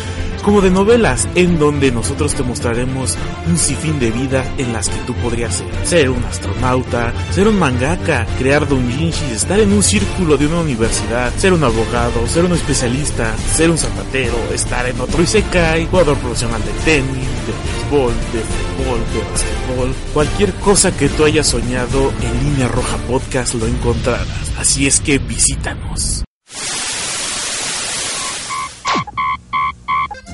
como 0.43 0.61
de 0.61 0.71
novelas, 0.71 1.29
en 1.35 1.59
donde 1.59 1.91
nosotros 1.93 2.35
te 2.35 2.43
mostraremos 2.43 3.17
un 3.47 3.57
sinfín 3.57 3.99
de 3.99 4.11
vida 4.11 4.45
en 4.59 4.73
las 4.73 4.89
que 4.89 4.99
tú 5.07 5.15
podrías 5.15 5.57
ser. 5.57 5.87
Ser 5.87 6.11
un 6.11 6.25
astronauta, 6.25 7.13
ser 7.31 7.49
un 7.49 7.59
mangaka, 7.59 8.27
crear 8.39 8.67
doujinshis, 8.69 9.33
estar 9.33 9.61
en 9.61 9.73
un 9.73 9.83
círculo 9.83 10.37
de 10.37 10.47
una 10.47 10.61
universidad, 10.61 11.33
ser 11.37 11.53
un 11.53 11.65
abogado, 11.65 12.27
ser 12.27 12.45
un 12.45 12.53
especialista, 12.53 13.35
ser 13.55 13.71
un 13.71 13.79
zapatero, 13.79 14.37
estar 14.53 14.87
en 14.87 15.01
otro 15.01 15.23
isekai, 15.23 15.87
jugador 15.87 16.17
profesional 16.19 16.63
de 16.65 16.73
tenis, 16.85 17.29
de 17.47 17.53
béisbol, 17.91 18.13
de 18.33 18.41
fútbol, 18.41 19.01
de 19.13 19.31
basquetbol, 19.31 19.95
cualquier 20.13 20.55
cosa 20.55 20.97
que 20.97 21.09
tú 21.09 21.25
hayas 21.25 21.47
soñado 21.47 22.13
en 22.23 22.45
Línea 22.45 22.69
Roja 22.69 22.97
Podcast 23.09 23.55
lo 23.55 23.67
encontrarás. 23.67 24.29
Así 24.59 24.87
es 24.87 25.01
que 25.01 25.19
visítanos. 25.19 26.28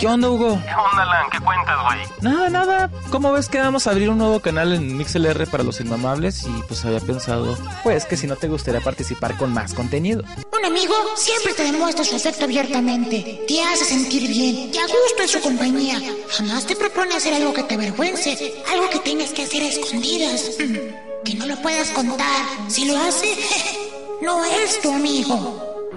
¿Qué 0.04 0.08
onda, 0.08 0.28
Hugo? 0.28 0.60
¿Qué 0.62 0.74
onda, 0.74 1.02
Alan? 1.02 1.30
¿Qué 1.30 1.40
cuentas, 1.40 1.78
güey? 1.82 1.98
Nada, 2.20 2.50
nada. 2.50 2.90
¿Cómo 3.10 3.32
ves 3.32 3.48
que 3.48 3.58
vamos 3.58 3.86
a 3.86 3.90
abrir 3.90 4.10
un 4.10 4.18
nuevo 4.18 4.38
canal 4.38 4.74
en 4.74 4.98
MixLR 4.98 5.46
para 5.46 5.64
los 5.64 5.80
inmamables? 5.80 6.44
Y 6.44 6.62
pues 6.68 6.84
había 6.84 7.00
pensado, 7.00 7.56
pues 7.82 8.04
que 8.04 8.18
si 8.18 8.26
no 8.26 8.36
te 8.36 8.46
gustaría 8.46 8.82
participar 8.82 9.34
con 9.38 9.54
más 9.54 9.72
contenido. 9.72 10.22
Un 10.52 10.62
amigo 10.62 10.92
siempre 11.16 11.54
te 11.54 11.62
demuestra 11.62 12.04
su 12.04 12.16
afecto 12.16 12.44
abiertamente, 12.44 13.46
te 13.48 13.62
hace 13.62 13.86
sentir 13.86 14.28
bien 14.28 14.70
y 14.74 14.76
a 14.76 14.82
gusto 14.82 15.22
en 15.22 15.28
su 15.28 15.40
compañía. 15.40 15.98
Jamás 16.36 16.66
te 16.66 16.76
propone 16.76 17.14
hacer 17.14 17.32
algo 17.32 17.54
que 17.54 17.62
te 17.62 17.74
avergüence, 17.74 18.62
algo 18.70 18.90
que 18.90 18.98
tengas 18.98 19.30
que 19.30 19.44
hacer 19.44 19.62
a 19.62 19.68
escondidas, 19.68 20.50
mm, 20.60 21.24
que 21.24 21.34
no 21.36 21.46
lo 21.46 21.56
puedas 21.62 21.88
contar. 21.92 22.44
Si 22.68 22.84
lo 22.84 22.98
hace, 22.98 23.34
no 24.20 24.44
es 24.44 24.82
tu 24.82 24.92
amigo. 24.92 25.88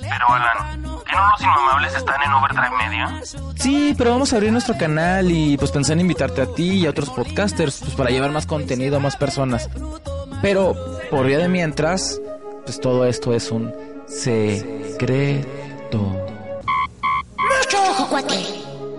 Pero, 0.00 0.26
Alan, 0.28 0.77
¿que 1.08 1.16
no 1.16 1.28
los 1.28 1.40
inmamables 1.40 1.94
están 1.94 2.22
en 2.22 2.32
Overdrive 2.32 2.76
Media? 2.76 3.20
Sí, 3.56 3.94
pero 3.96 4.10
vamos 4.10 4.32
a 4.32 4.36
abrir 4.36 4.52
nuestro 4.52 4.76
canal 4.76 5.30
y 5.30 5.56
pues 5.56 5.70
pensé 5.70 5.94
en 5.94 6.00
invitarte 6.00 6.42
a 6.42 6.46
ti 6.46 6.80
y 6.80 6.86
a 6.86 6.90
otros 6.90 7.10
podcasters 7.10 7.80
pues 7.80 7.94
para 7.94 8.10
llevar 8.10 8.30
más 8.30 8.46
contenido 8.46 8.96
a 8.96 9.00
más 9.00 9.16
personas. 9.16 9.68
Pero 10.42 10.76
por 11.10 11.26
vía 11.26 11.38
de 11.38 11.48
mientras, 11.48 12.20
pues 12.64 12.80
todo 12.80 13.06
esto 13.06 13.34
es 13.34 13.50
un 13.50 13.74
secreto. 14.06 15.98
Mucho 15.98 17.82
ojo, 17.90 18.08
cuate. 18.08 18.36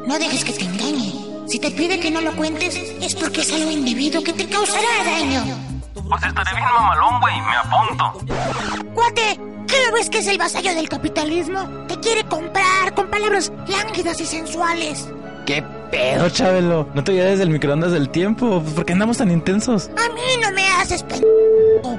No 0.07 0.17
dejes 0.17 0.43
que 0.43 0.53
te 0.53 0.65
engañe. 0.65 1.13
Si 1.47 1.59
te 1.59 1.71
pide 1.71 1.99
que 1.99 2.11
no 2.11 2.21
lo 2.21 2.35
cuentes, 2.35 2.75
es 2.75 3.15
porque 3.15 3.41
es 3.41 3.53
algo 3.53 3.71
indebido 3.71 4.23
que 4.23 4.33
te 4.33 4.47
causará 4.47 4.87
daño. 5.05 5.43
Pues 5.93 6.23
estaré 6.23 6.55
bien 6.55 6.65
mamalón, 6.73 7.19
güey, 7.21 7.41
me 7.41 7.55
apunto. 7.55 8.93
Cuate, 8.93 9.39
¿qué 9.69 9.85
no 9.85 9.91
ves 9.93 10.09
que 10.09 10.19
es 10.19 10.27
el 10.27 10.37
vasallo 10.37 10.73
del 10.73 10.89
capitalismo? 10.89 11.85
Te 11.87 11.99
quiere 11.99 12.23
comprar 12.25 12.93
con 12.95 13.09
palabras 13.09 13.51
lánguidas 13.67 14.19
y 14.19 14.25
sensuales. 14.25 15.07
¿Qué 15.45 15.63
pedo, 15.91 16.29
Chabelo? 16.29 16.87
¿No 16.93 17.03
te 17.03 17.11
desde 17.13 17.43
el 17.43 17.49
microondas 17.49 17.91
del 17.91 18.09
tiempo? 18.09 18.63
¿Por 18.75 18.85
qué 18.85 18.93
andamos 18.93 19.17
tan 19.17 19.31
intensos? 19.31 19.89
A 19.89 20.13
mí 20.13 20.37
no 20.41 20.51
me 20.51 20.67
haces 20.67 21.03
p... 21.03 21.15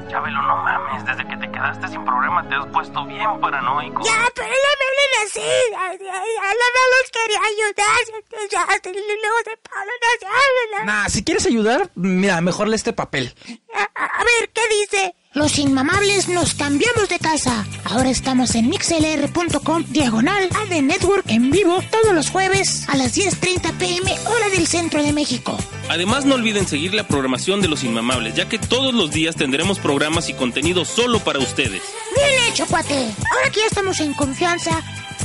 Chabelo, 0.09 0.43
no 0.43 0.57
mames, 0.57 1.05
desde 1.05 1.27
que 1.27 1.37
te 1.37 1.51
quedaste 1.51 1.89
sin 1.89 2.05
programa 2.05 2.47
te 2.49 2.55
has 2.55 2.67
puesto 2.67 3.05
bien 3.07 3.41
paranoico. 3.41 4.05
Ya, 4.05 4.25
pero 4.35 4.49
no 4.49 4.71
me 4.79 4.87
hablen 4.87 5.27
así. 5.27 5.41
Ay, 5.79 5.99
no 5.99 6.83
los 6.91 7.11
quería 7.11 7.41
ayudar. 7.49 8.49
Ya, 8.51 8.67
luego 8.85 9.37
se 9.45 9.57
paran 9.69 9.89
así. 10.15 10.87
Nah, 10.87 11.09
si 11.09 11.25
quieres 11.25 11.47
ayudar, 11.47 11.91
mira, 11.95 12.41
mejor 12.41 12.69
lee 12.69 12.77
este 12.77 12.93
papel. 12.93 13.35
A, 13.75 13.83
a 13.83 14.25
ver, 14.25 14.51
¿qué 14.53 14.63
dice? 14.81 15.15
Los 15.33 15.61
inmamables 15.61 16.29
nos 16.29 16.55
cambiamos 16.55 17.09
de 17.09 17.21
casa. 17.21 17.65
Ahora 17.85 18.11
estamos 18.11 18.57
en 18.57 18.69
mixlr.com 18.69 19.85
diagonal 19.89 20.49
AD 20.53 20.83
Network 20.83 21.25
en 21.29 21.53
vivo 21.53 21.81
todos 21.89 22.13
los 22.13 22.31
jueves 22.31 22.89
a 22.89 22.97
las 22.97 23.17
10.30 23.17 23.73
pm 23.75 24.13
hora 24.27 24.49
del 24.49 24.67
centro 24.67 25.01
de 25.05 25.13
México. 25.13 25.57
Además, 25.89 26.25
no 26.25 26.35
olviden 26.35 26.67
seguir 26.67 26.95
la 26.95 27.07
programación 27.07 27.61
de 27.61 27.69
Los 27.69 27.85
Inmamables, 27.85 28.35
ya 28.35 28.49
que 28.49 28.59
todos 28.59 28.93
los 28.93 29.13
días 29.13 29.37
tendremos 29.37 29.79
programas 29.79 30.29
y 30.29 30.35
contenido 30.35 30.85
solo 30.85 31.21
para 31.21 31.39
ustedes. 31.39 31.83
Bien 32.17 32.51
hecho, 32.51 32.67
cuate. 32.67 32.97
Ahora 32.97 33.51
que 33.53 33.61
ya 33.61 33.67
estamos 33.67 34.01
en 34.01 34.13
confianza, 34.15 34.83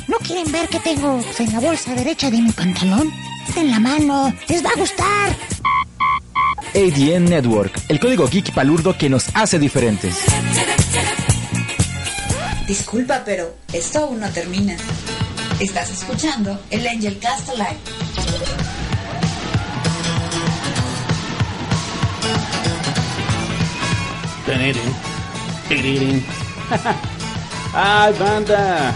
¿no 0.07 0.17
quieren 0.19 0.51
ver 0.51 0.69
qué 0.69 0.79
tengo 0.81 1.19
en 1.39 1.51
la 1.51 1.59
bolsa 1.59 1.95
derecha 1.95 2.29
de 2.29 2.43
mi 2.43 2.51
pantalón? 2.51 3.11
En 3.55 3.71
la 3.71 3.79
mano. 3.79 4.31
Les 4.49 4.63
va 4.63 4.69
a 4.69 4.79
gustar. 4.79 5.35
ADN 6.75 7.25
Network, 7.29 7.71
el 7.87 8.01
código 8.01 8.27
geek 8.27 8.53
palurdo 8.53 8.97
que 8.97 9.09
nos 9.09 9.27
hace 9.33 9.57
diferentes. 9.57 10.17
Disculpa, 12.67 13.23
pero 13.23 13.55
esto 13.71 13.99
aún 13.99 14.19
no 14.19 14.29
termina. 14.31 14.75
Estás 15.57 15.89
escuchando 15.91 16.59
el 16.69 16.85
Angel 16.85 17.17
Cast 17.19 17.47
Alive. 17.49 17.77
¡Ay, 27.73 28.13
banda! 28.19 28.93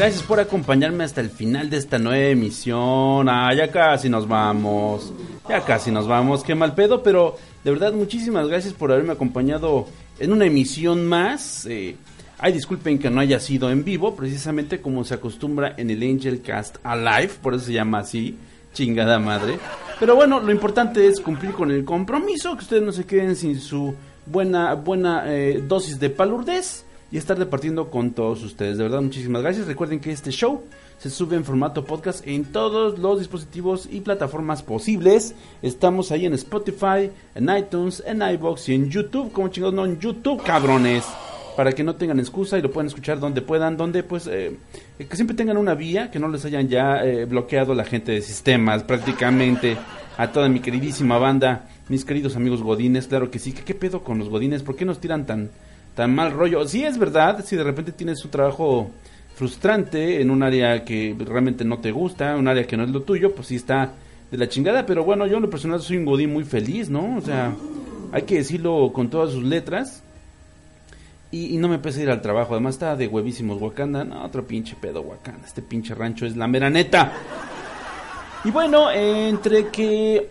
Gracias 0.00 0.22
por 0.22 0.40
acompañarme 0.40 1.04
hasta 1.04 1.20
el 1.20 1.28
final 1.28 1.68
de 1.68 1.76
esta 1.76 1.98
nueva 1.98 2.24
emisión. 2.24 3.28
Ah, 3.28 3.52
ya 3.54 3.70
casi 3.70 4.08
nos 4.08 4.26
vamos. 4.26 5.12
Ya 5.46 5.62
casi 5.62 5.90
nos 5.90 6.08
vamos. 6.08 6.42
Qué 6.42 6.54
mal 6.54 6.74
pedo, 6.74 7.02
pero 7.02 7.36
de 7.62 7.70
verdad 7.70 7.92
muchísimas 7.92 8.48
gracias 8.48 8.72
por 8.72 8.90
haberme 8.90 9.12
acompañado 9.12 9.86
en 10.18 10.32
una 10.32 10.46
emisión 10.46 11.04
más. 11.04 11.66
Eh, 11.66 11.96
ay, 12.38 12.54
disculpen 12.54 12.98
que 12.98 13.10
no 13.10 13.20
haya 13.20 13.38
sido 13.40 13.70
en 13.70 13.84
vivo, 13.84 14.16
precisamente 14.16 14.80
como 14.80 15.04
se 15.04 15.12
acostumbra 15.12 15.74
en 15.76 15.90
el 15.90 16.02
Angel 16.02 16.40
Cast 16.40 16.76
Alive, 16.82 17.34
por 17.42 17.52
eso 17.52 17.66
se 17.66 17.74
llama 17.74 17.98
así, 17.98 18.38
chingada 18.72 19.18
madre. 19.18 19.58
Pero 19.98 20.16
bueno, 20.16 20.40
lo 20.40 20.50
importante 20.50 21.06
es 21.06 21.20
cumplir 21.20 21.52
con 21.52 21.70
el 21.70 21.84
compromiso, 21.84 22.56
que 22.56 22.62
ustedes 22.62 22.82
no 22.82 22.92
se 22.92 23.04
queden 23.04 23.36
sin 23.36 23.60
su 23.60 23.94
buena, 24.24 24.72
buena 24.72 25.24
eh, 25.26 25.62
dosis 25.62 26.00
de 26.00 26.08
palurdez 26.08 26.86
y 27.12 27.18
estar 27.18 27.38
departiendo 27.38 27.90
con 27.90 28.12
todos 28.12 28.42
ustedes. 28.42 28.78
De 28.78 28.84
verdad, 28.84 29.02
muchísimas 29.02 29.42
gracias. 29.42 29.66
Recuerden 29.66 30.00
que 30.00 30.12
este 30.12 30.30
show 30.30 30.62
se 30.98 31.10
sube 31.10 31.34
en 31.36 31.44
formato 31.44 31.84
podcast 31.84 32.26
en 32.26 32.44
todos 32.44 32.98
los 32.98 33.18
dispositivos 33.18 33.88
y 33.90 34.00
plataformas 34.00 34.62
posibles. 34.62 35.34
Estamos 35.62 36.12
ahí 36.12 36.26
en 36.26 36.34
Spotify, 36.34 37.10
en 37.34 37.56
iTunes, 37.56 38.02
en 38.06 38.22
iBox 38.22 38.68
y 38.68 38.74
en 38.74 38.90
YouTube. 38.90 39.32
Como 39.32 39.48
chingados, 39.48 39.74
no 39.74 39.84
en 39.86 39.98
YouTube, 39.98 40.42
cabrones. 40.42 41.04
Para 41.56 41.72
que 41.72 41.82
no 41.82 41.96
tengan 41.96 42.20
excusa 42.20 42.58
y 42.58 42.62
lo 42.62 42.70
puedan 42.70 42.86
escuchar 42.86 43.18
donde 43.18 43.42
puedan, 43.42 43.76
donde 43.76 44.02
pues 44.02 44.26
eh, 44.28 44.56
que 44.98 45.16
siempre 45.16 45.36
tengan 45.36 45.56
una 45.56 45.74
vía, 45.74 46.10
que 46.10 46.18
no 46.18 46.28
les 46.28 46.44
hayan 46.44 46.68
ya 46.68 47.04
eh, 47.04 47.24
bloqueado 47.24 47.74
la 47.74 47.84
gente 47.84 48.12
de 48.12 48.22
sistemas 48.22 48.84
prácticamente. 48.84 49.76
A 50.16 50.32
toda 50.32 50.48
mi 50.48 50.60
queridísima 50.60 51.18
banda, 51.18 51.68
mis 51.88 52.04
queridos 52.04 52.36
amigos 52.36 52.62
godines, 52.62 53.06
claro 53.06 53.30
que 53.30 53.38
sí. 53.38 53.52
¿Qué, 53.52 53.62
qué 53.62 53.74
pedo 53.74 54.04
con 54.04 54.18
los 54.18 54.28
godines? 54.28 54.62
¿Por 54.62 54.76
qué 54.76 54.84
nos 54.84 55.00
tiran 55.00 55.26
tan, 55.26 55.50
tan 56.00 56.14
mal 56.14 56.32
rollo? 56.32 56.66
Sí 56.66 56.82
es 56.82 56.96
verdad, 56.96 57.44
si 57.44 57.56
de 57.56 57.62
repente 57.62 57.92
tienes 57.92 58.24
un 58.24 58.30
trabajo 58.30 58.90
frustrante 59.34 60.22
en 60.22 60.30
un 60.30 60.42
área 60.42 60.82
que 60.82 61.14
realmente 61.18 61.62
no 61.62 61.78
te 61.78 61.92
gusta, 61.92 62.36
un 62.36 62.48
área 62.48 62.66
que 62.66 62.74
no 62.74 62.84
es 62.84 62.88
lo 62.88 63.02
tuyo, 63.02 63.34
pues 63.34 63.48
sí 63.48 63.56
está 63.56 63.92
de 64.30 64.38
la 64.38 64.48
chingada, 64.48 64.86
pero 64.86 65.04
bueno, 65.04 65.26
yo 65.26 65.36
en 65.36 65.42
lo 65.42 65.50
personal 65.50 65.78
soy 65.82 65.98
un 65.98 66.06
godín 66.06 66.32
muy 66.32 66.44
feliz, 66.44 66.88
¿no? 66.88 67.18
O 67.18 67.20
sea, 67.20 67.52
hay 68.12 68.22
que 68.22 68.36
decirlo 68.36 68.90
con 68.94 69.10
todas 69.10 69.32
sus 69.32 69.44
letras. 69.44 70.02
Y, 71.30 71.58
no 71.58 71.68
me 71.68 71.78
pese 71.78 72.02
ir 72.02 72.08
al 72.08 72.22
trabajo, 72.22 72.54
además 72.54 72.76
está 72.76 72.96
de 72.96 73.06
huevísimos 73.06 73.60
Wakanda, 73.60 74.02
no, 74.02 74.24
otro 74.24 74.46
pinche 74.46 74.76
pedo 74.80 75.02
Wakanda, 75.02 75.46
este 75.46 75.60
pinche 75.60 75.94
rancho 75.94 76.24
es 76.24 76.34
la 76.34 76.48
mera 76.48 76.70
neta. 76.70 77.12
Y 78.42 78.50
bueno, 78.50 78.90
entre 78.90 79.68
que 79.68 80.30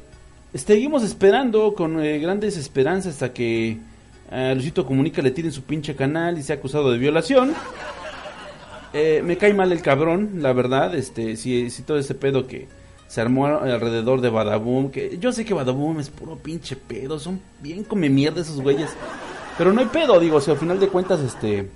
seguimos 0.52 1.04
esperando 1.04 1.76
con 1.76 2.04
eh, 2.04 2.18
grandes 2.18 2.58
esperanzas 2.58 3.14
hasta 3.14 3.34
que 3.34 3.78
a 4.32 4.54
Luisito 4.54 4.86
Comunica 4.86 5.22
le 5.22 5.32
tiren 5.32 5.52
su 5.52 5.64
pinche 5.64 5.96
canal 5.96 6.38
y 6.38 6.44
sea 6.44 6.58
acusado 6.58 6.92
de 6.92 6.98
violación. 6.98 7.54
Eh, 8.94 9.22
me 9.24 9.38
cae 9.38 9.54
mal 9.54 9.72
el 9.72 9.82
cabrón, 9.82 10.42
la 10.42 10.54
verdad, 10.54 10.96
este, 10.96 11.36
si, 11.36 11.70
si 11.70 11.84
todo 11.84 12.00
ese 12.00 12.16
pedo 12.16 12.48
que 12.48 12.68
se 13.08 13.22
armó 13.22 13.48
alrededor 13.48 14.22
de 14.22 14.30
Badaboom, 14.30 14.92
que 14.92 15.18
yo 15.20 15.32
sé 15.32 15.46
que 15.46 15.54
Badaboom 15.54 16.00
es 16.00 16.10
puro 16.10 16.38
pinche 16.38 16.76
pedo, 16.76 17.20
son 17.20 17.40
bien 17.62 17.84
come 17.84 18.10
mierda 18.10 18.42
esos 18.42 18.62
güeyes, 18.62 18.90
pero 19.58 19.74
no 19.74 19.82
hay 19.82 19.88
pedo, 19.88 20.20
digo, 20.20 20.42
si 20.42 20.50
al 20.52 20.58
final 20.58 20.80
de 20.80 20.88
cuentas, 20.88 21.20
este, 21.20 21.70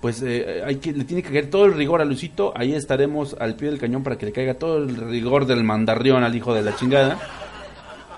pues 0.00 0.22
eh, 0.22 0.62
hay 0.66 0.76
que, 0.76 0.92
le 0.92 1.04
tiene 1.04 1.22
que 1.22 1.30
caer 1.30 1.48
todo 1.48 1.64
el 1.66 1.74
rigor 1.74 2.00
a 2.02 2.04
Luisito, 2.04 2.52
ahí 2.56 2.74
estaremos 2.74 3.36
al 3.38 3.54
pie 3.54 3.70
del 3.70 3.78
cañón 3.78 4.02
para 4.02 4.18
que 4.18 4.26
le 4.26 4.32
caiga 4.32 4.54
todo 4.54 4.78
el 4.78 4.96
rigor 4.96 5.46
del 5.46 5.64
mandarrión 5.64 6.22
al 6.24 6.34
hijo 6.34 6.52
de 6.54 6.62
la 6.62 6.74
chingada. 6.74 7.18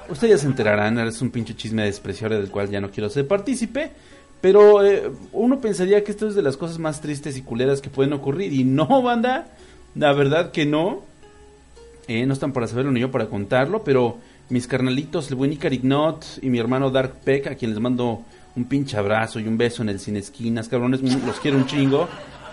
Ustedes 0.08 0.42
se 0.42 0.46
enterarán, 0.46 0.98
es 0.98 1.22
un 1.22 1.30
pinche 1.30 1.56
chisme 1.56 1.84
despreciable 1.84 2.36
del 2.36 2.50
cual 2.50 2.68
ya 2.70 2.80
no 2.80 2.90
quiero 2.90 3.08
ser 3.08 3.26
partícipe. 3.26 3.90
Pero 4.40 4.84
eh, 4.84 5.10
uno 5.32 5.58
pensaría 5.60 6.04
que 6.04 6.10
esto 6.10 6.28
es 6.28 6.34
de 6.34 6.42
las 6.42 6.58
cosas 6.58 6.78
más 6.78 7.00
tristes 7.00 7.36
y 7.38 7.42
culeras 7.42 7.80
que 7.80 7.88
pueden 7.88 8.12
ocurrir. 8.12 8.52
Y 8.52 8.64
no, 8.64 9.00
banda. 9.02 9.46
La 9.94 10.12
verdad 10.12 10.50
que 10.52 10.66
no. 10.66 11.02
Eh, 12.08 12.26
no 12.26 12.34
están 12.34 12.52
para 12.52 12.66
saberlo 12.66 12.92
ni 12.92 13.00
yo 13.00 13.10
para 13.10 13.26
contarlo. 13.26 13.82
Pero 13.84 14.18
mis 14.50 14.66
carnalitos, 14.66 15.30
el 15.30 15.36
buen 15.36 15.52
Icarignot 15.52 16.40
y 16.42 16.50
mi 16.50 16.58
hermano 16.58 16.90
Dark 16.90 17.20
Peck, 17.24 17.46
a 17.46 17.54
quien 17.54 17.70
les 17.70 17.80
mando 17.80 18.22
un 18.56 18.64
pinche 18.66 18.98
abrazo 18.98 19.40
y 19.40 19.48
un 19.48 19.56
beso 19.56 19.82
en 19.82 19.88
el 19.88 19.98
Cine 19.98 20.18
Esquinas, 20.18 20.68
cabrones, 20.68 21.00
los 21.00 21.40
quiero 21.40 21.56
un 21.56 21.66
chingo. 21.66 22.06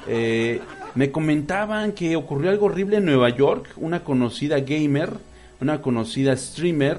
Eh, 0.08 0.62
me 0.96 1.12
comentaban 1.12 1.92
que 1.92 2.16
ocurrió 2.16 2.52
algo 2.52 2.68
horrible 2.68 2.98
en 2.98 3.06
Nueva 3.06 3.30
York. 3.30 3.74
Una 3.76 4.04
conocida 4.04 4.60
gamer, 4.62 5.12
una 5.60 5.82
conocida 5.82 6.36
streamer, 6.38 6.98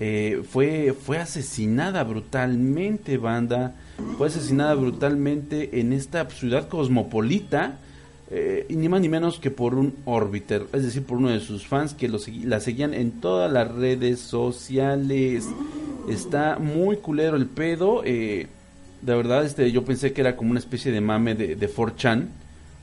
eh, 0.00 0.42
fue, 0.48 0.92
fue 0.92 1.18
asesinada 1.18 2.02
brutalmente, 2.04 3.18
banda. 3.18 3.74
Fue 4.18 4.26
asesinada 4.26 4.74
brutalmente 4.74 5.80
en 5.80 5.92
esta 5.92 6.28
ciudad 6.28 6.68
cosmopolita 6.68 7.78
eh, 8.30 8.66
y 8.68 8.76
ni 8.76 8.88
más 8.88 9.00
ni 9.00 9.08
menos 9.08 9.38
que 9.38 9.50
por 9.50 9.74
un 9.74 9.94
Orbiter, 10.04 10.66
es 10.72 10.82
decir, 10.82 11.04
por 11.04 11.18
uno 11.18 11.28
de 11.28 11.40
sus 11.40 11.66
fans 11.66 11.94
que 11.94 12.08
lo 12.08 12.18
la 12.44 12.58
seguían 12.58 12.94
en 12.94 13.12
todas 13.20 13.52
las 13.52 13.70
redes 13.70 14.18
sociales. 14.20 15.46
Está 16.08 16.58
muy 16.58 16.96
culero 16.96 17.36
el 17.36 17.46
pedo. 17.46 18.02
eh, 18.04 18.48
de 19.02 19.14
verdad, 19.14 19.44
este, 19.44 19.70
yo 19.70 19.84
pensé 19.84 20.12
que 20.12 20.22
era 20.22 20.34
como 20.34 20.50
una 20.50 20.60
especie 20.60 20.90
de 20.90 21.00
mame 21.00 21.34
de, 21.34 21.56
de 21.56 21.70
4chan. 21.70 22.28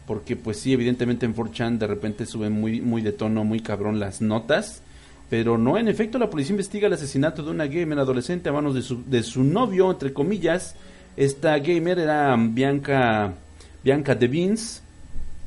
Porque 0.07 0.35
pues 0.35 0.57
sí, 0.57 0.73
evidentemente 0.73 1.25
en 1.25 1.35
4chan 1.35 1.77
de 1.77 1.87
repente 1.87 2.25
suben 2.25 2.53
muy, 2.53 2.81
muy 2.81 3.01
de 3.01 3.11
tono, 3.11 3.43
muy 3.43 3.59
cabrón 3.61 3.99
las 3.99 4.21
notas. 4.21 4.81
Pero 5.31 5.57
no, 5.57 5.77
en 5.77 5.87
efecto, 5.87 6.19
la 6.19 6.29
policía 6.29 6.51
investiga 6.51 6.87
el 6.87 6.93
asesinato 6.93 7.41
de 7.41 7.51
una 7.51 7.65
gamer 7.65 7.97
adolescente 7.97 8.49
a 8.49 8.51
manos 8.51 8.75
de 8.75 8.81
su, 8.81 9.01
de 9.09 9.23
su 9.23 9.45
novio, 9.45 9.89
entre 9.89 10.11
comillas. 10.11 10.75
Esta 11.15 11.57
gamer 11.59 11.99
era 11.99 12.35
Bianca, 12.37 13.35
Bianca 13.81 14.13
Devins, 14.13 14.83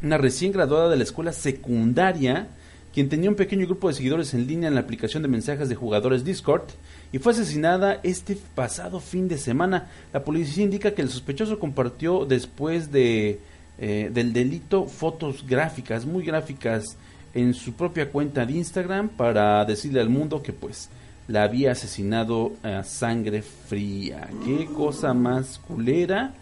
una 0.02 0.16
recién 0.16 0.52
graduada 0.52 0.88
de 0.88 0.96
la 0.96 1.02
escuela 1.02 1.34
secundaria, 1.34 2.48
quien 2.94 3.10
tenía 3.10 3.28
un 3.28 3.36
pequeño 3.36 3.66
grupo 3.66 3.88
de 3.88 3.94
seguidores 3.94 4.32
en 4.32 4.46
línea 4.46 4.68
en 4.68 4.74
la 4.74 4.80
aplicación 4.80 5.22
de 5.22 5.28
mensajes 5.28 5.68
de 5.68 5.74
jugadores 5.74 6.24
Discord 6.24 6.64
y 7.12 7.18
fue 7.18 7.32
asesinada 7.32 8.00
este 8.04 8.38
pasado 8.54 9.00
fin 9.00 9.28
de 9.28 9.36
semana. 9.36 9.90
La 10.14 10.24
policía 10.24 10.64
indica 10.64 10.92
que 10.92 11.02
el 11.02 11.10
sospechoso 11.10 11.58
compartió 11.58 12.24
después 12.24 12.90
de, 12.90 13.38
eh, 13.78 14.10
del 14.10 14.32
delito 14.32 14.86
fotos 14.86 15.46
gráficas, 15.46 16.06
muy 16.06 16.24
gráficas, 16.24 16.96
en 17.34 17.52
su 17.54 17.74
propia 17.74 18.10
cuenta 18.10 18.46
de 18.46 18.54
Instagram 18.54 19.08
para 19.08 19.64
decirle 19.64 20.00
al 20.00 20.08
mundo 20.08 20.42
que 20.42 20.52
pues 20.52 20.88
la 21.26 21.44
había 21.44 21.72
asesinado 21.72 22.52
a 22.62 22.82
sangre 22.84 23.42
fría. 23.42 24.28
Qué 24.44 24.66
cosa 24.66 25.14
más 25.14 25.58
culera. 25.58 26.34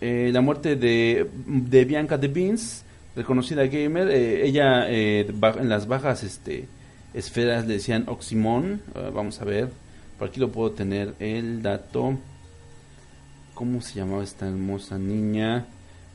Eh, 0.00 0.30
la 0.32 0.40
muerte 0.40 0.76
de, 0.76 1.28
de 1.46 1.84
Bianca 1.84 2.18
de 2.18 2.28
Beans, 2.28 2.84
reconocida 3.14 3.66
gamer, 3.66 4.08
eh, 4.08 4.46
ella 4.46 4.90
eh, 4.90 5.26
en 5.28 5.68
las 5.68 5.86
bajas 5.86 6.24
este, 6.24 6.66
esferas 7.14 7.66
le 7.66 7.74
decían 7.74 8.04
Oximón. 8.08 8.80
Eh, 8.94 9.10
vamos 9.12 9.40
a 9.40 9.44
ver, 9.44 9.70
por 10.18 10.28
aquí 10.28 10.40
lo 10.40 10.50
puedo 10.50 10.72
tener 10.72 11.14
el 11.18 11.62
dato. 11.62 12.16
¿Cómo 13.54 13.80
se 13.80 13.96
llamaba 13.96 14.24
esta 14.24 14.48
hermosa 14.48 14.98
niña? 14.98 15.66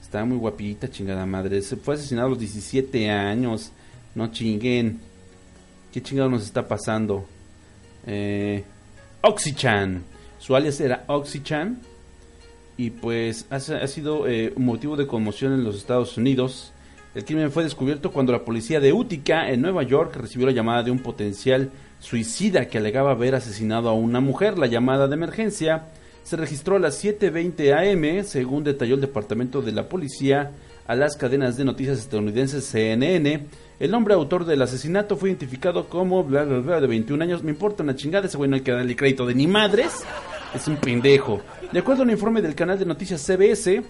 Estaba 0.01 0.25
muy 0.25 0.37
guapita, 0.37 0.89
chingada 0.89 1.25
madre. 1.25 1.61
Se 1.61 1.75
fue 1.75 1.95
asesinada 1.95 2.27
a 2.27 2.29
los 2.29 2.39
17 2.39 3.09
años. 3.09 3.71
No 4.15 4.31
chinguen. 4.31 4.99
¿Qué 5.91 6.01
chingado 6.01 6.29
nos 6.29 6.43
está 6.43 6.67
pasando? 6.67 7.25
Eh, 8.05 8.63
Oxychan. 9.21 10.03
Su 10.39 10.55
alias 10.55 10.79
era 10.79 11.03
Oxychan. 11.07 11.79
Y 12.77 12.91
pues 12.91 13.45
ha, 13.49 13.59
sido 13.59 14.27
eh, 14.27 14.53
un 14.55 14.65
motivo 14.65 14.95
de 14.95 15.07
conmoción 15.07 15.53
en 15.53 15.63
los 15.63 15.75
Estados 15.77 16.17
Unidos. 16.17 16.71
El 17.15 17.25
crimen 17.25 17.51
fue 17.51 17.63
descubierto 17.63 18.11
cuando 18.11 18.31
la 18.31 18.45
policía 18.45 18.79
de 18.79 18.93
Utica, 18.93 19.49
en 19.49 19.61
Nueva 19.61 19.81
York, 19.81 20.15
recibió 20.15 20.45
la 20.45 20.53
llamada 20.53 20.83
de 20.83 20.91
un 20.91 20.99
potencial 20.99 21.71
suicida 21.99 22.67
que 22.67 22.77
alegaba 22.77 23.11
haber 23.11 23.33
asesinado 23.33 23.89
a 23.89 23.93
una 23.93 24.19
mujer. 24.19 24.59
La 24.59 24.67
llamada 24.67 25.07
de 25.07 25.15
emergencia 25.15 25.85
se 26.23 26.35
registró 26.35 26.75
a 26.75 26.79
las 26.79 27.03
7.20 27.03 28.19
am, 28.19 28.23
según 28.23 28.63
detalló 28.63 28.95
el 28.95 29.01
departamento 29.01 29.61
de 29.61 29.71
la 29.71 29.89
policía 29.89 30.51
a 30.85 30.95
las 30.95 31.17
cadenas 31.17 31.57
de 31.57 31.65
noticias 31.65 31.97
estadounidenses 31.97 32.65
CNN. 32.65 33.45
El 33.79 33.93
hombre 33.93 34.15
autor 34.15 34.45
del 34.45 34.63
asesinato 34.63 35.17
fue 35.17 35.29
identificado 35.29 35.87
como 35.87 36.23
bla 36.23 36.43
bla 36.45 36.57
bla 36.59 36.81
de 36.81 36.87
21 36.87 37.23
años. 37.23 37.43
Me 37.43 37.51
importa 37.51 37.83
una 37.83 37.95
chingada, 37.95 38.25
ese 38.25 38.35
güey 38.35 38.49
no 38.49 38.55
hay 38.55 38.63
que 38.63 38.71
darle 38.71 38.95
crédito 38.95 39.23
de 39.27 39.35
ni 39.35 39.45
madres. 39.45 40.03
Es 40.55 40.67
un 40.67 40.77
pendejo. 40.77 41.41
De 41.71 41.79
acuerdo 41.79 42.01
a 42.01 42.05
un 42.05 42.09
informe 42.09 42.41
del 42.41 42.55
canal 42.55 42.79
de 42.79 42.85
noticias 42.85 43.21
CBS, 43.21 43.83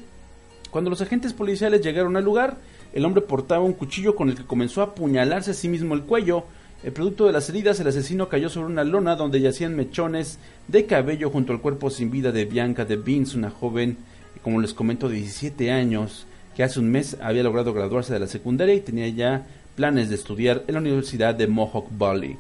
cuando 0.72 0.89
los 0.89 0.99
agentes 0.99 1.31
policiales 1.31 1.80
llegaron 1.80 2.18
al 2.18 2.26
lugar, 2.26 2.57
el 2.91 3.05
hombre 3.05 3.22
portaba 3.22 3.64
un 3.64 3.72
cuchillo 3.72 4.14
con 4.14 4.27
el 4.27 4.35
que 4.35 4.43
comenzó 4.43 4.81
a 4.81 4.85
apuñalarse 4.85 5.51
a 5.51 5.53
sí 5.53 5.69
mismo 5.69 5.95
el 5.95 6.01
cuello. 6.01 6.43
El 6.84 6.91
producto 6.91 7.26
de 7.26 7.31
las 7.31 7.47
heridas, 7.47 7.80
el 7.80 7.88
asesino 7.88 8.27
cayó 8.27 8.49
sobre 8.49 8.68
una 8.68 8.84
lona 8.84 9.15
donde 9.15 9.39
yacían 9.39 9.73
mechones 9.73 10.38
de 10.68 10.85
cabello 10.85 11.30
junto 11.30 11.53
al 11.53 11.61
cuerpo 11.61 11.89
sin 11.89 12.11
vida 12.11 12.34
de 12.34 12.43
Bianca 12.43 12.84
de 12.84 12.97
Beans, 12.97 13.35
una 13.35 13.51
joven, 13.51 13.97
como 14.43 14.59
les 14.59 14.73
comento, 14.73 15.07
de 15.07 15.15
17 15.15 15.72
años, 15.72 16.27
que 16.57 16.64
hace 16.64 16.80
un 16.81 16.89
mes 16.89 17.15
había 17.22 17.43
logrado 17.43 17.73
graduarse 17.73 18.11
de 18.11 18.19
la 18.19 18.27
secundaria 18.27 18.76
y 18.76 18.81
tenía 18.81 19.07
ya 19.07 19.47
planes 19.78 20.10
de 20.10 20.16
estudiar 20.16 20.64
en 20.68 20.74
la 20.74 20.82
Universidad 20.82 21.36
de 21.36 21.48
Mohawk 21.48 21.88
Valley. 21.91 22.36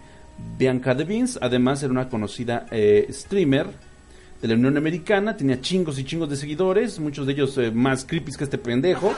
Bianca 0.57 0.95
de 0.95 1.03
Beans, 1.05 1.37
además, 1.39 1.83
era 1.83 1.91
una 1.91 2.09
conocida 2.09 2.65
eh, 2.71 3.07
streamer 3.11 3.67
de 4.41 4.47
la 4.47 4.55
Unión 4.55 4.75
Americana, 4.75 5.37
tenía 5.37 5.61
chingos 5.61 5.99
y 5.99 6.03
chingos 6.03 6.29
de 6.29 6.35
seguidores, 6.35 6.99
muchos 6.99 7.27
de 7.27 7.33
ellos 7.33 7.55
eh, 7.59 7.71
más 7.71 8.05
creepy 8.05 8.33
que 8.33 8.43
este 8.43 8.57
pendejo. 8.57 9.13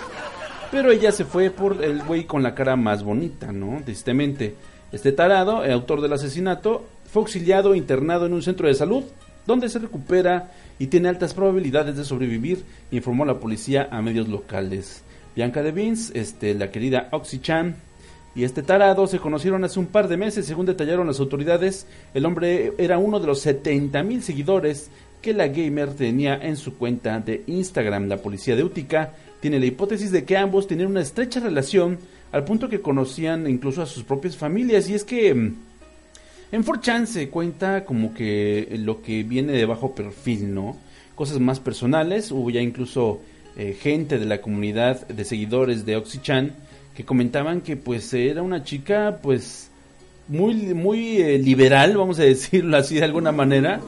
Pero 0.70 0.92
ella 0.92 1.12
se 1.14 1.26
fue 1.26 1.50
por 1.50 1.84
el 1.84 2.04
güey 2.04 2.26
con 2.26 2.44
la 2.44 2.54
cara 2.54 2.76
más 2.76 3.04
bonita, 3.04 3.52
¿no? 3.52 3.82
Tristemente. 3.84 4.54
Este 4.92 5.14
tarado, 5.14 5.64
el 5.64 5.72
autor 5.72 6.02
del 6.02 6.14
asesinato, 6.14 6.86
fue 7.12 7.22
auxiliado 7.22 7.74
e 7.74 7.78
internado 7.78 8.26
en 8.26 8.34
un 8.34 8.44
centro 8.44 8.68
de 8.68 8.76
salud, 8.76 9.04
donde 9.48 9.70
se 9.70 9.80
recupera 9.80 10.52
y 10.78 10.88
tiene 10.88 11.08
altas 11.08 11.34
probabilidades 11.34 11.96
de 11.96 12.04
sobrevivir, 12.04 12.64
informó 12.92 13.24
la 13.24 13.40
policía 13.40 13.88
a 13.92 14.02
medios 14.02 14.28
locales. 14.28 15.04
Bianca 15.36 15.64
de 15.64 15.72
Beans, 15.72 16.12
este, 16.14 16.54
la 16.54 16.70
querida 16.70 17.08
Oxychan, 17.12 17.76
y 18.36 18.44
este 18.44 18.62
tarado 18.62 19.08
se 19.08 19.20
conocieron 19.20 19.64
hace 19.64 19.80
un 19.80 19.88
par 19.88 20.08
de 20.08 20.18
meses, 20.18 20.46
según 20.46 20.66
detallaron 20.66 21.08
las 21.08 21.20
autoridades. 21.20 21.88
El 22.14 22.26
hombre 22.26 22.74
era 22.78 22.98
uno 22.98 23.20
de 23.20 23.28
los 23.28 23.42
70 23.42 24.04
mil 24.04 24.22
seguidores 24.22 24.90
que 25.22 25.34
la 25.34 25.48
gamer 25.48 25.94
tenía 25.94 26.36
en 26.36 26.56
su 26.56 26.78
cuenta 26.78 27.20
de 27.20 27.44
Instagram. 27.48 28.08
La 28.08 28.18
policía 28.18 28.56
de 28.56 28.64
Utica 28.64 29.14
tiene 29.42 29.60
la 29.60 29.66
hipótesis 29.66 30.12
de 30.12 30.24
que 30.24 30.38
ambos 30.38 30.68
tenían 30.68 30.92
una 30.92 31.02
estrecha 31.02 31.40
relación 31.40 31.98
al 32.32 32.44
punto 32.44 32.70
que 32.70 32.82
conocían 32.82 33.50
incluso 33.50 33.82
a 33.82 33.86
sus 33.86 34.04
propias 34.04 34.38
familias. 34.38 34.90
Y 34.90 34.94
es 34.94 35.04
que 35.04 35.34
mm, 35.34 35.56
en 36.52 36.64
4chan 36.64 37.06
se 37.06 37.30
cuenta 37.30 37.84
como 37.84 38.14
que 38.14 38.76
lo 38.80 39.02
que 39.02 39.24
viene 39.24 39.54
de 39.54 39.66
bajo 39.66 39.96
perfil, 39.96 40.54
¿no? 40.54 40.78
Cosas 41.16 41.40
más 41.40 41.60
personales. 41.60 42.32
Hubo 42.32 42.50
ya 42.52 42.62
incluso 42.62 43.22
eh, 43.58 43.76
gente 43.80 44.20
de 44.20 44.26
la 44.26 44.40
comunidad 44.40 45.08
de 45.08 45.26
seguidores 45.26 45.86
de 45.86 45.98
Oxychan 45.98 46.54
que 47.00 47.06
comentaban 47.06 47.62
que 47.62 47.78
pues 47.78 48.14
era 48.14 48.42
una 48.42 48.66
chica 48.66 49.20
pues 49.24 49.72
muy 50.28 50.74
muy 50.74 51.22
eh, 51.22 51.40
liberal, 51.40 51.96
vamos 51.96 52.20
a 52.20 52.24
decirlo 52.24 52.76
así 52.76 52.96
de 52.96 53.06
alguna 53.06 53.32
manera, 53.32 53.80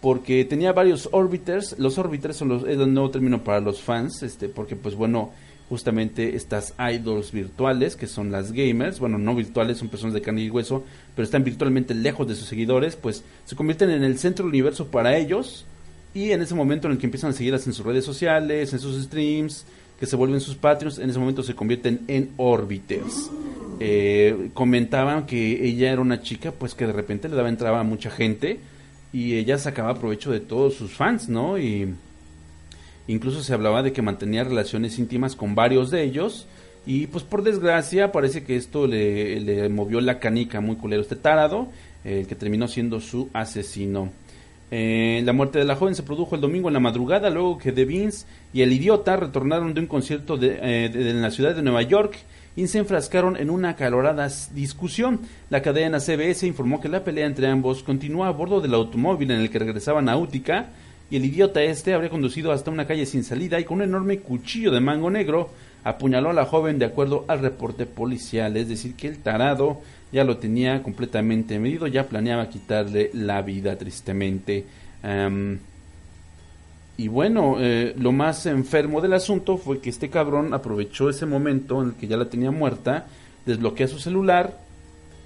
porque 0.00 0.44
tenía 0.44 0.72
varios 0.72 1.08
orbiters, 1.12 1.78
los 1.78 1.96
orbiters 1.96 2.36
son 2.36 2.48
los, 2.48 2.64
es 2.64 2.76
el 2.76 2.92
nuevo 2.92 3.12
término 3.12 3.44
para 3.44 3.60
los 3.60 3.82
fans, 3.82 4.24
este, 4.24 4.48
porque 4.48 4.74
pues 4.74 4.96
bueno, 4.96 5.30
justamente 5.68 6.34
estas 6.34 6.74
idols 6.92 7.30
virtuales, 7.30 7.94
que 7.94 8.08
son 8.08 8.32
las 8.32 8.50
gamers, 8.50 8.98
bueno, 8.98 9.16
no 9.16 9.36
virtuales, 9.36 9.78
son 9.78 9.88
personas 9.88 10.14
de 10.14 10.22
carne 10.22 10.42
y 10.42 10.50
hueso, 10.50 10.82
pero 11.14 11.24
están 11.24 11.44
virtualmente 11.44 11.94
lejos 11.94 12.26
de 12.26 12.34
sus 12.34 12.48
seguidores, 12.48 12.96
pues 12.96 13.22
se 13.44 13.54
convierten 13.54 13.90
en 13.90 14.02
el 14.02 14.18
centro 14.18 14.44
del 14.44 14.54
universo 14.54 14.88
para 14.88 15.16
ellos, 15.16 15.66
y 16.14 16.32
en 16.32 16.42
ese 16.42 16.56
momento 16.56 16.88
en 16.88 16.94
el 16.94 16.98
que 16.98 17.06
empiezan 17.06 17.30
a 17.30 17.32
seguirlas 17.32 17.68
en 17.68 17.74
sus 17.74 17.86
redes 17.86 18.04
sociales, 18.04 18.72
en 18.72 18.80
sus 18.80 19.04
streams, 19.04 19.66
que 19.98 20.06
se 20.06 20.16
vuelven 20.16 20.40
sus 20.40 20.56
patrios, 20.56 20.98
en 20.98 21.10
ese 21.10 21.18
momento 21.18 21.42
se 21.42 21.54
convierten 21.54 22.02
en 22.08 22.30
orbiters. 22.36 23.30
Eh, 23.78 24.50
comentaban 24.54 25.26
que 25.26 25.66
ella 25.66 25.92
era 25.92 26.00
una 26.00 26.22
chica 26.22 26.50
pues 26.50 26.74
que 26.74 26.86
de 26.86 26.92
repente 26.92 27.28
le 27.28 27.36
daba 27.36 27.48
entrada 27.48 27.80
a 27.80 27.82
mucha 27.82 28.10
gente 28.10 28.58
y 29.12 29.34
ella 29.34 29.58
sacaba 29.58 29.98
provecho 29.98 30.30
de 30.30 30.40
todos 30.40 30.74
sus 30.74 30.92
fans, 30.92 31.28
¿no? 31.28 31.58
Y 31.58 31.94
incluso 33.06 33.42
se 33.42 33.52
hablaba 33.52 33.82
de 33.82 33.92
que 33.92 34.02
mantenía 34.02 34.44
relaciones 34.44 34.98
íntimas 34.98 35.36
con 35.36 35.54
varios 35.54 35.90
de 35.90 36.02
ellos 36.02 36.46
y 36.86 37.08
pues 37.08 37.24
por 37.24 37.42
desgracia 37.42 38.12
parece 38.12 38.44
que 38.44 38.56
esto 38.56 38.86
le, 38.86 39.68
movió 39.68 40.00
la 40.00 40.20
canica 40.20 40.60
muy 40.60 40.76
culero 40.76 41.02
este 41.02 41.16
tarado, 41.16 41.68
el 42.04 42.26
que 42.26 42.34
terminó 42.36 42.68
siendo 42.68 43.00
su 43.00 43.28
asesino. 43.32 44.12
Eh, 44.70 45.22
la 45.24 45.32
muerte 45.32 45.60
de 45.60 45.64
la 45.64 45.76
joven 45.76 45.94
se 45.94 46.02
produjo 46.02 46.34
el 46.34 46.40
domingo 46.40 46.68
en 46.68 46.74
la 46.74 46.80
madrugada, 46.80 47.30
luego 47.30 47.56
que 47.58 47.70
The 47.70 47.84
Beans 47.84 48.26
y 48.52 48.62
el 48.62 48.72
idiota 48.72 49.16
retornaron 49.16 49.74
de 49.74 49.80
un 49.80 49.86
concierto 49.86 50.36
de, 50.36 50.58
eh, 50.60 50.90
en 50.92 51.22
la 51.22 51.30
ciudad 51.30 51.54
de 51.54 51.62
Nueva 51.62 51.82
York 51.82 52.18
y 52.56 52.66
se 52.66 52.78
enfrascaron 52.78 53.36
en 53.36 53.50
una 53.50 53.70
acalorada 53.70 54.28
discusión. 54.54 55.20
La 55.50 55.62
cadena 55.62 56.00
CBS 56.00 56.46
informó 56.46 56.80
que 56.80 56.88
la 56.88 57.04
pelea 57.04 57.26
entre 57.26 57.46
ambos 57.48 57.82
continúa 57.82 58.28
a 58.28 58.32
bordo 58.32 58.60
del 58.60 58.74
automóvil 58.74 59.30
en 59.30 59.40
el 59.40 59.50
que 59.50 59.58
regresaban 59.58 60.08
a 60.08 60.16
Utica 60.16 60.70
y 61.10 61.16
el 61.16 61.24
idiota 61.24 61.62
este 61.62 61.94
habría 61.94 62.10
conducido 62.10 62.50
hasta 62.50 62.70
una 62.70 62.86
calle 62.86 63.06
sin 63.06 63.22
salida 63.22 63.60
y 63.60 63.64
con 63.64 63.76
un 63.76 63.84
enorme 63.84 64.18
cuchillo 64.18 64.72
de 64.72 64.80
mango 64.80 65.10
negro 65.10 65.50
apuñaló 65.84 66.30
a 66.30 66.32
la 66.32 66.46
joven 66.46 66.80
de 66.80 66.86
acuerdo 66.86 67.24
al 67.28 67.38
reporte 67.38 67.86
policial, 67.86 68.56
es 68.56 68.68
decir, 68.68 68.96
que 68.96 69.06
el 69.06 69.18
tarado 69.18 69.82
ya 70.16 70.24
lo 70.24 70.38
tenía 70.38 70.82
completamente 70.82 71.58
medido, 71.58 71.86
ya 71.86 72.08
planeaba 72.08 72.48
quitarle 72.48 73.10
la 73.12 73.42
vida 73.42 73.76
tristemente. 73.76 74.64
Am, 75.02 75.58
y 76.96 77.08
bueno, 77.08 77.56
eh, 77.60 77.94
lo 77.98 78.12
más 78.12 78.46
enfermo 78.46 79.02
del 79.02 79.12
asunto 79.12 79.58
fue 79.58 79.82
que 79.82 79.90
este 79.90 80.08
cabrón 80.08 80.54
aprovechó 80.54 81.10
ese 81.10 81.26
momento 81.26 81.82
en 81.82 81.88
el 81.88 81.94
que 81.96 82.06
ya 82.06 82.16
la 82.16 82.30
tenía 82.30 82.50
muerta, 82.50 83.08
desbloquea 83.44 83.88
su 83.88 83.98
celular 83.98 84.58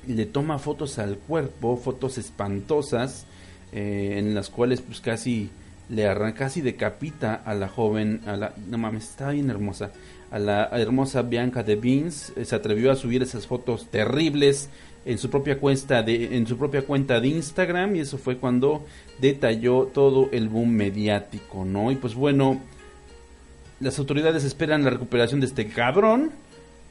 y 0.09 0.15
le 0.15 0.27
toma 0.27 0.59
fotos 0.59 0.99
al 0.99 1.19
cuerpo, 1.19 1.77
fotos 1.77 2.19
espantosas, 2.19 3.27
eh, 3.71 4.17
en 4.17 4.35
las 4.35 4.51
cuales 4.51 4.81
pues 4.81 5.01
casi 5.01 5.51
le 5.89 6.09
arranca 6.09 6.47
casi 6.47 6.63
decapita 6.63 7.35
a 7.45 7.55
la 7.55 7.69
joven, 7.69 8.23
a 8.27 8.37
la, 8.37 8.55
no 8.67 8.77
mames, 8.77 9.05
está 9.05 9.31
bien 9.31 9.51
hermosa, 9.51 9.93
a 10.31 10.39
la 10.39 10.69
hermosa 10.73 11.23
Bianca 11.23 11.63
de 11.63 11.77
Beans, 11.77 12.33
eh, 12.37 12.45
se 12.45 12.55
atrevió 12.55 12.93
a 12.93 12.97
subir 12.97 13.23
esas 13.23 13.47
fotos 13.47 13.87
terribles 13.91 14.69
en 15.05 15.19
su 15.19 15.31
propia 15.31 15.59
cuenta 15.59 16.03
de 16.03 16.37
en 16.37 16.47
su 16.47 16.59
propia 16.59 16.83
cuenta 16.83 17.21
de 17.21 17.29
Instagram 17.29 17.97
y 17.97 18.01
eso 18.01 18.19
fue 18.19 18.37
cuando 18.37 18.85
detalló 19.19 19.87
todo 19.93 20.29
el 20.33 20.49
boom 20.49 20.71
mediático, 20.71 21.65
¿no? 21.65 21.91
Y 21.91 21.97
pues 21.97 22.15
bueno, 22.15 22.61
las 23.81 23.99
autoridades 23.99 24.45
esperan 24.45 24.85
la 24.85 24.91
recuperación 24.91 25.41
de 25.41 25.47
este 25.47 25.69
cabrón, 25.69 26.33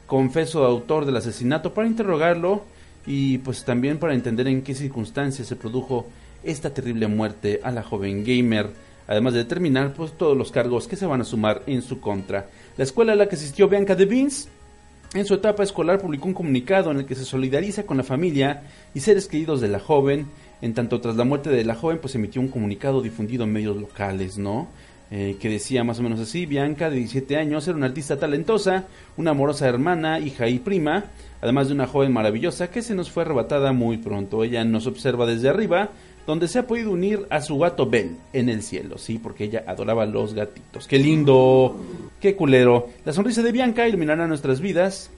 confeso 0.06 0.64
autor 0.64 1.06
del 1.06 1.16
asesinato 1.16 1.72
para 1.72 1.86
interrogarlo 1.86 2.64
y 3.06 3.38
pues 3.38 3.64
también 3.64 3.98
para 3.98 4.14
entender 4.14 4.48
en 4.48 4.62
qué 4.62 4.74
circunstancias 4.74 5.46
se 5.46 5.56
produjo 5.56 6.06
esta 6.42 6.74
terrible 6.74 7.06
muerte 7.06 7.60
a 7.62 7.70
la 7.70 7.82
joven 7.82 8.24
gamer, 8.24 8.70
además 9.06 9.34
de 9.34 9.40
determinar 9.40 9.92
pues 9.92 10.12
todos 10.12 10.36
los 10.36 10.50
cargos 10.50 10.88
que 10.88 10.96
se 10.96 11.06
van 11.06 11.20
a 11.20 11.24
sumar 11.24 11.62
en 11.66 11.82
su 11.82 12.00
contra. 12.00 12.48
La 12.76 12.84
escuela 12.84 13.12
a 13.12 13.16
la 13.16 13.28
que 13.28 13.36
asistió 13.36 13.68
Bianca 13.68 13.94
de 13.94 14.06
Beans 14.06 14.48
en 15.12 15.26
su 15.26 15.34
etapa 15.34 15.64
escolar 15.64 16.00
publicó 16.00 16.28
un 16.28 16.34
comunicado 16.34 16.90
en 16.92 16.98
el 16.98 17.04
que 17.04 17.16
se 17.16 17.24
solidariza 17.24 17.84
con 17.84 17.96
la 17.96 18.04
familia 18.04 18.62
y 18.94 19.00
seres 19.00 19.26
queridos 19.26 19.60
de 19.60 19.68
la 19.68 19.80
joven. 19.80 20.26
En 20.62 20.72
tanto, 20.72 21.00
tras 21.00 21.16
la 21.16 21.24
muerte 21.24 21.50
de 21.50 21.64
la 21.64 21.74
joven, 21.74 21.98
pues 21.98 22.14
emitió 22.14 22.40
un 22.40 22.48
comunicado 22.48 23.02
difundido 23.02 23.44
en 23.44 23.52
medios 23.52 23.76
locales, 23.76 24.38
¿no? 24.38 24.68
Eh, 25.10 25.36
que 25.40 25.48
decía 25.48 25.82
más 25.82 25.98
o 25.98 26.04
menos 26.04 26.20
así, 26.20 26.46
Bianca, 26.46 26.88
de 26.88 26.98
17 26.98 27.36
años, 27.36 27.66
era 27.66 27.76
una 27.76 27.86
artista 27.86 28.16
talentosa, 28.16 28.84
una 29.16 29.32
amorosa 29.32 29.66
hermana, 29.66 30.20
hija 30.20 30.46
y 30.48 30.60
prima, 30.60 31.06
además 31.40 31.66
de 31.66 31.74
una 31.74 31.88
joven 31.88 32.12
maravillosa 32.12 32.70
que 32.70 32.80
se 32.80 32.94
nos 32.94 33.10
fue 33.10 33.24
arrebatada 33.24 33.72
muy 33.72 33.98
pronto. 33.98 34.44
Ella 34.44 34.62
nos 34.62 34.86
observa 34.86 35.26
desde 35.26 35.48
arriba, 35.48 35.90
donde 36.30 36.46
se 36.46 36.60
ha 36.60 36.66
podido 36.68 36.92
unir 36.92 37.26
a 37.28 37.42
su 37.42 37.58
gato 37.58 37.86
Ben 37.86 38.16
en 38.32 38.48
el 38.48 38.62
cielo, 38.62 38.98
sí, 38.98 39.18
porque 39.18 39.44
ella 39.44 39.64
adoraba 39.66 40.06
los 40.06 40.32
gatitos. 40.32 40.86
¡Qué 40.86 40.96
lindo! 40.96 41.76
¡Qué 42.20 42.36
culero! 42.36 42.88
La 43.04 43.12
sonrisa 43.12 43.42
de 43.42 43.50
Bianca 43.50 43.88
iluminará 43.88 44.28
nuestras 44.28 44.60
vidas. 44.60 45.10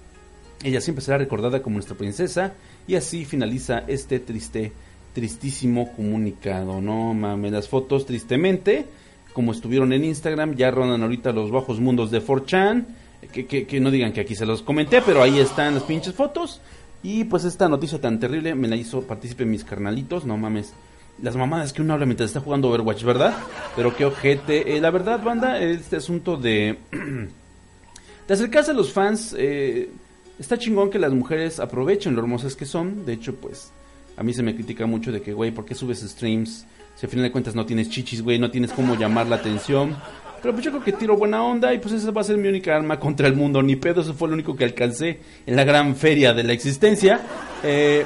Ella 0.65 0.81
siempre 0.81 1.05
será 1.05 1.19
recordada 1.19 1.61
como 1.61 1.75
nuestra 1.75 1.99
princesa. 1.99 2.55
Y 2.89 2.95
así 2.95 3.27
finaliza 3.27 3.85
este 3.89 4.21
triste, 4.21 4.73
tristísimo 5.13 5.93
comunicado. 5.95 6.81
No 6.81 7.13
mames, 7.13 7.53
las 7.53 7.69
fotos 7.69 8.07
tristemente, 8.07 8.87
como 9.35 9.53
estuvieron 9.53 9.93
en 9.93 10.05
Instagram, 10.05 10.57
ya 10.57 10.71
rondan 10.71 11.03
ahorita 11.03 11.33
los 11.33 11.51
bajos 11.51 11.79
mundos 11.79 12.11
de 12.11 12.23
4chan. 12.23 12.87
Que, 13.33 13.45
que, 13.47 13.67
que 13.67 13.81
no 13.81 13.91
digan 13.91 14.15
que 14.15 14.23
aquí 14.23 14.35
se 14.35 14.47
los 14.47 14.63
comenté, 14.63 15.03
pero 15.03 15.23
ahí 15.23 15.39
están 15.39 15.75
las 15.75 15.83
pinches 15.83 16.15
fotos. 16.15 16.63
Y 17.03 17.25
pues 17.25 17.45
esta 17.45 17.69
noticia 17.69 18.01
tan 18.01 18.19
terrible 18.19 18.55
me 18.55 18.67
la 18.67 18.77
hizo 18.77 19.03
partícipe 19.03 19.45
mis 19.45 19.63
carnalitos, 19.63 20.25
no 20.25 20.39
mames 20.39 20.73
las 21.21 21.37
mamadas 21.37 21.73
que 21.73 21.83
uno 21.83 21.95
habla 21.95 22.07
mientras 22.07 22.31
está 22.31 22.41
jugando 22.41 22.69
Overwatch, 22.69 23.05
¿verdad? 23.05 23.35
Pero 23.77 23.95
qué 23.95 24.05
ojete. 24.05 24.77
Eh, 24.77 24.81
la 24.81 24.91
verdad, 24.91 25.23
banda, 25.23 25.61
este 25.61 25.97
asunto 25.97 26.37
de... 26.37 26.79
de 28.29 28.35
acercarse 28.35 28.71
a 28.71 28.75
los 28.75 28.93
fans, 28.93 29.35
eh, 29.39 29.91
está 30.39 30.59
chingón 30.59 30.91
que 30.91 30.99
las 30.99 31.13
mujeres 31.13 31.61
aprovechen 31.61 32.15
lo 32.15 32.23
hermosas 32.23 32.57
que 32.57 32.65
son. 32.65 33.05
De 33.05 33.13
hecho, 33.13 33.35
pues, 33.37 33.73
a 34.17 34.23
mí 34.23 34.33
se 34.33 34.43
me 34.43 34.55
critica 34.55 34.87
mucho 34.87 35.13
de 35.13 35.21
que, 35.21 35.33
güey, 35.33 35.51
¿por 35.51 35.65
qué 35.65 35.75
subes 35.75 36.01
streams? 36.01 36.67
Si 36.97 37.07
al 37.07 37.11
final 37.11 37.25
de 37.25 37.33
cuentas 37.33 37.55
no 37.55 37.67
tienes 37.67 37.89
chichis, 37.89 38.23
güey, 38.23 38.39
no 38.39 38.51
tienes 38.51 38.73
cómo 38.73 38.97
llamar 38.97 39.27
la 39.27 39.37
atención. 39.37 39.97
Pero 40.43 40.55
pues 40.55 40.65
yo 40.65 40.73
creo 40.73 40.83
que 40.83 40.93
tiro 40.93 41.17
buena 41.17 41.43
onda 41.45 41.73
y 41.73 41.79
pues 41.79 41.95
esa 41.95 42.11
va 42.11 42.21
a 42.21 42.25
ser 42.25 42.37
mi 42.37 42.49
única 42.49 42.75
arma 42.75 42.99
contra 42.99 43.29
el 43.29 43.37
mundo. 43.37 43.63
Ni 43.63 43.77
pedo, 43.77 44.01
eso 44.01 44.13
fue 44.13 44.29
lo 44.29 44.35
único 44.35 44.57
que 44.57 44.65
alcancé 44.65 45.21
en 45.47 45.55
la 45.55 45.63
gran 45.63 45.95
feria 45.95 46.35
de 46.35 46.43
la 46.43 46.53
existencia. 46.53 47.21
Eh, 47.63 48.05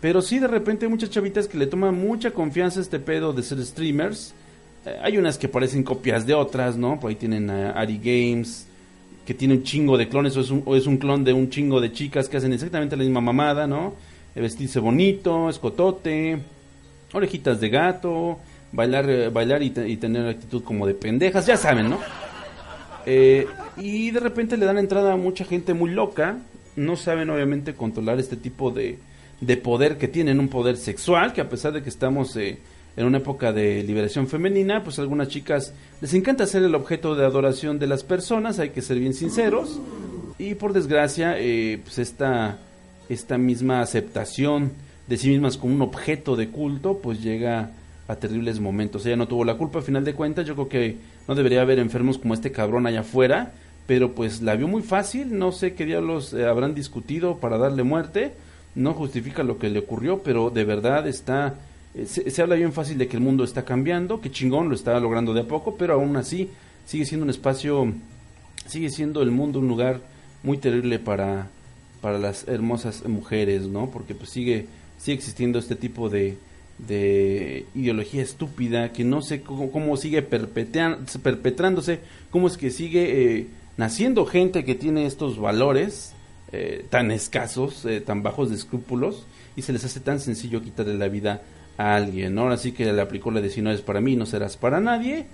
pero 0.00 0.20
sí, 0.20 0.38
de 0.38 0.46
repente 0.46 0.86
hay 0.86 0.90
muchas 0.90 1.10
chavitas 1.10 1.48
que 1.48 1.58
le 1.58 1.66
toman 1.66 1.94
mucha 1.94 2.30
confianza 2.30 2.80
a 2.80 2.82
este 2.82 2.98
pedo 2.98 3.32
de 3.32 3.42
ser 3.42 3.64
streamers. 3.64 4.34
Eh, 4.84 4.96
hay 5.02 5.16
unas 5.18 5.38
que 5.38 5.48
parecen 5.48 5.82
copias 5.82 6.26
de 6.26 6.34
otras, 6.34 6.76
¿no? 6.76 7.00
Por 7.00 7.10
ahí 7.10 7.16
tienen 7.16 7.48
a 7.50 7.70
Ari 7.70 7.98
Games, 7.98 8.66
que 9.24 9.34
tiene 9.34 9.54
un 9.54 9.62
chingo 9.62 9.96
de 9.96 10.08
clones, 10.08 10.36
o 10.36 10.40
es, 10.40 10.50
un, 10.50 10.62
o 10.66 10.76
es 10.76 10.86
un 10.86 10.98
clon 10.98 11.24
de 11.24 11.32
un 11.32 11.48
chingo 11.48 11.80
de 11.80 11.92
chicas 11.92 12.28
que 12.28 12.36
hacen 12.36 12.52
exactamente 12.52 12.96
la 12.96 13.02
misma 13.02 13.20
mamada, 13.20 13.66
¿no? 13.66 13.94
De 14.34 14.40
vestirse 14.42 14.78
bonito, 14.80 15.48
escotote, 15.48 16.38
orejitas 17.12 17.58
de 17.60 17.70
gato, 17.70 18.38
bailar, 18.72 19.08
eh, 19.08 19.28
bailar 19.30 19.62
y, 19.62 19.70
tener 19.70 20.28
actitud 20.28 20.62
como 20.62 20.86
de 20.86 20.94
pendejas, 20.94 21.46
ya 21.46 21.56
saben, 21.56 21.88
¿no? 21.88 21.98
Eh, 23.06 23.46
y 23.76 24.10
de 24.10 24.20
repente 24.20 24.56
le 24.56 24.66
dan 24.66 24.78
entrada 24.78 25.14
a 25.14 25.16
mucha 25.16 25.44
gente 25.44 25.74
muy 25.74 25.90
loca, 25.90 26.38
no 26.76 26.96
saben 26.96 27.30
obviamente 27.30 27.74
controlar 27.74 28.18
este 28.18 28.36
tipo 28.36 28.70
de, 28.70 28.98
de 29.40 29.56
poder 29.56 29.98
que 29.98 30.08
tienen, 30.08 30.40
un 30.40 30.48
poder 30.48 30.76
sexual, 30.76 31.32
que 31.32 31.40
a 31.40 31.48
pesar 31.48 31.72
de 31.72 31.82
que 31.82 31.88
estamos 31.88 32.36
eh, 32.36 32.58
en 32.96 33.06
una 33.06 33.18
época 33.18 33.52
de 33.52 33.82
liberación 33.82 34.26
femenina, 34.26 34.82
pues 34.82 34.98
algunas 34.98 35.28
chicas 35.28 35.74
les 36.00 36.14
encanta 36.14 36.46
ser 36.46 36.62
el 36.62 36.74
objeto 36.74 37.14
de 37.14 37.24
adoración 37.24 37.78
de 37.78 37.86
las 37.86 38.04
personas, 38.04 38.58
hay 38.58 38.70
que 38.70 38.82
ser 38.82 38.98
bien 38.98 39.14
sinceros, 39.14 39.80
y 40.38 40.54
por 40.54 40.72
desgracia, 40.72 41.34
eh, 41.38 41.80
pues 41.82 41.98
esta, 41.98 42.58
esta 43.08 43.38
misma 43.38 43.80
aceptación 43.80 44.72
de 45.06 45.16
sí 45.16 45.28
mismas 45.28 45.56
como 45.56 45.74
un 45.74 45.82
objeto 45.82 46.36
de 46.36 46.48
culto, 46.48 46.98
pues 46.98 47.22
llega 47.22 47.70
a 48.08 48.16
terribles 48.16 48.60
momentos. 48.60 49.04
Ella 49.06 49.16
no 49.16 49.28
tuvo 49.28 49.44
la 49.44 49.54
culpa, 49.54 49.80
a 49.80 49.82
final 49.82 50.04
de 50.04 50.14
cuentas, 50.14 50.46
yo 50.46 50.54
creo 50.54 50.68
que 50.68 50.96
no 51.28 51.34
debería 51.34 51.62
haber 51.62 51.78
enfermos 51.78 52.18
como 52.18 52.34
este 52.34 52.52
cabrón 52.52 52.86
allá 52.86 53.00
afuera, 53.00 53.52
pero 53.86 54.14
pues 54.14 54.42
la 54.42 54.56
vio 54.56 54.68
muy 54.68 54.82
fácil, 54.82 55.38
no 55.38 55.52
sé 55.52 55.74
qué 55.74 55.84
diablos 55.84 56.32
eh, 56.32 56.46
habrán 56.46 56.74
discutido 56.74 57.38
para 57.38 57.58
darle 57.58 57.82
muerte, 57.82 58.32
no 58.76 58.92
justifica 58.94 59.42
lo 59.42 59.58
que 59.58 59.70
le 59.70 59.80
ocurrió, 59.80 60.22
pero 60.22 60.50
de 60.50 60.64
verdad 60.64 61.08
está... 61.08 61.54
Eh, 61.94 62.06
se, 62.06 62.42
habla 62.42 62.54
bien 62.54 62.72
fácil 62.72 62.98
de 62.98 63.08
que 63.08 63.16
el 63.16 63.22
mundo 63.22 63.42
está 63.42 63.64
cambiando, 63.64 64.20
que 64.20 64.30
chingón 64.30 64.68
lo 64.68 64.74
está 64.74 65.00
logrando 65.00 65.34
de 65.34 65.40
a 65.40 65.48
poco, 65.48 65.76
pero 65.76 65.94
aún 65.94 66.16
así 66.16 66.50
sigue 66.84 67.06
siendo 67.06 67.24
un 67.24 67.30
espacio, 67.30 67.92
sigue 68.66 68.90
siendo 68.90 69.22
el 69.22 69.30
mundo 69.30 69.58
un 69.58 69.68
lugar 69.68 70.00
muy 70.42 70.58
terrible 70.58 70.98
para, 70.98 71.48
para 72.02 72.18
las 72.18 72.46
hermosas 72.46 73.08
mujeres, 73.08 73.62
¿no? 73.62 73.90
Porque 73.90 74.14
pues 74.14 74.28
sigue, 74.28 74.66
sigue 74.98 75.16
existiendo 75.16 75.58
este 75.58 75.74
tipo 75.74 76.10
de, 76.10 76.36
de 76.78 77.64
ideología 77.74 78.22
estúpida 78.22 78.92
que 78.92 79.04
no 79.04 79.22
sé 79.22 79.40
cómo, 79.40 79.96
sigue 79.96 80.20
perpetrándose, 80.20 82.00
cómo 82.30 82.46
es 82.46 82.58
que 82.58 82.70
sigue 82.70 83.38
eh, 83.38 83.46
naciendo 83.78 84.26
gente 84.26 84.64
que 84.64 84.74
tiene 84.74 85.06
estos 85.06 85.38
valores 85.38 86.12
eh, 86.52 86.86
tan 86.90 87.10
escasos, 87.10 87.84
eh, 87.84 88.00
tan 88.00 88.22
bajos 88.22 88.50
de 88.50 88.56
escrúpulos, 88.56 89.26
y 89.56 89.62
se 89.62 89.72
les 89.72 89.84
hace 89.84 90.00
tan 90.00 90.20
sencillo 90.20 90.62
quitarle 90.62 90.94
la 90.94 91.08
vida 91.08 91.42
a 91.78 91.94
alguien. 91.94 92.38
Ahora 92.38 92.56
sí 92.56 92.72
que 92.72 92.92
le 92.92 93.00
aplicó 93.00 93.30
la 93.30 93.40
de 93.40 93.50
si 93.50 93.62
no 93.62 93.70
es 93.70 93.82
para 93.82 94.00
mí, 94.00 94.16
no 94.16 94.26
serás 94.26 94.56
para 94.56 94.80
nadie. 94.80 95.26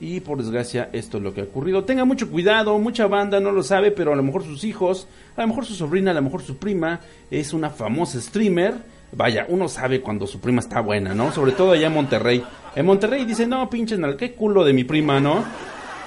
Y 0.00 0.20
por 0.20 0.38
desgracia, 0.38 0.88
esto 0.94 1.18
es 1.18 1.22
lo 1.22 1.34
que 1.34 1.42
ha 1.42 1.44
ocurrido. 1.44 1.84
Tenga 1.84 2.06
mucho 2.06 2.30
cuidado, 2.30 2.78
mucha 2.78 3.06
banda 3.06 3.38
no 3.38 3.52
lo 3.52 3.62
sabe, 3.62 3.90
pero 3.90 4.14
a 4.14 4.16
lo 4.16 4.22
mejor 4.22 4.44
sus 4.44 4.64
hijos, 4.64 5.06
a 5.36 5.42
lo 5.42 5.48
mejor 5.48 5.66
su 5.66 5.74
sobrina, 5.74 6.12
a 6.12 6.14
lo 6.14 6.22
mejor 6.22 6.42
su 6.42 6.56
prima 6.56 7.00
es 7.30 7.52
una 7.52 7.68
famosa 7.68 8.18
streamer. 8.18 8.74
Vaya, 9.12 9.44
uno 9.48 9.68
sabe 9.68 10.00
cuando 10.00 10.26
su 10.26 10.40
prima 10.40 10.60
está 10.60 10.80
buena, 10.80 11.14
¿no? 11.14 11.32
Sobre 11.32 11.52
todo 11.52 11.72
allá 11.72 11.88
en 11.88 11.92
Monterrey. 11.92 12.42
En 12.74 12.86
Monterrey 12.86 13.26
dice, 13.26 13.46
no, 13.46 13.68
pinches, 13.68 13.98
qué 14.16 14.32
culo 14.32 14.64
de 14.64 14.72
mi 14.72 14.84
prima, 14.84 15.20
¿no? 15.20 15.44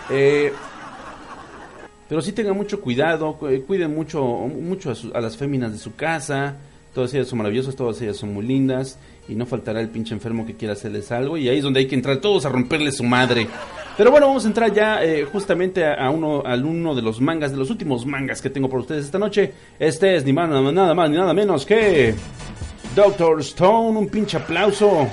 Eh, 0.10 0.52
pero 2.14 2.22
sí 2.22 2.32
tengan 2.32 2.56
mucho 2.56 2.80
cuidado, 2.80 3.40
cuiden 3.66 3.96
mucho, 3.96 4.24
mucho 4.24 4.94
a, 5.16 5.20
las 5.20 5.36
féminas 5.36 5.72
de 5.72 5.80
su 5.80 5.96
casa. 5.96 6.58
Todas 6.94 7.12
ellas 7.16 7.28
son 7.28 7.40
maravillosas, 7.40 7.76
todas 7.76 8.00
ellas 8.04 8.18
son 8.18 8.36
muy 8.36 8.46
lindas. 8.46 9.00
Y 9.28 9.34
no 9.34 9.48
faltará 9.48 9.82
el 9.82 9.90
pinche 9.90 10.14
enfermo 10.14 10.46
que 10.46 10.54
quiera 10.54 10.76
hacerles 10.76 11.12
algo. 11.12 11.38
Y 11.38 11.50
ahí 11.50 11.58
es 11.58 11.64
donde 11.64 11.80
hay 11.80 11.88
que 11.88 11.96
entrar 11.96 12.18
todos 12.18 12.46
a 12.46 12.50
romperle 12.50 12.92
su 12.92 13.04
madre. 13.04 13.48
Pero 13.98 14.12
bueno, 14.12 14.28
vamos 14.28 14.46
a 14.46 14.48
entrar 14.48 14.72
ya 14.72 15.04
eh, 15.04 15.26
justamente 15.26 15.88
a, 15.88 16.08
uno, 16.12 16.44
al 16.46 16.64
uno 16.66 16.94
de 16.94 17.02
los 17.02 17.20
mangas, 17.20 17.50
de 17.50 17.58
los 17.58 17.72
últimos 17.72 18.06
mangas 18.06 18.44
que 18.44 18.52
tengo 18.52 18.70
por 18.70 18.82
ustedes 18.82 19.06
esta 19.06 19.18
noche. 19.18 19.52
Este 19.80 20.16
es 20.16 20.24
ni 20.24 20.34
más, 20.34 20.48
nada 20.48 20.94
más 20.94 21.10
ni 21.10 21.18
nada 21.18 21.34
menos 21.34 21.66
que 21.66 22.14
Doctor 22.96 23.40
Stone. 23.40 23.98
Un 23.98 24.08
pinche 24.08 24.38
aplauso. 24.38 25.10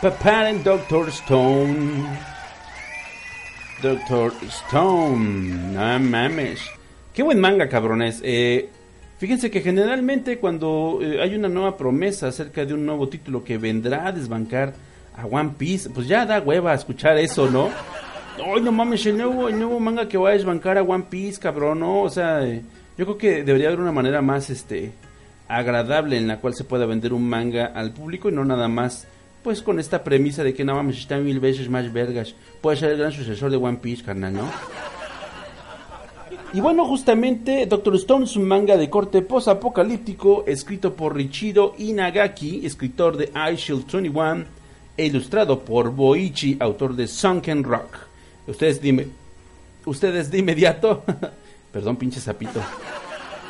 Preparen 0.00 0.64
Doctor 0.64 1.10
Stone. 1.10 2.25
Doctor 3.82 4.32
Stone. 4.48 5.74
No 5.74 5.98
mames. 5.98 6.60
Qué 7.12 7.22
buen 7.22 7.38
manga, 7.38 7.68
cabrones. 7.68 8.20
Eh, 8.24 8.70
fíjense 9.18 9.50
que 9.50 9.60
generalmente 9.60 10.38
cuando 10.38 10.98
eh, 11.02 11.20
hay 11.22 11.34
una 11.34 11.48
nueva 11.48 11.76
promesa 11.76 12.28
acerca 12.28 12.64
de 12.64 12.72
un 12.72 12.86
nuevo 12.86 13.08
título 13.08 13.44
que 13.44 13.58
vendrá 13.58 14.06
a 14.06 14.12
desbancar 14.12 14.74
a 15.16 15.26
One 15.26 15.54
Piece, 15.58 15.90
pues 15.90 16.08
ya 16.08 16.24
da 16.24 16.40
hueva 16.40 16.74
escuchar 16.74 17.18
eso, 17.18 17.50
¿no? 17.50 17.70
Ay, 18.44 18.60
no 18.62 18.72
mames, 18.72 19.04
el 19.06 19.18
nuevo, 19.18 19.48
el 19.48 19.58
nuevo 19.58 19.80
manga 19.80 20.08
que 20.08 20.18
va 20.18 20.30
a 20.30 20.32
desbancar 20.32 20.78
a 20.78 20.82
One 20.82 21.06
Piece, 21.08 21.40
cabrón, 21.40 21.80
¿no? 21.80 22.02
O 22.02 22.10
sea, 22.10 22.46
eh, 22.46 22.62
yo 22.96 23.04
creo 23.04 23.18
que 23.18 23.44
debería 23.44 23.68
haber 23.68 23.80
una 23.80 23.92
manera 23.92 24.20
más, 24.22 24.50
este, 24.50 24.92
agradable 25.48 26.16
en 26.16 26.28
la 26.28 26.38
cual 26.38 26.54
se 26.54 26.64
pueda 26.64 26.86
vender 26.86 27.12
un 27.12 27.28
manga 27.28 27.66
al 27.66 27.92
público 27.92 28.28
y 28.28 28.32
no 28.32 28.44
nada 28.44 28.68
más 28.68 29.06
pues 29.46 29.62
con 29.62 29.78
esta 29.78 30.02
premisa 30.02 30.42
de 30.42 30.52
que 30.52 30.64
no 30.64 30.74
vamos 30.74 30.98
está 30.98 31.18
mil 31.18 31.38
veces 31.38 31.70
más 31.70 31.92
vergas. 31.92 32.34
Puede 32.60 32.78
ser 32.78 32.90
el 32.90 32.98
gran 32.98 33.12
sucesor 33.12 33.48
de 33.48 33.56
One 33.56 33.78
Piece, 33.80 34.02
carnal, 34.02 34.32
¿no? 34.32 34.50
Y 36.52 36.58
bueno, 36.60 36.84
justamente 36.84 37.64
Doctor 37.66 37.94
Stone 37.94 38.24
es 38.24 38.34
un 38.34 38.42
manga 38.42 38.76
de 38.76 38.90
corte 38.90 39.22
post-apocalíptico 39.22 40.42
escrito 40.48 40.94
por 40.94 41.14
Richido 41.14 41.76
Inagaki, 41.78 42.66
escritor 42.66 43.16
de 43.16 43.26
I 43.26 43.54
Shield 43.54 43.88
21, 43.88 44.46
e 44.96 45.06
ilustrado 45.06 45.60
por 45.60 45.92
Boichi, 45.92 46.56
autor 46.58 46.96
de 46.96 47.06
Sunken 47.06 47.62
Rock. 47.62 47.98
Ustedes 48.48 48.80
dime, 48.80 49.06
ustedes 49.84 50.28
de 50.28 50.38
inmediato, 50.38 51.04
perdón 51.72 51.94
pinche 51.94 52.18
sapito, 52.18 52.60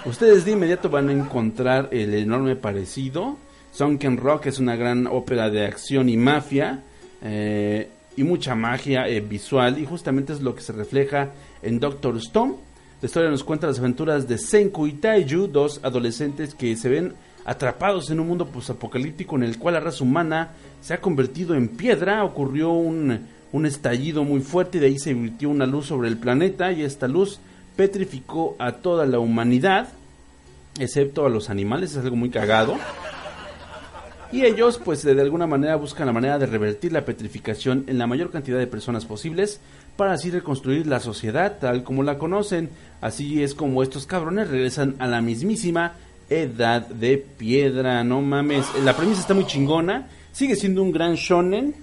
ustedes 0.04 0.44
de 0.44 0.50
inmediato 0.50 0.90
van 0.90 1.08
a 1.08 1.12
encontrar 1.12 1.88
el 1.90 2.12
enorme 2.12 2.54
parecido. 2.54 3.45
Sunken 3.76 4.16
Rock 4.16 4.46
es 4.46 4.58
una 4.58 4.74
gran 4.74 5.06
ópera 5.06 5.50
de 5.50 5.66
acción 5.66 6.08
y 6.08 6.16
mafia 6.16 6.82
eh, 7.22 7.90
y 8.16 8.22
mucha 8.22 8.54
magia 8.54 9.06
eh, 9.06 9.20
visual 9.20 9.78
y 9.78 9.84
justamente 9.84 10.32
es 10.32 10.40
lo 10.40 10.54
que 10.54 10.62
se 10.62 10.72
refleja 10.72 11.32
en 11.60 11.78
Doctor 11.78 12.16
Stone. 12.16 12.54
La 13.02 13.06
historia 13.06 13.28
nos 13.28 13.44
cuenta 13.44 13.66
las 13.66 13.78
aventuras 13.78 14.26
de 14.26 14.38
Senku 14.38 14.86
y 14.86 14.94
Taiju, 14.94 15.48
dos 15.48 15.80
adolescentes 15.82 16.54
que 16.54 16.74
se 16.74 16.88
ven 16.88 17.12
atrapados 17.44 18.08
en 18.08 18.18
un 18.18 18.28
mundo 18.28 18.46
posapocalíptico 18.46 19.36
en 19.36 19.42
el 19.42 19.58
cual 19.58 19.74
la 19.74 19.80
raza 19.80 20.04
humana 20.04 20.52
se 20.80 20.94
ha 20.94 21.00
convertido 21.02 21.54
en 21.54 21.68
piedra. 21.68 22.24
Ocurrió 22.24 22.70
un, 22.70 23.26
un 23.52 23.66
estallido 23.66 24.24
muy 24.24 24.40
fuerte 24.40 24.78
y 24.78 24.80
de 24.80 24.86
ahí 24.86 24.98
se 24.98 25.10
emitió 25.10 25.50
una 25.50 25.66
luz 25.66 25.84
sobre 25.84 26.08
el 26.08 26.16
planeta 26.16 26.72
y 26.72 26.82
esta 26.82 27.08
luz 27.08 27.40
petrificó 27.76 28.56
a 28.58 28.72
toda 28.72 29.04
la 29.04 29.18
humanidad, 29.18 29.88
excepto 30.78 31.26
a 31.26 31.28
los 31.28 31.50
animales, 31.50 31.90
es 31.90 31.98
algo 31.98 32.16
muy 32.16 32.30
cagado. 32.30 32.78
Y 34.32 34.44
ellos, 34.44 34.80
pues 34.84 35.02
de 35.02 35.20
alguna 35.20 35.46
manera 35.46 35.76
buscan 35.76 36.06
la 36.06 36.12
manera 36.12 36.38
de 36.38 36.46
revertir 36.46 36.92
la 36.92 37.04
petrificación 37.04 37.84
en 37.86 37.98
la 37.98 38.06
mayor 38.06 38.30
cantidad 38.30 38.58
de 38.58 38.66
personas 38.66 39.04
posibles 39.04 39.60
para 39.96 40.12
así 40.12 40.30
reconstruir 40.30 40.86
la 40.86 41.00
sociedad 41.00 41.58
tal 41.60 41.84
como 41.84 42.02
la 42.02 42.18
conocen. 42.18 42.70
Así 43.00 43.42
es 43.42 43.54
como 43.54 43.82
estos 43.82 44.06
cabrones 44.06 44.48
regresan 44.48 44.96
a 44.98 45.06
la 45.06 45.20
mismísima 45.20 45.94
edad 46.28 46.86
de 46.86 47.18
piedra, 47.18 48.02
no 48.04 48.20
mames. 48.20 48.66
La 48.84 48.96
premisa 48.96 49.20
está 49.20 49.34
muy 49.34 49.46
chingona, 49.46 50.08
sigue 50.32 50.56
siendo 50.56 50.82
un 50.82 50.92
gran 50.92 51.14
shonen, 51.14 51.74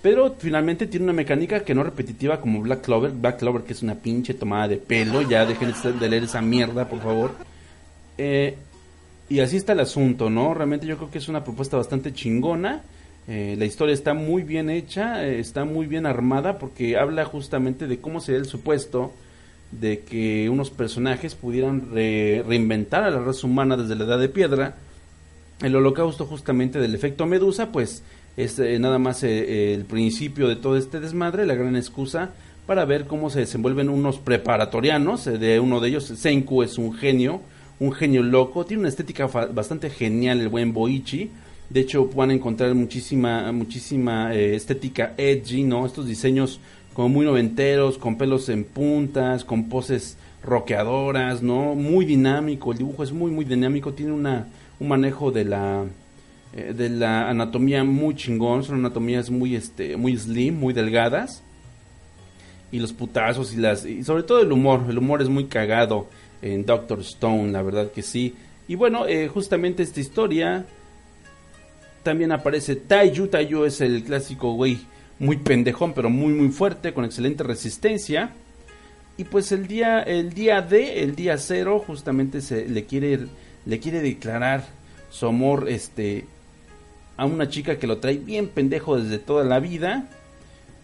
pero 0.00 0.36
finalmente 0.38 0.86
tiene 0.86 1.04
una 1.04 1.12
mecánica 1.12 1.64
que 1.64 1.74
no 1.74 1.82
repetitiva 1.82 2.40
como 2.40 2.60
Black 2.60 2.82
Clover. 2.82 3.10
Black 3.10 3.38
Clover 3.38 3.62
que 3.62 3.72
es 3.72 3.82
una 3.82 3.96
pinche 3.96 4.34
tomada 4.34 4.68
de 4.68 4.76
pelo, 4.76 5.22
ya 5.22 5.44
dejen 5.44 5.74
de 5.98 6.08
leer 6.08 6.24
esa 6.24 6.40
mierda, 6.40 6.88
por 6.88 7.00
favor. 7.00 7.32
Eh, 8.16 8.56
y 9.28 9.40
así 9.40 9.56
está 9.56 9.72
el 9.72 9.80
asunto, 9.80 10.30
¿no? 10.30 10.54
Realmente 10.54 10.86
yo 10.86 10.96
creo 10.96 11.10
que 11.10 11.18
es 11.18 11.28
una 11.28 11.44
propuesta 11.44 11.76
bastante 11.76 12.12
chingona. 12.12 12.82
Eh, 13.26 13.56
la 13.58 13.66
historia 13.66 13.92
está 13.92 14.14
muy 14.14 14.42
bien 14.42 14.70
hecha, 14.70 15.26
eh, 15.26 15.38
está 15.38 15.66
muy 15.66 15.86
bien 15.86 16.06
armada 16.06 16.58
porque 16.58 16.96
habla 16.96 17.26
justamente 17.26 17.86
de 17.86 17.98
cómo 17.98 18.20
sería 18.20 18.40
el 18.40 18.46
supuesto 18.46 19.12
de 19.70 20.00
que 20.00 20.48
unos 20.48 20.70
personajes 20.70 21.34
pudieran 21.34 21.90
reinventar 21.92 23.04
a 23.04 23.10
la 23.10 23.20
raza 23.20 23.46
humana 23.46 23.76
desde 23.76 23.96
la 23.96 24.04
edad 24.04 24.18
de 24.18 24.30
piedra. 24.30 24.76
El 25.60 25.76
holocausto 25.76 26.24
justamente 26.24 26.78
del 26.78 26.94
efecto 26.94 27.26
Medusa, 27.26 27.70
pues 27.70 28.02
es 28.38 28.58
eh, 28.60 28.78
nada 28.78 28.98
más 28.98 29.22
el 29.24 29.84
principio 29.84 30.48
de 30.48 30.56
todo 30.56 30.78
este 30.78 31.00
desmadre, 31.00 31.44
la 31.44 31.54
gran 31.54 31.76
excusa 31.76 32.30
para 32.66 32.86
ver 32.86 33.06
cómo 33.06 33.28
se 33.28 33.40
desenvuelven 33.40 33.90
unos 33.90 34.18
preparatorianos. 34.18 35.26
de 35.26 35.60
uno 35.60 35.80
de 35.80 35.88
ellos, 35.88 36.04
Senku 36.04 36.62
es 36.62 36.78
un 36.78 36.94
genio, 36.94 37.42
un 37.80 37.92
genio 37.92 38.22
loco, 38.22 38.64
tiene 38.64 38.80
una 38.80 38.88
estética 38.88 39.26
bastante 39.26 39.90
genial 39.90 40.40
el 40.40 40.48
buen 40.48 40.72
Boichi. 40.72 41.30
De 41.70 41.80
hecho, 41.80 42.08
pueden 42.08 42.32
encontrar 42.32 42.74
muchísima, 42.74 43.52
muchísima 43.52 44.34
eh, 44.34 44.56
estética 44.56 45.14
edgy, 45.16 45.62
¿no? 45.62 45.86
Estos 45.86 46.06
diseños 46.06 46.60
como 46.94 47.10
muy 47.10 47.26
noventeros, 47.26 47.98
con 47.98 48.16
pelos 48.16 48.48
en 48.48 48.64
puntas, 48.64 49.44
con 49.44 49.68
poses 49.68 50.16
roqueadoras, 50.42 51.42
¿no? 51.42 51.74
Muy 51.74 52.04
dinámico, 52.04 52.72
el 52.72 52.78
dibujo 52.78 53.04
es 53.04 53.12
muy, 53.12 53.30
muy 53.30 53.44
dinámico, 53.44 53.92
tiene 53.92 54.12
una, 54.12 54.48
un 54.80 54.88
manejo 54.88 55.30
de 55.30 55.44
la, 55.44 55.84
eh, 56.54 56.72
de 56.76 56.88
la 56.88 57.28
anatomía 57.28 57.84
muy 57.84 58.16
chingón, 58.16 58.64
son 58.64 58.76
anatomías 58.76 59.30
muy, 59.30 59.54
este, 59.54 59.96
muy 59.96 60.16
slim, 60.16 60.58
muy 60.58 60.72
delgadas. 60.72 61.42
Y 62.70 62.80
los 62.80 62.92
putazos 62.92 63.54
y 63.54 63.56
las, 63.56 63.84
y 63.86 64.02
sobre 64.02 64.24
todo 64.24 64.40
el 64.42 64.52
humor, 64.52 64.84
el 64.88 64.98
humor 64.98 65.22
es 65.22 65.28
muy 65.28 65.44
cagado 65.44 66.08
en 66.42 66.64
Doctor 66.64 67.00
Stone, 67.00 67.52
la 67.52 67.62
verdad 67.62 67.90
que 67.90 68.02
sí. 68.02 68.34
Y 68.66 68.74
bueno, 68.74 69.06
eh, 69.06 69.28
justamente 69.28 69.82
esta 69.82 70.00
historia 70.00 70.66
también 72.02 72.32
aparece 72.32 72.76
Taiyu. 72.76 73.28
Taiyu 73.28 73.64
es 73.64 73.80
el 73.80 74.04
clásico 74.04 74.52
güey 74.52 74.78
muy 75.18 75.36
pendejón, 75.38 75.92
pero 75.94 76.10
muy 76.10 76.32
muy 76.32 76.48
fuerte, 76.48 76.92
con 76.92 77.04
excelente 77.04 77.42
resistencia. 77.44 78.32
Y 79.16 79.24
pues 79.24 79.50
el 79.50 79.66
día, 79.66 80.00
el 80.00 80.32
día 80.32 80.62
D, 80.62 81.02
el 81.02 81.16
día 81.16 81.38
cero, 81.38 81.82
justamente 81.84 82.40
se 82.40 82.68
le 82.68 82.84
quiere, 82.84 83.26
le 83.66 83.80
quiere 83.80 84.00
declarar 84.00 84.64
su 85.10 85.26
amor 85.26 85.66
este, 85.68 86.26
a 87.16 87.24
una 87.24 87.48
chica 87.48 87.78
que 87.78 87.88
lo 87.88 87.98
trae 87.98 88.16
bien 88.18 88.48
pendejo 88.48 88.96
desde 88.96 89.18
toda 89.18 89.44
la 89.44 89.58
vida. 89.58 90.08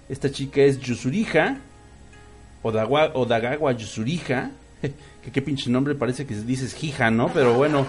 Esta 0.09 0.32
chica 0.32 0.62
es 0.62 0.81
Yusurija, 0.81 1.59
Odagawa, 2.62 3.12
Odagawa 3.14 3.72
Yusurija 3.72 4.51
que 5.24 5.30
qué 5.30 5.40
pinche 5.40 5.70
nombre 5.70 5.94
parece 5.94 6.26
que 6.26 6.34
dices 6.34 6.82
hija, 6.84 7.10
¿no? 7.10 7.30
Pero 7.32 7.55
bueno. 7.55 7.86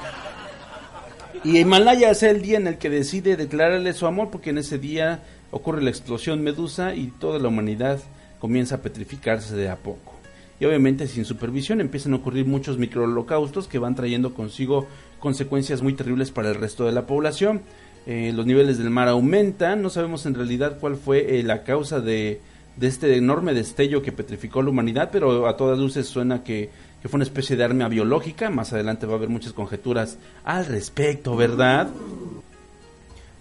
Y 1.44 1.60
Himalaya 1.60 2.12
es 2.12 2.24
el 2.24 2.42
día 2.42 2.58
en 2.58 2.68
el 2.68 2.78
que 2.78 2.90
decide 2.90 3.36
declararle 3.36 3.94
su 3.94 4.08
amor 4.08 4.30
porque 4.32 4.52
en 4.52 4.58
ese 4.58 4.80
día 4.80 5.22
ocurre 5.52 5.84
la 5.84 5.90
explosión 5.90 6.42
Medusa 6.42 6.96
y 6.96 7.08
toda 7.08 7.38
la 7.40 7.50
humanidad 7.50 8.00
comienza 8.40 8.76
a 8.76 8.82
petrificarse 8.82 9.56
de 9.56 9.70
a 9.70 9.76
poco. 9.76 10.14
Y 10.60 10.66
obviamente 10.66 11.08
sin 11.08 11.26
supervisión 11.26 11.82
empiezan 11.82 12.14
a 12.14 12.18
ocurrir 12.18 12.46
muchos 12.46 12.78
microholocaustos 12.78 13.68
que 13.68 13.80
van 13.80 13.96
trayendo 13.96 14.34
consigo 14.34 14.88
consecuencias 15.20 15.82
muy 15.82 15.94
terribles 15.94 16.32
para 16.32 16.50
el 16.50 16.56
resto 16.56 16.86
de 16.86 16.94
la 16.94 17.06
población. 17.06 17.62
Eh, 18.08 18.32
los 18.34 18.46
niveles 18.46 18.78
del 18.78 18.90
mar 18.90 19.10
aumentan, 19.10 19.82
no 19.82 19.90
sabemos 19.90 20.26
en 20.26 20.36
realidad 20.36 20.78
cuál 20.80 20.96
fue 20.96 21.40
eh, 21.40 21.44
la 21.44 21.64
causa 21.64 22.00
de, 22.00 22.40
de 22.78 22.88
este 22.88 23.16
enorme 23.18 23.54
destello 23.54 24.02
que 24.02 24.12
petrificó 24.12 24.62
la 24.62 24.70
humanidad, 24.70 25.10
pero 25.12 25.48
a 25.48 25.58
todas 25.58 25.80
luces 25.80 26.08
suena 26.08 26.44
que 26.44 26.70
que 27.06 27.10
fue 27.10 27.20
una 27.20 27.26
especie 27.26 27.56
de 27.56 27.64
arma 27.64 27.88
biológica. 27.88 28.50
Más 28.50 28.74
adelante 28.74 29.06
va 29.06 29.14
a 29.14 29.18
haber 29.18 29.30
muchas 29.30 29.54
conjeturas 29.54 30.18
al 30.44 30.66
respecto, 30.66 31.36
¿verdad? 31.36 31.88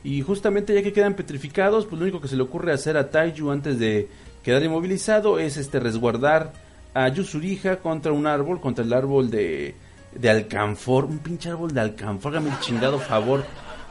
Y 0.03 0.21
justamente 0.21 0.75
ya 0.75 0.83
que 0.83 0.93
quedan 0.93 1.15
petrificados, 1.15 1.87
pues 1.87 1.99
lo 1.99 2.03
único 2.03 2.21
que 2.21 2.29
se 2.29 2.37
le 2.37 2.43
ocurre 2.43 2.75
hacer 2.75 2.99
a 2.99 3.11
Taiju 3.11 3.51
antes 3.51 3.79
de 3.79 4.07
quedar 4.43 4.63
inmovilizado 4.63 5.39
es 5.39 5.57
este 5.57 5.81
resguardar 5.81 6.53
a 6.93 7.09
Yusurija 7.09 7.79
contra 7.79 8.13
un 8.13 8.27
árbol, 8.27 8.61
contra 8.61 8.85
el 8.85 8.93
árbol 8.93 9.31
de, 9.31 9.75
de 10.15 10.29
alcanfor, 10.29 11.07
un 11.07 11.21
pinche 11.21 11.49
árbol 11.49 11.73
de 11.73 11.81
alcanfor, 11.81 12.33
hágame 12.33 12.51
el 12.51 12.61
chingado 12.61 12.99
favor, 12.99 13.47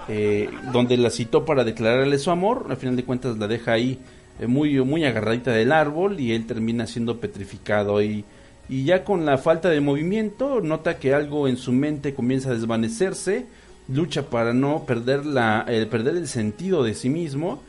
eh, 0.07 0.51
donde 0.71 0.97
la 0.97 1.09
citó 1.09 1.45
para 1.45 1.63
declararle 1.63 2.19
su 2.19 2.29
amor, 2.29 2.67
al 2.69 2.77
final 2.77 2.95
de 2.95 3.05
cuentas 3.05 3.39
la 3.39 3.47
deja 3.47 3.71
ahí 3.71 3.97
eh, 4.39 4.45
muy, 4.45 4.79
muy 4.83 5.03
agarradita 5.03 5.49
del 5.51 5.71
árbol 5.71 6.19
y 6.19 6.33
él 6.33 6.45
termina 6.45 6.85
siendo 6.85 7.19
petrificado 7.19 8.03
y 8.03 8.23
y 8.69 8.85
ya 8.85 9.03
con 9.03 9.25
la 9.25 9.37
falta 9.37 9.69
de 9.69 9.81
movimiento 9.81 10.61
nota 10.61 10.97
que 10.97 11.13
algo 11.13 11.47
en 11.47 11.57
su 11.57 11.71
mente 11.71 12.13
comienza 12.13 12.49
a 12.49 12.53
desvanecerse, 12.53 13.45
lucha 13.87 14.29
para 14.29 14.53
no 14.53 14.85
perder, 14.85 15.25
la, 15.25 15.65
el 15.67 15.87
perder 15.87 16.15
el 16.15 16.27
sentido 16.27 16.83
de 16.83 16.93
sí 16.93 17.09
mismo 17.09 17.61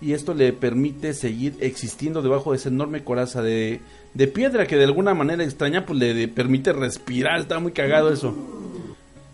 y 0.00 0.12
esto 0.12 0.32
le 0.32 0.52
permite 0.52 1.12
seguir 1.12 1.54
existiendo 1.60 2.22
debajo 2.22 2.52
de 2.52 2.58
esa 2.58 2.68
enorme 2.68 3.02
coraza 3.02 3.42
de, 3.42 3.80
de 4.14 4.28
piedra 4.28 4.66
que 4.66 4.76
de 4.76 4.84
alguna 4.84 5.12
manera 5.14 5.44
extraña 5.44 5.84
pues 5.84 5.98
le 5.98 6.28
permite 6.28 6.72
respirar, 6.72 7.40
está 7.40 7.58
muy 7.58 7.72
cagado 7.72 8.12
eso. 8.12 8.34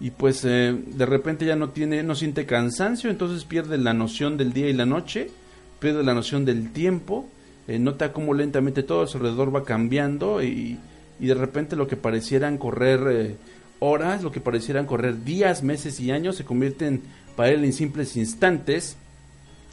Y 0.00 0.10
pues 0.10 0.44
eh, 0.44 0.74
de 0.74 1.06
repente 1.06 1.46
ya 1.46 1.56
no 1.56 1.70
tiene, 1.70 2.02
no 2.02 2.14
siente 2.14 2.46
cansancio, 2.46 3.10
entonces 3.10 3.44
pierde 3.44 3.78
la 3.78 3.94
noción 3.94 4.36
del 4.36 4.52
día 4.52 4.68
y 4.68 4.72
la 4.72 4.86
noche, 4.86 5.30
pierde 5.78 6.02
la 6.02 6.14
noción 6.14 6.44
del 6.44 6.72
tiempo, 6.72 7.28
eh, 7.68 7.78
nota 7.78 8.12
cómo 8.12 8.34
lentamente 8.34 8.82
todo 8.82 9.02
a 9.02 9.06
su 9.06 9.18
alrededor 9.18 9.54
va 9.54 9.64
cambiando 9.64 10.42
y 10.42 10.78
y 11.20 11.26
de 11.26 11.34
repente 11.34 11.76
lo 11.76 11.86
que 11.86 11.96
parecieran 11.96 12.58
correr 12.58 13.00
eh, 13.08 13.36
horas, 13.78 14.22
lo 14.22 14.32
que 14.32 14.40
parecieran 14.40 14.86
correr 14.86 15.24
días, 15.24 15.62
meses 15.62 16.00
y 16.00 16.10
años 16.10 16.36
se 16.36 16.44
convierten 16.44 17.02
para 17.36 17.50
él 17.50 17.64
en 17.64 17.72
simples 17.72 18.16
instantes 18.16 18.96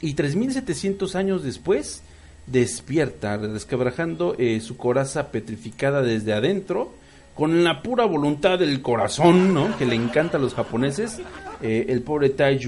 y 0.00 0.14
3700 0.14 1.14
años 1.14 1.44
después 1.44 2.02
despierta, 2.46 3.38
descabrajando 3.38 4.34
eh, 4.38 4.60
su 4.60 4.76
coraza 4.76 5.30
petrificada 5.30 6.02
desde 6.02 6.32
adentro, 6.32 6.92
con 7.34 7.64
la 7.64 7.82
pura 7.82 8.04
voluntad 8.04 8.58
del 8.58 8.82
corazón. 8.82 9.74
Que 9.78 9.86
le 9.86 9.94
encanta 9.94 10.36
a 10.36 10.40
los 10.40 10.54
japoneses. 10.54 11.20
Eh, 11.62 11.86
el 11.88 12.02
pobre 12.02 12.30
Tai 12.30 12.58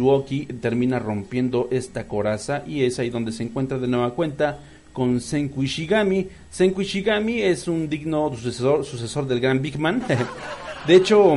termina 0.60 0.98
rompiendo 0.98 1.68
esta 1.70 2.06
coraza 2.06 2.62
y 2.66 2.84
es 2.84 2.98
ahí 2.98 3.10
donde 3.10 3.32
se 3.32 3.42
encuentra 3.42 3.78
de 3.78 3.88
nueva 3.88 4.14
cuenta 4.14 4.60
con 4.94 5.20
Senku 5.20 5.62
Ishigami. 5.64 6.26
Senku 6.50 6.80
Ishigami 6.80 7.42
es 7.42 7.68
un 7.68 7.88
digno 7.88 8.30
sucesor, 8.34 8.84
sucesor 8.86 9.26
del 9.26 9.40
gran 9.40 9.60
Big 9.60 9.78
Man. 9.78 10.02
de 10.86 10.94
hecho, 10.94 11.34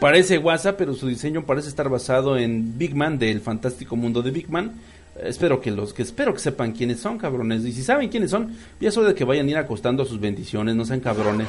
parece 0.00 0.38
WhatsApp, 0.38 0.76
pero 0.78 0.94
su 0.94 1.06
diseño 1.06 1.44
parece 1.44 1.68
estar 1.68 1.88
basado 1.88 2.36
en 2.36 2.76
Big 2.76 2.96
Man 2.96 3.18
del 3.18 3.40
fantástico 3.40 3.94
mundo 3.94 4.22
de 4.22 4.32
Big 4.32 4.50
Man. 4.50 4.72
Espero 5.22 5.60
que 5.60 5.70
los 5.70 5.92
que 5.92 6.02
espero 6.02 6.32
que 6.32 6.40
sepan 6.40 6.72
quiénes 6.72 6.98
son, 6.98 7.18
cabrones. 7.18 7.64
Y 7.66 7.72
si 7.72 7.82
saben 7.82 8.08
quiénes 8.08 8.30
son, 8.30 8.56
ya 8.80 8.90
de 8.90 9.14
que 9.14 9.24
vayan 9.24 9.46
a 9.46 9.50
ir 9.50 9.56
acostando 9.58 10.02
a 10.02 10.06
sus 10.06 10.18
bendiciones, 10.18 10.74
no 10.74 10.86
sean 10.86 11.00
cabrones. 11.00 11.48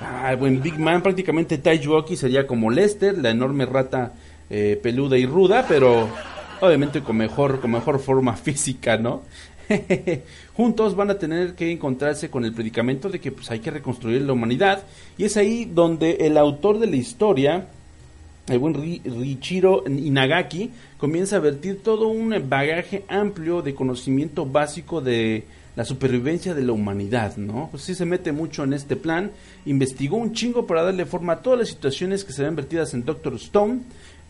Ah, 0.00 0.34
buen 0.34 0.62
Big 0.62 0.78
Man, 0.78 1.02
prácticamente 1.02 1.58
Taijuoki 1.58 2.16
sería 2.16 2.46
como 2.46 2.70
Lester, 2.70 3.18
la 3.18 3.30
enorme 3.30 3.66
rata 3.66 4.14
eh, 4.48 4.80
peluda 4.82 5.18
y 5.18 5.26
ruda, 5.26 5.66
pero 5.68 6.08
obviamente 6.60 7.02
con 7.02 7.16
mejor, 7.16 7.60
con 7.60 7.70
mejor 7.70 7.98
forma 7.98 8.34
física, 8.36 8.96
¿no? 8.96 9.22
Juntos 10.56 10.94
van 10.94 11.10
a 11.10 11.18
tener 11.18 11.54
que 11.54 11.70
encontrarse 11.70 12.30
con 12.30 12.44
el 12.44 12.52
predicamento 12.52 13.08
de 13.08 13.20
que 13.20 13.32
pues, 13.32 13.50
hay 13.50 13.60
que 13.60 13.70
reconstruir 13.70 14.22
la 14.22 14.32
humanidad. 14.32 14.82
Y 15.18 15.24
es 15.24 15.36
ahí 15.36 15.64
donde 15.64 16.12
el 16.20 16.36
autor 16.36 16.78
de 16.78 16.86
la 16.86 16.96
historia, 16.96 17.66
el 18.48 18.58
buen 18.58 18.74
Ri- 18.74 19.02
Richiro 19.04 19.84
Inagaki, 19.86 20.70
comienza 20.98 21.36
a 21.36 21.40
vertir 21.40 21.82
todo 21.82 22.08
un 22.08 22.34
bagaje 22.48 23.04
amplio 23.08 23.62
de 23.62 23.74
conocimiento 23.74 24.46
básico 24.46 25.00
de 25.00 25.44
la 25.76 25.84
supervivencia 25.84 26.54
de 26.54 26.62
la 26.62 26.70
humanidad, 26.72 27.36
¿no? 27.36 27.68
Pues 27.72 27.82
sí 27.82 27.96
se 27.96 28.04
mete 28.06 28.30
mucho 28.30 28.62
en 28.62 28.74
este 28.74 28.94
plan, 28.94 29.32
investigó 29.66 30.16
un 30.16 30.32
chingo 30.32 30.66
para 30.68 30.84
darle 30.84 31.04
forma 31.04 31.32
a 31.32 31.42
todas 31.42 31.58
las 31.58 31.68
situaciones 31.68 32.22
que 32.24 32.32
se 32.32 32.44
ven 32.44 32.54
vertidas 32.54 32.94
en 32.94 33.04
Doctor 33.04 33.34
Stone, 33.34 33.80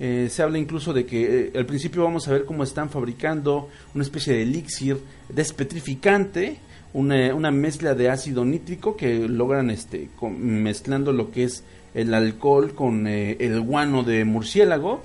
eh, 0.01 0.29
se 0.31 0.43
habla 0.43 0.59
incluso 0.59 0.93
de 0.93 1.07
que 1.07 1.47
eh, 1.47 1.53
al 1.59 1.66
principio 1.66 2.03
vamos 2.05 2.27
a 2.29 2.33
ver 2.33 2.45
cómo 2.45 2.65
están 2.65 2.91
fabricando 2.91 3.69
una 3.95 4.03
especie 4.05 4.35
de 4.35 4.43
elixir 4.43 4.99
despetrificante, 5.29 6.59
una, 6.93 7.35
una 7.35 7.51
mezcla 7.51 7.95
de 7.95 8.11
ácido 8.11 8.45
nítrico 8.45 8.97
que 8.97 9.29
logran 9.29 9.71
este 9.71 10.09
con- 10.16 10.41
mezclando 10.62 11.12
lo 11.12 11.31
que 11.31 11.45
es 11.45 11.65
el 11.95 12.12
alcohol 12.12 12.75
con 12.75 13.07
eh, 13.07 13.37
el 13.41 13.61
guano 13.61 14.03
de 14.03 14.25
murciélago 14.25 15.03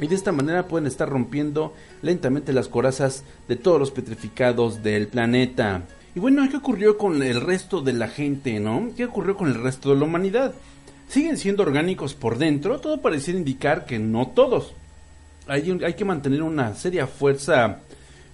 y 0.00 0.06
de 0.06 0.14
esta 0.14 0.32
manera 0.32 0.66
pueden 0.68 0.86
estar 0.86 1.08
rompiendo 1.08 1.74
lentamente 2.02 2.52
las 2.52 2.68
corazas 2.68 3.24
de 3.48 3.56
todos 3.56 3.78
los 3.78 3.90
petrificados 3.90 4.82
del 4.82 5.08
planeta. 5.08 5.82
Y 6.14 6.20
bueno, 6.20 6.48
¿qué 6.50 6.56
ocurrió 6.56 6.96
con 6.96 7.22
el 7.22 7.40
resto 7.40 7.80
de 7.82 7.92
la 7.92 8.08
gente, 8.08 8.58
no? 8.60 8.90
¿Qué 8.96 9.04
ocurrió 9.04 9.36
con 9.36 9.48
el 9.48 9.54
resto 9.62 9.90
de 9.92 9.96
la 10.00 10.04
humanidad? 10.06 10.54
Siguen 11.08 11.38
siendo 11.38 11.62
orgánicos 11.62 12.14
por 12.14 12.38
dentro, 12.38 12.80
todo 12.80 13.00
pareciera 13.00 13.38
indicar 13.38 13.86
que 13.86 13.98
no 13.98 14.28
todos. 14.28 14.74
Hay, 15.46 15.70
un- 15.70 15.82
hay 15.82 15.94
que 15.94 16.04
mantener 16.04 16.42
una 16.42 16.74
seria 16.74 17.06
fuerza, 17.06 17.78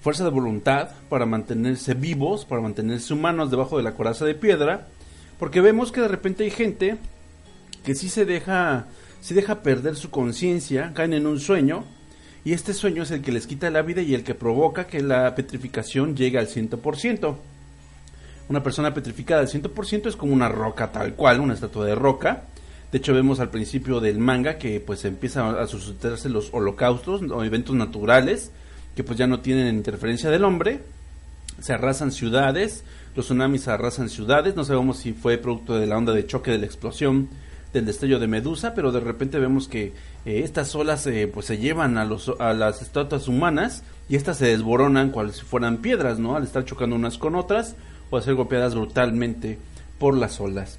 fuerza 0.01 0.25
de 0.25 0.31
voluntad 0.31 0.91
para 1.09 1.25
mantenerse 1.27 1.95
vivos, 1.95 2.45
para 2.45 2.61
mantenerse 2.61 3.15
humanos 3.15 3.51
debajo 3.51 3.77
de 3.77 3.85
la 3.85 3.95
coraza 3.95 4.25
de 4.25 4.35
piedra, 4.35 4.89
porque 5.39 5.61
vemos 5.61 5.93
que 5.93 6.01
de 6.01 6.09
repente 6.09 6.43
hay 6.45 6.51
gente 6.51 6.97
que 7.85 7.95
sí 7.95 8.09
se 8.09 8.25
deja, 8.25 8.87
se 9.21 9.35
deja 9.35 9.63
perder 9.63 9.95
su 9.95 10.11
conciencia, 10.11 10.93
caen 10.95 11.13
en 11.13 11.27
un 11.29 11.39
sueño, 11.39 11.85
y 12.45 12.53
este 12.55 12.75
sueño 12.75 13.05
es 13.05 13.11
el 13.13 13.23
que 13.23 13.33
les 13.33 13.47
quita 13.47 13.71
la 13.71 13.83
vida 13.83 14.03
y 14.03 14.15
el 14.15 14.25
que 14.25 14.35
provoca 14.35 14.87
que 14.87 15.01
la 15.01 15.35
petrificación 15.35 16.17
llegue 16.17 16.39
al 16.39 16.49
100%. 16.49 17.37
Una 18.49 18.63
persona 18.63 18.93
petrificada 18.93 19.41
al 19.43 19.49
100% 19.49 20.09
es 20.09 20.17
como 20.17 20.35
una 20.35 20.49
roca 20.49 20.91
tal 20.93 21.15
cual, 21.15 21.41
una 21.41 21.55
estatua 21.55 21.87
de 21.87 21.95
roca. 21.95 22.43
De 22.95 22.99
hecho 22.99 23.13
vemos 23.13 23.41
al 23.41 23.51
principio 23.51 23.99
del 23.99 24.21
manga 24.21 24.57
que 24.57 24.79
pues 24.79 25.05
empiezan 25.05 25.59
a 25.59 25.67
suscitarse 25.67 26.29
los 26.29 26.51
holocaustos 26.55 27.23
o 27.23 27.43
eventos 27.43 27.75
naturales 27.75 28.53
que 28.95 29.03
pues 29.03 29.19
ya 29.19 29.27
no 29.27 29.41
tienen 29.41 29.75
interferencia 29.75 30.31
del 30.31 30.45
hombre. 30.45 30.81
Se 31.61 31.73
arrasan 31.73 32.13
ciudades, 32.13 32.85
los 33.17 33.25
tsunamis 33.27 33.67
arrasan 33.67 34.09
ciudades, 34.09 34.55
no 34.55 34.63
sabemos 34.63 34.99
si 34.99 35.13
fue 35.13 35.39
producto 35.39 35.75
de 35.77 35.89
la 35.89 35.99
onda 35.99 36.13
de 36.13 36.25
choque 36.25 36.53
de 36.53 36.59
la 36.59 36.67
explosión 36.67 37.31
del 37.73 37.85
destello 37.85 38.21
de 38.21 38.29
Medusa, 38.29 38.75
pero 38.75 38.93
de 38.93 39.01
repente 39.01 39.41
vemos 39.41 39.67
que 39.67 39.87
eh, 40.25 40.43
estas 40.45 40.73
olas 40.77 41.05
eh, 41.09 41.27
pues 41.27 41.47
se 41.47 41.59
llevan 41.59 41.99
a, 41.99 42.05
los, 42.05 42.29
a 42.39 42.53
las 42.53 42.81
estatuas 42.81 43.27
humanas 43.27 43.83
y 44.09 44.15
estas 44.15 44.39
se 44.39 44.47
desboronan 44.47 45.11
cual 45.11 45.33
si 45.33 45.43
fueran 45.43 45.79
piedras, 45.79 46.21
¿no? 46.21 46.37
Al 46.37 46.45
estar 46.45 46.65
chocando 46.65 46.95
unas 46.95 47.19
con 47.19 47.35
otras 47.35 47.75
o 48.11 48.19
a 48.19 48.23
ser 48.23 48.37
golpeadas 48.37 48.77
brutalmente 48.77 49.59
por 49.99 50.17
las 50.17 50.39
olas. 50.39 50.79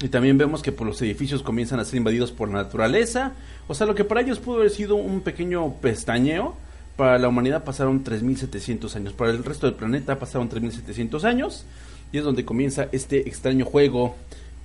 Y 0.00 0.08
también 0.08 0.38
vemos 0.38 0.62
que 0.62 0.70
pues, 0.70 0.86
los 0.86 1.02
edificios 1.02 1.42
comienzan 1.42 1.80
a 1.80 1.84
ser 1.84 1.96
invadidos 1.96 2.30
por 2.30 2.48
la 2.48 2.62
naturaleza. 2.62 3.32
O 3.66 3.74
sea, 3.74 3.86
lo 3.86 3.94
que 3.94 4.04
para 4.04 4.20
ellos 4.20 4.38
pudo 4.38 4.58
haber 4.58 4.70
sido 4.70 4.94
un 4.94 5.22
pequeño 5.22 5.74
pestañeo, 5.80 6.54
para 6.96 7.18
la 7.18 7.28
humanidad 7.28 7.64
pasaron 7.64 8.04
3.700 8.04 8.94
años. 8.94 9.12
Para 9.12 9.32
el 9.32 9.42
resto 9.42 9.66
del 9.66 9.74
planeta 9.74 10.18
pasaron 10.18 10.48
3.700 10.48 11.24
años. 11.24 11.64
Y 12.12 12.18
es 12.18 12.24
donde 12.24 12.44
comienza 12.44 12.88
este 12.92 13.28
extraño 13.28 13.64
juego 13.64 14.14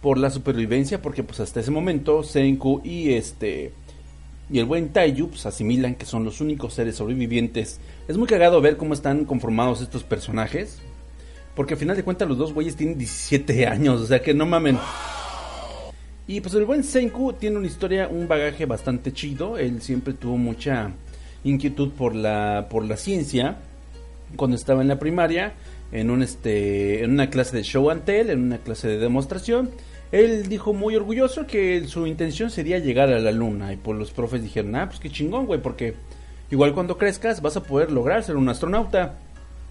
por 0.02 0.20
la 0.20 0.30
supervivencia. 0.30 1.02
Porque 1.02 1.24
pues 1.24 1.40
hasta 1.40 1.60
ese 1.60 1.72
momento 1.72 2.24
Senku 2.24 2.82
y 2.84 3.14
este... 3.14 3.72
Y 4.52 4.60
el 4.60 4.66
buen 4.66 4.90
Taiyu 4.90 5.30
pues, 5.30 5.46
asimilan 5.48 5.96
que 5.96 6.06
son 6.06 6.26
los 6.26 6.42
únicos 6.42 6.76
seres 6.76 6.98
sobrevivientes. 6.98 7.80
Es 8.08 8.18
muy 8.18 8.28
cagado 8.28 8.62
ver 8.62 8.78
cómo 8.78 8.94
están 8.94 9.26
conformados 9.26 9.82
estos 9.82 10.04
personajes. 10.04 10.80
Porque 11.56 11.74
al 11.74 11.80
final 11.80 11.96
de 11.96 12.04
cuentas 12.04 12.28
los 12.28 12.38
dos 12.38 12.54
güeyes 12.54 12.76
tienen 12.76 13.00
17 13.00 13.66
años. 13.66 14.02
O 14.02 14.06
sea 14.06 14.22
que 14.22 14.36
no 14.36 14.46
mamen. 14.46 14.78
Y 16.26 16.40
pues 16.40 16.54
el 16.56 16.66
buen 16.66 16.84
Senku 16.84 17.34
tiene 17.34 17.58
una 17.58 17.68
historia, 17.68 18.08
un 18.08 18.28
bagaje 18.28 18.66
bastante 18.66 19.12
chido. 19.12 19.58
Él 19.58 19.82
siempre 19.82 20.14
tuvo 20.14 20.38
mucha 20.38 20.92
inquietud 21.44 21.92
por 21.92 22.16
la, 22.16 22.68
por 22.70 22.86
la 22.86 22.96
ciencia. 22.96 23.58
Cuando 24.38 24.56
estaba 24.56 24.82
en 24.82 24.88
la 24.88 25.00
primaria, 25.00 25.54
en, 25.92 26.10
un 26.10 26.24
este, 26.24 27.04
en 27.04 27.12
una 27.12 27.30
clase 27.30 27.58
de 27.58 27.64
show 27.64 27.90
and 27.90 28.06
tell, 28.06 28.30
en 28.30 28.42
una 28.42 28.60
clase 28.60 28.88
de 28.88 28.98
demostración, 28.98 29.72
él 30.14 30.48
dijo 30.48 30.74
muy 30.74 30.96
orgulloso 30.96 31.46
que 31.46 31.86
su 31.88 32.08
intención 32.08 32.50
sería 32.50 32.80
llegar 32.80 33.12
a 33.12 33.20
la 33.20 33.32
luna. 33.32 33.74
Y 33.74 33.78
pues 33.78 34.00
los 34.00 34.12
profes 34.12 34.42
dijeron, 34.42 34.76
ah, 34.76 34.88
pues 34.88 35.00
qué 35.00 35.10
chingón, 35.10 35.46
güey, 35.46 35.62
porque 35.62 35.96
igual 36.52 36.74
cuando 36.74 36.98
crezcas 36.98 37.42
vas 37.42 37.58
a 37.58 37.64
poder 37.64 37.92
lograr 37.92 38.24
ser 38.24 38.38
un 38.38 38.48
astronauta. 38.48 39.18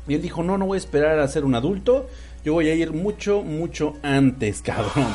Y 0.06 0.14
él 0.14 0.20
dijo, 0.20 0.42
no, 0.42 0.58
no 0.58 0.66
voy 0.66 0.76
a 0.76 0.78
esperar 0.78 1.18
a 1.18 1.28
ser 1.28 1.44
un 1.44 1.54
adulto, 1.54 2.08
yo 2.44 2.54
voy 2.54 2.68
a 2.68 2.74
ir 2.74 2.92
mucho, 2.92 3.42
mucho 3.42 3.94
antes, 4.02 4.62
cabrón. 4.62 5.06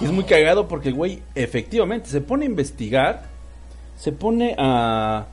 Y 0.00 0.04
es 0.04 0.12
muy 0.12 0.24
cagado 0.24 0.68
porque 0.68 0.90
el 0.90 0.94
güey 0.94 1.22
efectivamente 1.34 2.08
se 2.08 2.20
pone 2.20 2.44
a 2.44 2.48
investigar, 2.48 3.24
se 3.96 4.12
pone 4.12 4.54
a, 4.58 5.26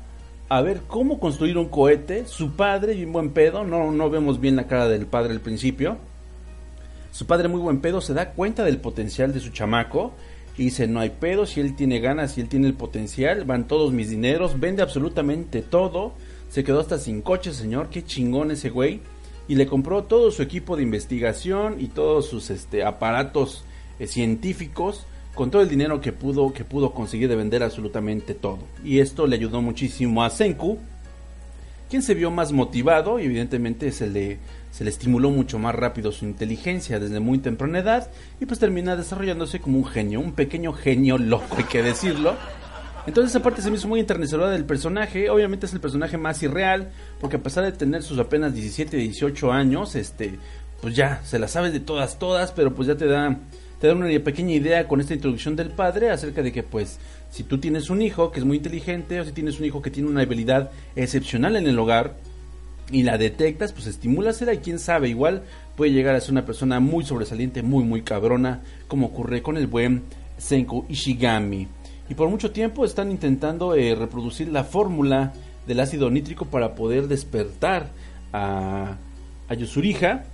a 0.50 0.62
ver 0.62 0.82
cómo 0.88 1.20
construir 1.20 1.58
un 1.58 1.68
cohete. 1.68 2.26
Su 2.26 2.56
padre, 2.56 2.94
bien 2.94 3.12
buen 3.12 3.32
pedo, 3.32 3.64
no, 3.64 3.92
no 3.92 4.10
vemos 4.10 4.40
bien 4.40 4.56
la 4.56 4.68
cara 4.68 4.88
del 4.88 5.06
padre 5.06 5.34
al 5.34 5.42
principio. 5.42 5.98
Su 7.12 7.28
padre, 7.28 7.48
muy 7.48 7.60
buen 7.60 7.82
pedo, 7.82 8.02
se 8.02 8.14
da 8.14 8.32
cuenta 8.32 8.64
del 8.64 8.78
potencial 8.80 9.34
de 9.34 9.40
su 9.40 9.50
chamaco 9.50 10.14
y 10.58 10.66
dice, 10.66 10.88
no 10.88 11.00
hay 11.00 11.10
pedo, 11.10 11.46
si 11.46 11.60
él 11.60 11.76
tiene 11.76 12.00
ganas, 12.00 12.34
si 12.34 12.42
él 12.42 12.50
tiene 12.50 12.68
el 12.68 12.74
potencial, 12.74 13.44
van 13.46 13.68
todos 13.68 13.92
mis 13.92 14.10
dineros, 14.10 14.60
vende 14.60 14.82
absolutamente 14.82 15.62
todo. 15.62 16.14
Se 16.50 16.64
quedó 16.64 16.80
hasta 16.80 17.00
sin 17.00 17.22
coche, 17.22 17.54
señor, 17.54 17.90
qué 17.90 18.04
chingón 18.04 18.52
ese 18.52 18.70
güey. 18.70 19.02
Y 19.48 19.56
le 19.56 19.68
compró 19.68 20.04
todo 20.04 20.32
su 20.32 20.42
equipo 20.42 20.76
de 20.76 20.84
investigación 20.84 21.78
y 21.80 21.88
todos 21.88 22.28
sus 22.28 22.50
este, 22.50 22.84
aparatos 22.84 23.64
eh, 24.00 24.08
científicos 24.08 25.06
con 25.36 25.50
todo 25.50 25.62
el 25.62 25.70
dinero 25.70 26.00
que 26.00 26.12
pudo, 26.12 26.54
que 26.54 26.64
pudo 26.64 26.94
conseguir 26.94 27.28
de 27.28 27.36
vender 27.36 27.64
absolutamente 27.64 28.34
todo. 28.34 28.60
Y 28.84 29.00
esto 29.00 29.28
le 29.28 29.36
ayudó 29.36 29.62
muchísimo 29.62 30.24
a 30.24 30.30
Senku, 30.30 30.78
quien 31.90 32.02
se 32.02 32.14
vio 32.14 32.32
más 32.32 32.52
motivado 32.52 33.20
y 33.20 33.26
evidentemente 33.26 33.92
se 33.92 34.08
le, 34.08 34.40
se 34.72 34.84
le 34.84 34.90
estimuló 34.90 35.30
mucho 35.30 35.60
más 35.60 35.76
rápido 35.76 36.12
su 36.12 36.26
inteligencia 36.26 37.00
desde 37.00 37.20
muy 37.20 37.40
temprana 37.40 37.80
edad 37.80 38.10
y 38.40 38.46
pues 38.46 38.60
termina 38.60 38.96
desarrollándose 38.96 39.60
como 39.60 39.78
un 39.78 39.86
genio, 39.86 40.20
un 40.20 40.34
pequeño 40.34 40.74
genio 40.74 41.18
loco, 41.18 41.56
hay 41.58 41.66
que 41.66 41.84
decirlo. 41.84 42.36
Entonces 43.06 43.32
esa 43.32 43.44
parte 43.44 43.62
se 43.62 43.70
me 43.70 43.76
hizo 43.76 43.88
muy 43.88 44.00
enternecedora 44.00 44.50
del 44.50 44.66
personaje, 44.66 45.30
obviamente 45.30 45.66
es 45.66 45.74
el 45.74 45.82
personaje 45.82 46.18
más 46.18 46.42
irreal, 46.42 46.92
porque 47.20 47.36
a 47.36 47.44
pesar 47.44 47.66
de 47.66 47.74
tener 47.74 48.02
sus 48.02 48.18
apenas 48.18 48.54
17, 48.54 48.96
18 48.96 49.52
años, 49.52 49.96
este, 49.96 50.40
pues 50.82 50.96
ya 50.96 51.22
se 51.24 51.38
la 51.38 51.50
sabe 51.50 51.72
de 51.72 51.82
todas, 51.82 52.18
todas, 52.18 52.54
pero 52.54 52.74
pues 52.74 52.88
ya 52.88 52.96
te 52.96 53.06
da, 53.06 53.40
te 53.80 53.88
da 53.88 53.94
una 53.94 54.08
pequeña 54.24 54.54
idea 54.54 54.88
con 54.88 55.02
esta 55.02 55.14
introducción 55.14 55.58
del 55.58 55.70
padre 55.70 56.12
acerca 56.12 56.42
de 56.42 56.54
que 56.54 56.64
pues 56.64 56.98
si 57.30 57.44
tú 57.44 57.58
tienes 57.58 57.90
un 57.90 58.02
hijo 58.02 58.32
que 58.32 58.40
es 58.40 58.46
muy 58.46 58.58
inteligente 58.58 59.20
o 59.20 59.26
si 59.26 59.34
tienes 59.34 59.60
un 59.60 59.66
hijo 59.66 59.82
que 59.82 59.92
tiene 59.92 60.10
una 60.10 60.22
habilidad 60.22 60.72
excepcional 60.96 61.58
en 61.58 61.68
el 61.68 61.78
hogar 61.80 62.16
y 62.90 63.04
la 63.04 63.18
detectas, 63.18 63.74
pues 63.74 63.88
estimúlasela 63.88 64.54
y 64.54 64.60
quién 64.60 64.80
sabe, 64.80 65.10
igual 65.10 65.44
puede 65.76 65.92
llegar 65.92 66.16
a 66.16 66.22
ser 66.22 66.32
una 66.32 66.46
persona 66.46 66.80
muy 66.80 67.04
sobresaliente, 67.04 67.64
muy 67.64 67.84
muy 67.84 68.02
cabrona, 68.02 68.62
como 68.88 69.08
ocurre 69.08 69.42
con 69.42 69.58
el 69.58 69.68
buen 69.68 70.04
Senku 70.38 70.86
Ishigami. 70.88 71.68
Y 72.10 72.16
por 72.16 72.30
mucho 72.30 72.52
tiempo 72.52 72.86
están 72.86 73.12
intentando 73.12 73.76
eh, 73.76 73.96
reproducir 73.96 74.50
la 74.50 74.64
fórmula 74.64 75.34
del 75.68 75.80
ácido 75.80 76.10
nítrico 76.10 76.46
para 76.46 76.76
poder 76.76 77.08
despertar 77.08 77.90
a, 78.34 78.98
a 79.48 79.54
Yusuriha. 79.54 80.26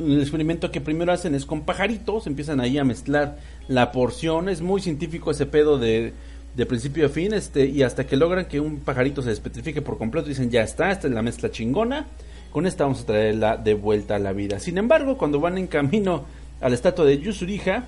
El 0.00 0.20
experimento 0.20 0.70
que 0.70 0.80
primero 0.80 1.12
hacen 1.12 1.34
es 1.34 1.44
con 1.44 1.60
pajaritos, 1.60 2.26
empiezan 2.26 2.58
ahí 2.60 2.78
a 2.78 2.84
mezclar 2.84 3.38
la 3.68 3.92
porción, 3.92 4.48
es 4.48 4.62
muy 4.62 4.80
científico 4.80 5.30
ese 5.30 5.46
pedo 5.46 5.78
de, 5.78 6.14
de 6.56 6.66
principio 6.66 7.06
a 7.06 7.08
fin, 7.10 7.34
este, 7.34 7.66
y 7.66 7.82
hasta 7.82 8.06
que 8.06 8.16
logran 8.16 8.46
que 8.46 8.60
un 8.60 8.80
pajarito 8.80 9.22
se 9.22 9.28
despetrifique 9.28 9.82
por 9.82 9.98
completo, 9.98 10.28
dicen 10.28 10.50
ya 10.50 10.62
está, 10.62 10.90
esta 10.90 11.06
es 11.06 11.12
la 11.12 11.22
mezcla 11.22 11.50
chingona, 11.50 12.06
con 12.50 12.66
esta 12.66 12.84
vamos 12.84 13.02
a 13.02 13.06
traerla 13.06 13.56
de 13.58 13.74
vuelta 13.74 14.16
a 14.16 14.18
la 14.18 14.32
vida. 14.32 14.58
Sin 14.58 14.78
embargo, 14.78 15.18
cuando 15.18 15.38
van 15.38 15.58
en 15.58 15.66
camino 15.66 16.24
a 16.60 16.68
la 16.70 16.74
estatua 16.74 17.04
de 17.04 17.18
Yusuriha, 17.18 17.86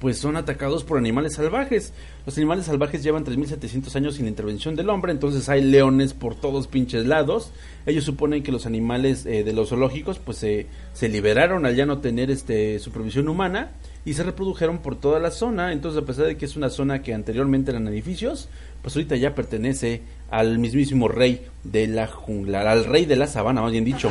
pues 0.00 0.18
son 0.18 0.36
atacados 0.36 0.84
por 0.84 0.98
animales 0.98 1.34
salvajes. 1.34 1.92
Los 2.26 2.36
animales 2.38 2.66
salvajes 2.66 3.02
llevan 3.02 3.24
3700 3.24 3.96
años 3.96 4.14
sin 4.16 4.28
intervención 4.28 4.76
del 4.76 4.90
hombre, 4.90 5.12
entonces 5.12 5.48
hay 5.48 5.62
leones 5.62 6.14
por 6.14 6.34
todos 6.34 6.66
pinches 6.66 7.06
lados. 7.06 7.52
Ellos 7.86 8.04
suponen 8.04 8.42
que 8.42 8.52
los 8.52 8.66
animales 8.66 9.26
eh, 9.26 9.44
de 9.44 9.52
los 9.52 9.70
zoológicos 9.70 10.18
pues 10.18 10.38
se 10.38 11.08
liberaron 11.08 11.66
al 11.66 11.76
ya 11.76 11.86
no 11.86 11.98
tener 11.98 12.30
este 12.30 12.78
supervisión 12.78 13.28
humana 13.28 13.72
y 14.04 14.14
se 14.14 14.22
reprodujeron 14.22 14.78
por 14.78 14.96
toda 14.96 15.20
la 15.20 15.30
zona. 15.30 15.72
Entonces, 15.72 16.02
a 16.02 16.06
pesar 16.06 16.26
de 16.26 16.36
que 16.36 16.44
es 16.44 16.56
una 16.56 16.70
zona 16.70 17.02
que 17.02 17.14
anteriormente 17.14 17.70
eran 17.70 17.86
edificios, 17.88 18.48
pues 18.82 18.96
ahorita 18.96 19.16
ya 19.16 19.34
pertenece 19.34 20.02
al 20.30 20.58
mismísimo 20.58 21.08
rey 21.08 21.46
de 21.64 21.86
la 21.86 22.06
jungla, 22.06 22.70
al 22.70 22.84
rey 22.84 23.06
de 23.06 23.16
la 23.16 23.26
sabana, 23.26 23.62
más 23.62 23.72
bien 23.72 23.84
dicho. 23.84 24.10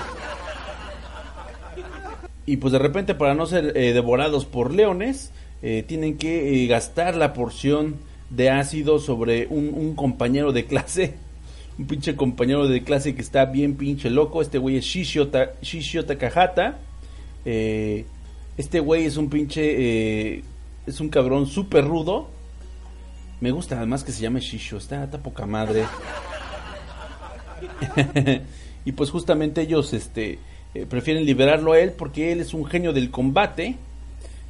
Y 2.45 2.57
pues 2.57 2.71
de 2.71 2.79
repente, 2.79 3.15
para 3.15 3.35
no 3.35 3.45
ser 3.45 3.77
eh, 3.77 3.93
devorados 3.93 4.45
por 4.45 4.73
leones, 4.73 5.31
eh, 5.63 5.83
tienen 5.87 6.17
que 6.17 6.63
eh, 6.63 6.67
gastar 6.67 7.15
la 7.15 7.33
porción 7.33 7.97
de 8.29 8.49
ácido 8.49 8.97
sobre 8.99 9.47
un, 9.47 9.95
compañero 9.95 10.51
de 10.51 10.65
clase. 10.65 11.15
Un 11.77 11.87
pinche 11.87 12.15
compañero 12.15 12.67
de 12.67 12.83
clase 12.83 13.15
que 13.15 13.21
está 13.21 13.45
bien 13.45 13.75
pinche 13.75 14.09
loco. 14.09 14.41
Este 14.41 14.57
güey 14.57 14.75
es 14.77 14.83
Shishio, 14.83 15.31
Shishio 15.61 16.05
Takahata. 16.05 16.77
Eh, 17.45 18.05
este 18.57 18.81
güey 18.81 19.05
es 19.05 19.17
un 19.17 19.29
pinche. 19.29 20.35
Eh, 20.35 20.43
es 20.85 20.99
un 20.99 21.09
cabrón 21.09 21.47
súper 21.47 21.85
rudo. 21.85 22.29
Me 23.39 23.51
gusta 23.51 23.77
además 23.77 24.03
que 24.03 24.11
se 24.11 24.21
llame 24.21 24.41
Shisho. 24.41 24.77
Está, 24.77 25.05
está 25.05 25.17
poca 25.23 25.45
madre. 25.47 25.85
y 28.85 28.91
pues 28.91 29.09
justamente 29.09 29.61
ellos 29.61 29.93
este, 29.93 30.39
prefieren 30.89 31.25
liberarlo 31.25 31.71
a 31.71 31.79
él 31.79 31.93
porque 31.93 32.33
él 32.33 32.41
es 32.41 32.53
un 32.53 32.65
genio 32.65 32.93
del 32.93 33.09
combate 33.09 33.77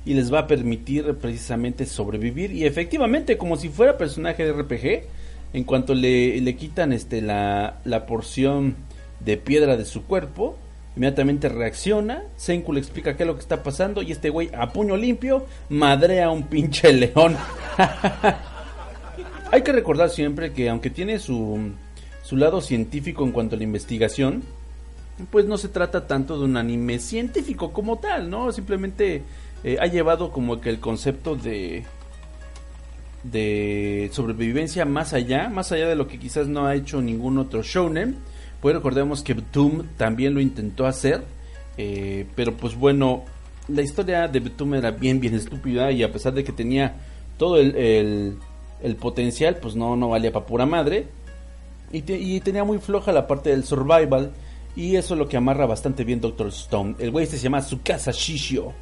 y 0.05 0.13
les 0.13 0.33
va 0.33 0.39
a 0.39 0.47
permitir 0.47 1.15
precisamente 1.15 1.85
sobrevivir. 1.85 2.51
Y 2.51 2.65
efectivamente, 2.65 3.37
como 3.37 3.55
si 3.57 3.69
fuera 3.69 3.97
personaje 3.97 4.43
de 4.43 4.53
RPG, 4.53 5.07
en 5.53 5.63
cuanto 5.63 5.93
le, 5.93 6.39
le 6.41 6.55
quitan 6.55 6.93
este, 6.93 7.21
la, 7.21 7.79
la 7.83 8.05
porción 8.05 8.75
de 9.19 9.37
piedra 9.37 9.77
de 9.77 9.85
su 9.85 10.03
cuerpo, 10.05 10.57
Inmediatamente 10.95 11.47
reacciona, 11.47 12.23
Senku 12.35 12.73
le 12.73 12.81
explica 12.81 13.15
qué 13.15 13.23
es 13.23 13.27
lo 13.27 13.35
que 13.35 13.41
está 13.41 13.63
pasando 13.63 14.01
y 14.01 14.11
este 14.11 14.29
güey 14.29 14.49
a 14.53 14.73
puño 14.73 14.97
limpio 14.97 15.45
madrea 15.69 16.25
a 16.25 16.31
un 16.31 16.43
pinche 16.43 16.91
león. 16.93 17.37
Hay 19.51 19.61
que 19.61 19.71
recordar 19.71 20.09
siempre 20.09 20.51
que 20.51 20.69
aunque 20.69 20.89
tiene 20.89 21.19
su, 21.19 21.71
su 22.23 22.35
lado 22.35 22.59
científico 22.59 23.23
en 23.23 23.31
cuanto 23.31 23.55
a 23.55 23.57
la 23.57 23.63
investigación, 23.63 24.43
pues 25.29 25.45
no 25.45 25.57
se 25.57 25.69
trata 25.69 26.07
tanto 26.07 26.37
de 26.37 26.45
un 26.45 26.57
anime 26.57 26.99
científico 26.99 27.71
como 27.71 27.99
tal, 27.99 28.29
¿no? 28.29 28.51
Simplemente 28.51 29.23
eh, 29.63 29.77
ha 29.79 29.87
llevado 29.87 30.31
como 30.31 30.61
que 30.61 30.69
el 30.69 30.79
concepto 30.79 31.35
de 31.35 31.83
de 33.23 34.09
sobrevivencia 34.13 34.83
más 34.83 35.13
allá, 35.13 35.47
más 35.47 35.71
allá 35.71 35.87
de 35.87 35.95
lo 35.95 36.07
que 36.07 36.17
quizás 36.17 36.47
no 36.47 36.65
ha 36.65 36.73
hecho 36.73 37.01
ningún 37.01 37.37
otro 37.37 37.61
shounen 37.61 38.17
pues 38.61 38.75
recordemos 38.75 39.23
que 39.23 39.33
Doom 39.33 39.87
también 39.97 40.35
lo 40.35 40.39
intentó 40.39 40.85
hacer, 40.85 41.23
eh, 41.77 42.27
pero 42.35 42.55
pues 42.55 42.75
bueno, 42.75 43.23
la 43.67 43.81
historia 43.81 44.27
de 44.27 44.39
Betum 44.39 44.75
era 44.75 44.91
bien, 44.91 45.19
bien 45.19 45.33
estúpida 45.33 45.91
y 45.91 46.03
a 46.03 46.11
pesar 46.11 46.33
de 46.33 46.43
que 46.43 46.51
tenía 46.51 46.95
todo 47.37 47.57
el, 47.57 48.37
el, 48.83 48.95
potencial, 48.97 49.57
pues 49.59 49.75
no, 49.75 49.95
no 49.95 50.09
valía 50.09 50.31
para 50.31 50.45
pura 50.45 50.67
madre. 50.67 51.07
Y, 51.91 52.03
y, 52.13 52.39
tenía 52.39 52.63
muy 52.63 52.77
floja 52.77 53.11
la 53.11 53.27
parte 53.27 53.49
del 53.49 53.63
survival. 53.63 54.31
Y 54.75 54.95
eso 54.95 55.15
es 55.15 55.17
lo 55.17 55.27
que 55.27 55.35
amarra 55.35 55.65
bastante 55.65 56.05
bien 56.05 56.21
Doctor 56.21 56.47
Stone. 56.47 56.95
El 56.99 57.11
güey 57.11 57.23
este 57.23 57.37
se 57.37 57.43
llama 57.43 57.61
Tsukasa 57.61 58.11
Shishio. 58.11 58.73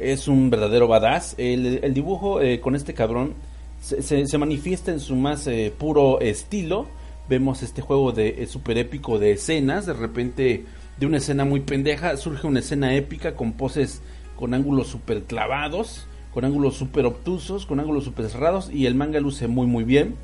Es 0.00 0.28
un 0.28 0.50
verdadero 0.50 0.88
badass. 0.88 1.34
El, 1.38 1.92
dibujo 1.94 2.40
eh, 2.40 2.60
con 2.60 2.74
este 2.74 2.94
cabrón 2.94 3.34
se, 3.80 4.26
se, 4.26 4.38
manifiesta 4.38 4.90
en 4.90 5.00
su 5.00 5.14
más 5.14 5.46
eh, 5.46 5.72
puro 5.76 6.20
estilo 6.20 6.86
vemos 7.30 7.62
este 7.62 7.80
juego 7.80 8.10
de 8.10 8.44
super 8.48 8.76
épico 8.76 9.20
de 9.20 9.30
escenas, 9.30 9.86
de 9.86 9.92
repente 9.92 10.64
de 10.98 11.06
una 11.06 11.18
escena 11.18 11.44
muy 11.44 11.60
pendeja 11.60 12.16
surge 12.16 12.46
una 12.46 12.58
escena 12.58 12.94
épica 12.94 13.36
con 13.36 13.52
poses 13.52 14.02
con 14.34 14.52
ángulos 14.52 14.88
super 14.88 15.22
clavados, 15.22 16.06
con 16.34 16.44
ángulos 16.44 16.74
super 16.76 17.06
obtusos, 17.06 17.66
con 17.66 17.78
ángulos 17.78 18.04
super 18.04 18.28
cerrados 18.28 18.68
y 18.72 18.86
el 18.86 18.96
manga 18.96 19.20
luce 19.20 19.46
muy 19.46 19.66
muy 19.66 19.84
bien. 19.84 20.16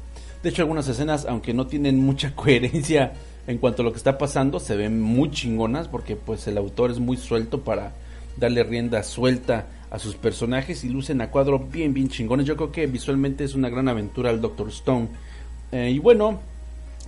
De 0.43 0.49
hecho 0.51 0.63
algunas 0.63 0.89
escenas, 0.89 1.27
aunque 1.27 1.55
no 1.55 1.69
tienen 1.69 2.01
mucha 2.01 2.35
coherencia 2.35 3.13
en 3.47 3.59
cuanto 3.59 3.83
a 3.83 3.85
lo 3.85 3.93
que 3.93 3.99
está 3.99 4.19
pasando, 4.19 4.59
se 4.59 4.75
ven 4.75 5.01
muy 5.01 5.31
chingonas 5.31 5.87
porque 5.87 6.17
pues 6.17 6.49
el 6.49 6.59
autor 6.59 6.91
es 6.91 6.99
muy 6.99 7.17
suelto 7.17 7.61
para 7.61 7.95
darle 8.37 8.63
rienda 8.65 9.03
suelta 9.03 9.67
a 9.91 9.99
sus 9.99 10.17
personajes 10.17 10.85
y 10.85 10.89
lucen 10.89 11.21
a 11.21 11.31
cuadro 11.31 11.59
bien 11.59 11.95
bien 11.95 12.09
chingones. 12.09 12.47
Yo 12.47 12.57
creo 12.57 12.73
que 12.73 12.87
visualmente 12.87 13.45
es 13.45 13.55
una 13.55 13.69
gran 13.69 13.89
aventura 13.89 14.31
el 14.31 14.41
Doctor 14.41 14.69
Stone. 14.69 15.09
Eh, 15.73 15.91
y 15.91 15.99
bueno, 15.99 16.41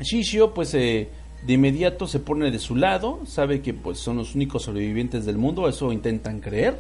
Shishio 0.01 0.55
pues 0.55 0.75
eh, 0.75 1.09
de 1.47 1.53
inmediato 1.53 2.07
se 2.07 2.21
pone 2.21 2.51
de 2.51 2.59
su 2.59 2.77
lado, 2.77 3.21
sabe 3.27 3.61
que 3.61 3.75
pues 3.75 3.99
son 3.99 4.17
los 4.17 4.35
únicos 4.35 4.63
sobrevivientes 4.63 5.25
del 5.25 5.39
mundo, 5.39 5.69
eso 5.69 5.93
intentan 5.93 6.41
creer. 6.41 6.79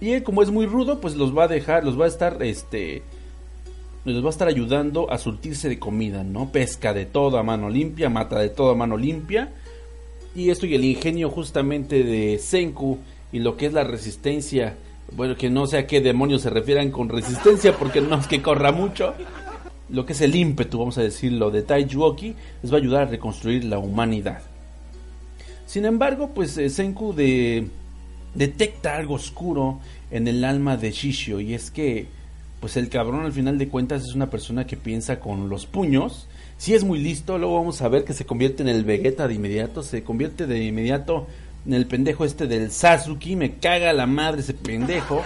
Y 0.00 0.10
él 0.10 0.22
como 0.22 0.42
es 0.42 0.50
muy 0.50 0.66
rudo, 0.66 1.00
pues 1.00 1.16
los 1.16 1.36
va 1.36 1.44
a 1.44 1.48
dejar, 1.48 1.84
los 1.84 1.98
va 1.98 2.04
a 2.04 2.08
estar 2.08 2.42
este 2.42 3.02
los 4.04 4.22
va 4.22 4.26
a 4.26 4.30
estar 4.30 4.48
ayudando 4.48 5.10
a 5.10 5.16
surtirse 5.16 5.68
de 5.68 5.78
comida, 5.78 6.24
¿no? 6.24 6.52
Pesca 6.52 6.92
de 6.92 7.06
todo 7.06 7.38
a 7.38 7.42
mano 7.42 7.70
limpia, 7.70 8.10
mata 8.10 8.38
de 8.38 8.50
todo 8.50 8.70
a 8.70 8.74
mano 8.74 8.98
limpia. 8.98 9.52
Y 10.34 10.50
esto 10.50 10.66
y 10.66 10.74
el 10.74 10.84
ingenio 10.84 11.30
justamente 11.30 12.02
de 12.02 12.38
Senku 12.38 12.98
y 13.34 13.40
lo 13.40 13.56
que 13.56 13.66
es 13.66 13.72
la 13.72 13.82
resistencia, 13.82 14.76
bueno, 15.16 15.34
que 15.34 15.50
no 15.50 15.66
sé 15.66 15.76
a 15.76 15.88
qué 15.88 16.00
demonios 16.00 16.42
se 16.42 16.50
refieran 16.50 16.92
con 16.92 17.08
resistencia 17.08 17.76
porque 17.76 18.00
no 18.00 18.20
es 18.20 18.28
que 18.28 18.40
corra 18.40 18.70
mucho 18.70 19.12
lo 19.88 20.06
que 20.06 20.12
es 20.12 20.20
el 20.20 20.36
ímpetu, 20.36 20.78
vamos 20.78 20.98
a 20.98 21.02
decirlo, 21.02 21.50
de 21.50 21.62
Taijuoki, 21.62 22.36
les 22.62 22.72
va 22.72 22.76
a 22.76 22.80
ayudar 22.80 23.02
a 23.02 23.10
reconstruir 23.10 23.64
la 23.64 23.78
humanidad. 23.78 24.40
Sin 25.66 25.84
embargo, 25.84 26.30
pues 26.32 26.56
eh, 26.58 26.70
Senku 26.70 27.12
de, 27.12 27.66
detecta 28.36 28.96
algo 28.96 29.14
oscuro 29.14 29.80
en 30.12 30.28
el 30.28 30.44
alma 30.44 30.76
de 30.76 30.92
Shishio 30.92 31.40
y 31.40 31.54
es 31.54 31.72
que 31.72 32.06
pues 32.60 32.76
el 32.76 32.88
cabrón 32.88 33.24
al 33.24 33.32
final 33.32 33.58
de 33.58 33.66
cuentas 33.66 34.04
es 34.04 34.14
una 34.14 34.30
persona 34.30 34.64
que 34.64 34.76
piensa 34.76 35.18
con 35.18 35.48
los 35.48 35.66
puños. 35.66 36.28
Si 36.56 36.72
es 36.72 36.84
muy 36.84 37.00
listo, 37.00 37.36
luego 37.36 37.56
vamos 37.56 37.82
a 37.82 37.88
ver 37.88 38.04
que 38.04 38.12
se 38.12 38.26
convierte 38.26 38.62
en 38.62 38.68
el 38.68 38.84
Vegeta 38.84 39.26
de 39.26 39.34
inmediato, 39.34 39.82
se 39.82 40.04
convierte 40.04 40.46
de 40.46 40.62
inmediato 40.62 41.26
el 41.72 41.86
pendejo 41.86 42.24
este 42.24 42.46
del 42.46 42.70
Sasuke, 42.70 43.36
me 43.36 43.56
caga 43.56 43.92
la 43.92 44.06
madre 44.06 44.42
ese 44.42 44.54
pendejo. 44.54 45.22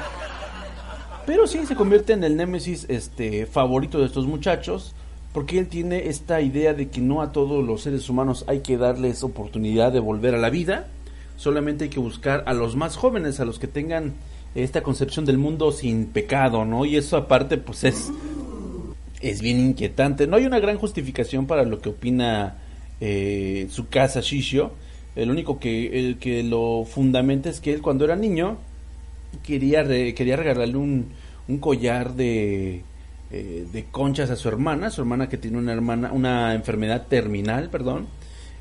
Pero 1.26 1.46
sí 1.46 1.66
se 1.66 1.74
convierte 1.74 2.12
en 2.12 2.24
el 2.24 2.36
némesis 2.36 2.86
este, 2.88 3.46
favorito 3.46 3.98
de 3.98 4.06
estos 4.06 4.26
muchachos, 4.26 4.94
porque 5.32 5.58
él 5.58 5.68
tiene 5.68 6.08
esta 6.08 6.40
idea 6.40 6.72
de 6.72 6.88
que 6.88 7.00
no 7.00 7.20
a 7.20 7.32
todos 7.32 7.64
los 7.64 7.82
seres 7.82 8.08
humanos 8.08 8.44
hay 8.46 8.60
que 8.60 8.78
darles 8.78 9.22
oportunidad 9.22 9.92
de 9.92 10.00
volver 10.00 10.34
a 10.34 10.38
la 10.38 10.48
vida, 10.48 10.86
solamente 11.36 11.84
hay 11.84 11.90
que 11.90 12.00
buscar 12.00 12.44
a 12.46 12.54
los 12.54 12.76
más 12.76 12.96
jóvenes, 12.96 13.40
a 13.40 13.44
los 13.44 13.58
que 13.58 13.66
tengan 13.66 14.14
esta 14.54 14.82
concepción 14.82 15.24
del 15.24 15.38
mundo 15.38 15.72
sin 15.72 16.06
pecado, 16.06 16.64
¿no? 16.64 16.84
Y 16.84 16.96
eso 16.96 17.16
aparte 17.16 17.58
pues 17.58 17.84
es, 17.84 18.10
es 19.20 19.42
bien 19.42 19.60
inquietante. 19.60 20.26
No 20.26 20.36
hay 20.36 20.46
una 20.46 20.60
gran 20.60 20.78
justificación 20.78 21.46
para 21.46 21.64
lo 21.64 21.80
que 21.80 21.90
opina 21.90 22.56
eh, 23.00 23.66
su 23.70 23.88
casa 23.88 24.20
Shishio. 24.20 24.72
El 25.18 25.32
único 25.32 25.58
que, 25.58 25.98
el 25.98 26.18
que 26.18 26.44
lo 26.44 26.84
fundamenta 26.84 27.50
es 27.50 27.60
que 27.60 27.72
él 27.72 27.82
cuando 27.82 28.04
era 28.04 28.14
niño 28.14 28.56
quería, 29.42 29.82
quería 30.14 30.36
regalarle 30.36 30.76
un, 30.76 31.08
un 31.48 31.58
collar 31.58 32.14
de, 32.14 32.84
eh, 33.32 33.66
de 33.72 33.84
conchas 33.90 34.30
a 34.30 34.36
su 34.36 34.46
hermana, 34.46 34.90
su 34.90 35.00
hermana 35.00 35.28
que 35.28 35.36
tiene 35.36 35.58
una 35.58 35.72
hermana, 35.72 36.12
una 36.12 36.54
enfermedad 36.54 37.08
terminal, 37.08 37.68
perdón, 37.68 38.06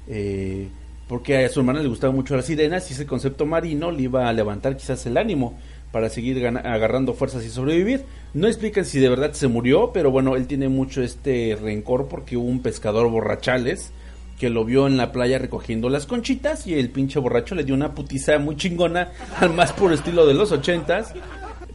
eh, 0.07 0.67
porque 1.07 1.45
a 1.45 1.49
su 1.49 1.59
hermana 1.59 1.81
le 1.81 1.89
gustaba 1.89 2.11
mucho 2.11 2.35
las 2.35 2.45
sirenas 2.45 2.89
y 2.89 2.95
ese 2.95 3.05
concepto 3.05 3.45
marino 3.45 3.91
le 3.91 4.01
iba 4.01 4.27
a 4.27 4.33
levantar 4.33 4.75
quizás 4.75 5.05
el 5.05 5.17
ánimo 5.17 5.59
para 5.91 6.09
seguir 6.09 6.45
agarrando 6.47 7.13
fuerzas 7.13 7.45
y 7.45 7.49
sobrevivir. 7.49 8.03
No 8.33 8.47
explican 8.47 8.83
si 8.83 8.99
de 8.99 9.09
verdad 9.09 9.33
se 9.33 9.47
murió, 9.47 9.91
pero 9.93 10.09
bueno, 10.09 10.35
él 10.35 10.47
tiene 10.47 10.69
mucho 10.69 11.03
este 11.03 11.55
rencor 11.61 12.07
porque 12.07 12.35
hubo 12.35 12.47
un 12.47 12.61
pescador 12.61 13.09
borrachales 13.11 13.91
que 14.37 14.49
lo 14.49 14.65
vio 14.65 14.87
en 14.87 14.97
la 14.97 15.11
playa 15.11 15.39
recogiendo 15.39 15.89
las 15.89 16.05
conchitas 16.05 16.67
y 16.67 16.75
el 16.75 16.89
pinche 16.89 17.19
borracho 17.19 17.55
le 17.55 17.63
dio 17.63 17.73
una 17.73 17.93
putiza 17.93 18.37
muy 18.37 18.55
chingona 18.55 19.11
al 19.39 19.53
más 19.53 19.73
puro 19.73 19.93
estilo 19.93 20.25
de 20.25 20.33
los 20.33 20.51
ochentas 20.51 21.13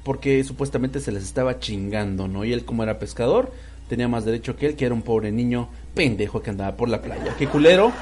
porque 0.04 0.42
supuestamente 0.44 1.00
se 1.00 1.12
les 1.12 1.22
estaba 1.22 1.58
chingando, 1.58 2.28
¿no? 2.28 2.44
Y 2.44 2.52
él 2.52 2.64
como 2.64 2.82
era 2.82 2.98
pescador 2.98 3.52
tenía 3.88 4.08
más 4.08 4.24
derecho 4.24 4.56
que 4.56 4.66
él, 4.66 4.76
que 4.76 4.86
era 4.86 4.94
un 4.94 5.02
pobre 5.02 5.30
niño 5.30 5.68
pendejo 5.94 6.42
que 6.42 6.50
andaba 6.50 6.76
por 6.76 6.88
la 6.88 7.02
playa. 7.02 7.36
¡Qué 7.38 7.46
culero! 7.46 7.92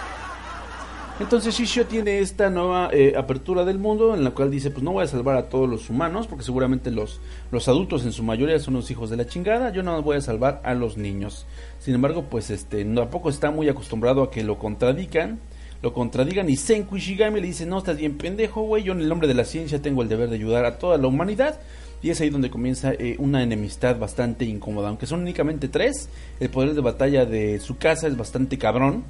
Entonces 1.21 1.55
Shishio 1.55 1.87
tiene 1.87 2.21
esta 2.21 2.49
nueva 2.49 2.89
eh, 2.93 3.13
apertura 3.15 3.67
del 3.67 3.79
mundo 3.79 4.15
en 4.15 4.25
la 4.25 4.31
cual 4.31 4.51
dice, 4.51 4.71
pues 4.71 4.83
no 4.83 4.93
voy 4.93 5.05
a 5.05 5.07
salvar 5.07 5.37
a 5.37 5.51
todos 5.51 5.69
los 5.69 5.91
humanos, 5.91 6.27
porque 6.27 6.45
seguramente 6.45 6.91
los, 6.91 7.21
los 7.53 7.69
adultos 7.69 8.07
en 8.07 8.13
su 8.13 8.23
mayoría 8.23 8.59
son 8.59 8.73
los 8.73 8.91
hijos 8.91 9.11
de 9.11 9.19
la 9.19 9.27
chingada, 9.27 9.71
yo 9.71 9.83
no 9.83 10.03
voy 10.03 10.17
a 10.17 10.23
salvar 10.23 10.63
a 10.65 10.73
los 10.73 10.97
niños. 10.97 11.45
Sin 11.79 11.95
embargo, 11.95 12.25
pues 12.31 12.49
este 12.51 12.87
tampoco 12.87 13.29
está 13.29 13.51
muy 13.51 13.69
acostumbrado 13.69 14.23
a 14.23 14.31
que 14.31 14.43
lo 14.43 14.59
contradican, 14.59 15.39
lo 15.83 15.93
contradigan 15.93 16.49
y 16.49 16.57
Senku 16.57 16.97
Ishigami 16.97 17.39
le 17.43 17.49
dice, 17.49 17.67
no, 17.67 17.79
estás 17.79 17.99
bien 17.99 18.17
pendejo, 18.17 18.63
güey, 18.63 18.83
yo 18.83 18.95
en 18.95 19.01
el 19.01 19.09
nombre 19.09 19.29
de 19.29 19.35
la 19.35 19.45
ciencia 19.45 19.83
tengo 19.83 20.01
el 20.01 20.09
deber 20.09 20.31
de 20.31 20.37
ayudar 20.37 20.65
a 20.65 20.79
toda 20.79 20.97
la 20.97 21.07
humanidad. 21.07 21.61
Y 22.03 22.09
es 22.09 22.21
ahí 22.23 22.31
donde 22.31 22.49
comienza 22.49 22.95
eh, 22.95 23.17
una 23.19 23.43
enemistad 23.43 23.99
bastante 23.99 24.47
incómoda. 24.47 24.89
Aunque 24.89 25.07
son 25.07 25.21
únicamente 25.21 25.69
tres, 25.69 26.09
el 26.41 26.49
poder 26.49 26.73
de 26.73 26.81
batalla 26.81 27.27
de 27.27 27.61
su 27.61 27.77
casa 27.77 28.07
es 28.07 28.17
bastante 28.17 28.57
cabrón. 28.57 29.05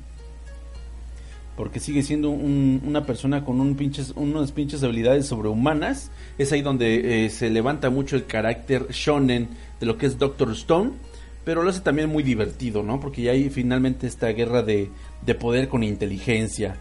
Porque 1.60 1.78
sigue 1.78 2.02
siendo 2.02 2.30
un- 2.30 2.80
una 2.86 3.04
persona 3.04 3.44
con 3.44 3.60
un 3.60 3.74
pinches, 3.76 4.14
unas 4.16 4.50
pinches 4.50 4.82
habilidades 4.82 5.26
sobrehumanas. 5.26 6.10
Es 6.38 6.52
ahí 6.52 6.62
donde 6.62 7.26
eh, 7.26 7.28
se 7.28 7.50
levanta 7.50 7.90
mucho 7.90 8.16
el 8.16 8.24
carácter 8.24 8.86
shonen 8.92 9.50
de 9.78 9.84
lo 9.84 9.98
que 9.98 10.06
es 10.06 10.18
Doctor 10.18 10.52
Stone. 10.52 10.92
Pero 11.44 11.62
lo 11.62 11.68
hace 11.68 11.80
también 11.80 12.08
muy 12.08 12.22
divertido, 12.22 12.82
¿no? 12.82 12.98
Porque 12.98 13.20
ya 13.20 13.32
hay 13.32 13.50
finalmente 13.50 14.06
esta 14.06 14.28
guerra 14.28 14.62
de, 14.62 14.88
de 15.26 15.34
poder 15.34 15.68
con 15.68 15.82
inteligencia. 15.82 16.76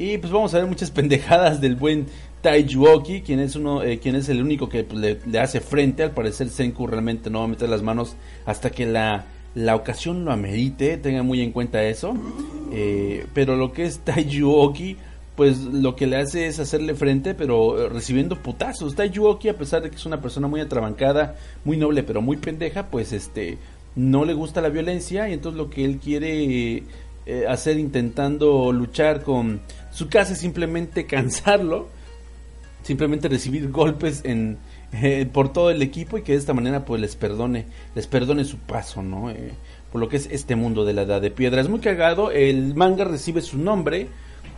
Y 0.00 0.18
pues 0.18 0.32
vamos 0.32 0.52
a 0.52 0.58
ver 0.58 0.66
muchas 0.66 0.90
pendejadas 0.90 1.60
del 1.60 1.76
buen 1.76 2.06
Taijuoki, 2.42 3.20
quien 3.20 3.38
es 3.38 3.54
uno, 3.54 3.84
eh, 3.84 4.00
quien 4.00 4.16
es 4.16 4.28
el 4.28 4.42
único 4.42 4.68
que 4.68 4.82
pues, 4.82 5.16
le 5.24 5.38
hace 5.38 5.60
frente. 5.60 6.02
Al 6.02 6.10
parecer 6.10 6.48
Senku 6.48 6.88
realmente 6.88 7.30
no 7.30 7.38
va 7.38 7.44
a 7.44 7.48
meter 7.48 7.68
las 7.68 7.82
manos 7.82 8.16
hasta 8.46 8.70
que 8.70 8.84
la, 8.84 9.26
la 9.54 9.76
ocasión 9.76 10.24
lo 10.24 10.32
amerite. 10.32 10.96
Tenga 10.96 11.22
muy 11.22 11.40
en 11.40 11.52
cuenta 11.52 11.84
eso. 11.84 12.14
Eh, 12.72 13.26
pero 13.34 13.56
lo 13.56 13.72
que 13.72 13.84
es 13.84 14.00
Taijuoki, 14.00 14.96
pues 15.36 15.60
lo 15.60 15.94
que 15.94 16.06
le 16.06 16.16
hace 16.16 16.46
es 16.46 16.58
hacerle 16.58 16.94
frente, 16.94 17.34
pero 17.34 17.80
eh, 17.80 17.88
recibiendo 17.88 18.36
putazos. 18.42 18.94
Taijuoki, 18.94 19.48
a 19.48 19.56
pesar 19.56 19.82
de 19.82 19.90
que 19.90 19.96
es 19.96 20.06
una 20.06 20.20
persona 20.20 20.48
muy 20.48 20.60
atrabancada, 20.60 21.36
muy 21.64 21.76
noble, 21.76 22.02
pero 22.02 22.20
muy 22.20 22.36
pendeja, 22.36 22.88
pues 22.88 23.12
este 23.12 23.58
no 23.96 24.24
le 24.24 24.34
gusta 24.34 24.60
la 24.60 24.70
violencia 24.70 25.28
y 25.28 25.34
entonces 25.34 25.56
lo 25.56 25.70
que 25.70 25.84
él 25.84 25.98
quiere 25.98 26.82
eh, 27.26 27.46
hacer 27.48 27.78
intentando 27.78 28.72
luchar 28.72 29.22
con 29.22 29.60
su 29.92 30.08
casa 30.08 30.32
es 30.32 30.40
simplemente 30.40 31.06
cansarlo, 31.06 31.88
simplemente 32.82 33.28
recibir 33.28 33.70
golpes 33.70 34.22
en 34.24 34.58
eh, 35.02 35.26
por 35.30 35.52
todo 35.52 35.70
el 35.70 35.82
equipo 35.82 36.18
y 36.18 36.22
que 36.22 36.32
de 36.32 36.38
esta 36.38 36.54
manera 36.54 36.84
pues 36.84 37.00
les 37.00 37.16
perdone, 37.16 37.66
les 37.94 38.06
perdone 38.06 38.44
su 38.44 38.58
paso, 38.58 39.02
¿no? 39.02 39.30
Eh, 39.30 39.52
por 39.90 40.00
lo 40.00 40.08
que 40.08 40.16
es 40.16 40.28
este 40.30 40.56
mundo 40.56 40.84
de 40.84 40.92
la 40.92 41.02
edad 41.02 41.20
de 41.20 41.30
piedra. 41.30 41.60
Es 41.60 41.68
muy 41.68 41.80
cagado, 41.80 42.30
el 42.30 42.74
manga 42.74 43.04
recibe 43.04 43.42
su 43.42 43.58
nombre 43.58 44.08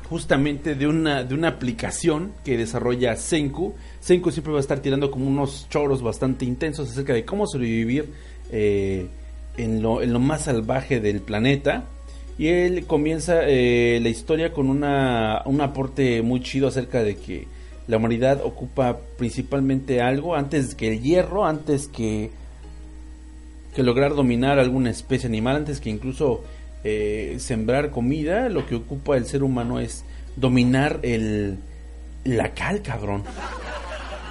justamente 0.08 0.74
de 0.74 0.86
una, 0.86 1.24
de 1.24 1.34
una 1.34 1.48
aplicación 1.48 2.32
que 2.44 2.56
desarrolla 2.56 3.16
Senku. 3.16 3.74
Senku 4.00 4.30
siempre 4.30 4.52
va 4.52 4.58
a 4.58 4.60
estar 4.60 4.80
tirando 4.80 5.10
como 5.10 5.26
unos 5.26 5.68
choros 5.68 6.02
bastante 6.02 6.44
intensos 6.44 6.90
acerca 6.90 7.12
de 7.12 7.24
cómo 7.24 7.46
sobrevivir 7.46 8.12
eh, 8.50 9.08
en, 9.56 9.82
lo, 9.82 10.02
en 10.02 10.12
lo 10.12 10.20
más 10.20 10.42
salvaje 10.44 11.00
del 11.00 11.20
planeta. 11.20 11.84
Y 12.38 12.48
él 12.48 12.84
comienza 12.86 13.40
eh, 13.48 13.98
la 14.02 14.08
historia 14.08 14.52
con 14.52 14.68
una, 14.68 15.42
un 15.46 15.60
aporte 15.60 16.20
muy 16.22 16.40
chido 16.40 16.68
acerca 16.68 17.02
de 17.02 17.16
que 17.16 17.48
la 17.86 17.96
humanidad 17.98 18.40
ocupa 18.44 18.98
principalmente 19.16 20.00
algo 20.00 20.34
antes 20.34 20.74
que 20.74 20.92
el 20.92 21.02
hierro, 21.02 21.46
antes 21.46 21.86
que, 21.86 22.30
que 23.74 23.82
lograr 23.82 24.14
dominar 24.14 24.58
alguna 24.58 24.90
especie 24.90 25.28
animal, 25.28 25.56
antes 25.56 25.80
que 25.80 25.90
incluso 25.90 26.42
eh, 26.84 27.36
sembrar 27.38 27.90
comida, 27.90 28.48
lo 28.48 28.66
que 28.66 28.74
ocupa 28.74 29.16
el 29.16 29.26
ser 29.26 29.42
humano 29.42 29.78
es 29.80 30.04
dominar 30.36 31.00
el, 31.02 31.58
la 32.24 32.54
cal, 32.54 32.82
cabrón. 32.82 33.22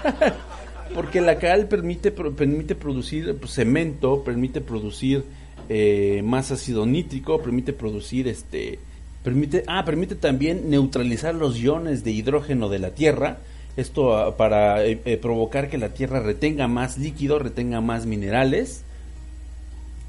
Porque 0.94 1.20
la 1.20 1.38
cal 1.40 1.68
permite, 1.68 2.12
permite 2.12 2.76
producir 2.76 3.36
pues, 3.38 3.52
cemento, 3.52 4.24
permite 4.24 4.62
producir 4.62 5.26
eh, 5.68 6.22
más 6.24 6.52
ácido 6.52 6.86
nítrico, 6.86 7.42
permite 7.42 7.74
producir 7.74 8.28
este 8.28 8.80
permite 9.26 9.64
ah 9.66 9.84
permite 9.84 10.16
también 10.16 10.70
neutralizar 10.70 11.34
los 11.34 11.58
iones 11.58 12.04
de 12.04 12.12
hidrógeno 12.12 12.70
de 12.70 12.80
la 12.80 12.92
tierra. 12.92 13.40
Esto 13.76 14.16
ah, 14.16 14.38
para 14.38 14.86
eh, 14.86 15.02
eh, 15.04 15.18
provocar 15.18 15.68
que 15.68 15.80
la 15.80 15.90
tierra 15.90 16.20
retenga 16.20 16.68
más 16.68 17.00
líquido 17.00 17.40
retenga 17.40 17.82
más 17.82 18.06
minerales. 18.06 18.84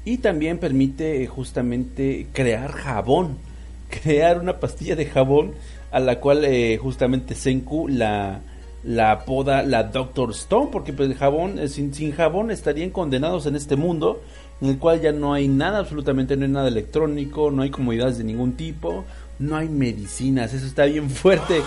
Y 0.05 0.19
también 0.19 0.59
permite 0.59 1.23
eh, 1.23 1.27
justamente 1.27 2.27
crear 2.31 2.71
jabón 2.71 3.37
crear 4.03 4.39
una 4.39 4.59
pastilla 4.59 4.95
de 4.95 5.05
jabón 5.05 5.53
a 5.91 5.99
la 5.99 6.19
cual 6.19 6.45
justamente 6.79 7.33
Senku 7.33 7.87
la 7.87 8.41
la 8.83 9.11
apoda 9.11 9.63
la 9.63 9.83
Doctor 9.83 10.31
Stone 10.31 10.69
porque 10.71 10.93
pues 10.93 11.09
el 11.09 11.15
jabón 11.15 11.67
sin, 11.69 11.93
sin 11.93 12.11
jabón 12.11 12.51
estarían 12.51 12.91
condenados 12.91 13.47
en 13.47 13.55
este 13.55 13.75
mundo 13.75 14.21
en 14.61 14.69
el 14.69 14.77
cual 14.79 15.01
ya 15.01 15.11
no 15.11 15.33
hay 15.33 15.47
nada 15.47 15.79
absolutamente 15.79 16.35
no 16.35 16.45
hay 16.45 16.51
nada 16.51 16.67
electrónico 16.67 17.51
no 17.51 17.61
hay 17.61 17.69
comodidades 17.69 18.17
de 18.17 18.23
ningún 18.23 18.53
tipo 18.53 19.05
no 19.39 19.55
hay 19.55 19.69
medicinas 19.69 20.53
eso 20.53 20.65
está 20.65 20.85
bien 20.85 21.09
fuerte. 21.09 21.61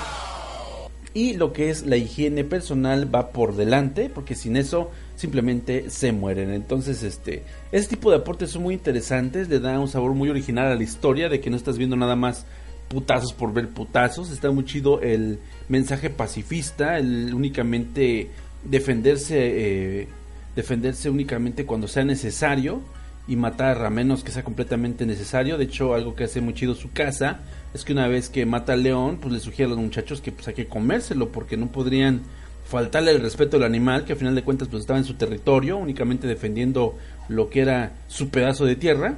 Y 1.12 1.34
lo 1.34 1.52
que 1.52 1.70
es 1.70 1.86
la 1.86 1.96
higiene 1.96 2.44
personal 2.44 3.12
va 3.12 3.30
por 3.30 3.56
delante 3.56 4.08
porque 4.08 4.36
sin 4.36 4.56
eso 4.56 4.92
simplemente 5.16 5.90
se 5.90 6.12
mueren. 6.12 6.50
Entonces 6.50 7.02
este 7.02 7.42
este 7.72 7.96
tipo 7.96 8.10
de 8.10 8.18
aportes 8.18 8.50
son 8.50 8.62
muy 8.62 8.74
interesantes 8.74 9.48
le 9.48 9.58
da 9.58 9.78
un 9.80 9.88
sabor 9.88 10.14
muy 10.14 10.30
original 10.30 10.68
a 10.68 10.76
la 10.76 10.82
historia 10.82 11.28
de 11.28 11.40
que 11.40 11.50
no 11.50 11.56
estás 11.56 11.78
viendo 11.78 11.96
nada 11.96 12.14
más 12.14 12.46
putazos 12.88 13.32
por 13.32 13.52
ver 13.52 13.68
putazos. 13.68 14.30
Está 14.30 14.52
muy 14.52 14.64
chido 14.64 15.00
el 15.00 15.40
mensaje 15.68 16.10
pacifista 16.10 16.98
el 16.98 17.34
únicamente 17.34 18.30
defenderse 18.64 19.36
eh, 20.02 20.08
defenderse 20.56 21.10
únicamente 21.10 21.66
cuando 21.66 21.88
sea 21.88 22.04
necesario 22.04 22.82
y 23.28 23.36
matar 23.36 23.84
a 23.84 23.90
menos 23.90 24.24
que 24.24 24.32
sea 24.32 24.42
completamente 24.42 25.06
necesario. 25.06 25.56
De 25.56 25.64
hecho, 25.64 25.94
algo 25.94 26.14
que 26.14 26.24
hace 26.24 26.40
muy 26.40 26.54
chido 26.54 26.74
su 26.74 26.90
casa 26.90 27.40
es 27.72 27.84
que 27.84 27.92
una 27.92 28.08
vez 28.08 28.28
que 28.28 28.44
mata 28.46 28.72
al 28.72 28.82
león, 28.82 29.18
pues 29.20 29.32
le 29.32 29.40
sugiere 29.40 29.66
a 29.66 29.74
los 29.74 29.78
muchachos 29.78 30.20
que 30.20 30.32
pues 30.32 30.48
hay 30.48 30.54
que 30.54 30.66
comérselo 30.66 31.28
porque 31.28 31.56
no 31.56 31.68
podrían 31.68 32.22
faltarle 32.64 33.10
el 33.10 33.20
respeto 33.20 33.56
al 33.56 33.64
animal 33.64 34.04
que 34.04 34.12
al 34.12 34.18
final 34.18 34.34
de 34.34 34.42
cuentas 34.42 34.68
pues 34.68 34.82
estaba 34.82 34.98
en 34.98 35.04
su 35.04 35.14
territorio, 35.14 35.76
únicamente 35.76 36.26
defendiendo 36.26 36.96
lo 37.28 37.50
que 37.50 37.60
era 37.60 37.92
su 38.08 38.30
pedazo 38.30 38.64
de 38.64 38.76
tierra. 38.76 39.16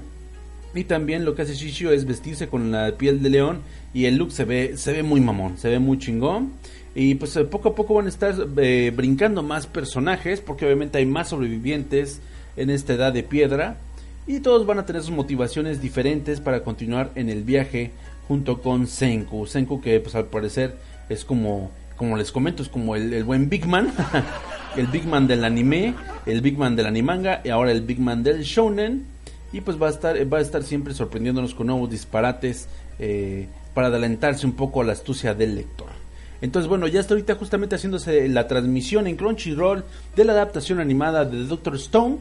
Y 0.75 0.85
también 0.85 1.25
lo 1.27 1.35
que 1.35 1.43
hace 1.43 1.55
Shishio 1.55 1.91
es 1.91 2.07
vestirse 2.07 2.49
con 2.49 2.71
la 2.71 2.93
piel 2.97 3.23
de 3.23 3.29
león 3.29 3.61
y 3.93 4.07
el 4.07 4.17
look 4.17 4.33
se 4.33 4.47
ve 4.47 4.77
se 4.77 4.93
ve 4.93 5.03
muy 5.03 5.21
mamón, 5.21 5.59
se 5.59 5.69
ve 5.69 5.79
muy 5.79 5.99
chingón. 5.99 6.53
Y 6.95 7.15
pues 7.15 7.37
eh, 7.37 7.45
poco 7.45 7.71
a 7.71 7.75
poco 7.75 7.95
van 7.95 8.07
a 8.07 8.11
estar 8.11 8.35
eh, 8.59 8.93
brincando 8.95 9.43
más 9.43 9.67
personajes 9.67 10.41
porque 10.41 10.67
obviamente 10.67 10.99
hay 10.99 11.07
más 11.07 11.31
sobrevivientes 11.31 12.21
en 12.57 12.71
esta 12.71 12.93
edad 12.93 13.13
de 13.13 13.23
piedra 13.23 13.79
y 14.27 14.41
todos 14.41 14.67
van 14.67 14.79
a 14.79 14.87
tener 14.87 15.03
sus 15.03 15.15
motivaciones 15.15 15.81
diferentes 15.81 16.41
para 16.41 16.63
continuar 16.63 17.11
en 17.15 17.29
el 17.29 17.45
viaje 17.45 17.93
junto 18.29 18.61
con 18.61 18.87
Senku. 18.87 19.47
Senku 19.47 19.81
que 19.81 20.01
pues 20.01 20.15
al 20.15 20.27
parecer 20.27 20.77
es 21.09 21.25
como 21.25 21.71
como 21.97 22.17
les 22.17 22.33
comento 22.33 22.63
es 22.63 22.69
como 22.69 22.97
el, 22.97 23.13
el 23.13 23.25
buen 23.25 23.49
Big 23.49 23.67
Man, 23.67 23.93
el 24.77 24.87
Big 24.89 25.07
Man 25.07 25.27
del 25.27 25.45
anime, 25.45 25.95
el 26.27 26.41
Big 26.41 26.59
Man 26.59 26.77
del 26.77 26.87
animanga 26.87 27.41
y 27.45 27.49
ahora 27.49 27.73
el 27.73 27.83
Big 27.83 28.01
Man 28.01 28.23
del 28.23 28.43
shonen 28.43 29.07
y 29.53 29.61
pues 29.61 29.81
va 29.81 29.87
a 29.87 29.91
estar 29.91 30.33
va 30.33 30.39
a 30.39 30.41
estar 30.41 30.63
siempre 30.63 30.95
sorprendiéndonos 30.95 31.55
con 31.55 31.69
nuevos 31.69 31.91
disparates 31.91 32.69
eh, 32.99 33.49
para 33.73 33.87
adelantarse 33.87 34.47
un 34.47 34.53
poco 34.53 34.83
a 34.83 34.85
la 34.85 34.93
astucia 34.93 35.35
del 35.35 35.55
lector. 35.55 36.02
Entonces, 36.43 36.69
bueno, 36.69 36.89
ya 36.89 37.01
está 37.01 37.15
ahorita 37.15 37.37
justamente 37.37 37.77
haciéndose 37.77 38.29
la 38.29 38.49
transmisión 38.49 39.07
en 39.07 39.17
Crunchyroll 39.17 39.85
de 40.17 40.25
la 40.25 40.33
adaptación 40.33 40.81
animada 40.81 41.25
de 41.25 41.45
Doctor 41.45 41.77
Stone. 41.77 42.19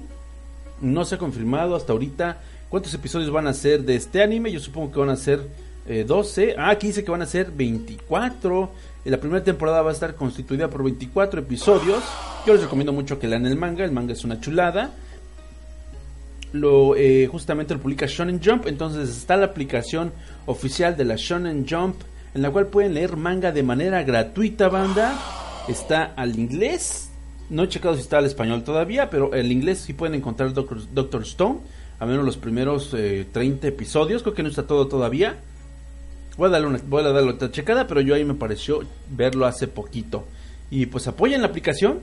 No 0.80 1.06
se 1.06 1.16
ha 1.16 1.18
confirmado 1.18 1.76
hasta 1.76 1.92
ahorita 1.92 2.38
cuántos 2.70 2.94
episodios 2.94 3.32
van 3.32 3.48
a 3.48 3.54
ser 3.54 3.84
de 3.84 3.96
este 3.96 4.22
anime. 4.22 4.52
Yo 4.52 4.60
supongo 4.60 4.92
que 4.92 5.00
van 5.00 5.10
a 5.10 5.16
ser 5.16 5.42
eh, 5.88 6.06
12. 6.08 6.56
Ah, 6.56 6.70
aquí 6.70 6.88
dice 6.88 7.04
que 7.04 7.10
van 7.10 7.24
a 7.24 7.26
ser 7.26 7.52
24. 7.52 8.72
Eh, 9.04 9.10
La 9.10 9.20
primera 9.20 9.44
temporada 9.44 9.82
va 9.82 9.90
a 9.90 9.94
estar 9.94 10.14
constituida 10.14 10.70
por 10.70 10.84
24 10.84 11.42
episodios. 11.42 12.04
Yo 12.46 12.54
les 12.54 12.62
recomiendo 12.62 12.94
mucho 12.94 13.18
que 13.18 13.28
lean 13.28 13.48
el 13.48 13.56
manga. 13.56 13.84
El 13.84 13.92
manga 13.92 14.14
es 14.14 14.24
una 14.24 14.40
chulada. 14.40 14.92
Lo, 16.54 16.96
eh, 16.96 17.28
justamente 17.32 17.74
lo 17.74 17.80
publica 17.80 18.06
Shonen 18.06 18.40
Jump. 18.44 18.68
Entonces 18.68 19.10
está 19.10 19.36
la 19.36 19.48
aplicación 19.48 20.12
oficial 20.46 20.96
de 20.96 21.06
la 21.06 21.16
Shonen 21.16 21.66
Jump. 21.68 21.96
En 22.34 22.42
la 22.42 22.52
cual 22.52 22.68
pueden 22.68 22.94
leer 22.94 23.18
manga 23.18 23.52
de 23.52 23.64
manera 23.64 24.04
gratuita, 24.04 24.70
banda. 24.70 25.20
Está 25.68 26.14
al 26.16 26.38
inglés. 26.40 27.10
No 27.50 27.64
he 27.64 27.68
checado 27.68 27.96
si 27.96 28.02
está 28.02 28.20
al 28.20 28.26
español 28.26 28.64
todavía, 28.64 29.10
pero 29.10 29.34
el 29.34 29.52
inglés 29.52 29.80
sí 29.80 29.94
pueden 29.94 30.16
encontrar 30.16 30.54
Doctor, 30.54 31.24
Stone. 31.24 31.60
A 32.00 32.06
menos 32.06 32.24
los 32.24 32.38
primeros 32.38 32.94
eh, 32.94 33.28
30 33.32 33.68
episodios. 33.68 34.24
Creo 34.24 34.34
que 34.34 34.44
no 34.44 34.50
está 34.50 34.66
todo 34.66 34.88
todavía. 34.88 35.40
Voy 36.38 36.48
a 36.48 36.52
darle 36.52 36.68
una, 36.68 36.80
voy 36.88 37.04
a 37.04 37.10
darle 37.10 37.32
otra 37.32 37.52
checada, 37.52 37.86
pero 37.86 38.00
yo 38.00 38.16
ahí 38.16 38.24
me 38.24 38.34
pareció 38.34 38.82
verlo 39.10 39.46
hace 39.46 39.68
poquito. 39.68 40.26
Y 40.70 40.86
pues 40.86 41.08
apoyen 41.08 41.42
la 41.42 41.48
aplicación. 41.48 42.00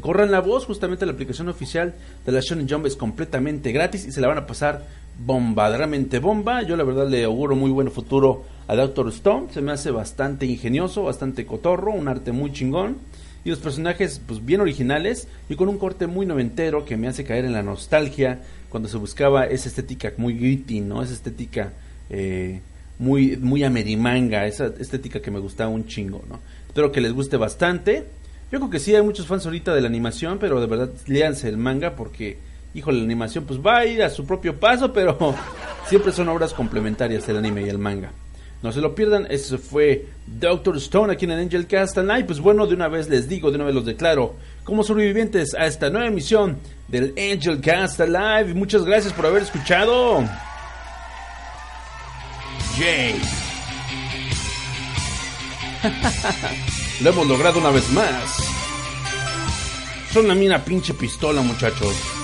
Corran 0.00 0.32
la 0.32 0.40
voz, 0.40 0.66
justamente 0.66 1.06
la 1.06 1.12
aplicación 1.12 1.48
oficial 1.48 1.94
de 2.26 2.32
la 2.32 2.40
Shonen 2.40 2.68
Jump 2.68 2.86
es 2.86 2.96
completamente 2.96 3.70
gratis 3.70 4.04
y 4.04 4.10
se 4.10 4.20
la 4.20 4.26
van 4.26 4.38
a 4.38 4.46
pasar 4.46 4.84
bombadramente 5.18 6.18
bomba. 6.18 6.62
Yo 6.62 6.76
la 6.76 6.84
verdad 6.84 7.08
le 7.08 7.24
auguro 7.24 7.56
muy 7.56 7.70
buen 7.70 7.90
futuro 7.90 8.44
a 8.66 8.74
Doctor 8.74 9.08
Stone. 9.08 9.48
Se 9.52 9.60
me 9.60 9.72
hace 9.72 9.90
bastante 9.90 10.46
ingenioso, 10.46 11.02
bastante 11.02 11.46
cotorro, 11.46 11.92
un 11.92 12.08
arte 12.08 12.32
muy 12.32 12.52
chingón. 12.52 12.96
Y 13.44 13.50
los 13.50 13.58
personajes 13.58 14.20
pues 14.26 14.44
bien 14.44 14.60
originales 14.60 15.28
y 15.48 15.54
con 15.54 15.68
un 15.68 15.78
corte 15.78 16.06
muy 16.06 16.24
noventero 16.24 16.84
que 16.84 16.96
me 16.96 17.08
hace 17.08 17.24
caer 17.24 17.44
en 17.44 17.52
la 17.52 17.62
nostalgia 17.62 18.40
cuando 18.70 18.88
se 18.88 18.96
buscaba 18.96 19.44
esa 19.44 19.68
estética 19.68 20.12
muy 20.16 20.34
gritty, 20.34 20.80
¿no? 20.80 21.02
Esa 21.02 21.12
estética 21.12 21.72
eh, 22.08 22.60
muy, 22.98 23.36
muy 23.36 23.64
amerimanga, 23.64 24.46
esa 24.46 24.66
estética 24.78 25.20
que 25.20 25.30
me 25.30 25.38
gusta 25.40 25.68
un 25.68 25.86
chingo, 25.86 26.24
¿no? 26.28 26.40
Espero 26.66 26.90
que 26.90 27.00
les 27.00 27.12
guste 27.12 27.36
bastante. 27.36 28.04
Yo 28.50 28.58
creo 28.58 28.70
que 28.70 28.78
sí, 28.78 28.94
hay 28.94 29.02
muchos 29.02 29.26
fans 29.26 29.44
ahorita 29.46 29.74
de 29.74 29.80
la 29.80 29.88
animación, 29.88 30.38
pero 30.38 30.60
de 30.60 30.66
verdad, 30.66 30.90
léanse 31.06 31.48
el 31.48 31.56
manga 31.56 31.96
porque, 31.96 32.38
híjole, 32.74 32.98
la 32.98 33.04
animación 33.04 33.44
pues 33.44 33.60
va 33.60 33.78
a 33.78 33.86
ir 33.86 34.02
a 34.02 34.10
su 34.10 34.26
propio 34.26 34.58
paso, 34.58 34.92
pero 34.92 35.34
siempre 35.88 36.12
son 36.12 36.28
obras 36.28 36.52
complementarias 36.52 37.28
el 37.28 37.38
anime 37.38 37.62
y 37.62 37.68
el 37.68 37.78
manga. 37.78 38.12
No 38.62 38.72
se 38.72 38.80
lo 38.80 38.94
pierdan, 38.94 39.26
eso 39.28 39.58
fue 39.58 40.06
Doctor 40.26 40.78
Stone 40.78 41.12
aquí 41.12 41.26
en 41.26 41.32
el 41.32 41.40
Angel 41.40 41.66
Cast 41.66 41.98
Live. 41.98 42.24
Pues 42.24 42.40
bueno, 42.40 42.66
de 42.66 42.74
una 42.74 42.88
vez 42.88 43.10
les 43.10 43.28
digo, 43.28 43.50
de 43.50 43.56
una 43.56 43.66
vez 43.66 43.74
los 43.74 43.84
declaro 43.84 44.36
como 44.64 44.82
sobrevivientes 44.82 45.54
a 45.54 45.66
esta 45.66 45.90
nueva 45.90 46.06
emisión 46.06 46.58
del 46.88 47.12
Angel 47.18 47.60
Cast 47.60 48.00
Live. 48.00 48.54
Muchas 48.54 48.86
gracias 48.86 49.12
por 49.12 49.26
haber 49.26 49.42
escuchado. 49.42 50.24
Jay. 52.78 53.20
Lo 57.02 57.10
hemos 57.10 57.26
logrado 57.26 57.58
una 57.58 57.70
vez 57.70 57.90
más. 57.90 58.48
Son 60.10 60.26
la 60.26 60.34
mina 60.34 60.64
pinche 60.64 60.94
pistola, 60.94 61.42
muchachos. 61.42 62.23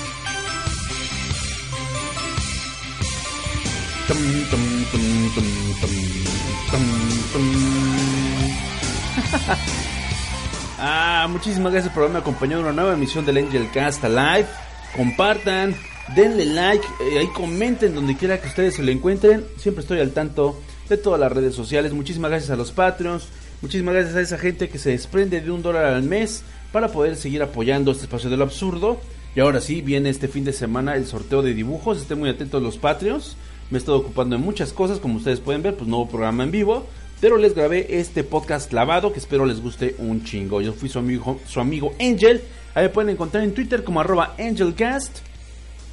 ah, 10.79 11.29
muchísimas 11.31 11.73
gracias 11.73 11.95
por 11.95 12.03
haberme 12.03 12.19
acompañado 12.19 12.63
en 12.63 12.67
una 12.67 12.75
nueva 12.75 12.95
emisión 12.95 13.25
del 13.25 13.37
Angel 13.39 13.71
Cast 13.73 14.03
Live. 14.03 14.49
Compartan, 14.97 15.77
denle 16.17 16.45
like, 16.45 16.85
eh, 17.01 17.21
ahí 17.21 17.29
comenten 17.29 17.95
donde 17.95 18.17
quiera 18.17 18.41
que 18.41 18.49
ustedes 18.49 18.75
se 18.75 18.83
lo 18.83 18.91
encuentren. 18.91 19.45
Siempre 19.57 19.83
estoy 19.83 20.01
al 20.01 20.11
tanto 20.11 20.61
de 20.89 20.97
todas 20.97 21.21
las 21.21 21.31
redes 21.31 21.55
sociales. 21.55 21.93
Muchísimas 21.93 22.33
gracias 22.33 22.51
a 22.51 22.57
los 22.57 22.73
Patreons. 22.73 23.29
Muchísimas 23.63 23.95
gracias 23.95 24.17
a 24.17 24.23
esa 24.23 24.39
gente 24.39 24.69
que 24.69 24.79
se 24.79 24.91
desprende 24.91 25.41
de 25.41 25.53
un 25.53 25.63
dólar 25.63 25.85
al 25.85 26.03
mes 26.03 26.43
para 26.73 26.89
poder 26.89 27.15
seguir 27.15 27.45
apoyando 27.45 27.93
este 27.93 28.03
espacio 28.05 28.29
de 28.29 28.37
lo 28.37 28.43
absurdo. 28.43 28.99
Y 29.37 29.41
ahora 29.41 29.61
sí, 29.61 29.83
viene 29.83 30.11
este 30.11 30.27
fin 30.27 30.43
de 30.43 30.53
semana 30.53 30.97
el 30.97 31.07
sorteo 31.07 31.43
de 31.43 31.55
dibujos. 31.55 32.01
Estén 32.01 32.19
muy 32.19 32.29
atentos 32.29 32.61
los 32.61 32.77
Patreons. 32.77 33.37
Me 33.71 33.77
he 33.77 33.79
estado 33.79 33.99
ocupando 33.99 34.37
en 34.37 34.43
muchas 34.43 34.73
cosas, 34.73 34.99
como 34.99 35.17
ustedes 35.17 35.41
pueden 35.41 35.63
ver, 35.63 35.77
pues 35.77 35.89
nuevo 35.89 36.09
programa 36.09 36.43
en 36.43 36.51
vivo. 36.51 36.87
Pero 37.21 37.37
les 37.37 37.55
grabé 37.55 38.01
este 38.01 38.25
podcast 38.25 38.73
lavado 38.73 39.13
que 39.13 39.19
espero 39.19 39.45
les 39.45 39.61
guste 39.61 39.95
un 39.99 40.25
chingo. 40.25 40.61
Yo 40.61 40.73
fui 40.73 40.89
su 40.89 40.99
amigo, 40.99 41.39
su 41.47 41.61
amigo 41.61 41.93
Angel. 42.01 42.43
Ahí 42.75 42.89
pueden 42.89 43.11
encontrar 43.11 43.45
en 43.45 43.53
Twitter 43.53 43.85
como 43.85 44.01
arroba 44.01 44.35
AngelCast. 44.39 45.19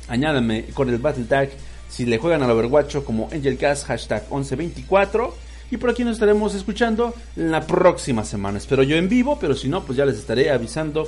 Añádame 0.07 0.65
con 0.73 0.89
el 0.89 0.97
Battle 0.97 1.25
Tag 1.25 1.49
si 1.89 2.05
le 2.05 2.17
juegan 2.17 2.43
al 2.43 2.51
Overwatch 2.51 2.97
como 3.03 3.29
AngelCast 3.31 3.85
hashtag 3.85 4.23
1124. 4.31 5.35
Y 5.69 5.77
por 5.77 5.89
aquí 5.89 6.03
nos 6.05 6.13
estaremos 6.13 6.55
escuchando 6.55 7.13
la 7.35 7.67
próxima 7.67 8.23
semana. 8.23 8.57
Espero 8.57 8.83
yo 8.83 8.95
en 8.95 9.09
vivo, 9.09 9.37
pero 9.39 9.53
si 9.53 9.67
no, 9.67 9.83
pues 9.83 9.97
ya 9.97 10.05
les 10.05 10.17
estaré 10.17 10.49
avisando 10.49 11.07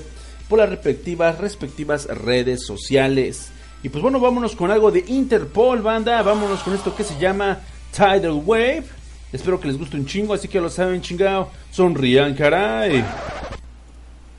por 0.50 0.60
las 0.60 0.70
respectivas, 0.70 1.38
respectivas 1.40 2.06
redes 2.08 2.66
sociales. 2.66 3.52
Y 3.82 3.90
pues 3.90 4.02
bueno, 4.02 4.20
vámonos 4.20 4.56
con 4.56 4.72
algo 4.72 4.92
de 4.92 5.04
Interpol, 5.08 5.82
banda. 5.82 6.22
Vámonos 6.22 6.62
con 6.62 6.74
esto 6.74 6.96
que 6.96 7.04
se 7.04 7.18
llama 7.18 7.60
Tidal 7.92 8.42
Wave. 8.46 8.84
Espero 9.32 9.60
que 9.60 9.68
les 9.68 9.78
guste 9.78 9.96
un 9.96 10.06
chingo, 10.06 10.34
así 10.34 10.48
que 10.48 10.60
lo 10.60 10.70
saben, 10.70 11.02
chingado. 11.02 11.50
Sonrían, 11.72 12.34
caray. 12.34 13.04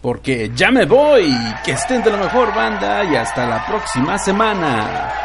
Porque 0.02 0.50
ya 0.54 0.70
me 0.70 0.84
voy. 0.84 1.32
Que 1.64 1.72
estén 1.72 2.02
de 2.02 2.10
lo 2.10 2.18
mejor, 2.18 2.54
banda. 2.54 3.04
Y 3.04 3.16
hasta 3.16 3.46
la 3.46 3.64
próxima 3.66 4.18
semana. 4.18 5.19